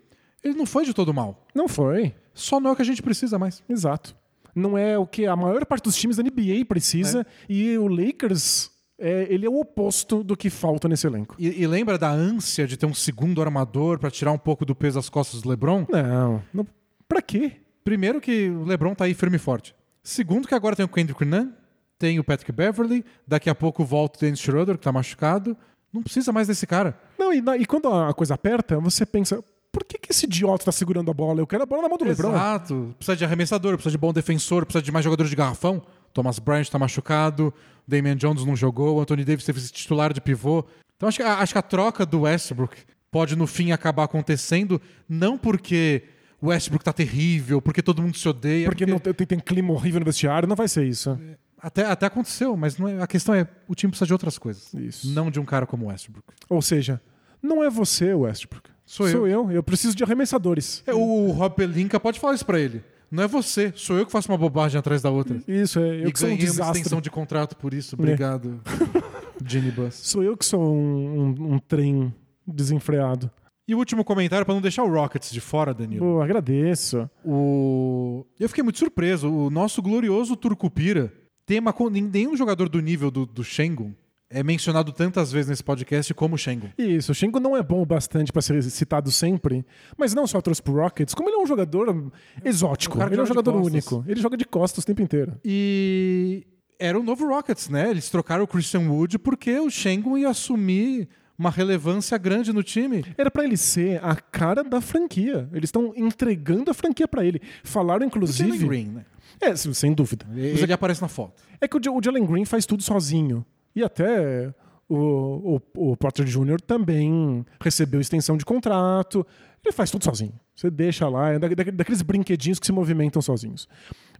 Ele 0.42 0.54
não 0.54 0.66
foi 0.66 0.84
de 0.84 0.94
todo 0.94 1.12
mal. 1.12 1.46
Não 1.54 1.68
foi. 1.68 2.14
Só 2.34 2.60
não 2.60 2.70
é 2.70 2.72
o 2.72 2.76
que 2.76 2.82
a 2.82 2.84
gente 2.84 3.02
precisa 3.02 3.38
mais. 3.38 3.62
Exato. 3.68 4.14
Não 4.54 4.76
é 4.76 4.98
o 4.98 5.06
que 5.06 5.26
a 5.26 5.36
maior 5.36 5.64
parte 5.66 5.84
dos 5.84 5.96
times 5.96 6.16
da 6.16 6.22
NBA 6.22 6.64
precisa 6.66 7.26
e 7.48 7.76
o 7.78 7.86
Lakers, 7.86 8.70
é, 8.98 9.26
ele 9.30 9.46
é 9.46 9.48
o 9.48 9.60
oposto 9.60 10.24
do 10.24 10.36
que 10.36 10.50
falta 10.50 10.88
nesse 10.88 11.06
elenco. 11.06 11.36
E, 11.38 11.62
e 11.62 11.66
lembra 11.66 11.98
da 11.98 12.10
ânsia 12.10 12.66
de 12.66 12.76
ter 12.76 12.86
um 12.86 12.94
segundo 12.94 13.40
armador 13.40 13.98
pra 13.98 14.10
tirar 14.10 14.32
um 14.32 14.38
pouco 14.38 14.64
do 14.64 14.74
peso 14.74 14.96
das 14.96 15.08
costas 15.08 15.42
do 15.42 15.48
LeBron? 15.48 15.86
Não, 15.88 16.42
não 16.52 16.66
pra 17.08 17.22
quê? 17.22 17.52
Primeiro 17.84 18.20
que 18.20 18.50
o 18.50 18.64
LeBron 18.64 18.94
tá 18.94 19.04
aí 19.04 19.14
firme 19.14 19.36
e 19.36 19.40
forte. 19.40 19.74
Segundo 20.02 20.48
que 20.48 20.54
agora 20.54 20.74
tem 20.74 20.84
o 20.84 20.88
Kendrick 20.88 21.24
Nunn, 21.24 21.50
tem 21.98 22.18
o 22.18 22.24
Patrick 22.24 22.52
Beverly, 22.52 23.04
daqui 23.26 23.50
a 23.50 23.54
pouco 23.54 23.84
volta 23.84 24.18
o 24.18 24.20
Dennis 24.20 24.40
Schroeder, 24.40 24.76
que 24.76 24.84
tá 24.84 24.92
machucado. 24.92 25.56
Não 25.92 26.02
precisa 26.02 26.32
mais 26.32 26.48
desse 26.48 26.66
cara. 26.66 26.98
Não, 27.18 27.32
e, 27.32 27.42
e 27.60 27.66
quando 27.66 27.88
a 27.92 28.12
coisa 28.12 28.34
aperta, 28.34 28.78
você 28.78 29.06
pensa, 29.06 29.42
por 29.78 29.84
que, 29.84 29.96
que 29.98 30.10
esse 30.10 30.26
idiota 30.26 30.64
tá 30.64 30.72
segurando 30.72 31.08
a 31.10 31.14
bola? 31.14 31.40
Eu 31.40 31.46
quero 31.46 31.62
a 31.62 31.66
bola 31.66 31.82
na 31.82 31.88
mão 31.88 31.96
do 31.96 32.04
LeBron. 32.04 32.30
Exato. 32.30 32.94
Precisa 32.98 33.16
de 33.16 33.24
arremessador, 33.24 33.74
precisa 33.74 33.92
de 33.92 33.98
bom 33.98 34.12
defensor, 34.12 34.66
precisa 34.66 34.82
de 34.82 34.90
mais 34.90 35.04
jogadores 35.04 35.30
de 35.30 35.36
garrafão. 35.36 35.80
Thomas 36.12 36.38
Bryant 36.40 36.66
tá 36.68 36.78
machucado, 36.78 37.54
Damian 37.86 38.16
Jones 38.16 38.44
não 38.44 38.56
jogou, 38.56 38.96
o 38.96 39.00
Anthony 39.00 39.24
Davis 39.24 39.44
teve 39.44 39.58
esse 39.60 39.70
titular 39.72 40.12
de 40.12 40.20
pivô. 40.20 40.64
Então 40.96 41.08
acho 41.08 41.18
que, 41.18 41.22
a- 41.22 41.38
acho 41.38 41.52
que 41.52 41.58
a 41.58 41.62
troca 41.62 42.04
do 42.04 42.22
Westbrook 42.22 42.76
pode 43.10 43.36
no 43.36 43.46
fim 43.46 43.70
acabar 43.70 44.04
acontecendo, 44.04 44.80
não 45.08 45.38
porque 45.38 46.02
o 46.40 46.48
Westbrook 46.48 46.84
tá 46.84 46.92
terrível, 46.92 47.62
porque 47.62 47.82
todo 47.82 48.02
mundo 48.02 48.16
se 48.16 48.28
odeia. 48.28 48.66
Porque 48.68 48.84
não 48.86 48.98
tem, 48.98 49.12
tem 49.14 49.38
clima 49.38 49.72
horrível 49.72 50.00
no 50.00 50.06
vestiário, 50.06 50.48
não 50.48 50.56
vai 50.56 50.66
ser 50.66 50.84
isso. 50.86 51.16
Até, 51.60 51.84
até 51.86 52.06
aconteceu, 52.06 52.56
mas 52.56 52.78
é- 52.80 53.02
a 53.02 53.06
questão 53.06 53.34
é 53.34 53.46
o 53.68 53.74
time 53.74 53.90
precisa 53.90 54.06
de 54.06 54.12
outras 54.12 54.38
coisas. 54.38 54.72
Isso. 54.74 55.08
Não 55.12 55.30
de 55.30 55.38
um 55.38 55.44
cara 55.44 55.66
como 55.66 55.84
o 55.86 55.88
Westbrook. 55.88 56.26
Ou 56.48 56.62
seja, 56.62 57.00
não 57.42 57.62
é 57.62 57.70
você, 57.70 58.12
Westbrook. 58.14 58.70
Sou 58.86 59.06
eu. 59.06 59.12
Sou 59.12 59.26
eu. 59.28 59.50
Eu 59.50 59.62
preciso 59.62 59.94
de 59.96 60.02
arremessadores. 60.02 60.82
É, 60.86 60.94
o 60.94 61.30
Rob 61.30 61.54
Pelinka 61.56 62.00
pode 62.00 62.18
falar 62.18 62.34
isso 62.34 62.46
pra 62.46 62.58
ele. 62.58 62.82
Não 63.10 63.22
é 63.22 63.26
você, 63.26 63.72
sou 63.74 63.96
eu 63.98 64.04
que 64.04 64.12
faço 64.12 64.30
uma 64.30 64.36
bobagem 64.36 64.78
atrás 64.78 65.00
da 65.00 65.10
outra. 65.10 65.40
Isso, 65.48 65.78
é 65.78 66.02
eu 66.04 66.08
e 66.08 66.12
que 66.12 66.18
sou 66.18 66.28
um 66.28 66.36
desastre. 66.36 66.78
extensão 66.80 67.00
de 67.00 67.10
contrato 67.10 67.56
por 67.56 67.72
isso. 67.72 67.94
Obrigado, 67.96 68.60
Ginny 69.46 69.70
Bus. 69.70 69.94
Sou 69.94 70.22
eu 70.22 70.36
que 70.36 70.44
sou 70.44 70.60
um, 70.74 71.20
um- 71.38 71.52
um 71.54 71.58
trem 71.58 72.14
desenfreado. 72.46 73.30
E 73.66 73.74
o 73.74 73.78
último 73.78 74.02
comentário, 74.04 74.44
pra 74.46 74.54
não 74.54 74.62
deixar 74.62 74.82
o 74.82 74.90
Rockets 74.92 75.30
de 75.30 75.40
fora, 75.40 75.74
Danilo. 75.74 76.04
Pô, 76.04 76.22
agradeço. 76.22 77.08
O... 77.24 78.24
Eu 78.40 78.48
fiquei 78.48 78.64
muito 78.64 78.78
surpreso. 78.78 79.30
O 79.30 79.50
nosso 79.50 79.82
glorioso 79.82 80.34
Turcupira 80.36 81.12
tem 81.46 81.58
uma... 81.60 81.72
con- 81.72 81.90
nenhum 81.90 82.34
jogador 82.36 82.68
do 82.70 82.80
nível 82.80 83.10
do, 83.10 83.26
do 83.26 83.44
Shengun 83.44 83.92
é 84.30 84.42
mencionado 84.42 84.92
tantas 84.92 85.32
vezes 85.32 85.48
nesse 85.48 85.64
podcast 85.64 86.12
como 86.14 86.34
o 86.34 86.38
Shengun. 86.38 86.68
Isso, 86.76 87.12
o 87.12 87.14
Shengo 87.14 87.40
não 87.40 87.56
é 87.56 87.62
bom 87.62 87.80
o 87.80 87.86
bastante 87.86 88.32
pra 88.32 88.42
ser 88.42 88.62
citado 88.64 89.10
sempre, 89.10 89.64
mas 89.96 90.14
não 90.14 90.26
só 90.26 90.40
trouxe 90.40 90.62
pro 90.62 90.74
Rockets, 90.74 91.14
como 91.14 91.28
ele 91.28 91.36
é 91.36 91.42
um 91.42 91.46
jogador 91.46 92.12
exótico. 92.44 92.98
Que 92.98 93.04
ele 93.04 93.20
é 93.20 93.22
um 93.22 93.26
jogador 93.26 93.54
único. 93.56 94.04
Ele 94.06 94.20
joga 94.20 94.36
de 94.36 94.44
costas 94.44 94.84
o 94.84 94.86
tempo 94.86 95.02
inteiro. 95.02 95.38
E 95.44 96.46
era 96.78 96.98
o 96.98 97.02
novo 97.02 97.26
Rockets, 97.26 97.68
né? 97.68 97.90
Eles 97.90 98.10
trocaram 98.10 98.44
o 98.44 98.46
Christian 98.46 98.88
Wood 98.88 99.18
porque 99.18 99.58
o 99.58 99.70
Shengun 99.70 100.18
ia 100.18 100.28
assumir 100.28 101.08
uma 101.38 101.50
relevância 101.50 102.18
grande 102.18 102.52
no 102.52 102.62
time. 102.62 103.04
Era 103.16 103.30
pra 103.30 103.44
ele 103.44 103.56
ser 103.56 104.04
a 104.04 104.16
cara 104.16 104.62
da 104.64 104.80
franquia. 104.80 105.48
Eles 105.52 105.68
estão 105.68 105.92
entregando 105.96 106.70
a 106.70 106.74
franquia 106.74 107.06
pra 107.06 107.24
ele. 107.24 107.40
Falaram, 107.62 108.00
Jalen 108.00 108.08
inclusive. 108.08 108.66
Green, 108.66 108.88
né? 108.88 109.04
É, 109.40 109.54
sem 109.54 109.94
dúvida. 109.94 110.26
Mas 110.28 110.62
ele 110.62 110.72
aparece 110.72 111.00
na 111.00 111.08
foto. 111.08 111.42
É 111.60 111.68
que 111.68 111.76
o 111.76 111.80
o 111.92 112.02
Jalen 112.02 112.26
Green 112.26 112.44
faz 112.44 112.66
tudo 112.66 112.82
sozinho. 112.82 113.46
E 113.78 113.84
até 113.84 114.52
o, 114.88 115.60
o, 115.76 115.90
o 115.92 115.96
Porter 115.96 116.24
Jr. 116.26 116.60
também 116.60 117.44
recebeu 117.60 118.00
extensão 118.00 118.36
de 118.36 118.44
contrato. 118.44 119.24
Ele 119.64 119.72
faz 119.72 119.90
tudo 119.90 120.04
sozinho. 120.04 120.32
Você 120.54 120.70
deixa 120.70 121.08
lá, 121.08 121.30
é 121.30 121.38
da- 121.38 121.48
da- 121.48 121.70
daqueles 121.70 122.02
brinquedinhos 122.02 122.58
que 122.58 122.66
se 122.66 122.72
movimentam 122.72 123.20
sozinhos. 123.22 123.68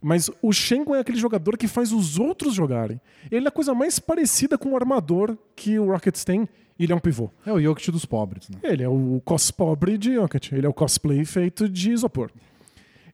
Mas 0.01 0.29
o 0.41 0.53
Shengo 0.53 0.95
é 0.95 0.99
aquele 0.99 1.17
jogador 1.17 1.57
que 1.57 1.67
faz 1.67 1.91
os 1.91 2.17
outros 2.17 2.53
jogarem. 2.53 3.01
Ele 3.29 3.45
é 3.45 3.49
a 3.49 3.51
coisa 3.51 3.73
mais 3.73 3.99
parecida 3.99 4.57
com 4.57 4.69
o 4.71 4.75
armador 4.77 5.37
que 5.55 5.77
o 5.77 5.91
Rockets 5.91 6.23
tem. 6.23 6.47
e 6.77 6.83
Ele 6.85 6.93
é 6.93 6.95
um 6.95 6.99
pivô. 6.99 7.29
É 7.45 7.51
o 7.51 7.59
Jokic 7.61 7.91
dos 7.91 8.05
pobres, 8.05 8.47
né? 8.49 8.59
Ele 8.63 8.83
é 8.83 8.87
o 8.87 9.21
cos 9.25 9.51
pobre 9.51 9.97
de 9.97 10.13
Jokic. 10.13 10.55
Ele 10.55 10.65
é 10.65 10.69
o 10.69 10.73
cosplay 10.73 11.25
feito 11.25 11.67
de 11.67 11.91
isopor. 11.91 12.31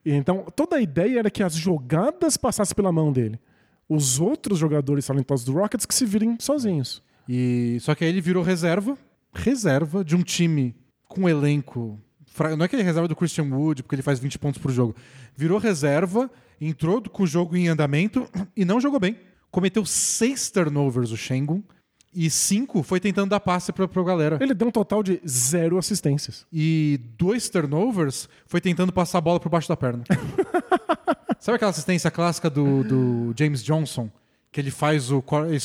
Então, 0.04 0.44
toda 0.54 0.76
a 0.76 0.80
ideia 0.80 1.18
era 1.18 1.30
que 1.30 1.42
as 1.42 1.54
jogadas 1.56 2.36
passassem 2.36 2.76
pela 2.76 2.92
mão 2.92 3.12
dele. 3.12 3.40
Os 3.88 4.18
outros 4.20 4.58
jogadores 4.58 5.06
talentosos 5.06 5.44
do 5.46 5.52
Rockets 5.52 5.86
que 5.86 5.94
se 5.94 6.04
virem 6.06 6.36
sozinhos. 6.40 7.02
E 7.28 7.78
só 7.80 7.94
que 7.94 8.04
aí 8.04 8.10
ele 8.10 8.20
virou 8.20 8.42
reserva, 8.42 8.96
reserva 9.32 10.04
de 10.04 10.16
um 10.16 10.22
time 10.22 10.74
com 11.08 11.28
elenco. 11.28 11.98
fra- 12.26 12.56
Não 12.56 12.64
é 12.64 12.68
que 12.68 12.74
ele 12.76 12.82
é 12.82 12.84
reserva 12.84 13.08
do 13.08 13.16
Christian 13.16 13.44
Wood, 13.44 13.82
porque 13.82 13.94
ele 13.94 14.02
faz 14.02 14.18
20 14.18 14.38
pontos 14.38 14.60
por 14.60 14.70
jogo. 14.72 14.94
Virou 15.36 15.58
reserva, 15.58 16.30
entrou 16.60 17.00
com 17.02 17.22
o 17.22 17.26
jogo 17.26 17.56
em 17.56 17.68
andamento 17.68 18.28
e 18.56 18.64
não 18.64 18.80
jogou 18.80 18.98
bem. 19.00 19.16
Cometeu 19.50 19.84
seis 19.86 20.50
turnovers 20.50 21.10
o 21.12 21.16
Shengun 21.16 21.62
e 22.14 22.28
cinco 22.30 22.82
foi 22.82 22.98
tentando 22.98 23.30
dar 23.30 23.40
passe 23.40 23.72
pra, 23.72 23.86
pra 23.86 24.02
galera. 24.02 24.38
Ele 24.40 24.54
deu 24.54 24.68
um 24.68 24.70
total 24.72 25.02
de 25.02 25.20
zero 25.26 25.78
assistências. 25.78 26.46
E 26.52 26.98
dois 27.16 27.48
turnovers 27.48 28.28
foi 28.46 28.60
tentando 28.60 28.92
passar 28.92 29.18
a 29.18 29.20
bola 29.20 29.38
por 29.40 29.48
baixo 29.48 29.68
da 29.68 29.76
perna. 29.76 30.02
Sabe 31.40 31.56
aquela 31.56 31.70
assistência 31.70 32.10
clássica 32.10 32.48
do, 32.50 32.84
do 32.84 33.34
James 33.38 33.62
Johnson? 33.62 34.10
Que 34.50 34.60
ele 34.60 34.70
faz 34.70 35.10
o. 35.10 35.22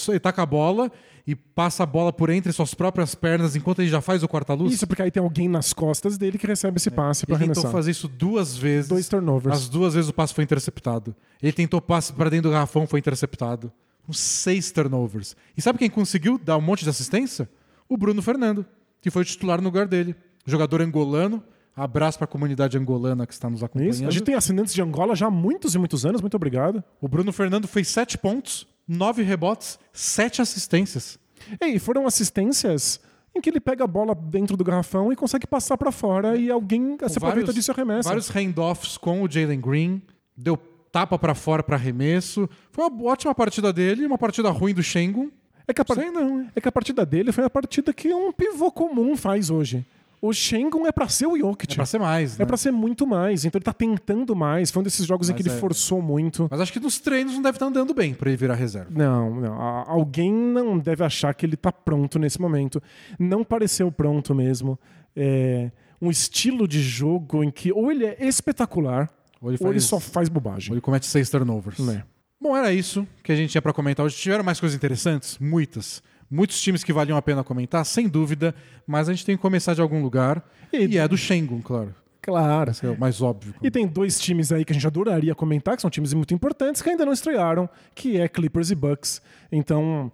Ele 0.10 0.20
taca 0.20 0.42
a 0.42 0.46
bola 0.46 0.92
e 1.26 1.36
passa 1.36 1.84
a 1.84 1.86
bola 1.86 2.12
por 2.12 2.30
entre 2.30 2.52
suas 2.52 2.74
próprias 2.74 3.16
pernas 3.16 3.56
enquanto 3.56 3.80
ele 3.80 3.90
já 3.90 4.02
faz 4.02 4.24
o 4.24 4.28
quarta-luz? 4.28 4.74
Isso 4.74 4.88
porque 4.88 5.02
aí 5.02 5.12
tem 5.12 5.22
alguém 5.22 5.48
nas 5.48 5.72
costas 5.72 6.18
dele 6.18 6.38
que 6.38 6.48
recebe 6.48 6.78
esse 6.78 6.90
passe 6.90 7.26
pra 7.26 7.36
Ele 7.36 7.46
tentou 7.46 7.62
arremessar. 7.62 7.72
fazer 7.72 7.92
isso 7.92 8.08
duas 8.08 8.58
vezes. 8.58 8.90
Dois 8.90 9.08
turnovers. 9.08 9.56
As 9.56 9.70
duas 9.70 9.94
vezes 9.94 10.10
o 10.10 10.14
passe 10.14 10.34
foi 10.34 10.44
interceptado. 10.44 11.16
Ele 11.42 11.54
tentou 11.54 11.80
passe 11.80 12.12
para 12.12 12.30
dentro 12.30 12.50
do 12.50 12.54
garrafão, 12.54 12.86
foi 12.88 13.00
interceptado. 13.00 13.72
Uns 14.10 14.20
seis 14.20 14.72
turnovers. 14.72 15.36
E 15.56 15.62
sabe 15.62 15.80
quem 15.80 15.90
conseguiu 15.90 16.38
dar 16.38 16.58
um 16.58 16.62
monte 16.62 16.84
de 16.84 16.90
assistência? 16.90 17.48
O 17.88 17.96
Bruno 17.96 18.22
Fernando, 18.22 18.66
que 19.00 19.12
foi 19.12 19.22
o 19.22 19.26
titular 19.26 19.60
no 19.60 19.66
lugar 19.66 19.88
dele. 19.88 20.16
Jogador 20.46 20.82
angolano. 20.82 21.44
Abraço 21.76 22.18
para 22.18 22.26
a 22.26 22.28
comunidade 22.28 22.78
angolana 22.78 23.26
que 23.26 23.34
está 23.34 23.50
nos 23.50 23.64
acompanhando. 23.64 23.94
Isso. 23.94 24.08
A 24.08 24.12
gente 24.12 24.24
tem 24.24 24.36
assinantes 24.36 24.74
de 24.74 24.82
Angola 24.82 25.16
já 25.16 25.28
há 25.28 25.32
muitos 25.32 25.74
e 25.74 25.78
muitos 25.78 26.06
anos. 26.06 26.22
Muito 26.22 26.36
obrigado. 26.36 26.84
O 27.00 27.08
Bruno 27.08 27.32
Fernando 27.32 27.68
fez 27.68 27.88
sete 27.88 28.18
pontos, 28.18 28.68
nove 28.88 29.24
rebotes, 29.24 29.80
sete 29.94 30.42
assistências. 30.42 31.18
E 31.62 31.80
foram 31.80 32.06
assistências 32.06 33.00
em 33.34 33.40
que 33.40 33.50
ele 33.50 33.60
pega 33.60 33.84
a 33.86 33.88
bola 33.88 34.14
dentro 34.14 34.58
do 34.58 34.64
garrafão 34.64 35.12
e 35.12 35.16
consegue 35.16 35.48
passar 35.48 35.78
pra 35.78 35.92
fora 35.92 36.36
e 36.36 36.52
alguém 36.52 36.98
se 37.08 37.18
aproveita 37.18 37.54
disso 37.54 37.72
e 37.72 37.74
arremessa. 37.74 38.10
vários 38.10 38.30
handoffs 38.30 38.98
com 38.98 39.24
o 39.24 39.30
Jalen 39.30 39.62
Green. 39.62 40.02
Deu 40.36 40.58
tapa 40.92 41.18
para 41.18 41.34
fora 41.34 41.64
para 41.64 41.78
arremesso. 41.78 42.50
Foi 42.72 42.86
uma 42.86 43.10
ótima 43.10 43.34
partida 43.34 43.72
dele, 43.72 44.06
uma 44.06 44.18
partida 44.18 44.50
ruim 44.50 44.74
do 44.74 44.84
Shengun. 44.84 45.32
É 45.68 45.74
que, 45.74 45.82
a 45.82 45.86
Sei 45.94 46.12
não, 46.12 46.48
é 46.54 46.60
que 46.60 46.68
a 46.68 46.72
partida 46.72 47.06
dele 47.06 47.32
foi 47.32 47.46
a 47.46 47.50
partida 47.50 47.94
que 47.94 48.14
um 48.14 48.32
pivô 48.34 48.72
comum 48.72 49.16
faz 49.16 49.50
hoje. 49.50 49.86
O 50.22 50.32
Shengun 50.32 50.86
é 50.86 50.92
pra 50.92 51.08
ser 51.10 51.26
o 51.26 51.36
Jokic. 51.38 51.74
É 51.74 51.76
pra 51.78 51.86
ser 51.86 51.98
mais, 52.00 52.38
né? 52.38 52.44
É 52.44 52.46
pra 52.46 52.56
ser 52.56 52.72
muito 52.72 53.08
mais. 53.08 53.44
Então 53.44 53.58
ele 53.58 53.66
tá 53.66 53.74
tentando 53.74 54.36
mais. 54.36 54.70
Foi 54.70 54.82
um 54.82 54.84
desses 54.84 55.06
jogos 55.08 55.30
em 55.30 55.34
Mas 55.34 55.42
que 55.42 55.48
ele 55.50 55.56
é- 55.56 55.60
forçou 55.60 56.00
muito. 56.02 56.48
Mas 56.52 56.62
acho 56.62 56.72
que 56.72 56.80
nos 56.80 57.00
treinos 57.00 57.34
não 57.34 57.42
deve 57.42 57.56
estar 57.56 57.66
andando 57.66 57.92
bem 57.94 58.14
para 58.14 58.30
ele 58.30 58.38
virar 58.38 58.54
reserva. 58.54 58.92
Não, 58.92 59.34
não. 59.42 59.54
Alguém 59.88 60.32
não 60.32 60.78
deve 60.78 61.04
achar 61.04 61.34
que 61.34 61.44
ele 61.46 61.58
tá 61.58 61.72
pronto 61.72 62.20
nesse 62.20 62.40
momento. 62.40 62.82
Não 63.18 63.44
pareceu 63.44 63.92
pronto 63.92 64.36
mesmo. 64.36 64.78
É 65.16 65.72
um 66.00 66.10
estilo 66.12 66.68
de 66.68 66.82
jogo 66.82 67.44
em 67.44 67.50
que 67.50 67.72
ou 67.72 67.92
ele 67.92 68.06
é 68.06 68.18
espetacular 68.28 69.10
Ou 69.42 69.50
ele, 69.52 69.58
ou 69.60 69.70
ele 69.72 69.80
faz- 69.80 69.86
só 69.86 70.00
faz 70.00 70.30
bobagem. 70.30 70.70
ou 70.70 70.76
ele 70.76 70.82
comete 70.82 71.08
seis 71.08 71.30
turnovers. 71.32 71.80
Né? 71.80 72.04
Bom, 72.40 72.56
era 72.56 72.72
isso 72.74 73.08
que 73.24 73.32
a 73.32 73.36
gente 73.36 73.50
tinha 73.52 73.62
para 73.62 73.74
comentar 73.74 74.06
hoje. 74.06 74.16
Tiveram 74.18 74.44
mais 74.44 74.60
coisas 74.60 74.76
interessantes? 74.76 75.38
Muitas. 75.40 76.02
Muitos 76.32 76.62
times 76.62 76.82
que 76.84 76.94
valiam 76.94 77.18
a 77.18 77.22
pena 77.22 77.44
comentar, 77.44 77.86
sem 77.86 78.08
dúvida, 78.08 78.56
mas 78.88 79.10
a 79.10 79.14
gente 79.14 79.26
tem 79.26 79.36
que 79.36 79.42
começar 79.42 79.74
de 79.74 79.82
algum 79.82 80.02
lugar. 80.02 80.42
E- 80.72 80.86
E, 80.86 80.98
é 80.98 81.06
do 81.08 81.18
Shengun, 81.18 81.62
claro. 81.62 81.94
Claro. 82.22 82.72
Esse 82.72 82.86
é 82.86 82.90
o 82.90 82.98
mais 83.00 83.22
óbvio. 83.22 83.54
E 83.62 83.70
tem 83.72 83.86
dois 83.88 84.20
times 84.20 84.52
aí 84.52 84.64
que 84.64 84.72
a 84.72 84.76
gente 84.76 84.86
adoraria 84.88 85.34
comentar, 85.36 85.76
que 85.76 85.82
são 85.82 85.90
times 85.90 86.14
muito 86.14 86.34
importantes, 86.34 86.82
que 86.82 86.90
ainda 86.90 87.04
não 87.06 87.12
estrearam, 87.12 87.68
que 87.96 88.18
é 88.20 88.28
Clippers 88.28 88.70
e 88.72 88.76
Bucks. 88.76 89.22
Então, 89.52 90.12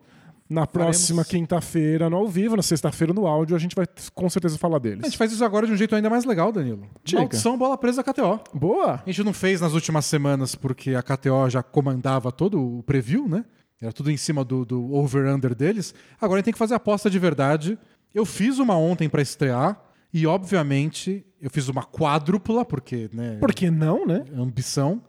na 0.50 0.66
próxima 0.66 1.26
quinta-feira 1.26 2.10
no 2.10 2.16
ao 2.16 2.28
vivo, 2.28 2.56
na 2.56 2.64
sexta-feira 2.64 3.14
no 3.14 3.28
áudio, 3.28 3.56
a 3.56 3.60
gente 3.60 3.76
vai 3.76 3.86
com 4.16 4.30
certeza 4.30 4.58
falar 4.58 4.80
deles. 4.80 5.04
A 5.04 5.10
gente 5.10 5.18
faz 5.18 5.34
isso 5.34 5.44
agora 5.44 5.68
de 5.68 5.74
um 5.74 5.76
jeito 5.76 5.94
ainda 5.96 6.10
mais 6.10 6.24
legal, 6.24 6.52
Danilo. 6.52 6.88
Diga. 7.04 7.20
Maldição 7.20 7.58
bola 7.58 7.78
presa 7.78 8.02
KTO. 8.02 8.40
Boa! 8.54 9.04
A 9.06 9.10
gente 9.12 9.24
não 9.24 9.34
fez 9.34 9.60
nas 9.60 9.74
últimas 9.74 10.06
semanas 10.06 10.56
porque 10.56 10.96
a 10.96 11.04
KTO 11.04 11.50
já 11.50 11.62
comandava 11.62 12.32
todo 12.32 12.80
o 12.80 12.84
preview, 12.84 13.28
né? 13.28 13.44
Era 13.82 13.94
tudo 13.94 14.10
em 14.10 14.18
cima 14.18 14.44
do, 14.44 14.66
do 14.66 14.94
over-under 14.94 15.54
deles. 15.54 15.94
Agora 16.20 16.38
a 16.38 16.40
gente 16.40 16.46
tem 16.46 16.54
que 16.54 16.58
fazer 16.58 16.74
a 16.74 16.78
aposta 16.78 17.10
de 17.10 17.20
verdade. 17.20 17.78
Eu 18.14 18.26
fiz 18.26 18.58
uma 18.60 18.76
ontem 18.78 19.08
para 19.08 19.22
estrear 19.22 19.80
e, 20.12 20.26
obviamente, 20.26 21.26
eu 21.40 21.50
fiz 21.50 21.68
uma 21.68 21.84
quádrupla, 21.84 22.66
porque, 22.66 23.10
né? 23.14 23.38
Por 23.40 23.54
que 23.54 23.70
não, 23.70 24.06
né? 24.06 24.24
ambição, 24.36 25.02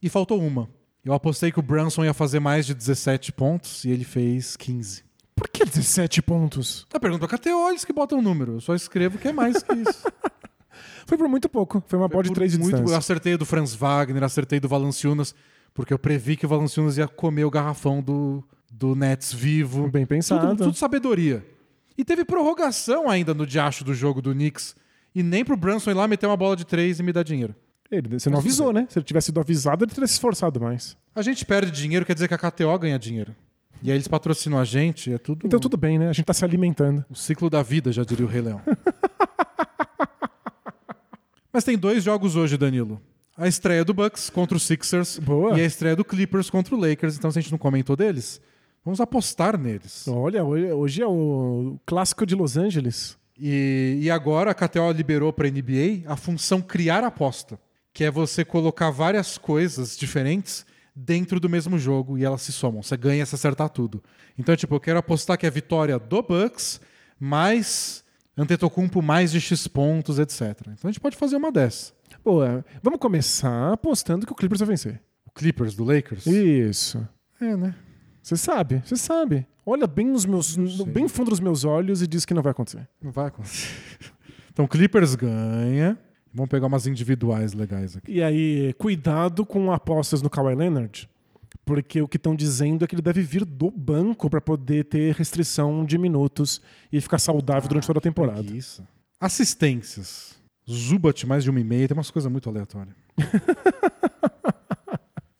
e 0.00 0.08
faltou 0.08 0.40
uma. 0.40 0.68
Eu 1.04 1.12
apostei 1.12 1.52
que 1.52 1.58
o 1.58 1.62
Brunson 1.62 2.04
ia 2.04 2.14
fazer 2.14 2.40
mais 2.40 2.64
de 2.64 2.72
17 2.72 3.32
pontos 3.32 3.84
e 3.84 3.90
ele 3.90 4.04
fez 4.04 4.56
15. 4.56 5.04
Por 5.36 5.48
que 5.48 5.64
17 5.64 6.22
pontos? 6.22 6.86
Tá 6.88 6.98
pergunta 6.98 7.26
KTO, 7.26 7.68
eles 7.68 7.84
que 7.84 7.92
botam 7.92 8.20
o 8.20 8.22
número. 8.22 8.54
Eu 8.54 8.60
só 8.60 8.74
escrevo 8.74 9.18
que 9.18 9.28
é 9.28 9.32
mais 9.32 9.62
que 9.62 9.74
isso. 9.74 10.06
Foi 11.06 11.18
por 11.18 11.28
muito 11.28 11.48
pouco. 11.48 11.82
Foi 11.86 11.98
uma 11.98 12.08
bola 12.08 12.22
de 12.22 12.32
três 12.32 12.52
de 12.52 12.58
muito, 12.58 12.76
Eu 12.76 12.80
distância. 12.80 12.98
acertei 12.98 13.36
do 13.36 13.44
Franz 13.44 13.74
Wagner, 13.74 14.22
acertei 14.24 14.58
do 14.58 14.68
Valanciunas, 14.68 15.34
porque 15.74 15.92
eu 15.92 15.98
previ 15.98 16.36
que 16.36 16.46
o 16.46 16.48
Valanciunas 16.48 16.96
ia 16.96 17.08
comer 17.08 17.44
o 17.44 17.50
garrafão 17.50 18.00
do, 18.00 18.42
do 18.72 18.94
Nets 18.94 19.32
vivo. 19.32 19.90
Bem 19.90 20.06
pensado. 20.06 20.48
Tudo, 20.50 20.64
tudo 20.64 20.76
sabedoria. 20.76 21.44
E 21.98 22.04
teve 22.04 22.24
prorrogação 22.24 23.10
ainda 23.10 23.34
no 23.34 23.46
diacho 23.46 23.84
do 23.84 23.92
jogo 23.92 24.22
do 24.22 24.32
Knicks. 24.32 24.74
E 25.14 25.22
nem 25.22 25.44
pro 25.44 25.56
Brunson 25.56 25.90
ir 25.90 25.94
lá 25.94 26.08
meter 26.08 26.26
uma 26.26 26.36
bola 26.36 26.56
de 26.56 26.64
três 26.64 26.98
e 26.98 27.02
me 27.02 27.12
dar 27.12 27.24
dinheiro. 27.24 27.54
Ele, 27.90 28.18
você 28.18 28.30
não 28.30 28.38
avisou, 28.38 28.72
né? 28.72 28.86
Se 28.88 28.98
ele 28.98 29.04
tivesse 29.04 29.26
sido 29.26 29.40
avisado, 29.40 29.84
ele 29.84 29.92
teria 29.92 30.06
se 30.06 30.14
esforçado 30.14 30.60
mais. 30.60 30.96
A 31.14 31.22
gente 31.22 31.44
perde 31.44 31.70
dinheiro, 31.70 32.04
quer 32.04 32.14
dizer 32.14 32.26
que 32.26 32.34
a 32.34 32.38
KTO 32.38 32.76
ganha 32.78 32.98
dinheiro. 32.98 33.34
E 33.82 33.90
aí 33.90 33.96
eles 33.96 34.08
patrocinam 34.08 34.58
a 34.58 34.64
gente, 34.64 35.12
é 35.12 35.18
tudo 35.18 35.46
Então 35.46 35.60
tudo 35.60 35.76
bem, 35.76 35.98
né? 35.98 36.08
A 36.08 36.12
gente 36.12 36.24
tá 36.24 36.32
se 36.32 36.44
alimentando. 36.44 37.04
o 37.10 37.14
ciclo 37.14 37.50
da 37.50 37.62
vida, 37.62 37.92
já 37.92 38.02
diria 38.02 38.24
o 38.24 38.28
Rei 38.28 38.40
Leão. 38.40 38.60
Mas 41.52 41.62
tem 41.62 41.78
dois 41.78 42.02
jogos 42.02 42.34
hoje, 42.34 42.56
Danilo. 42.56 43.00
A 43.36 43.48
estreia 43.48 43.84
do 43.84 43.92
Bucks 43.92 44.30
contra 44.30 44.56
o 44.56 44.60
Sixers 44.60 45.18
Boa. 45.18 45.58
e 45.58 45.60
a 45.60 45.64
estreia 45.64 45.96
do 45.96 46.04
Clippers 46.04 46.48
contra 46.48 46.74
o 46.74 46.78
Lakers. 46.78 47.16
Então, 47.16 47.30
se 47.30 47.38
a 47.38 47.42
gente 47.42 47.50
não 47.50 47.58
comentou 47.58 47.96
deles, 47.96 48.40
vamos 48.84 49.00
apostar 49.00 49.58
neles. 49.58 50.06
Olha, 50.06 50.44
hoje 50.44 51.02
é 51.02 51.06
o 51.06 51.76
clássico 51.84 52.24
de 52.24 52.34
Los 52.34 52.56
Angeles. 52.56 53.18
E, 53.36 53.98
e 54.02 54.10
agora 54.10 54.52
a 54.52 54.54
KTO 54.54 54.92
liberou 54.92 55.32
para 55.32 55.48
a 55.48 55.50
NBA 55.50 56.04
a 56.06 56.16
função 56.16 56.62
criar 56.62 57.02
aposta, 57.02 57.58
que 57.92 58.04
é 58.04 58.10
você 58.10 58.44
colocar 58.44 58.90
várias 58.90 59.36
coisas 59.36 59.96
diferentes 59.96 60.64
dentro 60.94 61.40
do 61.40 61.48
mesmo 61.48 61.76
jogo 61.76 62.16
e 62.16 62.24
elas 62.24 62.42
se 62.42 62.52
somam. 62.52 62.82
Você 62.82 62.96
ganha 62.96 63.26
se 63.26 63.34
acertar 63.34 63.68
tudo. 63.68 64.00
Então, 64.38 64.54
tipo, 64.54 64.76
eu 64.76 64.80
quero 64.80 64.98
apostar 64.98 65.36
que 65.36 65.44
é 65.44 65.48
a 65.48 65.52
vitória 65.52 65.98
do 65.98 66.22
Bucks 66.22 66.80
mais 67.18 68.04
Antetokounmpo 68.36 69.00
mais 69.00 69.30
de 69.30 69.40
X 69.40 69.68
pontos, 69.68 70.18
etc. 70.18 70.40
Então 70.62 70.76
a 70.84 70.86
gente 70.88 71.00
pode 71.00 71.16
fazer 71.16 71.36
uma 71.36 71.52
dessa. 71.52 71.92
Boa. 72.24 72.64
Vamos 72.82 72.98
começar 72.98 73.72
apostando 73.72 74.24
que 74.24 74.32
o 74.32 74.34
Clippers 74.34 74.60
vai 74.60 74.68
vencer. 74.68 75.02
O 75.26 75.30
Clippers 75.30 75.74
do 75.74 75.84
Lakers? 75.84 76.26
Isso. 76.26 77.06
É, 77.40 77.56
né? 77.56 77.74
Você 78.22 78.36
sabe, 78.36 78.82
você 78.84 78.96
sabe. 78.96 79.46
Olha 79.66 79.86
bem 79.86 80.06
nos 80.06 80.24
meus, 80.24 80.56
no, 80.56 80.86
bem 80.86 81.06
fundo 81.08 81.30
dos 81.30 81.40
meus 81.40 81.64
olhos 81.64 82.00
e 82.00 82.06
diz 82.06 82.24
que 82.24 82.32
não 82.32 82.42
vai 82.42 82.52
acontecer. 82.52 82.88
Não 83.02 83.12
vai 83.12 83.26
acontecer. 83.26 83.68
Então, 84.52 84.68
Clippers 84.68 85.16
ganha. 85.16 85.98
Vamos 86.32 86.48
pegar 86.48 86.68
umas 86.68 86.86
individuais 86.86 87.54
legais 87.54 87.96
aqui. 87.96 88.12
E 88.12 88.22
aí, 88.22 88.72
cuidado 88.74 89.44
com 89.44 89.72
apostas 89.72 90.22
no 90.22 90.30
Kawhi 90.30 90.54
Leonard, 90.54 91.10
porque 91.64 92.00
o 92.00 92.06
que 92.06 92.16
estão 92.16 92.36
dizendo 92.36 92.84
é 92.84 92.86
que 92.86 92.94
ele 92.94 93.02
deve 93.02 93.20
vir 93.20 93.44
do 93.44 93.68
banco 93.68 94.30
para 94.30 94.40
poder 94.40 94.84
ter 94.84 95.12
restrição 95.16 95.84
de 95.84 95.98
minutos 95.98 96.62
e 96.92 97.00
ficar 97.00 97.18
saudável 97.18 97.68
durante 97.68 97.84
toda 97.88 97.98
a 97.98 98.00
temporada. 98.00 98.42
Isso. 98.42 98.86
Assistências. 99.18 100.33
Zubat 100.70 101.26
mais 101.26 101.44
de 101.44 101.50
uma 101.50 101.60
e 101.60 101.64
meia. 101.64 101.88
Tem 101.88 101.96
umas 101.96 102.10
coisas 102.10 102.30
muito 102.30 102.48
aleatórias. 102.48 102.94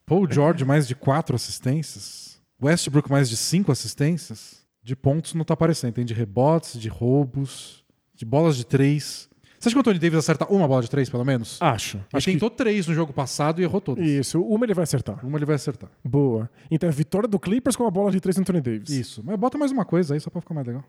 Paul 0.06 0.30
George 0.30 0.64
mais 0.64 0.86
de 0.86 0.94
quatro 0.94 1.34
assistências. 1.34 2.38
Westbrook 2.62 3.10
mais 3.10 3.28
de 3.28 3.36
cinco 3.36 3.72
assistências. 3.72 4.64
De 4.82 4.94
pontos 4.94 5.34
não 5.34 5.44
tá 5.44 5.54
aparecendo. 5.54 5.94
Tem 5.94 6.04
de 6.04 6.12
rebotes, 6.12 6.78
de 6.78 6.88
roubos, 6.88 7.82
de 8.14 8.24
bolas 8.24 8.56
de 8.56 8.64
três. 8.64 9.28
Você 9.58 9.68
acha 9.68 9.74
que 9.74 9.78
o 9.78 9.80
Anthony 9.80 9.98
Davis 9.98 10.18
acerta 10.18 10.44
uma 10.52 10.68
bola 10.68 10.82
de 10.82 10.90
três, 10.90 11.08
pelo 11.08 11.24
menos? 11.24 11.56
Acho. 11.62 11.96
Ele 11.96 12.04
Acho 12.12 12.24
que 12.26 12.32
tentou 12.32 12.50
três 12.50 12.86
no 12.86 12.92
jogo 12.92 13.14
passado 13.14 13.62
e 13.62 13.64
errou 13.64 13.80
todas. 13.80 14.06
isso. 14.06 14.42
Uma 14.42 14.66
ele 14.66 14.74
vai 14.74 14.82
acertar. 14.82 15.24
Uma 15.24 15.38
ele 15.38 15.46
vai 15.46 15.56
acertar. 15.56 15.90
Boa. 16.04 16.50
Então 16.70 16.86
é 16.86 16.92
vitória 16.92 17.26
do 17.26 17.38
Clippers 17.38 17.76
com 17.76 17.86
a 17.86 17.90
bola 17.90 18.10
de 18.10 18.20
três 18.20 18.36
do 18.36 18.40
Anthony 18.42 18.60
Davis. 18.60 18.90
Isso. 18.90 19.22
Mas 19.24 19.38
bota 19.38 19.56
mais 19.56 19.72
uma 19.72 19.86
coisa 19.86 20.12
aí, 20.12 20.20
só 20.20 20.28
pra 20.28 20.42
ficar 20.42 20.52
mais 20.52 20.66
legal. 20.66 20.84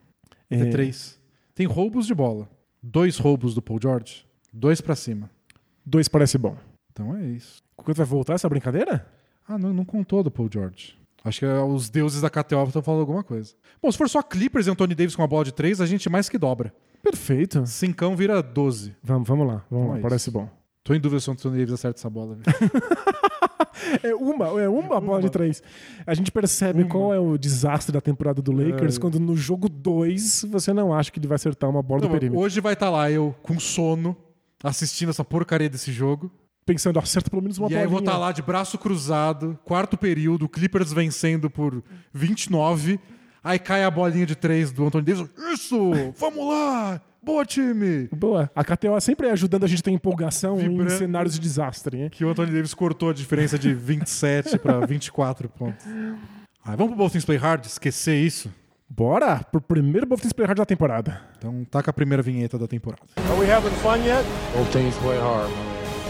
É. 0.50 0.60
É 0.60 0.66
três. 0.66 1.18
Tem 1.54 1.66
roubos 1.66 2.06
de 2.06 2.14
bola. 2.14 2.50
Dois 2.88 3.18
roubos 3.18 3.56
do 3.56 3.62
Paul 3.64 3.80
George. 3.82 4.26
Dois 4.54 4.80
pra 4.80 4.96
cima. 4.96 5.28
Dois 5.84 6.08
parece 6.08 6.38
bom. 6.38 6.56
Então 6.92 7.16
é 7.16 7.26
isso. 7.26 7.64
Quando 7.76 7.98
vai 7.98 8.06
voltar 8.06 8.36
essa 8.36 8.48
brincadeira? 8.48 9.08
Ah, 9.48 9.58
não, 9.58 9.74
não 9.74 9.84
contou 9.84 10.22
do 10.22 10.30
Paul 10.30 10.48
George. 10.52 10.96
Acho 11.24 11.40
que 11.40 11.46
é, 11.46 11.60
os 11.60 11.90
deuses 11.90 12.22
da 12.22 12.30
KTO 12.30 12.64
estão 12.68 12.84
falando 12.84 13.00
alguma 13.02 13.24
coisa. 13.24 13.56
Bom, 13.82 13.92
se 13.92 13.98
for 13.98 14.08
só 14.08 14.22
Clippers 14.22 14.68
e 14.68 14.70
Anthony 14.70 14.94
Davis 14.94 15.16
com 15.16 15.24
uma 15.24 15.28
bola 15.28 15.44
de 15.44 15.52
três, 15.52 15.82
a 15.82 15.86
gente 15.88 16.08
mais 16.12 16.30
que 16.30 16.38
dobra. 16.38 16.72
Perfeito. 17.02 17.66
Cincão 17.66 18.16
vira 18.16 18.42
12. 18.44 18.96
Vamos, 19.04 19.28
vamos 19.28 19.48
lá. 19.48 19.66
Vamos 19.70 19.86
Então 19.86 19.92
lá. 19.94 19.98
é 19.98 20.02
Parece 20.02 20.30
isso. 20.30 20.32
bom. 20.32 20.48
Tô 20.84 20.94
em 20.94 21.00
dúvida 21.00 21.20
se 21.20 21.28
o 21.30 21.34
Anthony 21.34 21.58
Davis 21.58 21.74
acerta 21.74 22.00
essa 22.00 22.10
bola. 22.10 22.38
É 24.04 24.14
uma, 24.16 24.62
é 24.62 24.68
uma 24.70 25.00
bola 25.00 25.22
de 25.22 25.30
três. 25.30 25.62
A 26.06 26.14
gente 26.14 26.32
percebe 26.32 26.86
qual 26.86 27.14
é 27.14 27.20
o 27.20 27.38
desastre 27.38 27.92
da 27.92 28.02
temporada 28.02 28.42
do 28.42 28.52
Lakers 28.52 28.98
É. 28.98 29.00
quando 29.00 29.20
no 29.20 29.36
jogo 29.36 29.68
2 29.70 30.46
você 30.50 30.74
não 30.74 30.94
acha 30.94 31.12
que 31.12 31.20
ele 31.20 31.28
vai 31.28 31.36
acertar 31.36 31.70
uma 31.70 31.82
bola 31.82 32.02
do 32.02 32.08
Não, 32.08 32.14
perímetro. 32.14 32.40
hoje 32.44 32.60
vai 32.62 32.74
estar 32.74 32.90
lá 32.90 33.10
eu 33.10 33.36
com 33.42 33.60
sono, 33.60 34.16
assistindo 34.64 35.10
essa 35.10 35.24
porcaria 35.24 35.70
desse 35.70 35.92
jogo. 35.92 36.32
Pensando, 36.66 36.98
acerta 36.98 37.30
pelo 37.30 37.44
menos 37.44 37.60
uma 37.60 37.70
e 37.72 37.76
aí 37.76 37.84
eu 37.84 37.90
vou 37.90 38.00
estar 38.00 38.18
lá 38.18 38.32
de 38.32 38.42
braço 38.42 38.76
cruzado, 38.78 39.58
quarto 39.64 39.96
período, 39.98 40.50
Clippers 40.50 40.92
vencendo 40.92 41.48
por 41.50 41.84
29. 42.12 43.00
Aí 43.44 43.60
cai 43.60 43.84
a 43.84 43.92
bolinha 43.92 44.26
de 44.26 44.36
três 44.36 44.72
do 44.72 44.84
Anthony 44.88 45.04
Davis. 45.06 45.30
Isso! 45.54 45.92
Vamos 46.18 46.48
lá! 46.48 47.00
Boa, 47.26 47.44
time! 47.44 48.08
Boa. 48.16 48.52
A 48.56 48.64
KTO 48.64 49.02
sempre 49.02 49.28
ajudando 49.30 49.64
a 49.64 49.68
gente 49.68 49.80
a 49.80 49.82
ter 49.82 49.90
empolgação 49.92 50.60
em 50.60 50.70
Vibrando. 50.70 50.92
cenários 50.92 51.34
de 51.34 51.40
desastre. 51.40 52.04
Hein? 52.04 52.10
Que 52.12 52.24
o 52.24 52.30
Anthony 52.30 52.52
Davis 52.52 52.76
cortou 52.76 53.10
a 53.10 53.14
diferença 53.14 53.58
de 53.58 53.74
27 53.74 54.60
para 54.60 54.86
24 54.86 55.50
pontos. 55.50 55.84
Aí, 56.64 56.76
vamos 56.78 56.90
pro 56.94 56.98
Both 56.98 57.14
Things 57.14 57.26
Play 57.26 57.40
Hard? 57.40 57.66
Esquecer 57.66 58.16
isso? 58.24 58.54
Bora 58.88 59.44
pro 59.52 59.60
primeiro 59.60 60.06
Both 60.06 60.22
Things 60.22 60.34
Play 60.34 60.46
Hard 60.46 60.60
da 60.60 60.66
temporada. 60.66 61.20
Então 61.36 61.66
taca 61.66 61.90
a 61.90 61.94
primeira 61.94 62.22
vinheta 62.22 62.60
da 62.60 62.68
temporada. 62.68 63.02
Are 63.18 63.40
we 63.40 63.52
having 63.52 63.72
fun 63.82 63.98
yet? 64.06 64.24
Both 64.56 64.72
teams 64.72 64.96
play 64.98 65.18
hard. 65.18 65.52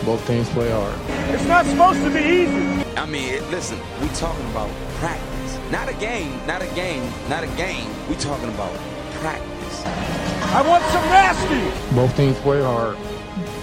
Both 0.04 0.28
teams 0.28 0.50
play 0.50 0.70
hard. 0.70 0.94
It's 1.34 1.48
not 1.48 1.66
supposed 1.66 2.04
to 2.04 2.10
be 2.10 2.20
easy. 2.20 2.84
I 2.98 3.08
mean, 3.08 3.40
listen, 3.52 3.78
we 4.02 4.10
talking 4.20 4.46
about 4.52 4.70
practice. 5.00 5.58
Not 5.72 5.88
a 5.88 5.94
game, 5.98 6.36
not 6.46 6.62
a 6.62 6.68
game, 6.76 7.04
not 7.30 7.44
a 7.46 7.48
game. 7.56 7.88
We 8.10 8.16
talking 8.18 8.50
about 8.50 8.74
practice. 9.22 9.55
I 9.66 10.62
want 10.68 10.84
some 10.92 11.08
nasty. 11.10 11.94
Both 11.94 12.16
teams 12.16 12.38
play 12.40 12.62
hard. 12.62 12.98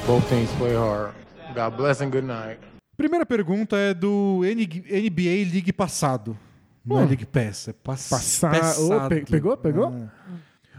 Both 0.07 0.29
teams 0.29 0.51
play 0.59 0.75
hard. 0.75 1.13
God 1.55 1.77
bless 1.77 2.01
and 2.03 2.11
good 2.11 2.27
night. 2.27 2.59
Primeira 2.97 3.25
pergunta 3.25 3.77
é 3.77 3.95
do 3.95 4.43
N- 4.45 4.67
NBA 4.67 5.51
League 5.53 5.73
passado. 5.73 6.37
Não 6.85 6.99
é 6.99 7.03
Hum. 7.05 7.07
League 7.07 7.25
Pass, 7.27 7.69
é 7.69 7.73
pass... 7.73 8.09
Passar. 8.09 8.51
passado. 8.59 9.05
Ô, 9.07 9.09
pe- 9.09 9.25
pegou? 9.25 9.57
Pegou? 9.57 9.87
Ah. 9.87 10.09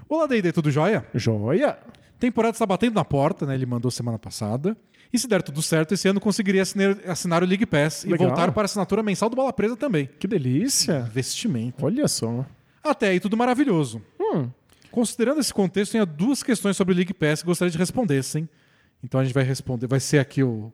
Olá, 0.10 0.28
D&D, 0.28 0.52
tudo 0.52 0.70
jóia? 0.70 1.06
Joia. 1.16 1.78
Temporada 2.20 2.54
está 2.54 2.66
batendo 2.66 2.96
na 2.96 3.06
porta, 3.06 3.46
né? 3.46 3.56
Ele 3.56 3.66
mandou 3.66 3.90
semana 3.90 4.20
passada. 4.20 4.76
E 5.12 5.18
se 5.18 5.28
der 5.28 5.42
tudo 5.42 5.62
certo, 5.62 5.94
esse 5.94 6.08
ano 6.08 6.20
conseguiria 6.20 6.62
assinar, 6.62 6.98
assinar 7.08 7.42
o 7.44 7.46
League 7.46 7.66
Pass 7.66 8.04
Legal. 8.04 8.16
e 8.28 8.28
voltar 8.30 8.52
para 8.52 8.64
a 8.64 8.66
assinatura 8.66 9.02
mensal 9.02 9.30
do 9.30 9.36
Bola 9.36 9.54
Presa 9.54 9.78
também. 9.78 10.10
Que 10.20 10.28
delícia. 10.28 11.06
Investimento. 11.08 11.86
Olha 11.86 12.08
só. 12.08 12.46
Até 12.84 13.08
aí 13.10 13.20
tudo 13.20 13.38
maravilhoso. 13.38 14.02
Hum. 14.20 14.50
Considerando 14.94 15.40
esse 15.40 15.52
contexto, 15.52 15.94
tenho 15.94 16.06
duas 16.06 16.44
questões 16.44 16.78
sobre 16.78 16.94
o 16.94 16.96
League 16.96 17.16
Pass 17.16 17.42
que 17.42 17.48
gostaria 17.48 17.72
de 17.72 17.78
respondessem. 17.80 18.48
Então 19.04 19.20
a 19.20 19.24
gente 19.24 19.34
vai 19.34 19.44
responder, 19.44 19.88
vai 19.88 20.00
ser 20.00 20.20
aqui 20.20 20.44
o, 20.44 20.72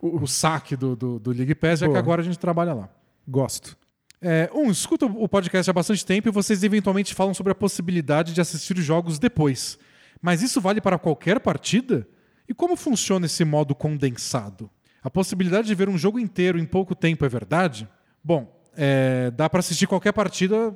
o, 0.00 0.26
saque 0.26 0.74
do, 0.74 0.96
do, 0.96 1.18
do 1.18 1.30
League 1.32 1.54
Pass, 1.54 1.80
já 1.80 1.86
Boa. 1.86 1.94
que 1.94 1.98
agora 1.98 2.22
a 2.22 2.24
gente 2.24 2.38
trabalha 2.38 2.72
lá. 2.72 2.88
Gosto. 3.28 3.76
É, 4.22 4.50
um, 4.54 4.70
escuta 4.70 5.04
o 5.04 5.28
podcast 5.28 5.68
há 5.68 5.74
bastante 5.74 6.04
tempo 6.06 6.26
e 6.26 6.32
vocês 6.32 6.64
eventualmente 6.64 7.14
falam 7.14 7.34
sobre 7.34 7.52
a 7.52 7.54
possibilidade 7.54 8.32
de 8.32 8.40
assistir 8.40 8.78
os 8.78 8.84
jogos 8.86 9.18
depois. 9.18 9.78
Mas 10.22 10.40
isso 10.40 10.62
vale 10.62 10.80
para 10.80 10.98
qualquer 10.98 11.38
partida? 11.38 12.08
E 12.48 12.54
como 12.54 12.74
funciona 12.74 13.26
esse 13.26 13.44
modo 13.44 13.74
condensado? 13.74 14.70
A 15.02 15.10
possibilidade 15.10 15.68
de 15.68 15.74
ver 15.74 15.90
um 15.90 15.98
jogo 15.98 16.18
inteiro 16.18 16.58
em 16.58 16.64
pouco 16.64 16.94
tempo 16.94 17.22
é 17.22 17.28
verdade? 17.28 17.86
Bom, 18.24 18.50
é, 18.74 19.30
dá 19.30 19.50
para 19.50 19.60
assistir 19.60 19.86
qualquer 19.86 20.12
partida 20.12 20.74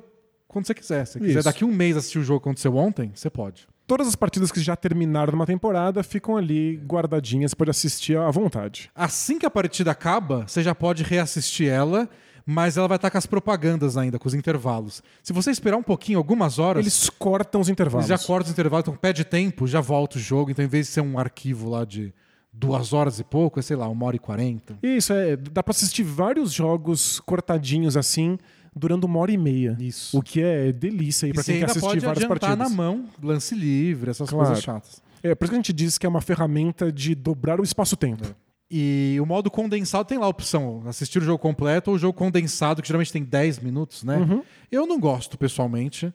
quando 0.53 0.65
você 0.67 0.73
quiser. 0.73 1.05
Se 1.05 1.13
você 1.13 1.19
quiser 1.19 1.39
Isso. 1.39 1.43
daqui 1.43 1.65
um 1.65 1.73
mês 1.73 1.97
assistir 1.97 2.19
o 2.19 2.23
jogo 2.23 2.39
que 2.39 2.47
aconteceu 2.47 2.75
ontem, 2.77 3.11
você 3.13 3.29
pode. 3.29 3.67
Todas 3.85 4.07
as 4.07 4.15
partidas 4.15 4.51
que 4.51 4.61
já 4.61 4.75
terminaram 4.77 5.33
numa 5.33 5.45
temporada 5.45 6.01
ficam 6.03 6.37
ali 6.37 6.77
guardadinhas, 6.85 7.51
você 7.51 7.55
pode 7.55 7.71
assistir 7.71 8.17
à 8.17 8.31
vontade. 8.31 8.89
Assim 8.95 9.37
que 9.37 9.45
a 9.45 9.49
partida 9.49 9.91
acaba, 9.91 10.45
você 10.47 10.63
já 10.63 10.73
pode 10.73 11.03
reassistir 11.03 11.67
ela, 11.67 12.09
mas 12.45 12.77
ela 12.77 12.87
vai 12.87 12.95
estar 12.95 13.09
com 13.09 13.17
as 13.17 13.25
propagandas 13.25 13.97
ainda, 13.97 14.17
com 14.17 14.27
os 14.27 14.33
intervalos. 14.33 15.03
Se 15.21 15.33
você 15.33 15.51
esperar 15.51 15.75
um 15.75 15.83
pouquinho, 15.83 16.17
algumas 16.17 16.59
horas. 16.59 16.81
Eles 16.81 17.09
cortam 17.09 17.59
os 17.59 17.67
intervalos. 17.67 18.09
Eles 18.09 18.21
já 18.21 18.25
cortam 18.25 18.45
os 18.45 18.51
intervalos, 18.51 18.83
então 18.83 18.95
pede 18.95 19.25
tempo, 19.25 19.67
já 19.67 19.81
volta 19.81 20.17
o 20.17 20.21
jogo. 20.21 20.51
Então, 20.51 20.63
em 20.63 20.67
vez 20.67 20.87
de 20.87 20.93
ser 20.93 21.01
um 21.01 21.19
arquivo 21.19 21.69
lá 21.69 21.83
de 21.83 22.13
duas 22.53 22.93
horas 22.93 23.19
e 23.19 23.23
pouco, 23.23 23.59
é, 23.59 23.63
sei 23.63 23.75
lá, 23.75 23.87
uma 23.89 24.05
hora 24.05 24.15
e 24.15 24.19
quarenta. 24.19 24.77
Isso, 24.81 25.11
é. 25.11 25.35
Dá 25.35 25.63
pra 25.63 25.71
assistir 25.71 26.03
vários 26.03 26.53
jogos 26.53 27.19
cortadinhos 27.21 27.97
assim, 27.97 28.37
durando 28.75 29.05
uma 29.05 29.19
hora 29.19 29.31
e 29.31 29.37
meia. 29.37 29.75
Isso. 29.79 30.17
O 30.17 30.21
que 30.21 30.41
é 30.41 30.71
delícia 30.71 31.25
aí 31.25 31.33
pra 31.33 31.43
você 31.43 31.51
quem 31.53 31.59
quer 31.61 31.65
assistir 31.69 31.87
pode 31.87 31.99
várias 31.99 32.25
partidas. 32.25 32.57
na 32.57 32.69
mão, 32.69 33.05
lance 33.21 33.53
livre, 33.55 34.09
essas 34.11 34.29
Claro. 34.29 34.45
coisas 34.47 34.63
chatas. 34.63 35.01
É 35.21 35.33
por 35.33 35.45
isso 35.45 35.51
que 35.51 35.55
a 35.55 35.59
gente 35.59 35.73
diz 35.73 35.97
que 35.97 36.05
é 36.05 36.09
uma 36.09 36.21
ferramenta 36.21 36.91
de 36.91 37.15
dobrar 37.15 37.59
o 37.59 37.63
espaço-tempo. 37.63 38.23
E 38.69 39.17
o 39.21 39.25
modo 39.25 39.51
condensado 39.51 40.05
tem 40.07 40.17
lá 40.17 40.25
a 40.25 40.29
opção, 40.29 40.81
assistir 40.87 41.19
o 41.19 41.21
jogo 41.21 41.37
completo 41.37 41.91
ou 41.91 41.95
o 41.95 41.99
jogo 41.99 42.17
condensado, 42.17 42.81
que 42.81 42.87
geralmente 42.87 43.11
tem 43.13 43.23
10 43.23 43.59
minutos, 43.59 44.03
né? 44.03 44.17
Uhum. 44.17 44.41
Eu 44.71 44.87
não 44.87 44.99
gosto, 44.99 45.37
pessoalmente, 45.37 46.11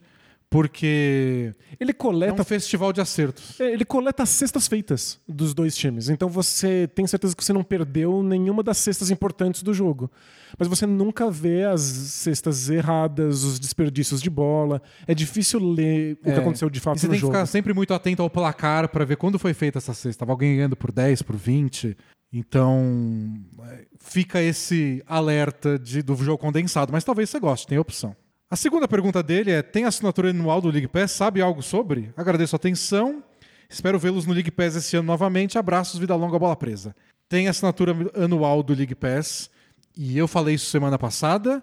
Porque 0.51 1.53
Ele 1.79 1.91
é 1.91 1.95
coleta 1.95 2.41
um 2.41 2.45
festival 2.45 2.91
de 2.93 3.01
acertos. 3.03 3.61
É, 3.61 3.70
Ele 3.70 3.85
coleta 3.85 4.23
as 4.23 4.31
cestas 4.31 4.66
feitas 4.66 5.20
dos 5.29 5.53
dois 5.53 5.77
times. 5.77 6.09
Então 6.09 6.29
você 6.29 6.89
tem 6.95 7.07
certeza 7.07 7.37
que 7.37 7.45
você 7.45 7.53
não 7.53 7.62
perdeu 7.62 8.23
nenhuma 8.23 8.62
das 8.62 8.79
cestas 8.79 9.11
importantes 9.11 9.62
do 9.62 9.75
jogo. 9.75 10.11
Mas 10.59 10.66
você 10.66 10.87
nunca 10.87 11.31
vê 11.31 11.65
as 11.65 11.83
cestas 11.83 12.70
erradas, 12.70 13.45
os 13.45 13.61
desperdícios 13.61 14.23
de 14.23 14.31
bola. 14.31 14.81
É 15.07 15.15
difícil 15.15 15.61
ler 15.61 16.15
o 16.15 16.25
que 16.25 16.31
É. 16.31 16.39
aconteceu 16.39 16.70
de 16.70 16.79
E 16.79 16.81
fato 16.81 16.99
você 16.99 17.07
no 17.07 17.11
tem 17.12 17.19
que 17.19 17.20
jogo. 17.20 17.35
ficar 17.35 17.45
sempre 17.47 17.75
muito 17.75 17.93
atento 17.93 18.23
ao 18.23 18.31
placar 18.31 18.89
para 18.89 19.05
ver 19.05 19.16
quando 19.16 19.39
foi 19.39 19.53
feita 19.53 19.77
essa 19.79 19.93
cesta. 19.93 20.20
Tava 20.20 20.33
alguém 20.33 20.57
ganhando 20.57 20.77
por 20.77 20.91
10, 20.91 21.20
por 21.23 21.37
20. 21.37 21.95
Então, 22.33 23.35
é, 23.65 23.85
fica 24.01 24.41
esse 24.43 25.03
alerta 25.07 25.79
de, 25.79 26.03
do 26.03 26.15
jogo 26.16 26.39
condensado. 26.39 26.91
Mas 26.93 27.05
talvez 27.05 27.29
você 27.29 27.39
goste, 27.39 27.66
tem 27.66 27.79
opção. 27.79 28.16
A 28.51 28.57
segunda 28.57 28.89
pergunta 28.89 29.23
dele 29.23 29.51
é: 29.51 29.61
tem 29.61 29.85
assinatura 29.85 30.31
anual 30.31 30.61
do 30.61 30.70
League 30.70 30.89
Pass? 30.89 31.12
Sabe 31.12 31.43
algo 31.43 31.62
sobre? 31.62 32.11
Agradeço 32.16 32.55
a 32.55 32.59
atenção. 32.59 33.23
Espero 33.69 33.99
vê-los 33.99 34.25
no 34.25 34.33
League 34.33 34.51
Pass 34.51 34.75
esse 34.75 34.97
ano 34.97 35.07
novamente. 35.07 35.59
Abraços, 35.59 36.01
vida 36.01 36.15
longa, 36.15 36.39
bola 36.39 36.57
presa. 36.57 36.97
Tem 37.29 37.47
assinatura 37.47 37.95
anual 38.15 38.62
do 38.62 38.73
League 38.73 38.95
Pass. 38.95 39.51
E 39.95 40.16
eu 40.16 40.27
falei 40.27 40.55
isso 40.55 40.70
semana 40.70 40.99
passada. 40.99 41.62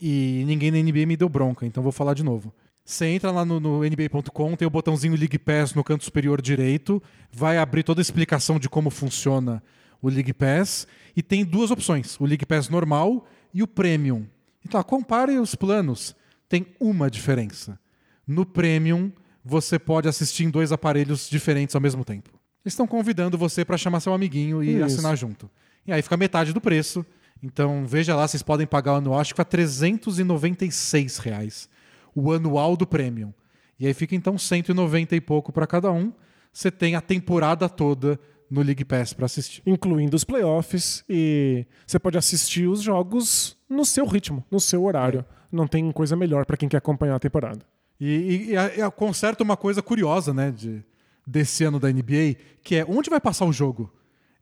E 0.00 0.42
ninguém 0.44 0.72
na 0.72 0.78
NBA 0.78 1.06
me 1.06 1.16
deu 1.16 1.28
bronca, 1.28 1.64
então 1.64 1.82
vou 1.82 1.92
falar 1.92 2.14
de 2.14 2.24
novo. 2.24 2.52
Você 2.84 3.06
entra 3.06 3.30
lá 3.30 3.44
no, 3.44 3.60
no 3.60 3.80
NBA.com, 3.84 4.56
tem 4.56 4.66
o 4.66 4.70
botãozinho 4.70 5.16
League 5.16 5.38
Pass 5.38 5.72
no 5.72 5.84
canto 5.84 6.04
superior 6.04 6.42
direito, 6.42 7.00
vai 7.32 7.58
abrir 7.58 7.84
toda 7.84 8.00
a 8.00 8.02
explicação 8.02 8.58
de 8.58 8.68
como 8.68 8.90
funciona 8.90 9.62
o 10.02 10.08
League 10.08 10.34
Pass 10.34 10.86
e 11.16 11.22
tem 11.22 11.44
duas 11.44 11.70
opções: 11.70 12.18
o 12.20 12.26
League 12.26 12.44
Pass 12.44 12.68
normal 12.68 13.24
e 13.54 13.62
o 13.62 13.68
Premium. 13.68 14.26
Então, 14.66 14.82
compare 14.82 15.38
os 15.38 15.54
planos. 15.54 16.16
Tem 16.48 16.66
uma 16.80 17.10
diferença. 17.10 17.78
No 18.26 18.46
Premium, 18.46 19.12
você 19.44 19.78
pode 19.78 20.08
assistir 20.08 20.44
em 20.44 20.50
dois 20.50 20.72
aparelhos 20.72 21.28
diferentes 21.28 21.74
ao 21.74 21.80
mesmo 21.80 22.04
tempo. 22.04 22.30
Eles 22.64 22.72
estão 22.72 22.86
convidando 22.86 23.36
você 23.36 23.64
para 23.64 23.76
chamar 23.76 24.00
seu 24.00 24.14
amiguinho 24.14 24.62
e 24.62 24.76
Isso. 24.76 24.84
assinar 24.84 25.16
junto. 25.16 25.50
E 25.86 25.92
aí 25.92 26.00
fica 26.00 26.16
metade 26.16 26.52
do 26.52 26.60
preço. 26.60 27.04
Então, 27.42 27.84
veja 27.86 28.16
lá, 28.16 28.26
vocês 28.26 28.42
podem 28.42 28.66
pagar 28.66 28.94
o 28.94 28.96
anual, 28.96 29.20
acho 29.20 29.34
que 29.34 29.44
396 29.44 31.18
reais. 31.18 31.68
O 32.14 32.32
anual 32.32 32.76
do 32.76 32.86
Premium. 32.86 33.34
E 33.78 33.86
aí 33.86 33.92
fica 33.92 34.14
então 34.14 34.38
190 34.38 35.14
e 35.14 35.20
pouco 35.20 35.52
para 35.52 35.66
cada 35.66 35.92
um. 35.92 36.12
Você 36.52 36.70
tem 36.70 36.94
a 36.94 37.00
temporada 37.00 37.68
toda 37.68 38.18
no 38.48 38.62
League 38.62 38.84
Pass 38.84 39.12
para 39.12 39.26
assistir. 39.26 39.62
Incluindo 39.66 40.16
os 40.16 40.24
playoffs. 40.24 41.04
E 41.08 41.66
você 41.86 41.98
pode 41.98 42.16
assistir 42.16 42.66
os 42.66 42.80
jogos 42.80 43.58
no 43.68 43.84
seu 43.84 44.06
ritmo, 44.06 44.44
no 44.50 44.60
seu 44.60 44.84
horário. 44.84 45.24
Não 45.54 45.66
tem 45.66 45.90
coisa 45.92 46.16
melhor 46.16 46.44
para 46.44 46.56
quem 46.56 46.68
quer 46.68 46.78
acompanhar 46.78 47.14
a 47.14 47.20
temporada. 47.20 47.60
E, 48.00 48.50
e, 48.50 48.56
e 48.56 48.90
conserta 48.90 49.42
uma 49.44 49.56
coisa 49.56 49.80
curiosa, 49.80 50.34
né, 50.34 50.50
de, 50.50 50.82
desse 51.26 51.64
ano 51.64 51.78
da 51.78 51.90
NBA, 51.90 52.36
que 52.62 52.76
é 52.76 52.84
onde 52.86 53.08
vai 53.08 53.20
passar 53.20 53.44
o 53.44 53.52
jogo? 53.52 53.92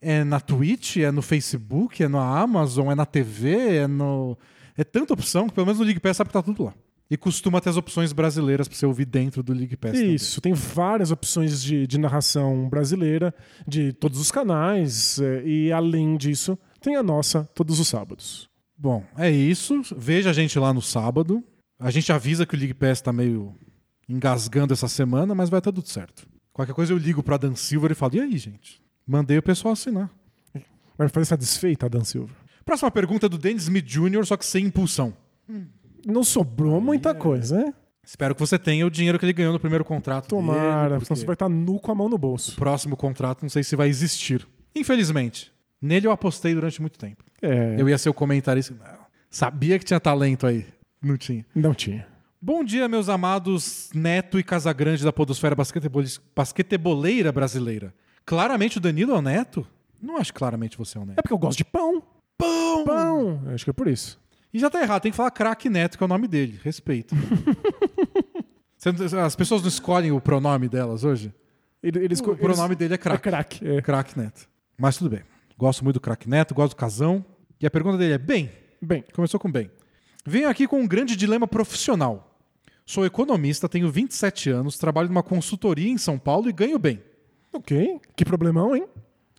É 0.00 0.24
na 0.24 0.40
Twitch, 0.40 0.96
é 0.96 1.10
no 1.10 1.22
Facebook, 1.22 2.02
é 2.02 2.08
na 2.08 2.40
Amazon, 2.40 2.90
é 2.90 2.94
na 2.94 3.06
TV, 3.06 3.76
é 3.76 3.86
no. 3.86 4.36
É 4.76 4.82
tanta 4.82 5.12
opção 5.12 5.46
que 5.46 5.54
pelo 5.54 5.66
menos 5.66 5.78
no 5.78 5.84
League 5.84 6.00
Pass 6.00 6.16
sabe 6.16 6.28
que 6.28 6.32
tá 6.32 6.42
tudo 6.42 6.64
lá. 6.64 6.74
E 7.08 7.16
costuma 7.16 7.60
ter 7.60 7.68
as 7.68 7.76
opções 7.76 8.10
brasileiras 8.12 8.66
pra 8.66 8.76
você 8.76 8.86
ouvir 8.86 9.04
dentro 9.04 9.42
do 9.42 9.52
League 9.52 9.76
Pass. 9.76 9.92
também. 9.92 10.14
Isso, 10.14 10.40
tem 10.40 10.54
várias 10.54 11.10
opções 11.10 11.62
de, 11.62 11.86
de 11.86 11.98
narração 11.98 12.68
brasileira, 12.70 13.34
de 13.68 13.92
todos 13.92 14.18
os 14.18 14.30
canais, 14.30 15.20
eh, 15.20 15.42
e 15.44 15.72
além 15.72 16.16
disso, 16.16 16.58
tem 16.80 16.96
a 16.96 17.02
nossa 17.02 17.44
todos 17.54 17.78
os 17.78 17.86
sábados. 17.86 18.48
Bom, 18.82 19.04
é 19.16 19.30
isso. 19.30 19.80
Veja 19.96 20.30
a 20.30 20.32
gente 20.32 20.58
lá 20.58 20.74
no 20.74 20.82
sábado. 20.82 21.40
A 21.78 21.88
gente 21.88 22.10
avisa 22.12 22.44
que 22.44 22.56
o 22.56 22.58
League 22.58 22.74
Pass 22.74 23.00
tá 23.00 23.12
meio 23.12 23.54
engasgando 24.08 24.72
essa 24.72 24.88
semana, 24.88 25.36
mas 25.36 25.48
vai 25.48 25.58
estar 25.58 25.70
tudo 25.70 25.88
certo. 25.88 26.26
Qualquer 26.52 26.74
coisa 26.74 26.92
eu 26.92 26.98
ligo 26.98 27.22
pra 27.22 27.36
Dan 27.36 27.54
Silver 27.54 27.92
e 27.92 27.94
falo: 27.94 28.16
e 28.16 28.20
aí, 28.20 28.36
gente? 28.36 28.82
Mandei 29.06 29.38
o 29.38 29.42
pessoal 29.42 29.74
assinar. 29.74 30.10
Vai 30.98 31.08
fazer 31.08 31.22
essa 31.22 31.36
desfeita, 31.36 31.88
Dan 31.88 32.02
Silva. 32.02 32.34
Próxima 32.64 32.90
pergunta 32.90 33.26
é 33.26 33.28
do 33.28 33.38
Dennis 33.38 33.62
Smith 33.62 33.84
Jr., 33.84 34.26
só 34.26 34.36
que 34.36 34.44
sem 34.44 34.64
impulsão. 34.64 35.16
Não 36.04 36.24
sobrou 36.24 36.80
muita 36.80 37.14
coisa, 37.14 37.58
né? 37.58 37.74
Espero 38.04 38.34
que 38.34 38.40
você 38.40 38.58
tenha 38.58 38.84
o 38.84 38.90
dinheiro 38.90 39.16
que 39.16 39.24
ele 39.24 39.32
ganhou 39.32 39.52
no 39.52 39.60
primeiro 39.60 39.84
contrato. 39.84 40.26
Tomara, 40.26 40.96
dele, 40.96 41.04
senão 41.04 41.16
você 41.16 41.24
vai 41.24 41.34
estar 41.34 41.48
nu 41.48 41.78
com 41.78 41.92
a 41.92 41.94
mão 41.94 42.08
no 42.08 42.18
bolso. 42.18 42.50
O 42.50 42.56
próximo 42.56 42.96
contrato 42.96 43.42
não 43.42 43.48
sei 43.48 43.62
se 43.62 43.76
vai 43.76 43.88
existir. 43.88 44.44
Infelizmente. 44.74 45.52
Nele 45.80 46.08
eu 46.08 46.12
apostei 46.12 46.52
durante 46.52 46.80
muito 46.80 46.98
tempo. 46.98 47.22
É, 47.42 47.76
Eu 47.78 47.88
ia 47.88 47.98
ser 47.98 48.08
o 48.08 48.14
comentarista. 48.14 48.74
Sabia 49.28 49.78
que 49.78 49.84
tinha 49.84 49.98
talento 50.00 50.46
aí. 50.46 50.64
Não 51.02 51.16
tinha. 51.16 51.44
não 51.54 51.74
tinha. 51.74 52.06
Bom 52.40 52.64
dia, 52.64 52.88
meus 52.88 53.08
amados 53.08 53.88
Neto 53.94 54.38
e 54.38 54.42
Casagrande 54.42 55.04
da 55.04 55.12
Podosfera 55.12 55.54
basquetebol... 55.54 56.02
basqueteboleira 56.34 57.30
brasileira. 57.32 57.94
Claramente 58.24 58.78
o 58.78 58.80
Danilo 58.80 59.12
é 59.12 59.18
o 59.18 59.22
Neto? 59.22 59.66
Não 60.00 60.16
acho 60.16 60.32
que 60.32 60.38
claramente 60.38 60.76
você 60.76 60.98
é 60.98 61.00
o 61.00 61.04
É 61.04 61.06
Neto. 61.06 61.16
porque 61.22 61.32
eu 61.32 61.38
gosto 61.38 61.58
de 61.58 61.64
pão. 61.64 62.02
Pão! 62.36 62.84
Pão! 62.84 63.42
Acho 63.54 63.64
que 63.64 63.70
é 63.70 63.72
por 63.72 63.86
isso. 63.86 64.20
E 64.52 64.58
já 64.58 64.68
tá 64.68 64.82
errado, 64.82 65.02
tem 65.02 65.10
que 65.12 65.16
falar 65.16 65.30
craque 65.30 65.70
Neto, 65.70 65.96
que 65.96 66.02
é 66.02 66.06
o 66.06 66.08
nome 66.08 66.26
dele. 66.28 66.58
Respeito. 66.62 67.14
As 69.24 69.36
pessoas 69.36 69.62
não 69.62 69.68
escolhem 69.68 70.10
o 70.10 70.20
pronome 70.20 70.68
delas 70.68 71.04
hoje? 71.04 71.32
Ele, 71.82 72.00
eles, 72.04 72.20
O 72.20 72.36
pronome 72.36 72.74
dele 72.74 72.94
é 72.94 72.96
É 72.96 72.98
craque. 72.98 73.22
craque. 73.30 73.66
É. 73.68 73.80
Craque 73.82 74.18
Neto. 74.18 74.48
Mas 74.76 74.96
tudo 74.96 75.10
bem. 75.10 75.20
Gosto 75.56 75.84
muito 75.84 75.94
do 75.94 76.00
craque 76.00 76.28
Neto, 76.28 76.54
gosto 76.54 76.72
do 76.74 76.76
casão. 76.76 77.24
E 77.62 77.66
a 77.66 77.70
pergunta 77.70 77.96
dele 77.96 78.14
é: 78.14 78.18
bem, 78.18 78.50
Bem, 78.84 79.04
começou 79.12 79.38
com 79.38 79.50
bem. 79.50 79.70
Venho 80.26 80.48
aqui 80.48 80.66
com 80.66 80.80
um 80.80 80.88
grande 80.88 81.14
dilema 81.14 81.46
profissional. 81.46 82.36
Sou 82.84 83.06
economista, 83.06 83.68
tenho 83.68 83.88
27 83.88 84.50
anos, 84.50 84.76
trabalho 84.76 85.06
numa 85.08 85.22
consultoria 85.22 85.88
em 85.88 85.96
São 85.96 86.18
Paulo 86.18 86.48
e 86.48 86.52
ganho 86.52 86.80
bem. 86.80 87.00
ok. 87.52 88.00
Que 88.16 88.24
problemão, 88.24 88.74
hein? 88.74 88.88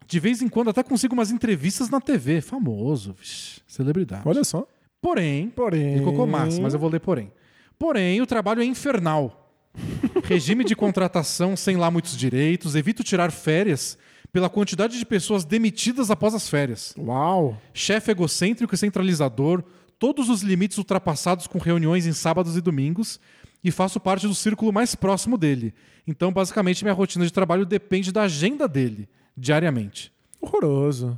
De 0.08 0.18
vez 0.18 0.42
em 0.42 0.48
quando 0.48 0.70
até 0.70 0.82
consigo 0.82 1.14
umas 1.14 1.30
entrevistas 1.30 1.90
na 1.90 2.00
TV. 2.00 2.40
Famoso, 2.40 3.14
vixi, 3.14 3.62
celebridade. 3.68 4.24
Olha 4.26 4.46
só. 4.46 4.66
Porém, 5.02 5.50
Porém. 5.50 5.96
ele 5.96 6.04
colocou 6.06 6.26
massa, 6.26 6.62
mas 6.62 6.74
eu 6.74 6.80
vou 6.80 6.90
ler 6.90 7.02
porém. 7.02 7.30
Porém, 7.78 8.22
o 8.22 8.26
trabalho 8.26 8.62
é 8.62 8.66
infernal. 8.66 9.52
Regime 10.24 10.64
de 10.64 10.74
contratação 10.74 11.58
sem 11.58 11.76
lá 11.76 11.92
muitos 11.92 12.16
direitos, 12.16 12.76
evito 12.76 13.04
tirar 13.04 13.30
férias 13.30 13.98
pela 14.34 14.50
quantidade 14.50 14.98
de 14.98 15.06
pessoas 15.06 15.46
demitidas 15.46 16.10
após 16.10 16.34
as 16.34 16.50
férias. 16.50 16.96
Uau! 16.98 17.56
Chefe 17.72 18.10
egocêntrico 18.10 18.74
e 18.74 18.78
centralizador, 18.78 19.64
todos 20.00 20.28
os 20.28 20.42
limites 20.42 20.80
ultrapassados 20.80 21.46
com 21.46 21.60
reuniões 21.60 22.08
em 22.08 22.14
sábados 22.14 22.58
e 22.58 22.62
domingos, 22.62 23.20
e 23.64 23.70
faço 23.70 24.00
parte 24.00 24.28
do 24.28 24.34
círculo 24.34 24.74
mais 24.74 24.96
próximo 24.96 25.38
dele. 25.38 25.72
Então, 26.06 26.34
basicamente, 26.34 26.84
minha 26.84 26.96
rotina 26.96 27.24
de 27.24 27.32
trabalho 27.32 27.64
depende 27.64 28.12
da 28.12 28.24
agenda 28.24 28.68
dele, 28.68 29.08
diariamente. 29.38 30.12
Horroroso. 30.42 31.18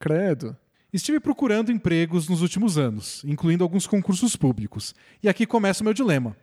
Credo. 0.00 0.54
Estive 0.92 1.20
procurando 1.20 1.70
empregos 1.70 2.28
nos 2.28 2.42
últimos 2.42 2.76
anos, 2.76 3.22
incluindo 3.24 3.62
alguns 3.62 3.86
concursos 3.86 4.34
públicos. 4.34 4.94
E 5.22 5.28
aqui 5.28 5.46
começa 5.46 5.82
o 5.82 5.84
meu 5.84 5.94
dilema. 5.94 6.36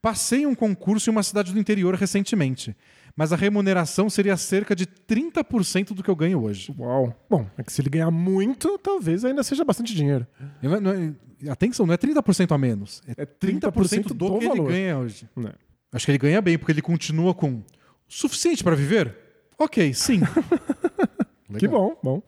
Passei 0.00 0.46
um 0.46 0.54
concurso 0.54 1.10
em 1.10 1.12
uma 1.12 1.22
cidade 1.24 1.52
do 1.52 1.58
interior 1.58 1.94
recentemente, 1.96 2.76
mas 3.18 3.32
a 3.32 3.36
remuneração 3.36 4.08
seria 4.08 4.36
cerca 4.36 4.76
de 4.76 4.86
30% 4.86 5.92
do 5.92 6.04
que 6.04 6.08
eu 6.08 6.14
ganho 6.14 6.40
hoje. 6.40 6.72
Uau. 6.78 7.12
Bom, 7.28 7.50
é 7.58 7.64
que 7.64 7.72
se 7.72 7.82
ele 7.82 7.90
ganhar 7.90 8.12
muito, 8.12 8.78
talvez 8.78 9.24
ainda 9.24 9.42
seja 9.42 9.64
bastante 9.64 9.92
dinheiro. 9.92 10.24
É- 10.62 10.78
não 10.78 10.92
é- 10.92 11.50
atenção, 11.50 11.84
não 11.84 11.92
é 11.92 11.96
30% 11.96 12.54
a 12.54 12.58
menos. 12.58 13.02
É 13.16 13.26
30% 13.26 14.14
do, 14.14 14.14
do 14.14 14.38
que 14.38 14.44
ele 14.44 14.54
valor. 14.58 14.68
ganha 14.70 14.98
hoje. 14.98 15.28
Né? 15.34 15.50
Acho 15.90 16.04
que 16.04 16.12
ele 16.12 16.18
ganha 16.18 16.40
bem, 16.40 16.56
porque 16.56 16.70
ele 16.70 16.80
continua 16.80 17.34
com 17.34 17.54
o 17.54 17.64
suficiente 18.06 18.62
para 18.62 18.76
viver? 18.76 19.12
Ok, 19.58 19.92
sim. 19.94 20.20
Que 21.58 21.66
bom, 21.66 21.98
bom. 22.02 22.22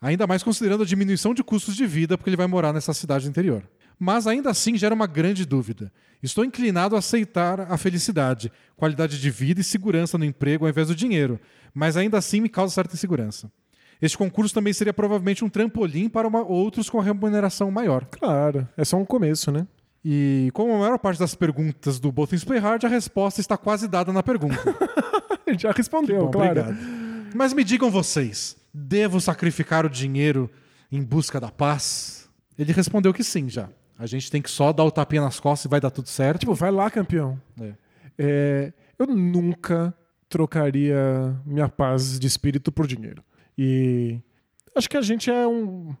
Ainda 0.00 0.26
mais 0.26 0.42
considerando 0.42 0.82
a 0.82 0.86
diminuição 0.86 1.32
de 1.32 1.42
custos 1.42 1.74
de 1.74 1.86
vida, 1.86 2.18
porque 2.18 2.28
ele 2.28 2.36
vai 2.36 2.46
morar 2.48 2.72
nessa 2.72 2.92
cidade 2.92 3.24
do 3.24 3.30
interior. 3.30 3.62
Mas 3.98 4.26
ainda 4.26 4.50
assim 4.50 4.76
gera 4.76 4.94
uma 4.94 5.06
grande 5.06 5.44
dúvida. 5.44 5.92
Estou 6.22 6.44
inclinado 6.44 6.96
a 6.96 6.98
aceitar 6.98 7.60
a 7.60 7.76
felicidade, 7.76 8.50
qualidade 8.76 9.20
de 9.20 9.30
vida 9.30 9.60
e 9.60 9.64
segurança 9.64 10.16
no 10.18 10.24
emprego 10.24 10.64
ao 10.64 10.70
invés 10.70 10.88
do 10.88 10.94
dinheiro, 10.94 11.38
mas 11.74 11.96
ainda 11.96 12.18
assim 12.18 12.40
me 12.40 12.48
causa 12.48 12.74
certa 12.74 12.94
insegurança. 12.94 13.50
Este 14.02 14.18
concurso 14.18 14.52
também 14.54 14.72
seria 14.72 14.92
provavelmente 14.92 15.44
um 15.44 15.48
trampolim 15.48 16.08
para 16.08 16.26
uma- 16.26 16.42
outros 16.42 16.90
com 16.90 16.98
a 17.00 17.02
remuneração 17.04 17.70
maior. 17.70 18.04
Claro, 18.06 18.66
é 18.76 18.84
só 18.84 18.96
um 18.96 19.04
começo, 19.04 19.52
né? 19.52 19.66
E 20.04 20.50
como 20.52 20.74
a 20.74 20.78
maior 20.78 20.98
parte 20.98 21.18
das 21.18 21.34
perguntas 21.34 21.98
do 22.00 22.10
Both 22.12 22.30
Things 22.30 22.44
Play 22.44 22.58
Hard, 22.58 22.84
a 22.84 22.88
resposta 22.88 23.40
está 23.40 23.56
quase 23.56 23.86
dada 23.88 24.12
na 24.12 24.22
pergunta. 24.22 24.58
Ele 25.46 25.56
já 25.60 25.70
respondeu, 25.72 26.24
Bom, 26.26 26.30
claro. 26.30 26.60
obrigado. 26.60 26.78
Mas 27.34 27.52
me 27.54 27.64
digam 27.64 27.90
vocês, 27.90 28.56
devo 28.72 29.20
sacrificar 29.20 29.86
o 29.86 29.90
dinheiro 29.90 30.50
em 30.92 31.02
busca 31.02 31.40
da 31.40 31.50
paz? 31.50 32.28
Ele 32.58 32.72
respondeu 32.72 33.12
que 33.14 33.24
sim, 33.24 33.48
já. 33.48 33.68
A 33.98 34.06
gente 34.06 34.30
tem 34.30 34.42
que 34.42 34.50
só 34.50 34.72
dar 34.72 34.84
o 34.84 34.90
tapinha 34.90 35.22
nas 35.22 35.38
costas 35.38 35.66
e 35.66 35.68
vai 35.68 35.80
dar 35.80 35.90
tudo 35.90 36.08
certo. 36.08 36.40
Tipo, 36.40 36.54
vai 36.54 36.70
lá, 36.70 36.90
campeão. 36.90 37.40
É. 37.60 37.74
É, 38.18 38.72
eu 38.98 39.06
nunca 39.06 39.94
trocaria 40.28 40.96
minha 41.46 41.68
paz 41.68 42.18
de 42.18 42.26
espírito 42.26 42.72
por 42.72 42.86
dinheiro. 42.86 43.22
E 43.56 44.18
acho 44.74 44.90
que 44.90 44.96
a 44.96 45.02
gente 45.02 45.30
é 45.30 45.46
um, 45.46 45.94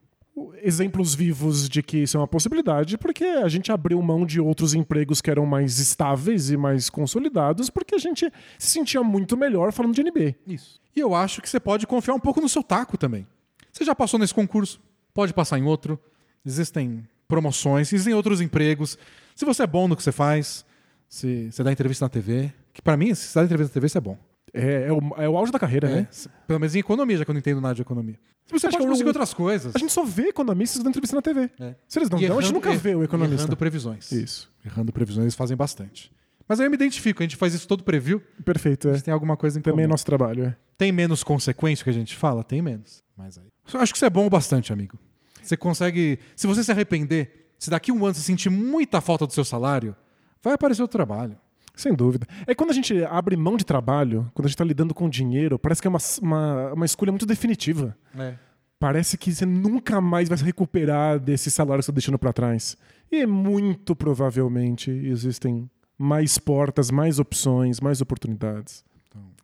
exemplos 0.62 1.14
vivos 1.14 1.68
de 1.68 1.82
que 1.82 1.98
isso 1.98 2.16
é 2.16 2.20
uma 2.20 2.26
possibilidade, 2.26 2.98
porque 2.98 3.24
a 3.24 3.48
gente 3.48 3.70
abriu 3.70 4.00
mão 4.02 4.26
de 4.26 4.40
outros 4.40 4.74
empregos 4.74 5.20
que 5.20 5.30
eram 5.30 5.46
mais 5.46 5.78
estáveis 5.78 6.50
e 6.50 6.56
mais 6.56 6.90
consolidados, 6.90 7.70
porque 7.70 7.94
a 7.94 7.98
gente 7.98 8.30
se 8.58 8.70
sentia 8.70 9.02
muito 9.02 9.36
melhor 9.36 9.72
falando 9.72 9.94
de 9.94 10.02
NBA. 10.02 10.34
Isso. 10.46 10.80
E 10.94 11.00
eu 11.00 11.14
acho 11.14 11.40
que 11.40 11.48
você 11.48 11.60
pode 11.60 11.86
confiar 11.86 12.14
um 12.14 12.20
pouco 12.20 12.40
no 12.40 12.48
seu 12.48 12.62
taco 12.62 12.98
também. 12.98 13.26
Você 13.72 13.84
já 13.84 13.94
passou 13.94 14.18
nesse 14.18 14.34
concurso, 14.34 14.80
pode 15.12 15.32
passar 15.32 15.58
em 15.58 15.64
outro. 15.64 15.98
Existem 16.44 17.06
promoções, 17.28 17.92
existem 17.92 18.14
outros 18.14 18.40
empregos. 18.40 18.98
Se 19.34 19.44
você 19.44 19.62
é 19.62 19.66
bom 19.66 19.88
no 19.88 19.96
que 19.96 20.02
você 20.02 20.12
faz, 20.12 20.64
se 21.08 21.50
você 21.50 21.62
dá 21.62 21.72
entrevista 21.72 22.04
na 22.04 22.08
TV, 22.08 22.52
que 22.72 22.82
pra 22.82 22.96
mim, 22.96 23.14
se 23.14 23.28
você 23.28 23.38
dá 23.40 23.44
entrevista 23.44 23.70
na 23.70 23.74
TV, 23.74 23.86
isso 23.86 23.98
é 23.98 24.00
bom. 24.00 24.18
É, 24.52 24.86
é 24.88 24.92
o, 24.92 24.98
é 25.16 25.28
o 25.28 25.36
auge 25.36 25.50
da 25.50 25.58
carreira, 25.58 25.88
É, 25.90 25.94
né? 25.96 26.08
Pelo 26.46 26.60
menos 26.60 26.74
em 26.76 26.78
economia, 26.78 27.16
já 27.18 27.24
que 27.24 27.30
eu 27.30 27.34
não 27.34 27.40
entendo 27.40 27.60
nada 27.60 27.74
de 27.74 27.82
economia. 27.82 28.18
Se 28.46 28.52
você 28.52 28.66
pode 28.68 28.76
que 28.78 28.86
conseguir 28.86 29.04
o- 29.04 29.08
outras 29.08 29.34
coisas. 29.34 29.74
A 29.74 29.78
gente 29.78 29.90
só 29.92 30.04
vê 30.04 30.28
economistas 30.28 30.78
dando 30.82 30.90
entrevista 30.90 31.16
na 31.16 31.22
TV. 31.22 31.50
É. 31.58 31.74
Se 31.88 31.98
eles 31.98 32.08
não 32.10 32.20
E 32.20 32.28
dão, 32.28 32.38
a 32.38 32.42
gente 32.42 32.52
nunca 32.52 32.72
vê 32.76 32.94
o 32.94 33.02
economista. 33.02 33.42
Errando 33.42 33.56
previsões. 33.56 34.12
Isso. 34.12 34.52
Errando 34.64 34.92
previsões, 34.92 35.24
eles 35.24 35.34
fazem 35.34 35.56
bastante. 35.56 36.12
Mas 36.46 36.60
aí 36.60 36.66
eu 36.66 36.70
me 36.70 36.76
identifico, 36.76 37.22
a 37.22 37.24
gente 37.24 37.36
faz 37.36 37.54
isso 37.54 37.66
todo 37.66 37.82
preview, 37.82 38.20
Perfeito, 38.44 38.88
é. 38.90 38.98
se 38.98 39.02
tem 39.02 39.14
alguma 39.14 39.34
coisa 39.36 39.58
em 39.58 39.62
Também 39.62 39.80
é 39.84 39.86
comum. 39.86 39.92
nosso 39.94 40.04
trabalho, 40.04 40.44
é. 40.44 40.56
Tem 40.76 40.92
menos 40.92 41.24
consequência 41.24 41.82
que 41.82 41.88
a 41.90 41.92
gente 41.92 42.14
fala? 42.14 42.44
Tem 42.44 42.60
menos. 42.60 43.02
Mas 43.16 43.38
aí. 43.38 43.46
Eu 43.72 43.80
acho 43.80 43.92
que 43.92 43.96
isso 43.96 44.04
é 44.04 44.10
bom 44.10 44.28
bastante, 44.28 44.72
amigo. 44.72 44.98
Você 45.48 45.56
consegue. 45.56 46.18
Se 46.34 46.46
você 46.46 46.64
se 46.64 46.72
arrepender, 46.72 47.50
se 47.58 47.70
daqui 47.70 47.92
um 47.92 48.04
ano 48.04 48.14
você 48.14 48.20
sentir 48.20 48.50
muita 48.50 49.00
falta 49.00 49.26
do 49.26 49.32
seu 49.32 49.44
salário, 49.44 49.94
vai 50.42 50.54
aparecer 50.54 50.82
outro 50.82 50.96
trabalho. 50.96 51.36
Sem 51.74 51.92
dúvida. 51.92 52.26
É 52.46 52.54
quando 52.54 52.70
a 52.70 52.74
gente 52.74 53.02
abre 53.04 53.36
mão 53.36 53.56
de 53.56 53.64
trabalho, 53.64 54.30
quando 54.32 54.46
a 54.46 54.48
gente 54.48 54.56
tá 54.56 54.64
lidando 54.64 54.94
com 54.94 55.08
dinheiro, 55.08 55.58
parece 55.58 55.82
que 55.82 55.88
é 55.88 55.90
uma, 55.90 55.98
uma, 56.22 56.72
uma 56.72 56.86
escolha 56.86 57.10
muito 57.10 57.26
definitiva. 57.26 57.96
Parece 58.78 59.16
que 59.16 59.34
você 59.34 59.44
nunca 59.44 60.00
mais 60.00 60.28
vai 60.28 60.38
se 60.38 60.44
recuperar 60.44 61.18
desse 61.18 61.50
salário 61.50 61.80
que 61.80 61.86
você 61.86 61.92
tá 61.92 61.96
deixando 61.96 62.18
pra 62.18 62.32
trás. 62.32 62.76
E 63.10 63.26
muito 63.26 63.96
provavelmente 63.96 64.90
existem 64.90 65.68
mais 65.98 66.38
portas, 66.38 66.90
mais 66.90 67.18
opções, 67.18 67.80
mais 67.80 68.00
oportunidades. 68.00 68.84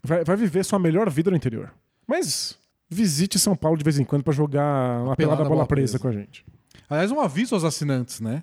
Vai, 0.03 0.25
vai 0.25 0.37
viver 0.37 0.65
sua 0.65 0.79
melhor 0.79 1.11
vida 1.11 1.31
no 1.31 1.37
interior. 1.37 1.73
Mas 2.07 2.59
visite 2.91 3.39
São 3.39 3.55
Paulo 3.55 3.79
de 3.79 3.85
vez 3.85 3.99
em 3.99 4.05
quando 4.05 4.25
pra 4.25 4.33
jogar 4.33 5.03
uma 5.03 5.17
pelada 5.17 5.45
bola, 5.45 5.67
presa, 5.67 5.99
com 5.99 6.09
a 6.09 6.13
gente. 6.13 6.45
Aliás, 6.89 7.13
um 7.13 7.21
aviso 7.21 7.55
aos 7.55 7.65
assinantes, 7.65 8.21
né? 8.21 8.43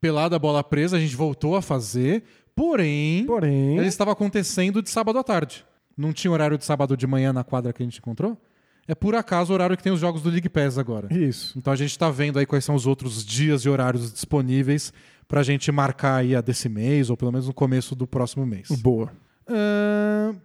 Pelada 0.00 0.38
bola 0.38 0.62
presa, 0.62 0.96
a 0.96 1.00
gente 1.00 1.16
voltou 1.16 1.56
a 1.56 1.62
fazer, 1.62 2.22
porém. 2.54 3.26
Porém, 3.26 3.76
Ele 3.76 3.88
estava 3.88 4.12
acontecendo 4.12 4.80
de 4.80 4.88
sábado 4.88 5.18
à 5.18 5.24
tarde. 5.24 5.66
Não 5.96 6.12
tinha 6.12 6.30
horário 6.30 6.56
de 6.56 6.64
sábado 6.64 6.96
de 6.96 7.06
manhã 7.06 7.32
na 7.32 7.42
quadra 7.42 7.72
que 7.72 7.82
a 7.82 7.86
gente 7.86 7.98
encontrou? 7.98 8.38
É 8.86 8.94
por 8.94 9.14
acaso 9.14 9.52
o 9.52 9.54
horário 9.54 9.76
que 9.76 9.82
tem 9.82 9.92
os 9.92 10.00
jogos 10.00 10.22
do 10.22 10.30
League 10.30 10.48
Pass 10.48 10.78
agora. 10.78 11.12
isso. 11.12 11.58
Então 11.58 11.72
a 11.72 11.76
gente 11.76 11.90
está 11.90 12.08
vendo 12.10 12.38
aí 12.38 12.46
quais 12.46 12.64
são 12.64 12.74
os 12.74 12.86
outros 12.86 13.24
dias 13.24 13.62
e 13.62 13.68
horários 13.68 14.12
disponíveis 14.12 14.92
pra 15.26 15.42
gente 15.42 15.70
marcar 15.70 16.14
aí 16.16 16.34
a 16.34 16.40
desse 16.40 16.70
mês, 16.70 17.10
ou 17.10 17.16
pelo 17.16 17.30
menos 17.30 17.46
no 17.48 17.52
começo 17.52 17.94
do 17.94 18.06
próximo 18.06 18.46
mês. 18.46 18.68
Boa. 18.80 19.12
Ahn, 19.46 20.36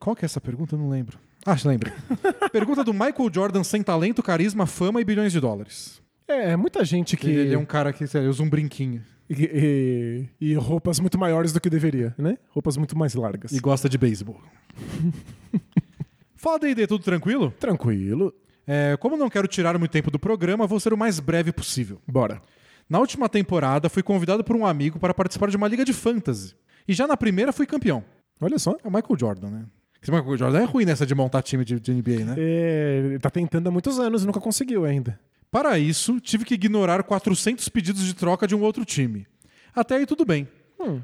qual 0.00 0.16
que 0.16 0.24
é 0.24 0.26
essa 0.26 0.40
pergunta? 0.40 0.74
Eu 0.74 0.80
não 0.80 0.88
lembro. 0.88 1.16
Ah, 1.44 1.56
lembro. 1.64 1.92
pergunta 2.52 2.84
do 2.84 2.92
Michael 2.92 3.30
Jordan 3.32 3.64
sem 3.64 3.82
talento, 3.82 4.22
carisma, 4.22 4.66
fama 4.66 5.00
e 5.00 5.04
bilhões 5.04 5.32
de 5.32 5.40
dólares. 5.40 6.00
É, 6.28 6.56
muita 6.56 6.84
gente 6.84 7.16
que. 7.16 7.28
Ele, 7.28 7.40
ele 7.40 7.54
é 7.54 7.58
um 7.58 7.64
cara 7.64 7.92
que 7.92 8.06
sei 8.06 8.26
usa 8.28 8.42
um 8.42 8.48
brinquinho 8.48 9.02
E, 9.28 10.28
e- 10.40 10.50
e 10.52 10.54
roupas 10.54 11.00
muito 11.00 11.18
maiores 11.18 11.52
do 11.52 11.60
que 11.60 11.68
deveria, 11.68 12.14
né? 12.16 12.38
Roupas 12.50 12.76
muito 12.76 12.96
mais 12.96 13.14
largas. 13.14 13.52
e 13.52 13.60
gosta 13.60 13.88
de 13.88 13.98
beisebol. 13.98 14.40
Fala 16.36 16.58
D&D, 16.58 16.86
tudo 16.86 17.04
tranquilo? 17.04 17.52
Tranquilo. 17.58 18.34
É, 18.66 18.96
como 18.98 19.16
não 19.16 19.28
quero 19.30 19.46
tirar 19.48 19.78
muito 19.78 19.90
tempo 19.90 20.10
do 20.10 20.18
programa, 20.18 20.66
vou 20.66 20.80
ser 20.80 20.92
o 20.92 20.96
mais 20.96 21.20
breve 21.20 21.52
possível. 21.52 22.00
Bora. 22.06 22.40
Na 22.88 22.98
última 22.98 23.28
temporada, 23.28 23.88
fui 23.88 24.02
convidado 24.02 24.42
por 24.44 24.56
um 24.56 24.66
amigo 24.66 24.98
para 24.98 25.14
participar 25.14 25.48
de 25.50 25.56
uma 25.56 25.68
liga 25.68 25.84
de 25.84 25.92
fantasy. 25.92 26.54
E 26.86 26.92
já 26.92 27.06
na 27.06 27.16
primeira 27.16 27.52
fui 27.52 27.64
campeão. 27.66 28.04
Olha 28.40 28.58
só. 28.58 28.72
É 28.82 28.88
o 28.88 28.92
Michael 28.92 29.18
Jordan, 29.18 29.50
né? 29.50 29.64
Michael 30.10 30.36
Jordan 30.36 30.60
é 30.60 30.64
ruim 30.64 30.84
nessa 30.84 31.06
de 31.06 31.14
montar 31.14 31.42
time 31.42 31.64
de, 31.64 31.78
de 31.78 31.92
NBA, 31.92 32.24
né? 32.24 32.34
É, 32.36 33.02
ele 33.06 33.18
tá 33.18 33.30
tentando 33.30 33.68
há 33.68 33.70
muitos 33.70 33.98
anos 34.00 34.24
e 34.24 34.26
nunca 34.26 34.40
conseguiu 34.40 34.84
ainda. 34.84 35.18
Para 35.50 35.78
isso, 35.78 36.18
tive 36.18 36.44
que 36.44 36.54
ignorar 36.54 37.02
400 37.02 37.68
pedidos 37.68 38.02
de 38.04 38.14
troca 38.14 38.46
de 38.46 38.54
um 38.54 38.62
outro 38.62 38.84
time. 38.84 39.26
Até 39.74 39.96
aí 39.96 40.06
tudo 40.06 40.24
bem. 40.24 40.48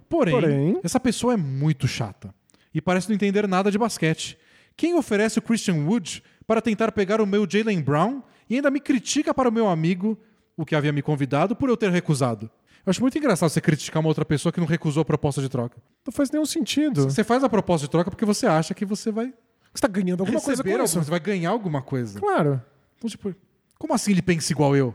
Porém, 0.09 0.35
porém- 0.35 0.81
essa 0.83 0.99
pessoa 0.99 1.35
é 1.35 1.37
muito 1.37 1.87
chata. 1.87 2.35
E 2.75 2.81
parece 2.81 3.09
não 3.09 3.15
entender 3.15 3.47
nada 3.47 3.71
de 3.71 3.79
basquete. 3.79 4.37
Quem 4.77 4.95
oferece 4.95 5.39
o 5.39 5.43
Christian 5.43 5.77
Wood 5.87 6.23
para 6.47 6.61
tentar 6.61 6.91
pegar 6.93 7.21
o 7.21 7.27
meu 7.27 7.47
Jalen 7.49 7.81
Brown 7.81 8.23
e 8.49 8.57
ainda 8.57 8.71
me 8.71 8.81
critica 8.81 9.33
para 9.35 9.49
o 9.49 9.53
meu 9.53 9.69
amigo, 9.69 10.19
o 10.57 10.65
que 10.65 10.75
havia 10.75 10.93
me 10.93 11.03
convidado, 11.03 11.55
por 11.55 11.69
eu 11.69 11.77
ter 11.77 11.91
recusado. 11.91 12.51
Eu 12.89 12.91
acho 12.91 13.03
muito 13.03 13.19
engraçado 13.19 13.51
você 13.51 13.61
criticar 13.61 14.01
uma 14.01 14.09
outra 14.09 14.25
pessoa 14.25 14.51
que 14.51 14.59
não 14.59 14.67
recusou 14.67 15.03
a 15.03 15.05
proposta 15.05 15.43
de 15.43 15.49
troca. 15.51 15.77
Não 16.07 16.11
faz 16.11 16.31
nenhum 16.31 16.47
sentido. 16.47 17.03
Você 17.03 17.23
faz 17.23 17.45
a 17.45 17.49
proposta 17.49 17.87
de 17.87 17.91
troca 17.91 18.11
porque 18.11 18.25
você 18.25 18.47
acha 18.47 18.73
que 18.73 18.87
você 18.87 19.13
vai 19.13 19.27
Você 19.75 19.83
tá 19.83 19.89
ganhando 19.89 20.23
alguma 20.23 20.41
coisa 20.41 20.63
com 20.65 20.71
isso. 20.71 20.99
você 21.05 21.11
vai 21.11 21.21
ganhar 21.21 21.51
alguma 21.51 21.83
coisa. 21.83 22.19
Claro. 22.19 22.63
Então, 22.97 23.11
tipo, 23.11 23.35
como 23.79 23.93
assim 23.93 24.13
ele 24.13 24.23
pensa 24.23 24.55
igual 24.55 24.75
eu? 24.75 24.95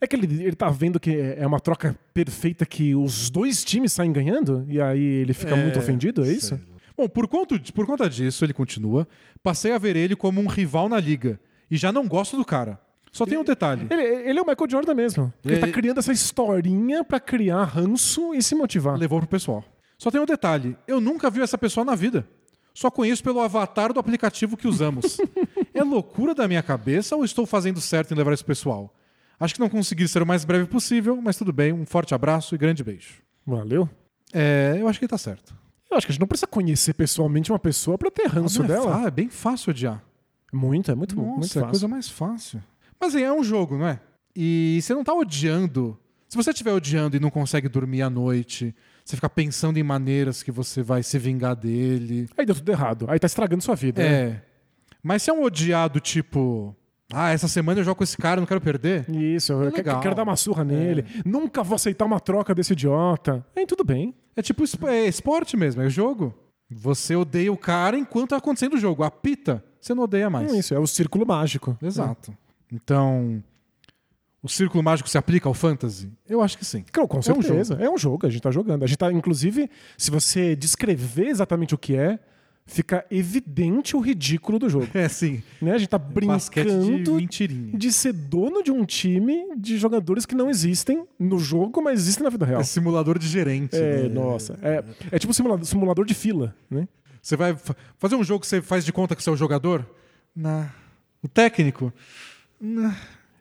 É 0.00 0.06
que 0.06 0.16
ele, 0.16 0.42
ele 0.42 0.56
tá 0.56 0.70
vendo 0.70 0.98
que 0.98 1.14
é 1.14 1.46
uma 1.46 1.60
troca 1.60 1.94
perfeita 2.14 2.64
que 2.64 2.94
os 2.94 3.28
dois 3.28 3.62
times 3.62 3.92
saem 3.92 4.10
ganhando 4.10 4.64
e 4.66 4.80
aí 4.80 5.04
ele 5.04 5.34
fica 5.34 5.54
muito 5.54 5.78
ofendido, 5.78 6.24
é 6.24 6.32
isso? 6.32 6.58
Bom, 6.96 7.06
por 7.06 7.28
conta, 7.28 7.60
por 7.74 7.84
conta 7.84 8.08
disso, 8.08 8.42
ele 8.42 8.54
continua, 8.54 9.06
passei 9.42 9.72
a 9.72 9.76
ver 9.78 9.96
ele 9.96 10.16
como 10.16 10.40
um 10.40 10.46
rival 10.46 10.88
na 10.88 10.98
liga. 10.98 11.38
E 11.70 11.76
já 11.76 11.92
não 11.92 12.08
gosto 12.08 12.38
do 12.38 12.44
cara. 12.44 12.80
Só 13.14 13.24
tem 13.24 13.38
um 13.38 13.44
detalhe. 13.44 13.86
Ele, 13.88 14.02
ele 14.02 14.38
é 14.38 14.42
o 14.42 14.46
Michael 14.46 14.68
Jordan 14.70 14.92
mesmo. 14.94 15.32
Ele, 15.44 15.58
tá 15.58 15.66
Ele- 15.66 15.72
criando 15.72 15.98
essa 15.98 16.12
historinha 16.12 17.04
pra 17.04 17.20
criar 17.20 17.62
ranço 17.64 18.34
e 18.34 18.42
se 18.42 18.54
motivar. 18.54 18.96
Levou 18.98 19.20
pro 19.20 19.28
pessoal. 19.28 19.64
Só 19.96 20.10
tem 20.10 20.20
um 20.20 20.26
detalhe. 20.26 20.76
Eu 20.86 21.00
nunca 21.00 21.30
vi 21.30 21.40
essa 21.40 21.56
pessoa 21.56 21.84
na 21.84 21.94
vida. 21.94 22.26
Só 22.74 22.90
conheço 22.90 23.22
pelo 23.22 23.40
avatar 23.40 23.92
do 23.92 24.00
aplicativo 24.00 24.56
que 24.56 24.66
usamos. 24.66 25.16
é 25.72 25.82
loucura 25.84 26.34
da 26.34 26.48
minha 26.48 26.62
cabeça 26.62 27.14
ou 27.14 27.24
estou 27.24 27.46
fazendo 27.46 27.80
certo 27.80 28.12
em 28.12 28.16
levar 28.16 28.32
esse 28.32 28.44
pessoal? 28.44 28.92
Acho 29.38 29.54
que 29.54 29.60
não 29.60 29.68
consegui 29.68 30.08
ser 30.08 30.20
o 30.22 30.26
mais 30.26 30.44
breve 30.44 30.66
possível, 30.66 31.16
mas 31.22 31.36
tudo 31.36 31.52
bem. 31.52 31.72
Um 31.72 31.86
forte 31.86 32.14
abraço 32.14 32.54
e 32.54 32.58
grande 32.58 32.82
beijo. 32.82 33.22
Valeu. 33.46 33.88
É, 34.32 34.76
eu 34.80 34.88
acho 34.88 34.98
que 34.98 35.04
ele 35.04 35.10
tá 35.10 35.18
certo. 35.18 35.54
Eu 35.88 35.96
acho 35.96 36.06
que 36.06 36.10
a 36.10 36.14
gente 36.14 36.20
não 36.20 36.26
precisa 36.26 36.48
conhecer 36.48 36.94
pessoalmente 36.94 37.52
uma 37.52 37.58
pessoa 37.60 37.96
pra 37.96 38.10
ter 38.10 38.26
ranço 38.26 38.58
Não 38.58 38.64
é 38.64 38.68
dela. 38.68 38.92
fa- 39.02 39.06
É 39.06 39.10
bem 39.12 39.28
fácil 39.28 39.70
odiar. 39.70 40.02
Muito, 40.52 40.90
é 40.90 40.94
muito, 40.96 41.14
Nossa, 41.14 41.28
muito 41.30 41.44
é 41.44 41.46
a 41.46 41.48
fácil. 41.48 41.66
coisa 41.70 41.88
mais 41.88 42.08
fácil. 42.08 42.62
Mas 43.00 43.14
assim, 43.14 43.24
é 43.24 43.32
um 43.32 43.44
jogo, 43.44 43.76
não 43.76 43.86
é? 43.88 44.00
E 44.36 44.78
você 44.82 44.94
não 44.94 45.04
tá 45.04 45.14
odiando. 45.14 45.98
Se 46.28 46.36
você 46.36 46.50
estiver 46.50 46.72
odiando 46.72 47.16
e 47.16 47.20
não 47.20 47.30
consegue 47.30 47.68
dormir 47.68 48.02
à 48.02 48.10
noite, 48.10 48.74
você 49.04 49.16
fica 49.16 49.28
pensando 49.28 49.78
em 49.78 49.82
maneiras 49.82 50.42
que 50.42 50.50
você 50.50 50.82
vai 50.82 51.02
se 51.02 51.18
vingar 51.18 51.54
dele. 51.54 52.28
Aí 52.36 52.44
deu 52.44 52.54
tudo 52.54 52.72
errado. 52.72 53.06
Aí 53.08 53.18
tá 53.18 53.26
estragando 53.26 53.62
sua 53.62 53.76
vida. 53.76 54.02
né? 54.02 54.08
É. 54.08 54.42
Mas 55.02 55.22
se 55.22 55.30
é 55.30 55.32
um 55.32 55.42
odiado 55.42 56.00
tipo. 56.00 56.74
Ah, 57.12 57.30
essa 57.30 57.46
semana 57.46 57.78
eu 57.78 57.84
jogo 57.84 57.96
com 57.98 58.04
esse 58.04 58.16
cara, 58.16 58.40
não 58.40 58.46
quero 58.46 58.60
perder. 58.60 59.08
Isso, 59.10 59.52
eu 59.52 59.60
quero, 59.70 59.76
legal. 59.76 60.00
quero 60.00 60.14
dar 60.14 60.22
uma 60.22 60.34
surra 60.36 60.64
nele. 60.64 61.04
Nunca 61.24 61.62
vou 61.62 61.76
aceitar 61.76 62.06
uma 62.06 62.18
troca 62.18 62.54
desse 62.54 62.72
idiota. 62.72 63.46
Aí 63.54 63.66
tudo 63.66 63.84
bem. 63.84 64.14
É 64.34 64.42
tipo 64.42 64.64
é 64.88 65.06
esporte 65.06 65.56
mesmo, 65.56 65.82
é 65.82 65.90
jogo. 65.90 66.34
Você 66.68 67.14
odeia 67.14 67.52
o 67.52 67.56
cara 67.56 67.96
enquanto 67.96 68.30
tá 68.30 68.38
acontecendo 68.38 68.74
o 68.74 68.78
jogo. 68.78 69.04
Apita, 69.04 69.62
você 69.80 69.94
não 69.94 70.04
odeia 70.04 70.30
mais. 70.30 70.52
É 70.52 70.58
isso, 70.58 70.74
é 70.74 70.78
o 70.78 70.86
círculo 70.86 71.26
mágico. 71.26 71.76
Exato. 71.80 72.36
Então, 72.74 73.42
o 74.42 74.48
círculo 74.48 74.82
mágico 74.82 75.08
se 75.08 75.16
aplica 75.16 75.48
ao 75.48 75.54
fantasy? 75.54 76.10
Eu 76.28 76.42
acho 76.42 76.58
que 76.58 76.64
sim. 76.64 76.84
Com 76.92 77.18
um 77.18 77.22
certeza. 77.22 77.74
É 77.80 77.88
um 77.88 77.96
jogo, 77.96 78.26
a 78.26 78.30
gente 78.30 78.42
tá 78.42 78.50
jogando. 78.50 78.82
A 78.82 78.86
gente 78.86 78.98
tá, 78.98 79.12
inclusive, 79.12 79.70
se 79.96 80.10
você 80.10 80.56
descrever 80.56 81.28
exatamente 81.28 81.74
o 81.74 81.78
que 81.78 81.94
é, 81.94 82.18
fica 82.66 83.04
evidente 83.10 83.96
o 83.96 84.00
ridículo 84.00 84.58
do 84.58 84.68
jogo. 84.68 84.88
É, 84.94 85.08
sim. 85.08 85.42
né? 85.62 85.72
A 85.72 85.78
gente 85.78 85.88
tá 85.88 85.98
de 85.98 86.12
brincando 86.12 87.14
mentirinha. 87.14 87.78
de 87.78 87.92
ser 87.92 88.12
dono 88.12 88.62
de 88.62 88.72
um 88.72 88.84
time 88.84 89.54
de 89.56 89.78
jogadores 89.78 90.26
que 90.26 90.34
não 90.34 90.50
existem 90.50 91.06
no 91.18 91.38
jogo, 91.38 91.80
mas 91.82 92.00
existem 92.00 92.24
na 92.24 92.30
vida 92.30 92.44
real. 92.44 92.60
É 92.60 92.64
simulador 92.64 93.18
de 93.18 93.28
gerente. 93.28 93.76
É, 93.76 94.02
né? 94.02 94.08
nossa. 94.08 94.58
É, 94.62 94.82
é 95.12 95.18
tipo 95.18 95.32
simulador, 95.32 95.64
simulador 95.64 96.04
de 96.04 96.14
fila, 96.14 96.54
né? 96.68 96.88
Você 97.22 97.36
vai 97.36 97.54
fa- 97.56 97.76
fazer 97.98 98.16
um 98.16 98.24
jogo 98.24 98.40
que 98.40 98.46
você 98.46 98.60
faz 98.60 98.84
de 98.84 98.92
conta 98.92 99.14
que 99.14 99.22
você 99.22 99.30
é 99.30 99.32
o 99.32 99.36
jogador? 99.36 99.86
Na... 100.34 100.70
O 101.22 101.28
técnico? 101.28 101.90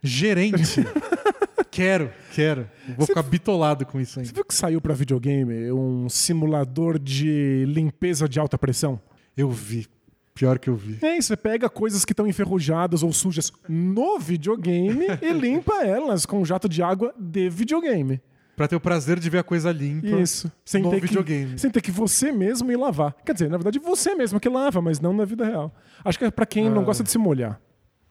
Gerente. 0.02 0.82
quero, 1.72 2.12
quero. 2.34 2.70
Vou 2.98 3.08
ficar 3.08 3.24
bitolado 3.24 3.86
com 3.86 4.00
isso 4.00 4.14
Você 4.14 4.20
ainda. 4.22 4.34
viu 4.34 4.44
que 4.46 4.54
saiu 4.54 4.82
pra 4.82 4.94
videogame 4.94 5.72
um 5.72 6.10
simulador 6.10 7.00
de 7.00 7.66
limpeza 7.68 8.28
de 8.28 8.40
alta 8.40 8.58
pressão? 8.58 9.00
Eu 9.36 9.50
vi. 9.50 9.88
Pior 10.36 10.58
que 10.58 10.70
eu 10.70 10.76
vi. 10.76 10.98
É, 11.02 11.22
você 11.22 11.38
pega 11.38 11.70
coisas 11.70 12.04
que 12.04 12.12
estão 12.12 12.28
enferrujadas 12.28 13.04
ou 13.04 13.14
sujas 13.14 13.52
no 13.70 14.18
videogame 14.20 15.06
e 15.22 15.32
limpa 15.34 15.84
elas 15.86 16.26
com 16.26 16.42
um 16.42 16.46
jato 16.46 16.68
de 16.68 16.82
água 16.82 17.14
de 17.20 17.50
videogame. 17.50 18.20
Pra 18.56 18.68
ter 18.68 18.76
o 18.76 18.80
prazer 18.80 19.20
de 19.20 19.30
ver 19.30 19.40
a 19.40 19.44
coisa 19.44 19.72
limpa 19.72 20.08
Isso. 20.20 20.52
Sem 20.66 20.84
no 20.84 20.90
ter 20.92 21.00
videogame. 21.02 21.54
Que, 21.54 21.62
sem 21.62 21.72
ter 21.72 21.82
que 21.82 21.92
você 21.92 22.32
mesmo 22.32 22.72
ir 22.72 22.76
lavar. 22.78 23.16
Quer 23.26 23.34
dizer, 23.34 23.50
na 23.50 23.58
verdade, 23.58 23.80
você 23.80 24.14
mesmo 24.16 24.40
que 24.40 24.50
lava, 24.50 24.82
mas 24.82 25.00
não 25.00 25.14
na 25.14 25.26
vida 25.26 25.46
real. 25.46 25.74
Acho 26.04 26.20
que 26.20 26.26
é 26.26 26.32
pra 26.32 26.46
quem 26.46 26.68
Ah. 26.68 26.70
não 26.72 26.84
gosta 26.84 27.04
de 27.04 27.10
se 27.12 27.18
molhar. 27.18 27.60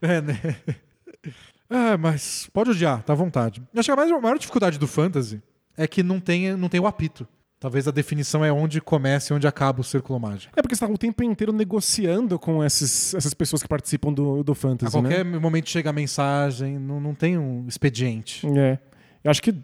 É, 0.01 0.21
né? 0.21 0.39
É, 1.69 1.97
mas 1.97 2.49
pode 2.53 2.71
odiar, 2.71 3.03
tá 3.03 3.13
à 3.13 3.17
vontade. 3.17 3.63
Eu 3.73 3.81
Acho 3.81 3.87
que 3.87 3.93
a 3.93 3.97
maior, 3.97 4.19
a 4.19 4.21
maior 4.21 4.39
dificuldade 4.39 4.79
do 4.79 4.87
fantasy 4.87 5.41
é 5.77 5.87
que 5.87 6.03
não 6.03 6.21
tem, 6.21 6.55
não 6.57 6.69
tem 6.69 6.81
o 6.81 6.87
apito. 6.87 7.27
Talvez 7.59 7.87
a 7.87 7.93
definição 7.93 8.45
é 8.45 8.53
onde 8.53 8.81
começa 8.81 9.33
e 9.33 9.37
onde 9.37 9.47
acaba 9.47 9.81
o 9.81 9.85
círculo 9.85 10.19
mágico. 10.19 10.53
É 10.57 10.61
porque 10.61 10.75
você 10.75 10.85
tá 10.85 10.93
o 10.93 10.99
tempo 10.99 11.23
inteiro 11.23 11.53
negociando 11.53 12.37
com 12.39 12.63
esses, 12.65 13.15
essas 13.15 13.33
pessoas 13.33 13.63
que 13.63 13.69
participam 13.69 14.13
do, 14.13 14.43
do 14.43 14.53
A 14.53 14.55
Fantasy, 14.55 14.91
qualquer 14.93 15.25
né? 15.25 15.39
momento 15.39 15.71
chega 15.71 15.91
a 15.91 15.93
mensagem, 15.93 16.77
não, 16.79 17.01
não 17.01 17.15
tem 17.15 17.39
um 17.39 17.65
expediente. 17.69 18.45
É. 18.59 18.79
Eu 19.23 19.31
acho 19.31 19.41
que 19.41 19.55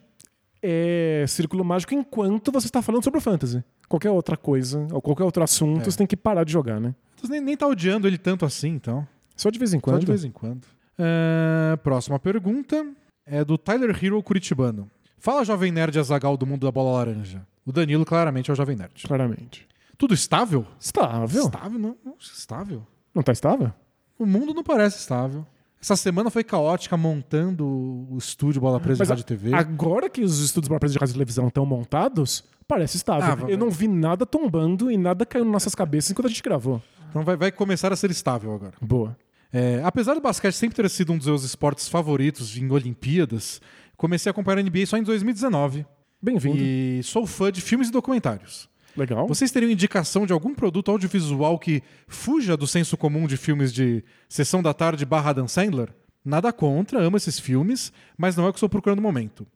é 0.62 1.24
círculo 1.28 1.64
mágico 1.64 1.92
enquanto 1.92 2.50
você 2.52 2.66
está 2.68 2.80
falando 2.80 3.02
sobre 3.02 3.18
o 3.18 3.20
Fantasy. 3.20 3.62
Qualquer 3.88 4.10
outra 4.10 4.36
coisa, 4.36 4.86
ou 4.92 5.02
qualquer 5.02 5.24
outro 5.24 5.42
assunto, 5.42 5.82
É. 5.82 5.90
você 5.90 5.98
tem 5.98 6.06
que 6.06 6.16
parar 6.16 6.44
de 6.44 6.52
jogar, 6.52 6.80
né? 6.80 6.94
Você 7.20 7.32
nem, 7.32 7.40
nem 7.40 7.56
tá 7.56 7.66
odiando 7.66 8.06
ele 8.06 8.16
tanto 8.18 8.44
assim, 8.46 8.68
então. 8.68 9.06
Só 9.36 9.50
de 9.50 9.58
vez 9.58 9.72
em 9.74 9.78
Só 9.78 9.82
quando. 9.82 10.00
de 10.00 10.06
vez 10.06 10.24
em 10.24 10.30
quando. 10.30 10.66
É, 10.98 11.76
próxima 11.82 12.18
pergunta 12.18 12.86
é 13.24 13.44
do 13.44 13.56
Tyler 13.56 13.96
Hero 14.02 14.22
Curitibano. 14.22 14.90
Fala, 15.18 15.44
jovem 15.44 15.70
nerd 15.72 15.98
Azagal 15.98 16.36
do 16.36 16.46
mundo 16.46 16.66
da 16.66 16.72
bola 16.72 16.98
laranja. 16.98 17.46
O 17.64 17.72
Danilo 17.72 18.04
claramente 18.04 18.50
é 18.50 18.52
o 18.52 18.56
jovem 18.56 18.76
nerd. 18.76 19.06
Claramente. 19.06 19.66
Tudo 19.96 20.14
estável? 20.14 20.64
Estável. 20.80 21.44
Estável? 21.44 21.78
Não, 21.78 21.96
não, 22.04 22.14
estável. 22.20 22.86
Não 23.14 23.22
tá 23.22 23.32
estável? 23.32 23.72
O 24.18 24.24
mundo 24.24 24.54
não 24.54 24.62
parece 24.62 24.98
estável. 24.98 25.44
Essa 25.80 25.94
semana 25.94 26.28
foi 26.30 26.42
caótica 26.42 26.96
montando 26.96 27.64
o 27.66 28.16
estúdio 28.18 28.60
Bola 28.60 28.80
Presa 28.80 28.96
de 28.96 29.00
Mas 29.00 29.08
Rádio 29.10 29.22
e 29.22 29.24
TV. 29.24 29.54
Agora 29.54 30.08
que 30.10 30.22
os 30.22 30.40
estudos 30.40 30.68
para 30.68 30.88
de 30.88 30.98
rádio 30.98 31.12
e 31.12 31.14
televisão 31.14 31.46
estão 31.46 31.64
montados, 31.64 32.42
parece 32.66 32.96
estável. 32.96 33.46
Ah, 33.46 33.50
Eu 33.50 33.56
não 33.56 33.70
vi 33.70 33.86
nada 33.86 34.26
tombando 34.26 34.90
e 34.90 34.96
nada 34.96 35.24
caindo 35.24 35.44
nas 35.44 35.52
nossas 35.52 35.74
cabeças 35.76 36.10
enquanto 36.10 36.26
a 36.26 36.30
gente 36.30 36.42
gravou. 36.42 36.82
Então 37.10 37.22
vai, 37.22 37.36
vai 37.36 37.52
começar 37.52 37.92
a 37.92 37.96
ser 37.96 38.10
estável 38.10 38.52
agora. 38.52 38.74
Boa. 38.80 39.16
É, 39.52 39.80
apesar 39.82 40.14
do 40.14 40.20
basquete 40.20 40.54
sempre 40.54 40.76
ter 40.76 40.88
sido 40.90 41.12
um 41.12 41.18
dos 41.18 41.26
meus 41.26 41.42
esportes 41.42 41.88
favoritos 41.88 42.56
em 42.56 42.70
Olimpíadas, 42.70 43.60
comecei 43.96 44.28
a 44.28 44.32
acompanhar 44.32 44.58
a 44.58 44.62
NBA 44.62 44.86
só 44.86 44.96
em 44.96 45.02
2019. 45.02 45.86
Bem-vindo. 46.20 46.58
E 46.58 47.00
sou 47.02 47.26
fã 47.26 47.50
de 47.50 47.60
filmes 47.60 47.88
e 47.88 47.92
documentários. 47.92 48.68
Legal. 48.96 49.26
Vocês 49.28 49.50
teriam 49.50 49.70
indicação 49.70 50.26
de 50.26 50.32
algum 50.32 50.54
produto 50.54 50.90
audiovisual 50.90 51.58
que 51.58 51.82
fuja 52.08 52.56
do 52.56 52.66
senso 52.66 52.96
comum 52.96 53.26
de 53.26 53.36
filmes 53.36 53.72
de 53.72 54.04
Sessão 54.28 54.60
da 54.60 54.74
Tarde 54.74 55.06
barra 55.06 55.30
Adam 55.30 55.46
Sandler? 55.46 55.94
Nada 56.24 56.52
contra, 56.52 57.00
amo 57.00 57.16
esses 57.16 57.38
filmes, 57.38 57.92
mas 58.16 58.36
não 58.36 58.44
é 58.44 58.48
o 58.48 58.52
que 58.52 58.58
estou 58.58 58.68
procurando 58.68 58.96
no 58.96 59.02
momento. 59.02 59.46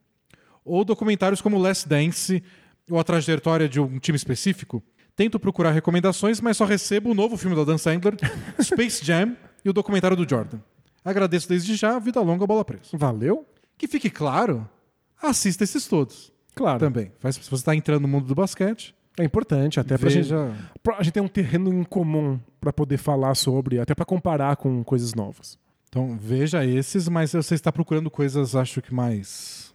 Ou 0.63 0.85
documentários 0.85 1.41
como 1.41 1.57
Last 1.57 1.87
Dance 1.87 2.41
ou 2.89 2.97
a 2.97 3.03
trajetória 3.03 3.67
de 3.67 3.79
um 3.79 3.99
time 3.99 4.15
específico? 4.15 4.81
Tento 5.15 5.39
procurar 5.39 5.71
recomendações, 5.71 6.39
mas 6.39 6.57
só 6.57 6.65
recebo 6.65 7.11
o 7.11 7.13
novo 7.13 7.37
filme 7.37 7.55
do 7.55 7.61
Adam 7.61 7.77
Sandler, 7.77 8.15
Space 8.59 9.05
Jam 9.05 9.35
e 9.63 9.69
o 9.69 9.73
documentário 9.73 10.17
do 10.17 10.27
Jordan. 10.29 10.59
Agradeço 11.03 11.49
desde 11.49 11.75
já, 11.75 11.97
vida 11.99 12.19
longa, 12.21 12.45
bola 12.47 12.63
presa. 12.63 12.83
Valeu? 12.93 13.45
Que 13.77 13.87
fique 13.87 14.09
claro, 14.09 14.67
assista 15.21 15.63
esses 15.63 15.87
todos 15.87 16.31
Claro. 16.55 16.79
também. 16.79 17.11
Faz- 17.19 17.35
Se 17.35 17.41
você 17.49 17.55
está 17.55 17.75
entrando 17.75 18.03
no 18.03 18.07
mundo 18.07 18.25
do 18.27 18.35
basquete, 18.35 18.95
É 19.19 19.23
importante, 19.23 19.79
até 19.79 19.97
pra 19.97 20.09
gente. 20.09 20.29
pra- 20.81 20.97
A 20.97 21.03
gente 21.03 21.13
tem 21.13 21.21
um 21.23 21.27
terreno 21.27 21.73
em 21.73 21.83
comum 21.83 22.39
pra 22.61 22.71
poder 22.73 22.97
falar 22.97 23.35
sobre, 23.35 23.79
até 23.79 23.93
pra 23.93 24.05
comparar 24.05 24.55
com 24.55 24.83
coisas 24.83 25.13
novas. 25.13 25.57
Então 25.89 26.17
veja 26.19 26.65
esses, 26.65 27.07
mas 27.09 27.33
você 27.33 27.53
está 27.53 27.71
procurando 27.71 28.09
coisas, 28.09 28.55
acho 28.55 28.81
que 28.81 28.93
mais. 28.93 29.71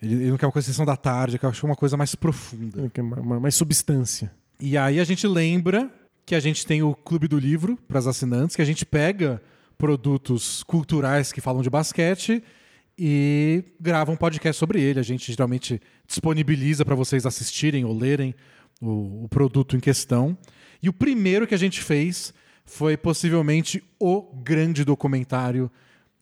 Ele, 0.00 0.14
ele 0.14 0.30
não 0.30 0.38
quer 0.38 0.46
uma 0.46 0.52
coisa 0.52 0.66
sessão 0.66 0.84
da 0.86 0.96
tarde, 0.96 1.38
quer 1.38 1.50
uma 1.64 1.76
coisa 1.76 1.96
mais 1.96 2.14
profunda. 2.14 2.88
Que 2.90 3.00
é 3.00 3.02
uma- 3.02 3.20
uma- 3.20 3.40
Mais 3.40 3.54
substância. 3.54 4.32
E 4.58 4.76
aí 4.78 4.98
a 5.00 5.04
gente 5.04 5.26
lembra 5.26 5.90
que 6.24 6.34
a 6.34 6.40
gente 6.40 6.66
tem 6.66 6.82
o 6.82 6.94
Clube 6.94 7.28
do 7.28 7.38
Livro 7.38 7.76
para 7.88 7.98
as 7.98 8.06
assinantes, 8.06 8.56
que 8.56 8.62
a 8.62 8.64
gente 8.64 8.86
pega 8.86 9.42
produtos 9.76 10.62
culturais 10.62 11.32
que 11.32 11.40
falam 11.40 11.62
de 11.62 11.70
basquete 11.70 12.42
e 12.96 13.64
grava 13.80 14.12
um 14.12 14.16
podcast 14.16 14.58
sobre 14.58 14.80
ele. 14.80 15.00
A 15.00 15.02
gente 15.02 15.32
geralmente 15.32 15.80
disponibiliza 16.06 16.84
para 16.84 16.94
vocês 16.94 17.26
assistirem 17.26 17.84
ou 17.84 17.96
lerem 17.96 18.34
o, 18.80 19.24
o 19.24 19.28
produto 19.28 19.76
em 19.76 19.80
questão. 19.80 20.36
E 20.82 20.88
o 20.88 20.92
primeiro 20.92 21.46
que 21.46 21.54
a 21.54 21.58
gente 21.58 21.82
fez 21.82 22.32
foi 22.64 22.96
possivelmente 22.96 23.82
o 23.98 24.22
grande 24.42 24.84
documentário 24.84 25.70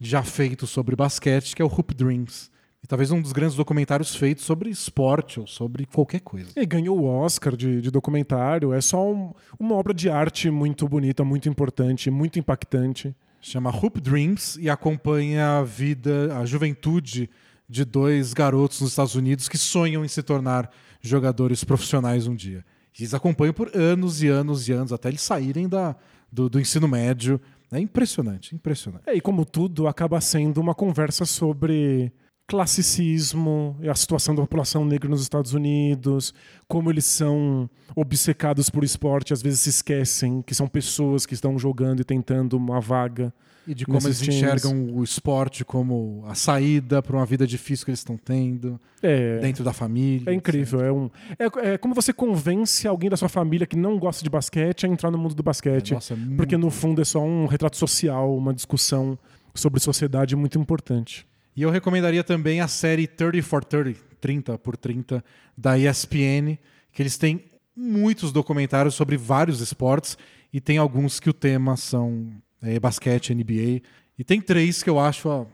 já 0.00 0.22
feito 0.22 0.66
sobre 0.66 0.96
basquete, 0.96 1.54
que 1.54 1.60
é 1.60 1.64
o 1.64 1.68
Hoop 1.68 1.94
Dreams. 1.94 2.49
E 2.82 2.86
talvez 2.86 3.10
um 3.10 3.20
dos 3.20 3.32
grandes 3.32 3.56
documentários 3.56 4.14
feitos 4.16 4.44
sobre 4.44 4.70
esporte 4.70 5.38
ou 5.38 5.46
sobre 5.46 5.84
qualquer 5.86 6.20
coisa. 6.20 6.50
E 6.56 6.64
ganhou 6.64 6.98
o 6.98 7.04
Oscar 7.04 7.54
de, 7.56 7.80
de 7.80 7.90
documentário. 7.90 8.72
É 8.72 8.80
só 8.80 9.10
um- 9.12 9.32
uma 9.58 9.74
obra 9.74 9.92
de 9.92 10.08
arte 10.08 10.50
muito 10.50 10.88
bonita, 10.88 11.22
muito 11.24 11.48
importante, 11.48 12.10
muito 12.10 12.38
impactante. 12.38 13.14
Chama 13.40 13.70
Hoop 13.74 14.00
Dreams 14.00 14.56
e 14.60 14.68
acompanha 14.70 15.58
a 15.58 15.62
vida, 15.62 16.36
a 16.38 16.44
juventude 16.46 17.28
de 17.68 17.84
dois 17.84 18.32
garotos 18.34 18.80
nos 18.80 18.90
Estados 18.90 19.14
Unidos 19.14 19.48
que 19.48 19.56
sonham 19.58 20.04
em 20.04 20.08
se 20.08 20.22
tornar 20.22 20.70
jogadores 21.00 21.62
profissionais 21.64 22.26
um 22.26 22.34
dia. 22.34 22.64
E 22.98 23.02
eles 23.02 23.14
acompanham 23.14 23.54
por 23.54 23.70
anos 23.76 24.22
e 24.22 24.28
anos 24.28 24.68
e 24.68 24.72
anos, 24.72 24.92
até 24.92 25.08
eles 25.08 25.20
saírem 25.22 25.68
da, 25.68 25.94
do, 26.30 26.48
do 26.50 26.60
ensino 26.60 26.88
médio. 26.88 27.40
É 27.72 27.78
impressionante, 27.78 28.54
impressionante. 28.54 29.04
É, 29.06 29.14
e 29.14 29.20
como 29.20 29.44
tudo, 29.44 29.86
acaba 29.86 30.20
sendo 30.20 30.60
uma 30.60 30.74
conversa 30.74 31.24
sobre 31.24 32.12
classicismo, 32.50 33.76
e 33.80 33.88
a 33.88 33.94
situação 33.94 34.34
da 34.34 34.42
população 34.42 34.84
negra 34.84 35.08
nos 35.08 35.22
Estados 35.22 35.54
Unidos, 35.54 36.34
como 36.68 36.90
eles 36.90 37.04
são 37.04 37.68
obcecados 37.94 38.68
por 38.70 38.84
esporte, 38.84 39.32
às 39.32 39.42
vezes 39.42 39.60
se 39.60 39.68
esquecem 39.70 40.42
que 40.42 40.54
são 40.54 40.66
pessoas 40.66 41.26
que 41.26 41.34
estão 41.34 41.58
jogando 41.58 42.00
e 42.00 42.04
tentando 42.04 42.56
uma 42.56 42.80
vaga. 42.80 43.32
E 43.68 43.74
de 43.74 43.84
como 43.84 43.98
eles 44.06 44.18
times. 44.20 44.36
enxergam 44.36 44.88
o 44.94 45.04
esporte 45.04 45.64
como 45.64 46.24
a 46.26 46.34
saída 46.34 47.02
para 47.02 47.14
uma 47.16 47.26
vida 47.26 47.46
difícil 47.46 47.84
que 47.84 47.90
eles 47.90 48.00
estão 48.00 48.16
tendo, 48.16 48.80
É, 49.02 49.38
dentro 49.38 49.62
da 49.62 49.72
família. 49.72 50.30
é 50.30 50.34
incrível. 50.34 50.80
É, 50.80 50.90
um, 50.90 51.10
é, 51.38 51.72
é 51.74 51.78
como 51.78 51.94
você 51.94 52.12
convence 52.12 52.88
alguém 52.88 53.10
da 53.10 53.16
sua 53.18 53.28
família 53.28 53.66
que 53.66 53.76
não 53.76 53.98
gosta 53.98 54.24
de 54.24 54.30
basquete 54.30 54.86
a 54.86 54.88
entrar 54.88 55.10
no 55.10 55.18
mundo 55.18 55.34
do 55.34 55.42
basquete. 55.42 55.92
Nossa, 55.92 56.14
é 56.14 56.16
muito- 56.16 56.36
Porque 56.36 56.56
no 56.56 56.70
fundo 56.70 57.02
é 57.02 57.04
só 57.04 57.22
um 57.22 57.46
retrato 57.46 57.76
social, 57.76 58.34
uma 58.34 58.52
discussão 58.54 59.16
sobre 59.54 59.78
sociedade 59.78 60.34
muito 60.34 60.58
importante. 60.58 61.26
E 61.60 61.62
eu 61.62 61.68
recomendaria 61.68 62.24
também 62.24 62.62
a 62.62 62.66
série 62.66 63.06
30 63.06 63.42
for 63.42 63.62
30, 63.62 64.00
30 64.18 64.56
por 64.56 64.78
30, 64.78 65.22
da 65.54 65.78
ESPN, 65.78 66.56
que 66.90 67.02
eles 67.02 67.18
têm 67.18 67.44
muitos 67.76 68.32
documentários 68.32 68.94
sobre 68.94 69.18
vários 69.18 69.60
esportes 69.60 70.16
e 70.50 70.58
tem 70.58 70.78
alguns 70.78 71.20
que 71.20 71.28
o 71.28 71.34
tema 71.34 71.76
são 71.76 72.32
é, 72.62 72.80
basquete, 72.80 73.34
NBA. 73.34 73.82
E 74.18 74.24
tem 74.24 74.40
três 74.40 74.82
que 74.82 74.88
eu 74.88 74.98
acho 74.98 75.28
a, 75.28 75.46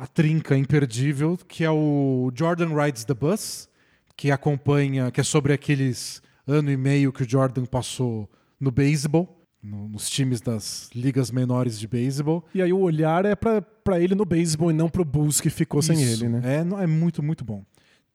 a 0.00 0.06
trinca 0.06 0.58
imperdível, 0.58 1.38
que 1.48 1.64
é 1.64 1.70
o 1.70 2.30
Jordan 2.34 2.78
Rides 2.78 3.06
the 3.06 3.14
Bus, 3.14 3.66
que 4.14 4.30
acompanha, 4.30 5.10
que 5.10 5.22
é 5.22 5.24
sobre 5.24 5.54
aqueles 5.54 6.20
ano 6.46 6.70
e 6.70 6.76
meio 6.76 7.14
que 7.14 7.22
o 7.22 7.26
Jordan 7.26 7.64
passou 7.64 8.28
no 8.60 8.70
beisebol, 8.70 9.39
no- 9.62 9.88
nos 9.88 10.08
times 10.08 10.40
das 10.40 10.88
ligas 10.94 11.30
menores 11.30 11.78
de 11.78 11.86
beisebol. 11.86 12.44
E 12.54 12.62
aí 12.62 12.72
o 12.72 12.78
olhar 12.78 13.24
é 13.24 13.34
pra 13.34 14.00
ele 14.00 14.14
no 14.14 14.24
beisebol 14.24 14.70
e 14.70 14.74
não 14.74 14.88
pro 14.88 15.04
Bulls 15.04 15.40
que 15.40 15.50
ficou 15.50 15.82
sem 15.82 16.00
Isso. 16.00 16.24
ele, 16.24 16.28
né? 16.28 16.40
É, 16.60 16.64
não- 16.64 16.78
é 16.80 16.86
muito, 16.86 17.22
muito 17.22 17.44
bom. 17.44 17.64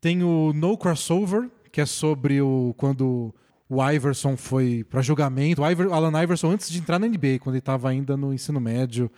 Tem 0.02 0.24
o 0.24 0.52
No 0.54 0.78
Crossover, 0.78 1.50
que 1.72 1.82
é 1.82 1.86
sobre 1.86 2.42
o 2.42 2.74
quando 2.78 3.34
o 3.70 3.84
Iverson 3.92 4.38
foi 4.38 4.84
para 4.90 5.02
julgamento. 5.02 5.62
O 5.62 5.70
Iver, 5.70 5.92
Alan 5.92 6.22
Iverson, 6.24 6.52
antes 6.52 6.70
de 6.70 6.78
entrar 6.80 7.00
na 7.00 7.08
NBA, 7.08 7.40
quando 7.40 7.56
ele 7.56 7.60
estava 7.60 7.90
ainda 7.90 8.16
no 8.16 8.34
ensino 8.34 8.60
médio, 8.60 9.10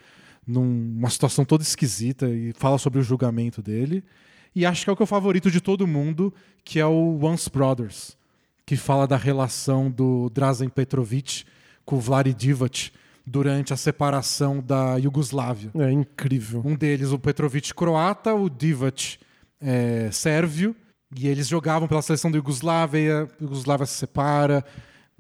numa 0.45 1.09
situação 1.09 1.43
toda 1.43 1.63
esquisita, 1.63 2.29
e 2.29 2.53
fala 2.53 2.77
sobre 2.77 2.99
o 2.99 3.03
julgamento 3.03 3.61
dele. 3.61 4.03
E 4.55 4.65
acho 4.65 4.85
que 4.85 4.89
é 4.89 4.93
o 4.93 4.95
que 4.95 5.03
é 5.03 5.05
o 5.05 5.07
favorito 5.07 5.51
de 5.51 5.59
todo 5.61 5.85
mundo, 5.85 6.33
que 6.63 6.79
é 6.79 6.85
o 6.85 7.19
Once 7.21 7.49
Brothers, 7.49 8.17
que 8.65 8.75
fala 8.77 9.05
da 9.05 9.17
relação 9.17 9.91
do 9.91 10.29
Drazen 10.29 10.69
Petrovic 10.69 11.43
com 11.87 11.95
o 11.95 11.99
Vlade 12.01 12.33
Divac 12.33 12.91
durante 13.25 13.73
a 13.73 13.77
separação 13.77 14.59
da 14.59 14.97
Iugoslávia. 14.97 15.71
É 15.73 15.89
incrível. 15.89 16.61
Um 16.63 16.75
deles, 16.75 17.11
o 17.11 17.17
Petrovic 17.17 17.73
croata, 17.73 18.35
o 18.35 18.49
Divac 18.49 19.17
é, 19.59 20.09
sérvio, 20.11 20.75
e 21.17 21.29
eles 21.29 21.47
jogavam 21.47 21.87
pela 21.87 22.01
seleção 22.01 22.29
da 22.29 22.37
Iugoslávia, 22.37 23.23
a 23.23 23.43
Iugoslávia 23.43 23.85
se 23.85 23.93
separa, 23.93 24.65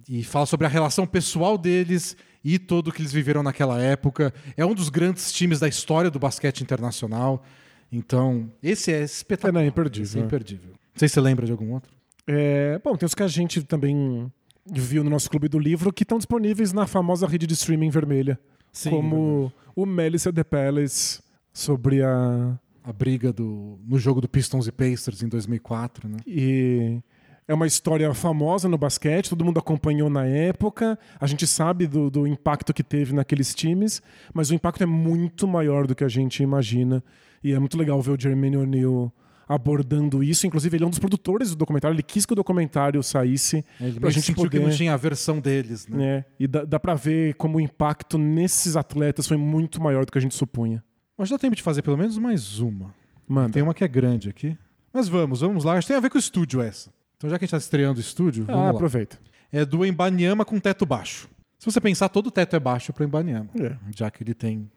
e 0.09 0.23
fala 0.25 0.45
sobre 0.45 0.67
a 0.67 0.69
relação 0.69 1.07
pessoal 1.07 1.57
deles 1.57 2.17
e 2.43 2.59
tudo 2.59 2.91
que 2.91 3.01
eles 3.01 3.13
viveram 3.13 3.41
naquela 3.41 3.81
época. 3.81 4.33
É 4.57 4.65
um 4.65 4.73
dos 4.73 4.89
grandes 4.89 5.31
times 5.31 5.61
da 5.61 5.69
história 5.69 6.11
do 6.11 6.19
basquete 6.19 6.61
internacional. 6.61 7.43
Então, 7.89 8.51
esse 8.61 8.91
é 8.91 9.03
espetacular. 9.03 9.51
É, 9.51 9.53
não, 9.53 9.61
é 9.61 9.67
imperdível, 9.67 10.03
Esse 10.03 10.17
é 10.17 10.21
é. 10.21 10.25
imperdível. 10.25 10.71
Não 10.71 10.99
sei 10.99 11.07
se 11.07 11.13
você 11.13 11.21
lembra 11.21 11.45
de 11.45 11.53
algum 11.53 11.71
outro. 11.71 11.91
É, 12.27 12.77
bom, 12.83 12.97
tem 12.97 13.05
os 13.05 13.15
que 13.15 13.23
a 13.23 13.27
gente 13.27 13.63
também 13.63 14.29
viu 14.69 15.03
no 15.03 15.09
nosso 15.09 15.29
clube 15.29 15.47
do 15.47 15.59
livro 15.59 15.93
que 15.93 16.03
estão 16.03 16.17
disponíveis 16.17 16.73
na 16.73 16.87
famosa 16.87 17.27
rede 17.27 17.47
de 17.47 17.53
streaming 17.53 17.89
vermelha. 17.89 18.39
Sim, 18.71 18.89
como 18.89 19.51
o 19.75 19.85
Melissa 19.85 20.31
The 20.31 20.43
Palace 20.43 21.21
sobre 21.53 22.03
a. 22.03 22.59
A 22.83 22.93
briga 22.93 23.33
do, 23.33 23.77
no 23.85 23.99
jogo 23.99 24.21
do 24.21 24.29
Pistons 24.29 24.65
e 24.65 24.71
Pacers 24.71 25.21
em 25.21 25.27
2004, 25.27 26.07
né? 26.07 26.19
E 26.25 27.01
É 27.45 27.53
uma 27.53 27.67
história 27.67 28.13
famosa 28.13 28.69
no 28.69 28.77
basquete, 28.77 29.29
todo 29.29 29.43
mundo 29.43 29.59
acompanhou 29.59 30.09
na 30.09 30.25
época, 30.25 30.97
a 31.19 31.27
gente 31.27 31.45
sabe 31.45 31.85
do, 31.85 32.09
do 32.09 32.25
impacto 32.25 32.73
que 32.73 32.83
teve 32.83 33.13
naqueles 33.13 33.53
times, 33.53 34.01
mas 34.33 34.49
o 34.51 34.53
impacto 34.53 34.83
é 34.83 34.85
muito 34.85 35.45
maior 35.47 35.85
do 35.85 35.93
que 35.93 36.03
a 36.03 36.07
gente 36.07 36.41
imagina. 36.41 37.03
E 37.43 37.51
é 37.51 37.59
muito 37.59 37.77
legal 37.77 38.01
ver 38.01 38.11
o 38.11 38.19
Jermaine 38.19 38.57
O'Neal 38.57 39.13
abordando 39.47 40.23
isso. 40.23 40.45
Inclusive, 40.45 40.75
ele 40.77 40.83
é 40.83 40.87
um 40.87 40.89
dos 40.89 40.99
produtores 40.99 41.51
do 41.51 41.55
documentário, 41.55 41.95
ele 41.95 42.03
quis 42.03 42.25
que 42.25 42.33
o 42.33 42.35
documentário 42.35 43.01
saísse 43.01 43.63
Ele 43.79 43.99
pra 43.99 44.09
gente 44.09 44.25
sentiu 44.25 44.43
poder... 44.43 44.59
que 44.59 44.65
não 44.65 44.71
tinha 44.71 44.93
a 44.93 44.97
versão 44.97 45.39
deles, 45.39 45.87
né? 45.87 46.05
É, 46.05 46.25
e 46.39 46.47
dá, 46.47 46.63
dá 46.65 46.79
pra 46.79 46.93
ver 46.93 47.35
como 47.35 47.57
o 47.57 47.61
impacto 47.61 48.17
nesses 48.17 48.75
atletas 48.75 49.27
foi 49.27 49.37
muito 49.37 49.81
maior 49.81 50.05
do 50.05 50.11
que 50.11 50.17
a 50.17 50.21
gente 50.21 50.35
supunha. 50.35 50.83
Mas 51.17 51.29
dá 51.29 51.37
tempo 51.37 51.55
de 51.55 51.63
fazer 51.63 51.81
pelo 51.81 51.97
menos 51.97 52.17
mais 52.17 52.59
uma. 52.59 52.93
Manda. 53.27 53.53
Tem 53.53 53.63
uma 53.63 53.73
que 53.73 53.83
é 53.83 53.87
grande 53.87 54.29
aqui. 54.29 54.57
Mas 54.93 55.07
vamos, 55.07 55.41
vamos 55.41 55.63
lá. 55.63 55.73
Acho 55.73 55.87
que 55.87 55.93
tem 55.93 55.97
a 55.97 56.01
ver 56.01 56.09
com 56.09 56.17
o 56.17 56.19
estúdio 56.19 56.61
essa. 56.61 56.91
Então, 57.17 57.29
já 57.29 57.37
que 57.39 57.43
a 57.43 57.47
gente 57.47 57.51
tá 57.51 57.57
estreando 57.57 57.97
o 57.97 58.01
estúdio, 58.01 58.43
Ah, 58.47 58.51
vamos 58.51 58.63
lá. 58.65 58.69
aproveita. 58.71 59.17
É 59.51 59.65
do 59.65 59.85
Embanyama 59.85 60.45
com 60.45 60.59
teto 60.59 60.85
baixo. 60.85 61.27
Se 61.57 61.65
você 61.65 61.81
pensar, 61.81 62.09
todo 62.09 62.29
teto 62.29 62.55
é 62.55 62.59
baixo 62.59 62.93
pro 62.93 63.03
Embanyama. 63.03 63.49
É. 63.59 63.75
Já 63.95 64.11
que 64.11 64.21
ele 64.23 64.33
tem 64.35 64.69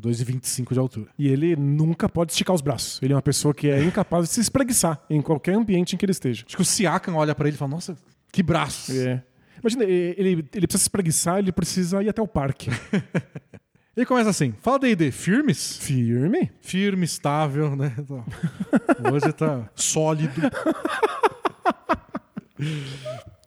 2,25 0.00 0.72
de 0.72 0.78
altura. 0.78 1.10
E 1.18 1.28
ele 1.28 1.56
nunca 1.56 2.08
pode 2.08 2.32
esticar 2.32 2.54
os 2.54 2.60
braços. 2.60 3.00
Ele 3.02 3.12
é 3.12 3.16
uma 3.16 3.22
pessoa 3.22 3.54
que 3.54 3.68
é 3.68 3.82
incapaz 3.82 4.28
de 4.28 4.34
se 4.34 4.40
espreguiçar 4.40 5.00
em 5.08 5.22
qualquer 5.22 5.54
ambiente 5.54 5.94
em 5.94 5.98
que 5.98 6.04
ele 6.04 6.12
esteja. 6.12 6.44
Acho 6.46 6.56
que 6.56 6.62
o 6.62 6.64
Siakam 6.64 7.14
olha 7.14 7.34
pra 7.34 7.46
ele 7.46 7.56
e 7.56 7.58
fala, 7.58 7.72
nossa, 7.72 7.96
que 8.32 8.42
braços. 8.42 8.96
É. 8.96 9.22
Imagina, 9.60 9.84
ele, 9.84 10.44
ele 10.52 10.66
precisa 10.66 10.78
se 10.78 10.84
espreguiçar, 10.84 11.38
ele 11.38 11.52
precisa 11.52 12.02
ir 12.02 12.08
até 12.08 12.20
o 12.20 12.28
parque. 12.28 12.70
Ele 13.96 14.04
começa 14.08 14.30
assim, 14.30 14.52
fala 14.60 14.80
D&D, 14.80 15.10
firmes? 15.10 15.78
Firme? 15.78 16.50
Firme, 16.60 17.04
estável, 17.04 17.74
né? 17.74 17.94
Hoje 19.10 19.32
tá 19.32 19.70
sólido. 19.74 20.42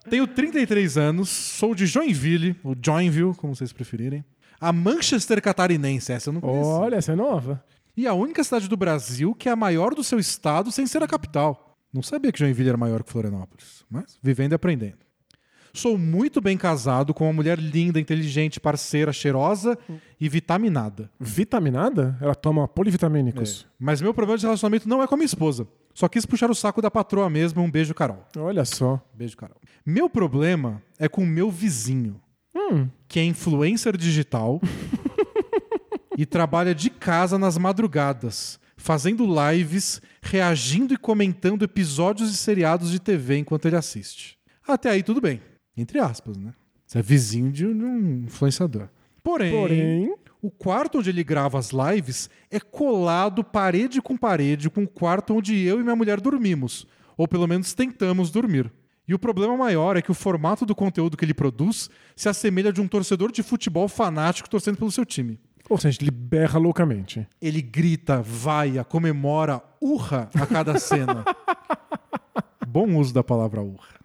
Tenho 0.10 0.26
33 0.26 0.98
anos, 0.98 1.30
sou 1.30 1.76
de 1.76 1.86
Joinville, 1.86 2.56
ou 2.64 2.76
Joinville, 2.82 3.36
como 3.36 3.54
vocês 3.54 3.74
preferirem. 3.74 4.24
A 4.60 4.74
Manchester 4.74 5.42
Catarinense, 5.42 6.12
essa 6.12 6.30
eu 6.30 6.34
não 6.34 6.42
conheço. 6.42 6.70
Olha, 6.70 6.96
essa 6.96 7.12
é 7.12 7.16
nova. 7.16 7.64
E 7.96 8.08
a 8.08 8.14
única 8.14 8.44
cidade 8.44 8.68
do 8.68 8.78
Brasil 8.78 9.34
que 9.36 9.50
é 9.50 9.52
a 9.52 9.56
maior 9.56 9.94
do 9.94 10.04
seu 10.04 10.20
estado 10.20 10.72
sem 10.72 10.86
ser 10.86 11.02
a 11.04 11.08
capital. 11.08 11.78
Não 11.94 12.04
sabia 12.04 12.32
que 12.32 12.40
Joinville 12.40 12.70
era 12.70 12.78
maior 12.78 13.04
que 13.04 13.12
Florianópolis, 13.12 13.84
mas 13.90 14.18
vivendo 14.22 14.52
e 14.52 14.56
aprendendo. 14.56 15.08
Sou 15.74 15.96
muito 15.98 16.42
bem 16.42 16.58
casado 16.58 17.14
com 17.14 17.26
uma 17.26 17.34
mulher 17.34 17.60
linda, 17.60 18.00
inteligente, 18.00 18.60
parceira, 18.60 19.14
cheirosa 19.14 19.78
e 20.20 20.28
vitaminada. 20.28 21.10
Vitaminada? 21.20 22.18
Ela 22.20 22.34
toma 22.34 22.68
polivitamínicos. 22.68 23.68
Mas 23.80 24.02
meu 24.02 24.12
problema 24.12 24.40
de 24.40 24.46
relacionamento 24.46 24.90
não 24.90 25.04
é 25.04 25.08
com 25.08 25.14
a 25.14 25.18
minha 25.18 25.28
esposa. 25.28 25.68
Só 25.94 26.08
quis 26.08 26.26
puxar 26.26 26.50
o 26.50 26.56
saco 26.56 26.82
da 26.82 26.90
patroa 26.90 27.30
mesmo. 27.30 27.62
Um 27.62 27.70
beijo, 27.70 27.94
Carol. 27.94 28.26
Olha 28.38 28.66
só. 28.66 29.00
Beijo, 29.14 29.38
Carol. 29.38 29.58
Meu 29.86 30.10
problema 30.10 30.82
é 30.98 31.08
com 31.08 31.22
o 31.22 31.28
meu 31.28 31.52
vizinho, 31.52 32.20
que 33.08 33.20
é 33.20 33.24
influencer 33.24 33.96
digital 33.98 34.62
e 36.18 36.26
trabalha 36.26 36.74
de 36.74 36.90
casa 36.90 37.38
nas 37.38 37.58
madrugadas, 37.58 38.60
fazendo 38.76 39.26
lives, 39.26 40.02
reagindo 40.22 40.94
e 40.94 40.98
comentando 40.98 41.64
episódios 41.64 42.32
de 42.32 42.38
seriados 42.38 42.92
de 42.92 43.00
TV 43.00 43.38
enquanto 43.38 43.66
ele 43.68 43.76
assiste. 43.76 44.38
Até 44.68 44.90
aí 44.90 45.04
tudo 45.04 45.22
bem, 45.22 45.42
entre 45.76 46.00
aspas, 46.00 46.38
né? 46.38 46.54
Você 46.86 47.00
é 47.00 47.02
vizinho 47.02 47.52
de 47.52 47.66
um 47.66 47.78
de 47.78 47.84
um 47.84 48.24
influenciador. 48.26 48.90
Porém, 49.22 49.52
Porém, 49.52 50.16
o 50.42 50.50
quarto 50.50 51.00
onde 51.00 51.10
ele 51.10 51.24
grava 51.24 51.60
as 51.60 51.72
lives 51.72 52.30
é 52.50 52.60
colado 52.60 53.44
parede 53.44 54.02
com 54.02 54.16
parede 54.16 54.70
com 54.70 54.84
o 54.84 54.88
quarto 54.88 55.36
onde 55.36 55.60
eu 55.62 55.80
e 55.80 55.84
minha 55.84 55.96
mulher 55.96 56.22
dormimos, 56.22 56.88
ou 57.18 57.28
pelo 57.28 57.48
menos 57.48 57.74
tentamos 57.74 58.32
dormir. 58.32 58.72
E 59.08 59.14
o 59.14 59.20
problema 59.20 59.56
maior 59.56 59.96
é 59.96 60.02
que 60.02 60.12
o 60.12 60.14
formato 60.14 60.66
do 60.66 60.76
conteúdo 60.76 61.16
que 61.16 61.24
ele 61.24 61.34
produz 61.34 61.90
se 62.16 62.28
assemelha 62.28 62.74
de 62.74 62.82
um 62.82 62.88
torcedor 62.88 63.32
de 63.32 63.42
futebol 63.42 63.88
fanático 63.88 64.50
torcendo 64.50 64.78
pelo 64.78 64.92
seu 64.92 65.06
time. 65.06 65.40
ou 65.70 65.78
seja, 65.78 66.00
ele 66.02 66.12
berra 66.12 66.60
loucamente. 66.60 67.26
Ele 67.42 67.62
grita, 67.62 68.22
vaia, 68.22 68.84
comemora, 68.84 69.62
urra 69.82 70.30
a 70.36 70.46
cada 70.46 70.78
cena. 70.80 71.24
Bom 72.68 72.96
uso 72.98 73.14
da 73.14 73.24
palavra 73.24 73.62
urra. 73.62 73.98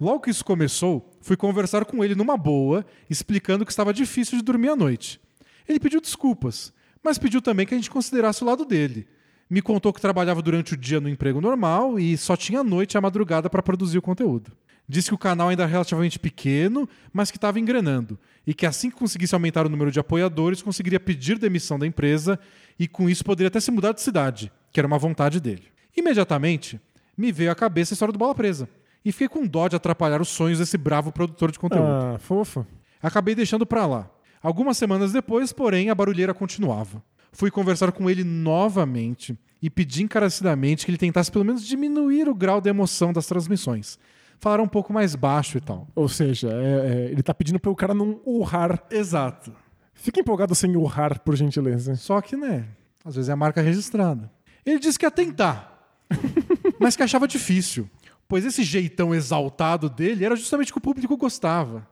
Logo 0.00 0.20
que 0.20 0.30
isso 0.30 0.44
começou, 0.44 1.16
fui 1.20 1.36
conversar 1.36 1.84
com 1.84 2.04
ele 2.04 2.14
numa 2.14 2.36
boa, 2.36 2.84
explicando 3.08 3.64
que 3.64 3.70
estava 3.72 3.92
difícil 3.94 4.36
de 4.38 4.44
dormir 4.44 4.70
à 4.70 4.76
noite. 4.76 5.20
Ele 5.68 5.80
pediu 5.80 6.00
desculpas, 6.00 6.72
mas 7.02 7.18
pediu 7.18 7.40
também 7.40 7.66
que 7.66 7.74
a 7.74 7.76
gente 7.76 7.90
considerasse 7.90 8.42
o 8.42 8.46
lado 8.46 8.64
dele. 8.64 9.06
Me 9.48 9.60
contou 9.60 9.92
que 9.92 10.00
trabalhava 10.00 10.40
durante 10.40 10.74
o 10.74 10.76
dia 10.76 11.00
no 11.00 11.08
emprego 11.08 11.40
normal 11.40 11.98
e 11.98 12.16
só 12.16 12.36
tinha 12.36 12.60
a 12.60 12.64
noite 12.64 12.94
e 12.94 12.98
a 12.98 13.00
madrugada 13.00 13.50
para 13.50 13.62
produzir 13.62 13.98
o 13.98 14.02
conteúdo. 14.02 14.52
Disse 14.88 15.08
que 15.08 15.14
o 15.14 15.18
canal 15.18 15.48
ainda 15.48 15.62
é 15.62 15.66
relativamente 15.66 16.18
pequeno, 16.18 16.88
mas 17.12 17.30
que 17.30 17.38
estava 17.38 17.58
engrenando, 17.58 18.18
e 18.46 18.52
que 18.52 18.66
assim 18.66 18.90
que 18.90 18.96
conseguisse 18.96 19.34
aumentar 19.34 19.64
o 19.64 19.68
número 19.70 19.90
de 19.90 19.98
apoiadores, 19.98 20.60
conseguiria 20.60 21.00
pedir 21.00 21.38
demissão 21.38 21.78
da 21.78 21.86
empresa 21.86 22.38
e 22.78 22.86
com 22.86 23.08
isso 23.08 23.24
poderia 23.24 23.48
até 23.48 23.60
se 23.60 23.70
mudar 23.70 23.92
de 23.92 24.02
cidade, 24.02 24.52
que 24.70 24.78
era 24.78 24.86
uma 24.86 24.98
vontade 24.98 25.40
dele. 25.40 25.64
Imediatamente, 25.96 26.78
me 27.16 27.32
veio 27.32 27.50
à 27.50 27.54
cabeça 27.54 27.92
a 27.92 27.94
história 27.94 28.12
do 28.12 28.18
Bola 28.18 28.34
Presa, 28.34 28.68
e 29.04 29.12
fiquei 29.12 29.28
com 29.28 29.46
dó 29.46 29.68
de 29.68 29.76
atrapalhar 29.76 30.20
os 30.20 30.28
sonhos 30.28 30.58
desse 30.58 30.76
bravo 30.76 31.12
produtor 31.12 31.50
de 31.50 31.58
conteúdo. 31.58 31.86
Ah, 31.86 32.18
fofo. 32.18 32.66
Acabei 33.02 33.34
deixando 33.34 33.66
pra 33.66 33.86
lá. 33.86 34.10
Algumas 34.42 34.76
semanas 34.76 35.12
depois, 35.12 35.52
porém, 35.52 35.90
a 35.90 35.94
barulheira 35.94 36.34
continuava. 36.34 37.02
Fui 37.34 37.50
conversar 37.50 37.90
com 37.92 38.08
ele 38.08 38.22
novamente 38.24 39.36
e 39.60 39.68
pedi 39.68 40.02
encarecidamente 40.02 40.84
que 40.84 40.90
ele 40.90 40.98
tentasse 40.98 41.30
pelo 41.30 41.44
menos 41.44 41.66
diminuir 41.66 42.28
o 42.28 42.34
grau 42.34 42.60
de 42.60 42.70
emoção 42.70 43.12
das 43.12 43.26
transmissões. 43.26 43.98
Falar 44.38 44.60
um 44.60 44.68
pouco 44.68 44.92
mais 44.92 45.14
baixo 45.14 45.58
e 45.58 45.60
tal. 45.60 45.88
Ou 45.94 46.08
seja, 46.08 46.48
é- 46.52 46.86
é, 47.08 47.10
ele 47.10 47.22
tá 47.22 47.34
pedindo 47.34 47.58
para 47.58 47.70
o 47.70 47.74
cara 47.76 47.92
não 47.94 48.20
urrar. 48.24 48.82
Exato. 48.90 49.52
Fica 49.94 50.20
empolgado 50.20 50.54
sem 50.54 50.76
urrar, 50.76 51.20
por 51.20 51.34
gentileza. 51.34 51.96
Só 51.96 52.20
que, 52.20 52.36
né, 52.36 52.66
às 53.04 53.14
vezes 53.16 53.28
é 53.28 53.32
a 53.32 53.36
marca 53.36 53.60
registrada. 53.62 54.30
Ele 54.64 54.78
disse 54.78 54.98
que 54.98 55.04
ia 55.06 55.10
tentar, 55.10 55.96
mas 56.78 56.96
que 56.96 57.02
achava 57.02 57.26
difícil, 57.26 57.88
pois 58.28 58.44
esse 58.44 58.62
jeitão 58.62 59.14
exaltado 59.14 59.88
dele 59.88 60.24
era 60.24 60.36
justamente 60.36 60.70
o 60.70 60.74
que 60.74 60.78
o 60.78 60.82
público 60.82 61.16
gostava. 61.16 61.86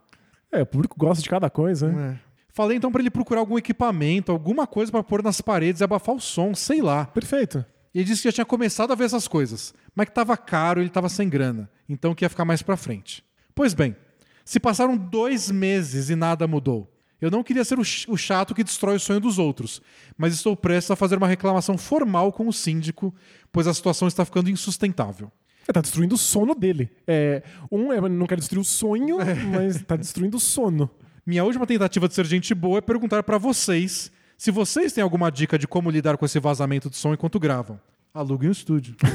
É, 0.50 0.62
o 0.62 0.66
público 0.66 0.96
gosta 0.98 1.22
de 1.22 1.28
cada 1.30 1.48
coisa, 1.48 1.90
né? 1.90 2.20
Falei 2.52 2.76
então 2.76 2.92
pra 2.92 3.00
ele 3.00 3.10
procurar 3.10 3.40
algum 3.40 3.56
equipamento, 3.56 4.30
alguma 4.30 4.66
coisa 4.66 4.92
pra 4.92 5.02
pôr 5.02 5.22
nas 5.22 5.40
paredes 5.40 5.80
e 5.80 5.84
abafar 5.84 6.14
o 6.14 6.20
som, 6.20 6.54
sei 6.54 6.82
lá. 6.82 7.06
Perfeito. 7.06 7.64
E 7.94 7.98
ele 7.98 8.04
disse 8.04 8.22
que 8.22 8.28
já 8.28 8.32
tinha 8.32 8.44
começado 8.44 8.92
a 8.92 8.94
ver 8.94 9.04
essas 9.04 9.26
coisas, 9.26 9.72
mas 9.94 10.06
que 10.08 10.14
tava 10.14 10.36
caro 10.36 10.80
e 10.80 10.84
ele 10.84 10.90
tava 10.90 11.08
sem 11.08 11.28
grana, 11.28 11.70
então 11.88 12.14
que 12.14 12.24
ia 12.24 12.28
ficar 12.28 12.44
mais 12.44 12.62
pra 12.62 12.76
frente. 12.76 13.22
Pois 13.54 13.74
bem, 13.74 13.94
se 14.44 14.58
passaram 14.60 14.96
dois 14.96 15.50
meses 15.50 16.08
e 16.10 16.16
nada 16.16 16.46
mudou. 16.46 16.90
Eu 17.20 17.30
não 17.30 17.42
queria 17.44 17.64
ser 17.64 17.78
o 17.78 17.84
ch- 17.84 18.06
o 18.08 18.16
chato 18.16 18.54
que 18.54 18.64
destrói 18.64 18.96
o 18.96 19.00
sonho 19.00 19.20
dos 19.20 19.38
outros, 19.38 19.80
mas 20.16 20.34
estou 20.34 20.56
prestes 20.56 20.90
a 20.90 20.96
fazer 20.96 21.16
uma 21.16 21.28
reclamação 21.28 21.78
formal 21.78 22.32
com 22.32 22.48
o 22.48 22.52
síndico, 22.52 23.14
pois 23.52 23.66
a 23.66 23.74
situação 23.74 24.08
está 24.08 24.24
ficando 24.24 24.50
insustentável. 24.50 25.30
É, 25.68 25.72
tá 25.72 25.80
destruindo 25.80 26.16
o 26.16 26.18
sono 26.18 26.54
dele. 26.54 26.90
É, 27.06 27.42
um 27.70 27.92
é, 27.92 28.00
não 28.08 28.26
quer 28.26 28.36
destruir 28.38 28.60
o 28.60 28.64
sonho, 28.64 29.18
mas 29.52 29.80
tá 29.82 29.94
destruindo 29.96 30.36
o 30.36 30.40
sono. 30.40 30.90
Minha 31.26 31.44
última 31.44 31.66
tentativa 31.66 32.08
de 32.08 32.14
ser 32.14 32.26
gente 32.26 32.54
boa 32.54 32.78
é 32.78 32.80
perguntar 32.80 33.22
pra 33.22 33.38
vocês 33.38 34.10
se 34.36 34.50
vocês 34.50 34.92
têm 34.92 35.02
alguma 35.04 35.30
dica 35.30 35.56
de 35.58 35.68
como 35.68 35.88
lidar 35.90 36.16
com 36.16 36.24
esse 36.26 36.40
vazamento 36.40 36.90
de 36.90 36.96
som 36.96 37.12
enquanto 37.14 37.38
gravam. 37.38 37.78
Aluguem 38.12 38.48
o 38.48 38.52
estúdio. 38.52 38.96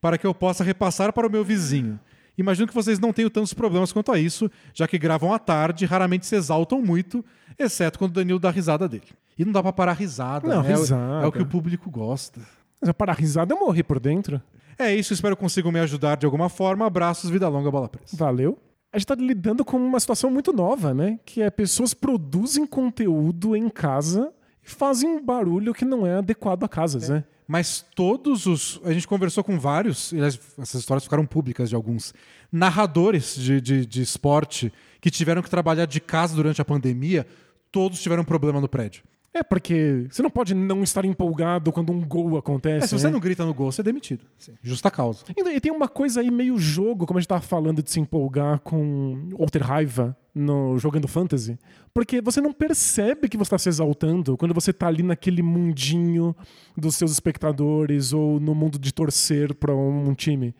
para 0.00 0.16
que 0.18 0.26
eu 0.26 0.34
possa 0.34 0.64
repassar 0.64 1.12
para 1.12 1.26
o 1.26 1.30
meu 1.30 1.44
vizinho. 1.44 2.00
Imagino 2.36 2.66
que 2.66 2.74
vocês 2.74 2.98
não 2.98 3.12
tenham 3.12 3.28
tantos 3.30 3.52
problemas 3.52 3.92
quanto 3.92 4.10
a 4.10 4.18
isso, 4.18 4.50
já 4.72 4.88
que 4.88 4.98
gravam 4.98 5.32
à 5.32 5.38
tarde 5.38 5.84
raramente 5.84 6.26
se 6.26 6.34
exaltam 6.34 6.80
muito, 6.80 7.24
exceto 7.58 7.98
quando 7.98 8.12
o 8.12 8.14
Danilo 8.14 8.38
dá 8.38 8.50
risada 8.50 8.88
dele. 8.88 9.04
E 9.38 9.44
não 9.44 9.52
dá 9.52 9.62
pra 9.62 9.72
parar 9.72 9.92
a 9.92 9.94
risada, 9.94 10.48
Não, 10.48 10.62
né? 10.62 10.72
É 10.72 10.76
o- 10.76 10.80
risada. 10.80 11.24
É 11.24 11.26
o 11.26 11.32
que 11.32 11.42
o 11.42 11.46
público 11.46 11.90
gosta. 11.90 12.40
Mas 12.80 12.92
parar 12.92 13.12
a 13.12 13.16
risada, 13.16 13.54
eu 13.54 13.58
morri 13.60 13.82
por 13.82 14.00
dentro. 14.00 14.40
É 14.78 14.94
isso, 14.94 15.12
espero 15.12 15.36
que 15.36 15.40
consigam 15.42 15.70
me 15.70 15.80
ajudar 15.80 16.16
de 16.16 16.24
alguma 16.24 16.48
forma. 16.48 16.86
Abraços, 16.86 17.28
vida 17.28 17.46
longa, 17.46 17.70
bola 17.70 17.88
presa. 17.88 18.16
Valeu. 18.16 18.58
A 18.92 18.98
gente 18.98 19.06
tá 19.06 19.14
lidando 19.14 19.64
com 19.64 19.76
uma 19.76 20.00
situação 20.00 20.30
muito 20.30 20.52
nova, 20.52 20.92
né? 20.92 21.18
Que 21.24 21.42
é 21.42 21.50
pessoas 21.50 21.94
produzem 21.94 22.66
conteúdo 22.66 23.54
em 23.54 23.68
casa 23.68 24.32
e 24.64 24.68
fazem 24.68 25.08
um 25.08 25.24
barulho 25.24 25.72
que 25.72 25.84
não 25.84 26.06
é 26.06 26.16
adequado 26.16 26.64
a 26.64 26.68
casas, 26.68 27.08
né? 27.08 27.24
Mas 27.46 27.84
todos 27.94 28.46
os. 28.46 28.80
A 28.84 28.92
gente 28.92 29.06
conversou 29.08 29.42
com 29.42 29.58
vários, 29.58 30.12
e 30.12 30.20
essas 30.20 30.74
histórias 30.74 31.04
ficaram 31.04 31.26
públicas 31.26 31.68
de 31.68 31.74
alguns, 31.74 32.14
narradores 32.50 33.34
de, 33.34 33.60
de, 33.60 33.86
de 33.86 34.02
esporte 34.02 34.72
que 35.00 35.10
tiveram 35.10 35.42
que 35.42 35.50
trabalhar 35.50 35.86
de 35.86 36.00
casa 36.00 36.34
durante 36.34 36.60
a 36.60 36.64
pandemia, 36.64 37.26
todos 37.72 38.00
tiveram 38.00 38.24
problema 38.24 38.60
no 38.60 38.68
prédio. 38.68 39.02
É, 39.32 39.44
porque 39.44 40.06
você 40.10 40.22
não 40.22 40.30
pode 40.30 40.54
não 40.54 40.82
estar 40.82 41.04
empolgado 41.04 41.70
quando 41.70 41.92
um 41.92 42.04
gol 42.04 42.36
acontece. 42.36 42.84
É, 42.84 42.88
se 42.88 42.98
você 42.98 43.06
né? 43.06 43.12
não 43.12 43.20
grita 43.20 43.44
no 43.44 43.54
gol, 43.54 43.70
você 43.70 43.80
é 43.80 43.84
demitido. 43.84 44.26
Justa 44.60 44.90
causa. 44.90 45.24
E 45.36 45.60
tem 45.60 45.70
uma 45.70 45.86
coisa 45.86 46.20
aí 46.20 46.30
meio 46.30 46.58
jogo, 46.58 47.06
como 47.06 47.18
a 47.18 47.20
gente 47.20 47.28
tava 47.28 47.40
falando 47.40 47.80
de 47.80 47.90
se 47.90 48.00
empolgar 48.00 48.58
com 48.60 49.28
ou 49.34 49.46
ter 49.46 49.62
raiva 49.62 50.16
no 50.34 50.78
jogando 50.78 51.08
fantasy, 51.08 51.58
porque 51.92 52.20
você 52.20 52.40
não 52.40 52.52
percebe 52.52 53.28
que 53.28 53.36
você 53.36 53.48
está 53.48 53.58
se 53.58 53.68
exaltando 53.68 54.36
quando 54.36 54.54
você 54.54 54.72
tá 54.72 54.86
ali 54.86 55.02
naquele 55.02 55.42
mundinho 55.42 56.34
dos 56.76 56.96
seus 56.96 57.12
espectadores 57.12 58.12
ou 58.12 58.38
no 58.40 58.54
mundo 58.54 58.78
de 58.78 58.92
torcer 58.92 59.54
para 59.54 59.74
um 59.74 60.14
time. 60.14 60.54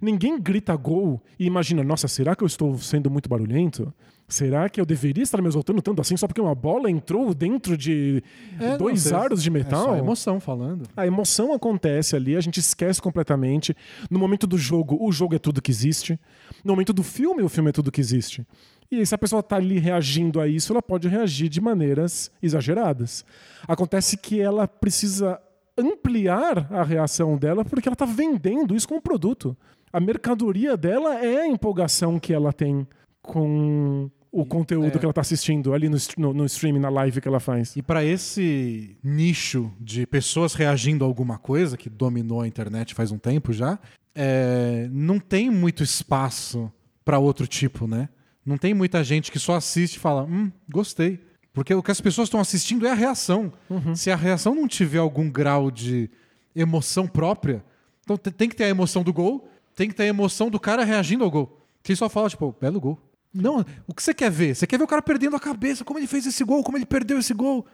Ninguém 0.00 0.40
grita 0.40 0.74
gol 0.76 1.22
e 1.38 1.46
imagina, 1.46 1.82
nossa, 1.82 2.08
será 2.08 2.34
que 2.34 2.42
eu 2.42 2.46
estou 2.46 2.76
sendo 2.78 3.10
muito 3.10 3.28
barulhento? 3.28 3.92
Será 4.28 4.68
que 4.68 4.80
eu 4.80 4.84
deveria 4.84 5.22
estar 5.22 5.40
me 5.40 5.46
exaltando 5.46 5.80
tanto 5.80 6.00
assim 6.00 6.16
só 6.16 6.26
porque 6.26 6.40
uma 6.40 6.54
bola 6.54 6.90
entrou 6.90 7.32
dentro 7.32 7.76
de 7.76 8.22
É, 8.58 8.76
dois 8.76 9.08
não, 9.10 9.20
aros 9.20 9.40
de 9.42 9.48
É 9.48 9.52
metal? 9.52 9.84
só 9.84 9.96
emoção 9.96 10.40
falando. 10.40 10.88
A 10.96 11.06
emoção 11.06 11.52
acontece 11.52 12.16
ali, 12.16 12.36
a 12.36 12.40
gente 12.40 12.58
esquece 12.58 13.00
completamente. 13.00 13.74
No 14.10 14.18
momento 14.18 14.44
do 14.46 14.58
jogo, 14.58 14.98
o 15.00 15.12
jogo 15.12 15.36
é 15.36 15.38
tudo 15.38 15.62
que 15.62 15.70
existe. 15.70 16.18
No 16.64 16.72
momento 16.72 16.92
do 16.92 17.04
filme, 17.04 17.42
o 17.42 17.48
filme 17.48 17.70
é 17.70 17.72
tudo 17.72 17.92
que 17.92 18.00
existe. 18.00 18.44
E 18.90 19.04
se 19.06 19.14
a 19.14 19.18
pessoa 19.18 19.42
tá 19.42 19.56
ali 19.56 19.78
reagindo 19.78 20.40
a 20.40 20.48
isso, 20.48 20.72
ela 20.72 20.82
pode 20.82 21.06
reagir 21.08 21.48
de 21.48 21.60
maneiras 21.60 22.30
exageradas. 22.42 23.24
Acontece 23.68 24.16
que 24.16 24.40
ela 24.40 24.66
precisa 24.66 25.40
ampliar 25.78 26.66
a 26.72 26.82
reação 26.82 27.36
dela 27.36 27.64
porque 27.64 27.88
ela 27.88 27.96
tá 27.96 28.04
vendendo 28.06 28.74
isso 28.74 28.88
como 28.88 29.00
produto. 29.00 29.56
A 29.92 30.00
mercadoria 30.00 30.76
dela 30.76 31.14
é 31.24 31.42
a 31.42 31.46
empolgação 31.46 32.18
que 32.18 32.32
ela 32.32 32.52
tem 32.52 32.86
com 33.22 34.10
o 34.40 34.44
conteúdo 34.46 34.98
que 34.98 35.04
ela 35.04 35.12
tá 35.12 35.20
assistindo 35.20 35.72
ali 35.72 35.88
no, 35.88 35.96
no, 36.18 36.32
no 36.34 36.44
streaming, 36.46 36.80
na 36.80 36.88
live 36.88 37.20
que 37.20 37.28
ela 37.28 37.40
faz. 37.40 37.74
E 37.76 37.82
para 37.82 38.04
esse 38.04 38.96
nicho 39.02 39.72
de 39.80 40.06
pessoas 40.06 40.54
reagindo 40.54 41.04
a 41.04 41.06
alguma 41.06 41.38
coisa 41.38 41.76
que 41.76 41.88
dominou 41.88 42.40
a 42.40 42.46
internet 42.46 42.94
faz 42.94 43.10
um 43.12 43.18
tempo 43.18 43.52
já, 43.52 43.78
é, 44.14 44.88
não 44.90 45.18
tem 45.18 45.50
muito 45.50 45.82
espaço 45.82 46.70
para 47.04 47.18
outro 47.18 47.46
tipo, 47.46 47.86
né? 47.86 48.08
Não 48.44 48.56
tem 48.56 48.72
muita 48.74 49.02
gente 49.02 49.30
que 49.32 49.38
só 49.38 49.54
assiste 49.56 49.96
e 49.96 49.98
fala, 49.98 50.24
hum, 50.24 50.50
gostei. 50.70 51.20
Porque 51.52 51.74
o 51.74 51.82
que 51.82 51.90
as 51.90 52.00
pessoas 52.00 52.26
estão 52.28 52.38
assistindo 52.40 52.86
é 52.86 52.90
a 52.90 52.94
reação. 52.94 53.52
Se 53.94 54.10
a 54.10 54.16
reação 54.16 54.54
não 54.54 54.68
tiver 54.68 54.98
algum 54.98 55.28
grau 55.30 55.70
de 55.70 56.10
emoção 56.54 57.06
própria, 57.08 57.64
então 58.04 58.16
te- 58.16 58.30
tem 58.30 58.48
que 58.48 58.54
ter 58.56 58.64
a 58.64 58.68
emoção 58.68 59.02
do 59.02 59.12
gol, 59.12 59.48
tem 59.74 59.88
que 59.88 59.94
ter 59.94 60.04
a 60.04 60.06
emoção 60.06 60.50
do 60.50 60.60
cara 60.60 60.84
reagindo 60.84 61.24
ao 61.24 61.30
gol. 61.30 61.60
Quem 61.82 61.96
só 61.96 62.08
fala, 62.08 62.28
tipo, 62.28 62.54
belo 62.60 62.80
gol. 62.80 62.98
Não, 63.36 63.64
o 63.86 63.94
que 63.94 64.02
você 64.02 64.14
quer 64.14 64.30
ver? 64.30 64.54
Você 64.54 64.66
quer 64.66 64.78
ver 64.78 64.84
o 64.84 64.88
cara 64.88 65.02
perdendo 65.02 65.36
a 65.36 65.40
cabeça, 65.40 65.84
como 65.84 65.98
ele 65.98 66.06
fez 66.06 66.26
esse 66.26 66.42
gol, 66.42 66.64
como 66.64 66.78
ele 66.78 66.86
perdeu 66.86 67.18
esse 67.18 67.34
gol. 67.34 67.66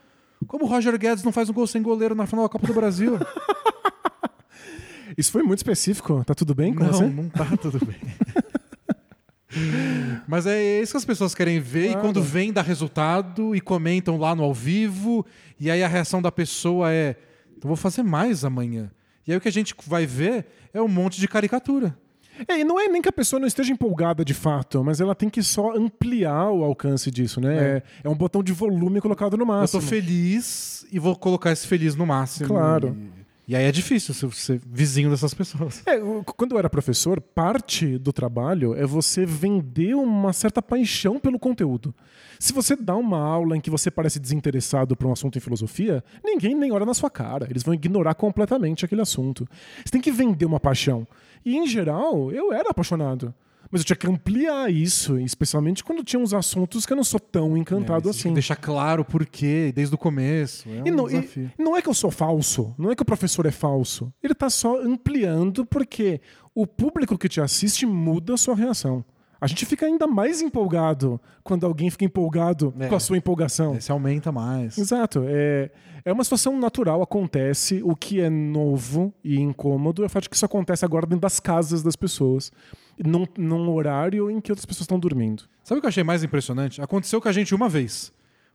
Como 0.46 0.64
o 0.64 0.68
Roger 0.68 0.98
Guedes 0.98 1.22
não 1.22 1.32
faz 1.32 1.48
um 1.48 1.52
gol 1.52 1.66
sem 1.66 1.80
goleiro 1.80 2.14
na 2.14 2.26
final 2.26 2.44
da 2.44 2.48
Copa 2.48 2.66
do 2.66 2.74
Brasil? 2.74 3.18
Isso 5.16 5.30
foi 5.30 5.42
muito 5.42 5.58
específico. 5.58 6.24
Tá 6.24 6.34
tudo 6.34 6.54
bem 6.54 6.74
com 6.74 6.84
não, 6.84 6.92
você? 6.92 7.06
não 7.06 7.28
tá 7.28 7.44
tudo 7.56 7.84
bem. 7.84 7.96
Mas 10.26 10.46
é 10.46 10.80
isso 10.80 10.92
que 10.92 10.96
as 10.96 11.04
pessoas 11.04 11.34
querem 11.34 11.60
ver 11.60 11.88
Claro. 11.92 11.98
e 11.98 12.00
quando 12.00 12.22
vem 12.22 12.50
dá 12.50 12.62
resultado 12.62 13.54
e 13.54 13.60
comentam 13.60 14.16
lá 14.16 14.34
no 14.34 14.42
ao 14.42 14.54
vivo 14.54 15.26
e 15.60 15.70
aí 15.70 15.82
a 15.82 15.88
reação 15.88 16.22
da 16.22 16.32
pessoa 16.32 16.90
é 16.90 17.16
eu 17.62 17.68
vou 17.68 17.76
fazer 17.76 18.02
mais 18.02 18.46
amanhã. 18.46 18.90
E 19.26 19.30
aí 19.30 19.36
o 19.36 19.40
que 19.42 19.48
a 19.48 19.52
gente 19.52 19.74
vai 19.86 20.06
ver 20.06 20.46
é 20.72 20.80
um 20.80 20.88
monte 20.88 21.20
de 21.20 21.28
caricatura. 21.28 21.94
É, 22.48 22.60
e 22.60 22.64
não 22.64 22.78
é 22.80 22.88
nem 22.88 23.00
que 23.02 23.08
a 23.08 23.12
pessoa 23.12 23.38
não 23.40 23.46
esteja 23.46 23.72
empolgada 23.72 24.24
de 24.24 24.34
fato, 24.34 24.82
mas 24.84 25.00
ela 25.00 25.14
tem 25.14 25.28
que 25.28 25.42
só 25.42 25.74
ampliar 25.76 26.50
o 26.50 26.64
alcance 26.64 27.10
disso, 27.10 27.40
né? 27.40 27.56
É, 27.58 27.82
é 28.04 28.08
um 28.08 28.14
botão 28.14 28.42
de 28.42 28.52
volume 28.52 29.00
colocado 29.00 29.36
no 29.36 29.42
Eu 29.42 29.46
tô 29.46 29.52
máximo. 29.52 29.82
feliz 29.82 30.86
e 30.92 30.98
vou 30.98 31.16
colocar 31.16 31.52
esse 31.52 31.66
feliz 31.66 31.94
no 31.94 32.06
máximo. 32.06 32.48
Claro. 32.48 32.96
E, 33.18 33.21
e 33.52 33.54
aí 33.54 33.66
é 33.66 33.70
difícil 33.70 34.14
ser, 34.30 34.62
vizinho 34.66 35.10
dessas 35.10 35.34
pessoas. 35.34 35.82
É, 35.86 36.00
quando 36.24 36.52
eu 36.52 36.58
era 36.58 36.70
professor, 36.70 37.20
parte 37.20 37.98
do 37.98 38.10
trabalho 38.10 38.74
é 38.74 38.86
você 38.86 39.26
vender 39.26 39.94
uma 39.94 40.32
certa 40.32 40.62
paixão 40.62 41.20
pelo 41.20 41.38
conteúdo. 41.38 41.94
Se 42.38 42.50
você 42.50 42.74
dá 42.74 42.96
uma 42.96 43.18
aula 43.18 43.54
em 43.54 43.60
que 43.60 43.68
você 43.68 43.90
parece 43.90 44.18
desinteressado 44.18 44.96
por 44.96 45.06
um 45.06 45.12
assunto 45.12 45.36
em 45.36 45.40
filosofia, 45.42 46.02
ninguém 46.24 46.54
nem 46.54 46.72
olha 46.72 46.86
na 46.86 46.94
sua 46.94 47.10
cara. 47.10 47.46
Eles 47.50 47.62
vão 47.62 47.74
ignorar 47.74 48.14
completamente 48.14 48.86
aquele 48.86 49.02
assunto. 49.02 49.46
Você 49.84 49.90
tem 49.90 50.00
que 50.00 50.10
vender 50.10 50.46
uma 50.46 50.58
paixão. 50.58 51.06
E, 51.44 51.54
em 51.54 51.66
geral, 51.66 52.32
eu 52.32 52.54
era 52.54 52.70
apaixonado. 52.70 53.34
Mas 53.72 53.80
eu 53.80 53.84
tinha 53.86 53.96
que 53.96 54.06
ampliar 54.06 54.70
isso, 54.70 55.18
especialmente 55.18 55.82
quando 55.82 56.04
tinha 56.04 56.20
uns 56.20 56.34
assuntos 56.34 56.84
que 56.84 56.92
eu 56.92 56.96
não 56.96 57.02
sou 57.02 57.18
tão 57.18 57.56
encantado 57.56 58.08
É, 58.08 58.10
assim. 58.10 58.32
Deixar 58.34 58.54
claro 58.56 59.00
o 59.00 59.04
porquê 59.04 59.72
desde 59.74 59.94
o 59.94 59.98
começo. 59.98 60.68
É 60.68 60.82
um 60.82 60.86
E 60.86 60.90
não, 60.90 61.06
e 61.08 61.12
desafio. 61.12 61.50
não 61.58 61.74
é 61.74 61.80
que 61.80 61.88
eu 61.88 61.94
sou 61.94 62.10
falso, 62.10 62.74
não 62.78 62.90
é 62.90 62.94
que 62.94 63.00
o 63.02 63.06
professor 63.06 63.46
é 63.46 63.50
falso. 63.50 64.12
Ele 64.22 64.34
tá 64.34 64.50
só 64.50 64.78
ampliando 64.78 65.64
porque 65.64 66.20
o 66.54 66.66
público 66.66 67.16
que 67.16 67.28
te 67.30 67.40
assiste 67.40 67.86
muda 67.86 68.34
a 68.34 68.36
sua 68.36 68.54
reação. 68.54 69.02
A 69.40 69.46
gente 69.48 69.66
fica 69.66 69.86
ainda 69.86 70.06
mais 70.06 70.40
empolgado 70.40 71.20
quando 71.42 71.66
alguém 71.66 71.90
fica 71.90 72.04
empolgado 72.04 72.72
É. 72.78 72.86
com 72.88 72.94
a 72.94 73.00
sua 73.00 73.16
empolgação. 73.16 73.74
Esse 73.74 73.90
aumenta 73.90 74.30
mais. 74.30 74.78
Exato. 74.78 75.24
É, 75.26 75.68
é 76.04 76.12
uma 76.12 76.22
situação 76.22 76.56
natural, 76.60 77.02
acontece. 77.02 77.80
O 77.82 77.96
que 77.96 78.20
é 78.20 78.30
novo 78.30 79.12
e 79.24 79.40
incômodo 79.40 80.02
é 80.04 80.06
o 80.06 80.08
fato 80.08 80.24
de 80.24 80.28
que 80.30 80.36
isso 80.36 80.44
acontece 80.44 80.84
agora 80.84 81.06
dentro 81.06 81.22
das 81.22 81.40
casas 81.40 81.82
das 81.82 81.96
pessoas, 81.96 82.52
num, 83.04 83.26
num 83.36 83.70
horário 83.70 84.30
em 84.30 84.40
que 84.40 84.50
outras 84.52 84.64
pessoas 84.66 84.82
estão 84.84 84.98
dormindo. 84.98 85.44
Sabe 85.62 85.78
o 85.78 85.80
que 85.80 85.86
eu 85.86 85.88
achei 85.88 86.02
mais 86.04 86.22
impressionante? 86.24 86.80
Aconteceu 86.80 87.20
com 87.20 87.28
a 87.28 87.32
gente 87.32 87.54
uma 87.54 87.68
vez. 87.68 88.12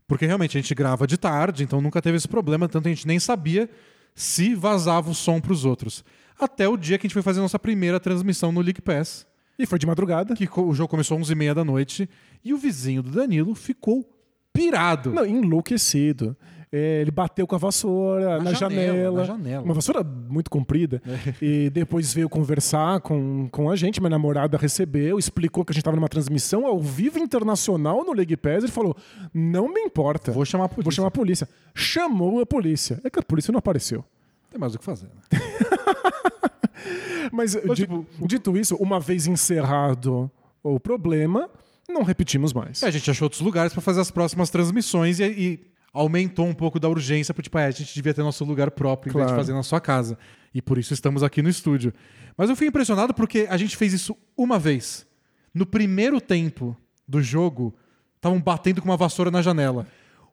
Porque 0.08 0.26
realmente 0.26 0.58
a 0.58 0.62
gente 0.62 0.74
grava 0.74 1.06
de 1.06 1.18
tarde, 1.18 1.64
então 1.64 1.82
nunca 1.82 2.02
teve 2.02 2.16
esse 2.18 2.28
problema, 2.28 2.68
tanto 2.70 2.88
a 2.88 2.90
gente 2.92 3.06
nem 3.08 3.20
sabia 3.20 3.70
se 4.16 4.56
vazava 4.56 5.10
o 5.12 5.14
som 5.16 5.40
pros 5.40 5.66
outros. 5.66 6.04
Até 6.40 6.68
o 6.68 6.78
dia 6.78 6.98
que 6.98 7.06
a 7.06 7.08
gente 7.08 7.14
foi 7.14 7.22
fazer 7.22 7.40
a 7.40 7.44
nossa 7.44 7.60
primeira 7.60 8.00
transmissão 8.00 8.52
no 8.52 8.62
League 8.62 8.82
Pass, 8.82 9.28
E 9.60 9.66
foi 9.66 9.78
de 9.78 9.86
madrugada. 9.86 10.34
que 10.36 10.48
o 10.60 10.74
jogo 10.74 10.88
começou 10.90 11.18
às 11.18 11.28
11h30 11.30 11.54
da 11.54 11.64
noite, 11.66 12.10
e 12.44 12.54
o 12.54 12.58
vizinho 12.58 13.04
do 13.04 13.12
Danilo 13.12 13.54
ficou 13.54 14.08
pirado. 14.54 15.12
Não, 15.12 15.26
enlouquecido. 15.26 16.36
É, 16.70 17.00
ele 17.02 17.12
bateu 17.12 17.48
com 17.48 17.56
a 17.56 17.58
vassoura 17.58 18.40
na, 18.40 18.44
Na 18.46 18.54
janela, 18.54 18.88
janela, 18.94 19.18
na 19.20 19.24
janela. 19.24 19.64
Uma 19.64 19.74
vassoura 19.74 20.04
muito 20.04 20.50
comprida. 20.52 21.02
E 21.42 21.70
depois 21.70 22.14
veio 22.14 22.28
conversar 22.28 23.00
com, 23.00 23.48
com 23.50 23.70
a 23.70 23.76
gente. 23.78 24.02
Minha 24.02 24.10
namorada 24.10 24.58
recebeu, 24.58 25.18
explicou 25.18 25.64
que 25.64 25.72
a 25.72 25.74
gente 25.74 25.82
estava 25.82 25.96
numa 25.96 26.10
transmissão 26.10 26.66
ao 26.66 26.78
vivo 26.80 27.20
internacional 27.20 28.04
no 28.04 28.12
League 28.12 28.36
Pass. 28.36 28.64
Ele 28.64 28.68
falou: 28.72 28.96
Não 29.34 29.74
me 29.74 29.80
importa. 29.80 30.32
Vou 30.34 30.44
chamar 30.44 30.66
a 30.66 30.68
polícia. 30.68 30.84
Vou 30.84 30.92
chamar 30.92 31.08
a 31.08 31.12
polícia. 31.12 31.50
Chamou 31.74 32.42
a 32.42 32.46
polícia. 32.46 33.00
É 33.04 33.10
que 33.10 33.18
a 33.20 33.24
polícia 33.24 33.52
não 33.52 33.60
apareceu. 33.60 34.04
Tem 34.52 34.60
mais 34.60 34.76
o 34.76 34.80
que 34.80 34.84
fazer. 34.84 35.06
Né? 35.08 35.40
Mas, 37.32 37.52
di- 37.54 37.76
tipo, 37.76 38.06
dito 38.26 38.58
isso, 38.58 38.76
uma 38.76 39.00
vez 39.00 39.28
encerrado 39.28 40.30
o 40.64 40.80
problema, 40.80 41.50
não 41.88 42.04
repetimos 42.04 42.54
mais. 42.54 42.82
É, 42.84 42.88
a 42.88 42.92
gente 42.92 43.10
achou 43.10 43.26
outros 43.26 43.42
lugares 43.42 43.74
para 43.74 43.82
fazer 43.82 44.02
as 44.02 44.12
próximas 44.12 44.50
transmissões 44.50 45.20
e, 45.20 45.24
e 45.26 45.60
aumentou 45.94 46.46
um 46.46 46.54
pouco 46.54 46.80
da 46.80 46.88
urgência, 46.88 47.34
porque 47.34 47.46
tipo, 47.46 47.58
é, 47.58 47.66
a 47.66 47.72
gente 47.72 47.94
devia 47.94 48.14
ter 48.14 48.22
nosso 48.22 48.44
lugar 48.46 48.70
próprio 48.72 49.10
em 49.10 49.14
vez 49.14 49.26
de 49.26 49.30
Claro. 49.32 49.42
fazer 49.42 49.54
na 49.54 49.64
sua 49.64 49.80
casa. 49.82 50.18
E 50.54 50.62
por 50.62 50.78
isso 50.78 50.94
estamos 50.94 51.24
aqui 51.24 51.42
no 51.42 51.50
estúdio. 51.50 51.94
Mas 52.38 52.50
eu 52.50 52.56
fui 52.56 52.68
impressionado 52.68 53.14
porque 53.14 53.48
a 53.50 53.58
gente 53.58 53.76
fez 53.76 53.94
isso 53.94 54.16
uma 54.38 54.60
vez. 54.60 55.06
No 55.54 55.66
primeiro 55.66 56.22
tempo 56.22 56.76
do 57.08 57.22
jogo, 57.22 57.74
estavam 58.16 58.40
batendo 58.40 58.82
com 58.82 58.90
uma 58.90 58.98
vassoura 58.98 59.32
na 59.32 59.42
janela. 59.42 59.88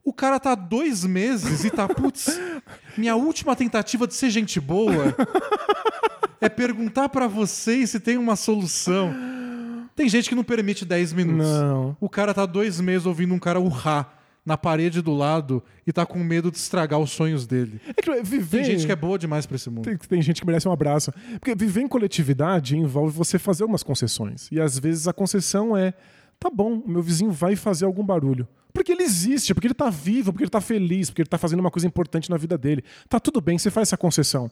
O 0.05 0.13
cara 0.13 0.39
tá 0.39 0.53
há 0.53 0.55
dois 0.55 1.05
meses 1.05 1.65
e 1.65 1.71
tá, 1.71 1.89
putz, 1.89 2.39
minha 2.99 3.17
última 3.17 3.57
tentativa 3.57 4.07
de 4.07 4.13
ser 4.15 4.29
gente 4.29 4.61
boa 4.61 5.15
é 6.41 6.49
perguntar 6.49 7.09
pra 7.09 7.27
vocês 7.27 7.91
se 7.91 8.01
tem 8.01 8.19
uma 8.19 8.37
solução. 8.37 9.15
Tem 9.97 10.09
gente 10.09 10.29
que 10.29 10.35
não 10.35 10.45
permite 10.45 10.85
10 10.85 11.13
minutos. 11.13 11.47
Não. 11.47 11.97
O 12.01 12.09
cara 12.09 12.35
tá 12.35 12.45
dois 12.45 12.81
meses 12.81 13.07
ouvindo 13.07 13.33
um 13.33 13.39
cara 13.39 13.61
urrar 13.61 14.13
na 14.45 14.59
parede 14.59 15.01
do 15.01 15.15
lado 15.15 15.63
e 15.87 15.93
tá 15.93 16.05
com 16.05 16.19
medo 16.19 16.51
de 16.51 16.59
estragar 16.59 17.01
os 17.01 17.11
sonhos 17.11 17.47
dele. 17.47 17.81
É 17.87 17.95
que 17.95 18.23
viver... 18.23 18.59
Tem 18.59 18.65
gente 18.65 18.87
que 18.87 18.93
é 18.93 18.97
boa 18.97 19.19
demais 19.19 19.47
pra 19.47 19.57
esse 19.57 19.71
mundo. 19.71 19.85
Tem, 19.85 19.97
tem 19.97 20.23
gente 20.23 20.41
que 20.41 20.47
merece 20.47 20.69
um 20.69 20.73
abraço. 20.73 21.13
Porque 21.41 21.55
viver 21.55 21.81
em 21.81 21.89
coletividade 21.89 22.77
envolve 22.77 23.17
você 23.17 23.39
fazer 23.39 23.65
umas 23.65 23.83
concessões. 23.83 24.49
E 24.53 24.61
às 24.61 24.79
vezes 24.79 25.09
a 25.09 25.13
concessão 25.13 25.77
é: 25.77 25.95
tá 26.39 26.51
bom, 26.51 26.83
meu 26.87 27.03
vizinho 27.03 27.31
vai 27.31 27.57
fazer 27.57 27.87
algum 27.87 28.05
barulho. 28.05 28.47
Porque 28.73 28.91
ele 28.91 29.05
existe, 29.05 29.55
porque 29.55 29.69
ele 29.69 29.75
tá 29.75 29.89
vivo, 29.89 30.33
porque 30.33 30.43
ele 30.43 30.51
tá 30.51 30.61
feliz, 30.61 31.09
porque 31.09 31.23
ele 31.23 31.29
tá 31.29 31.39
fazendo 31.39 31.61
uma 31.61 31.71
coisa 31.71 31.87
importante 31.87 32.29
na 32.29 32.37
vida 32.37 32.59
dele. 32.59 32.83
Tá 33.09 33.21
tudo 33.21 33.41
bem, 33.41 33.57
você 33.57 33.71
faz 33.71 33.89
essa 33.89 33.97
concessão. 33.97 34.51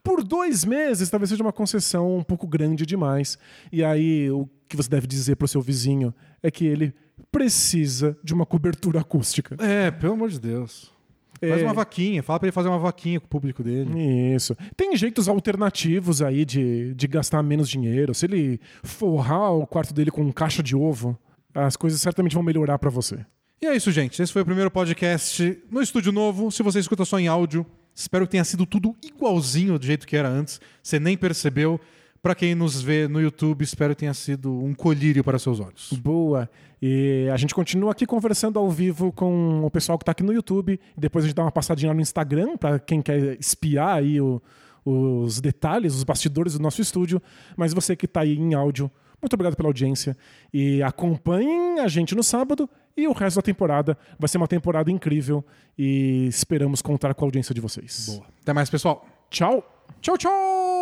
Por 0.00 0.22
dois 0.22 0.64
meses, 0.64 1.10
talvez 1.10 1.30
seja 1.30 1.42
uma 1.42 1.52
concessão 1.52 2.16
um 2.16 2.22
pouco 2.22 2.46
grande 2.46 2.86
demais. 2.86 3.36
E 3.72 3.82
aí, 3.82 4.30
o 4.30 4.48
que 4.68 4.76
você 4.76 4.88
deve 4.88 5.08
dizer 5.08 5.34
pro 5.34 5.48
seu 5.48 5.60
vizinho 5.60 6.14
é 6.40 6.52
que 6.52 6.64
ele 6.64 6.94
precisa 7.30 8.16
de 8.22 8.32
uma 8.34 8.46
cobertura 8.46 9.00
acústica. 9.00 9.56
É, 9.62 9.90
pelo 9.90 10.14
amor 10.14 10.28
de 10.30 10.40
Deus. 10.40 10.92
Faz 11.40 11.60
É. 11.60 11.64
uma 11.64 11.74
vaquinha, 11.74 12.22
fala 12.22 12.38
pra 12.38 12.46
ele 12.46 12.52
fazer 12.52 12.68
uma 12.68 12.78
vaquinha 12.78 13.20
com 13.20 13.26
o 13.26 13.28
público 13.28 13.62
dele. 13.62 13.90
Isso. 14.34 14.56
Tem 14.76 14.96
jeitos 14.96 15.28
alternativos 15.28 16.22
aí 16.22 16.44
de, 16.44 16.94
de 16.94 17.06
gastar 17.06 17.42
menos 17.42 17.68
dinheiro. 17.68 18.14
Se 18.14 18.24
ele 18.26 18.60
forrar 18.82 19.50
o 19.50 19.66
quarto 19.66 19.92
dele 19.92 20.10
com 20.10 20.32
caixa 20.32 20.62
de 20.62 20.74
ovo, 20.74 21.18
as 21.52 21.76
coisas 21.76 22.00
certamente 22.00 22.34
vão 22.34 22.42
melhorar 22.42 22.78
pra 22.78 22.88
você. 22.88 23.18
E 23.60 23.66
é 23.66 23.76
isso, 23.76 23.90
gente. 23.92 24.22
Esse 24.22 24.32
foi 24.32 24.42
o 24.42 24.44
primeiro 24.44 24.70
podcast 24.70 25.58
no 25.70 25.82
estúdio 25.82 26.12
novo. 26.12 26.50
Se 26.50 26.62
você 26.62 26.78
escuta 26.78 27.04
só 27.04 27.18
em 27.18 27.28
áudio, 27.28 27.66
espero 27.94 28.26
que 28.26 28.32
tenha 28.32 28.44
sido 28.44 28.64
tudo 28.64 28.94
igualzinho 29.02 29.78
do 29.78 29.84
jeito 29.84 30.06
que 30.06 30.16
era 30.16 30.28
antes. 30.28 30.60
Você 30.82 30.98
nem 31.00 31.16
percebeu. 31.16 31.78
Para 32.24 32.34
quem 32.34 32.54
nos 32.54 32.80
vê 32.80 33.06
no 33.06 33.20
YouTube, 33.20 33.62
espero 33.62 33.94
que 33.94 34.00
tenha 34.00 34.14
sido 34.14 34.50
um 34.50 34.72
colírio 34.72 35.22
para 35.22 35.38
seus 35.38 35.60
olhos. 35.60 35.92
Boa. 35.92 36.48
E 36.80 37.28
a 37.30 37.36
gente 37.36 37.54
continua 37.54 37.92
aqui 37.92 38.06
conversando 38.06 38.58
ao 38.58 38.70
vivo 38.70 39.12
com 39.12 39.60
o 39.62 39.70
pessoal 39.70 39.98
que 39.98 40.06
tá 40.06 40.12
aqui 40.12 40.22
no 40.22 40.32
YouTube. 40.32 40.80
Depois 40.96 41.22
a 41.22 41.28
gente 41.28 41.36
dá 41.36 41.42
uma 41.42 41.52
passadinha 41.52 41.90
lá 41.90 41.94
no 41.94 42.00
Instagram 42.00 42.56
para 42.56 42.78
quem 42.78 43.02
quer 43.02 43.38
espiar 43.38 43.98
aí 43.98 44.22
o- 44.22 44.40
os 44.86 45.38
detalhes, 45.38 45.94
os 45.94 46.02
bastidores 46.02 46.54
do 46.54 46.60
nosso 46.60 46.80
estúdio. 46.80 47.20
Mas 47.58 47.74
você 47.74 47.94
que 47.94 48.08
tá 48.08 48.22
aí 48.22 48.38
em 48.38 48.54
áudio, 48.54 48.90
muito 49.20 49.34
obrigado 49.34 49.54
pela 49.54 49.68
audiência. 49.68 50.16
E 50.50 50.82
acompanhem 50.82 51.80
a 51.80 51.88
gente 51.88 52.14
no 52.14 52.22
sábado. 52.22 52.66
E 52.96 53.06
o 53.06 53.12
resto 53.12 53.36
da 53.36 53.42
temporada 53.42 53.98
vai 54.18 54.30
ser 54.30 54.38
uma 54.38 54.48
temporada 54.48 54.90
incrível. 54.90 55.44
E 55.78 56.24
esperamos 56.28 56.80
contar 56.80 57.12
com 57.12 57.22
a 57.22 57.26
audiência 57.26 57.54
de 57.54 57.60
vocês. 57.60 58.06
Boa. 58.08 58.26
Até 58.40 58.54
mais, 58.54 58.70
pessoal. 58.70 59.06
Tchau! 59.28 59.62
Tchau, 60.00 60.16
tchau! 60.16 60.73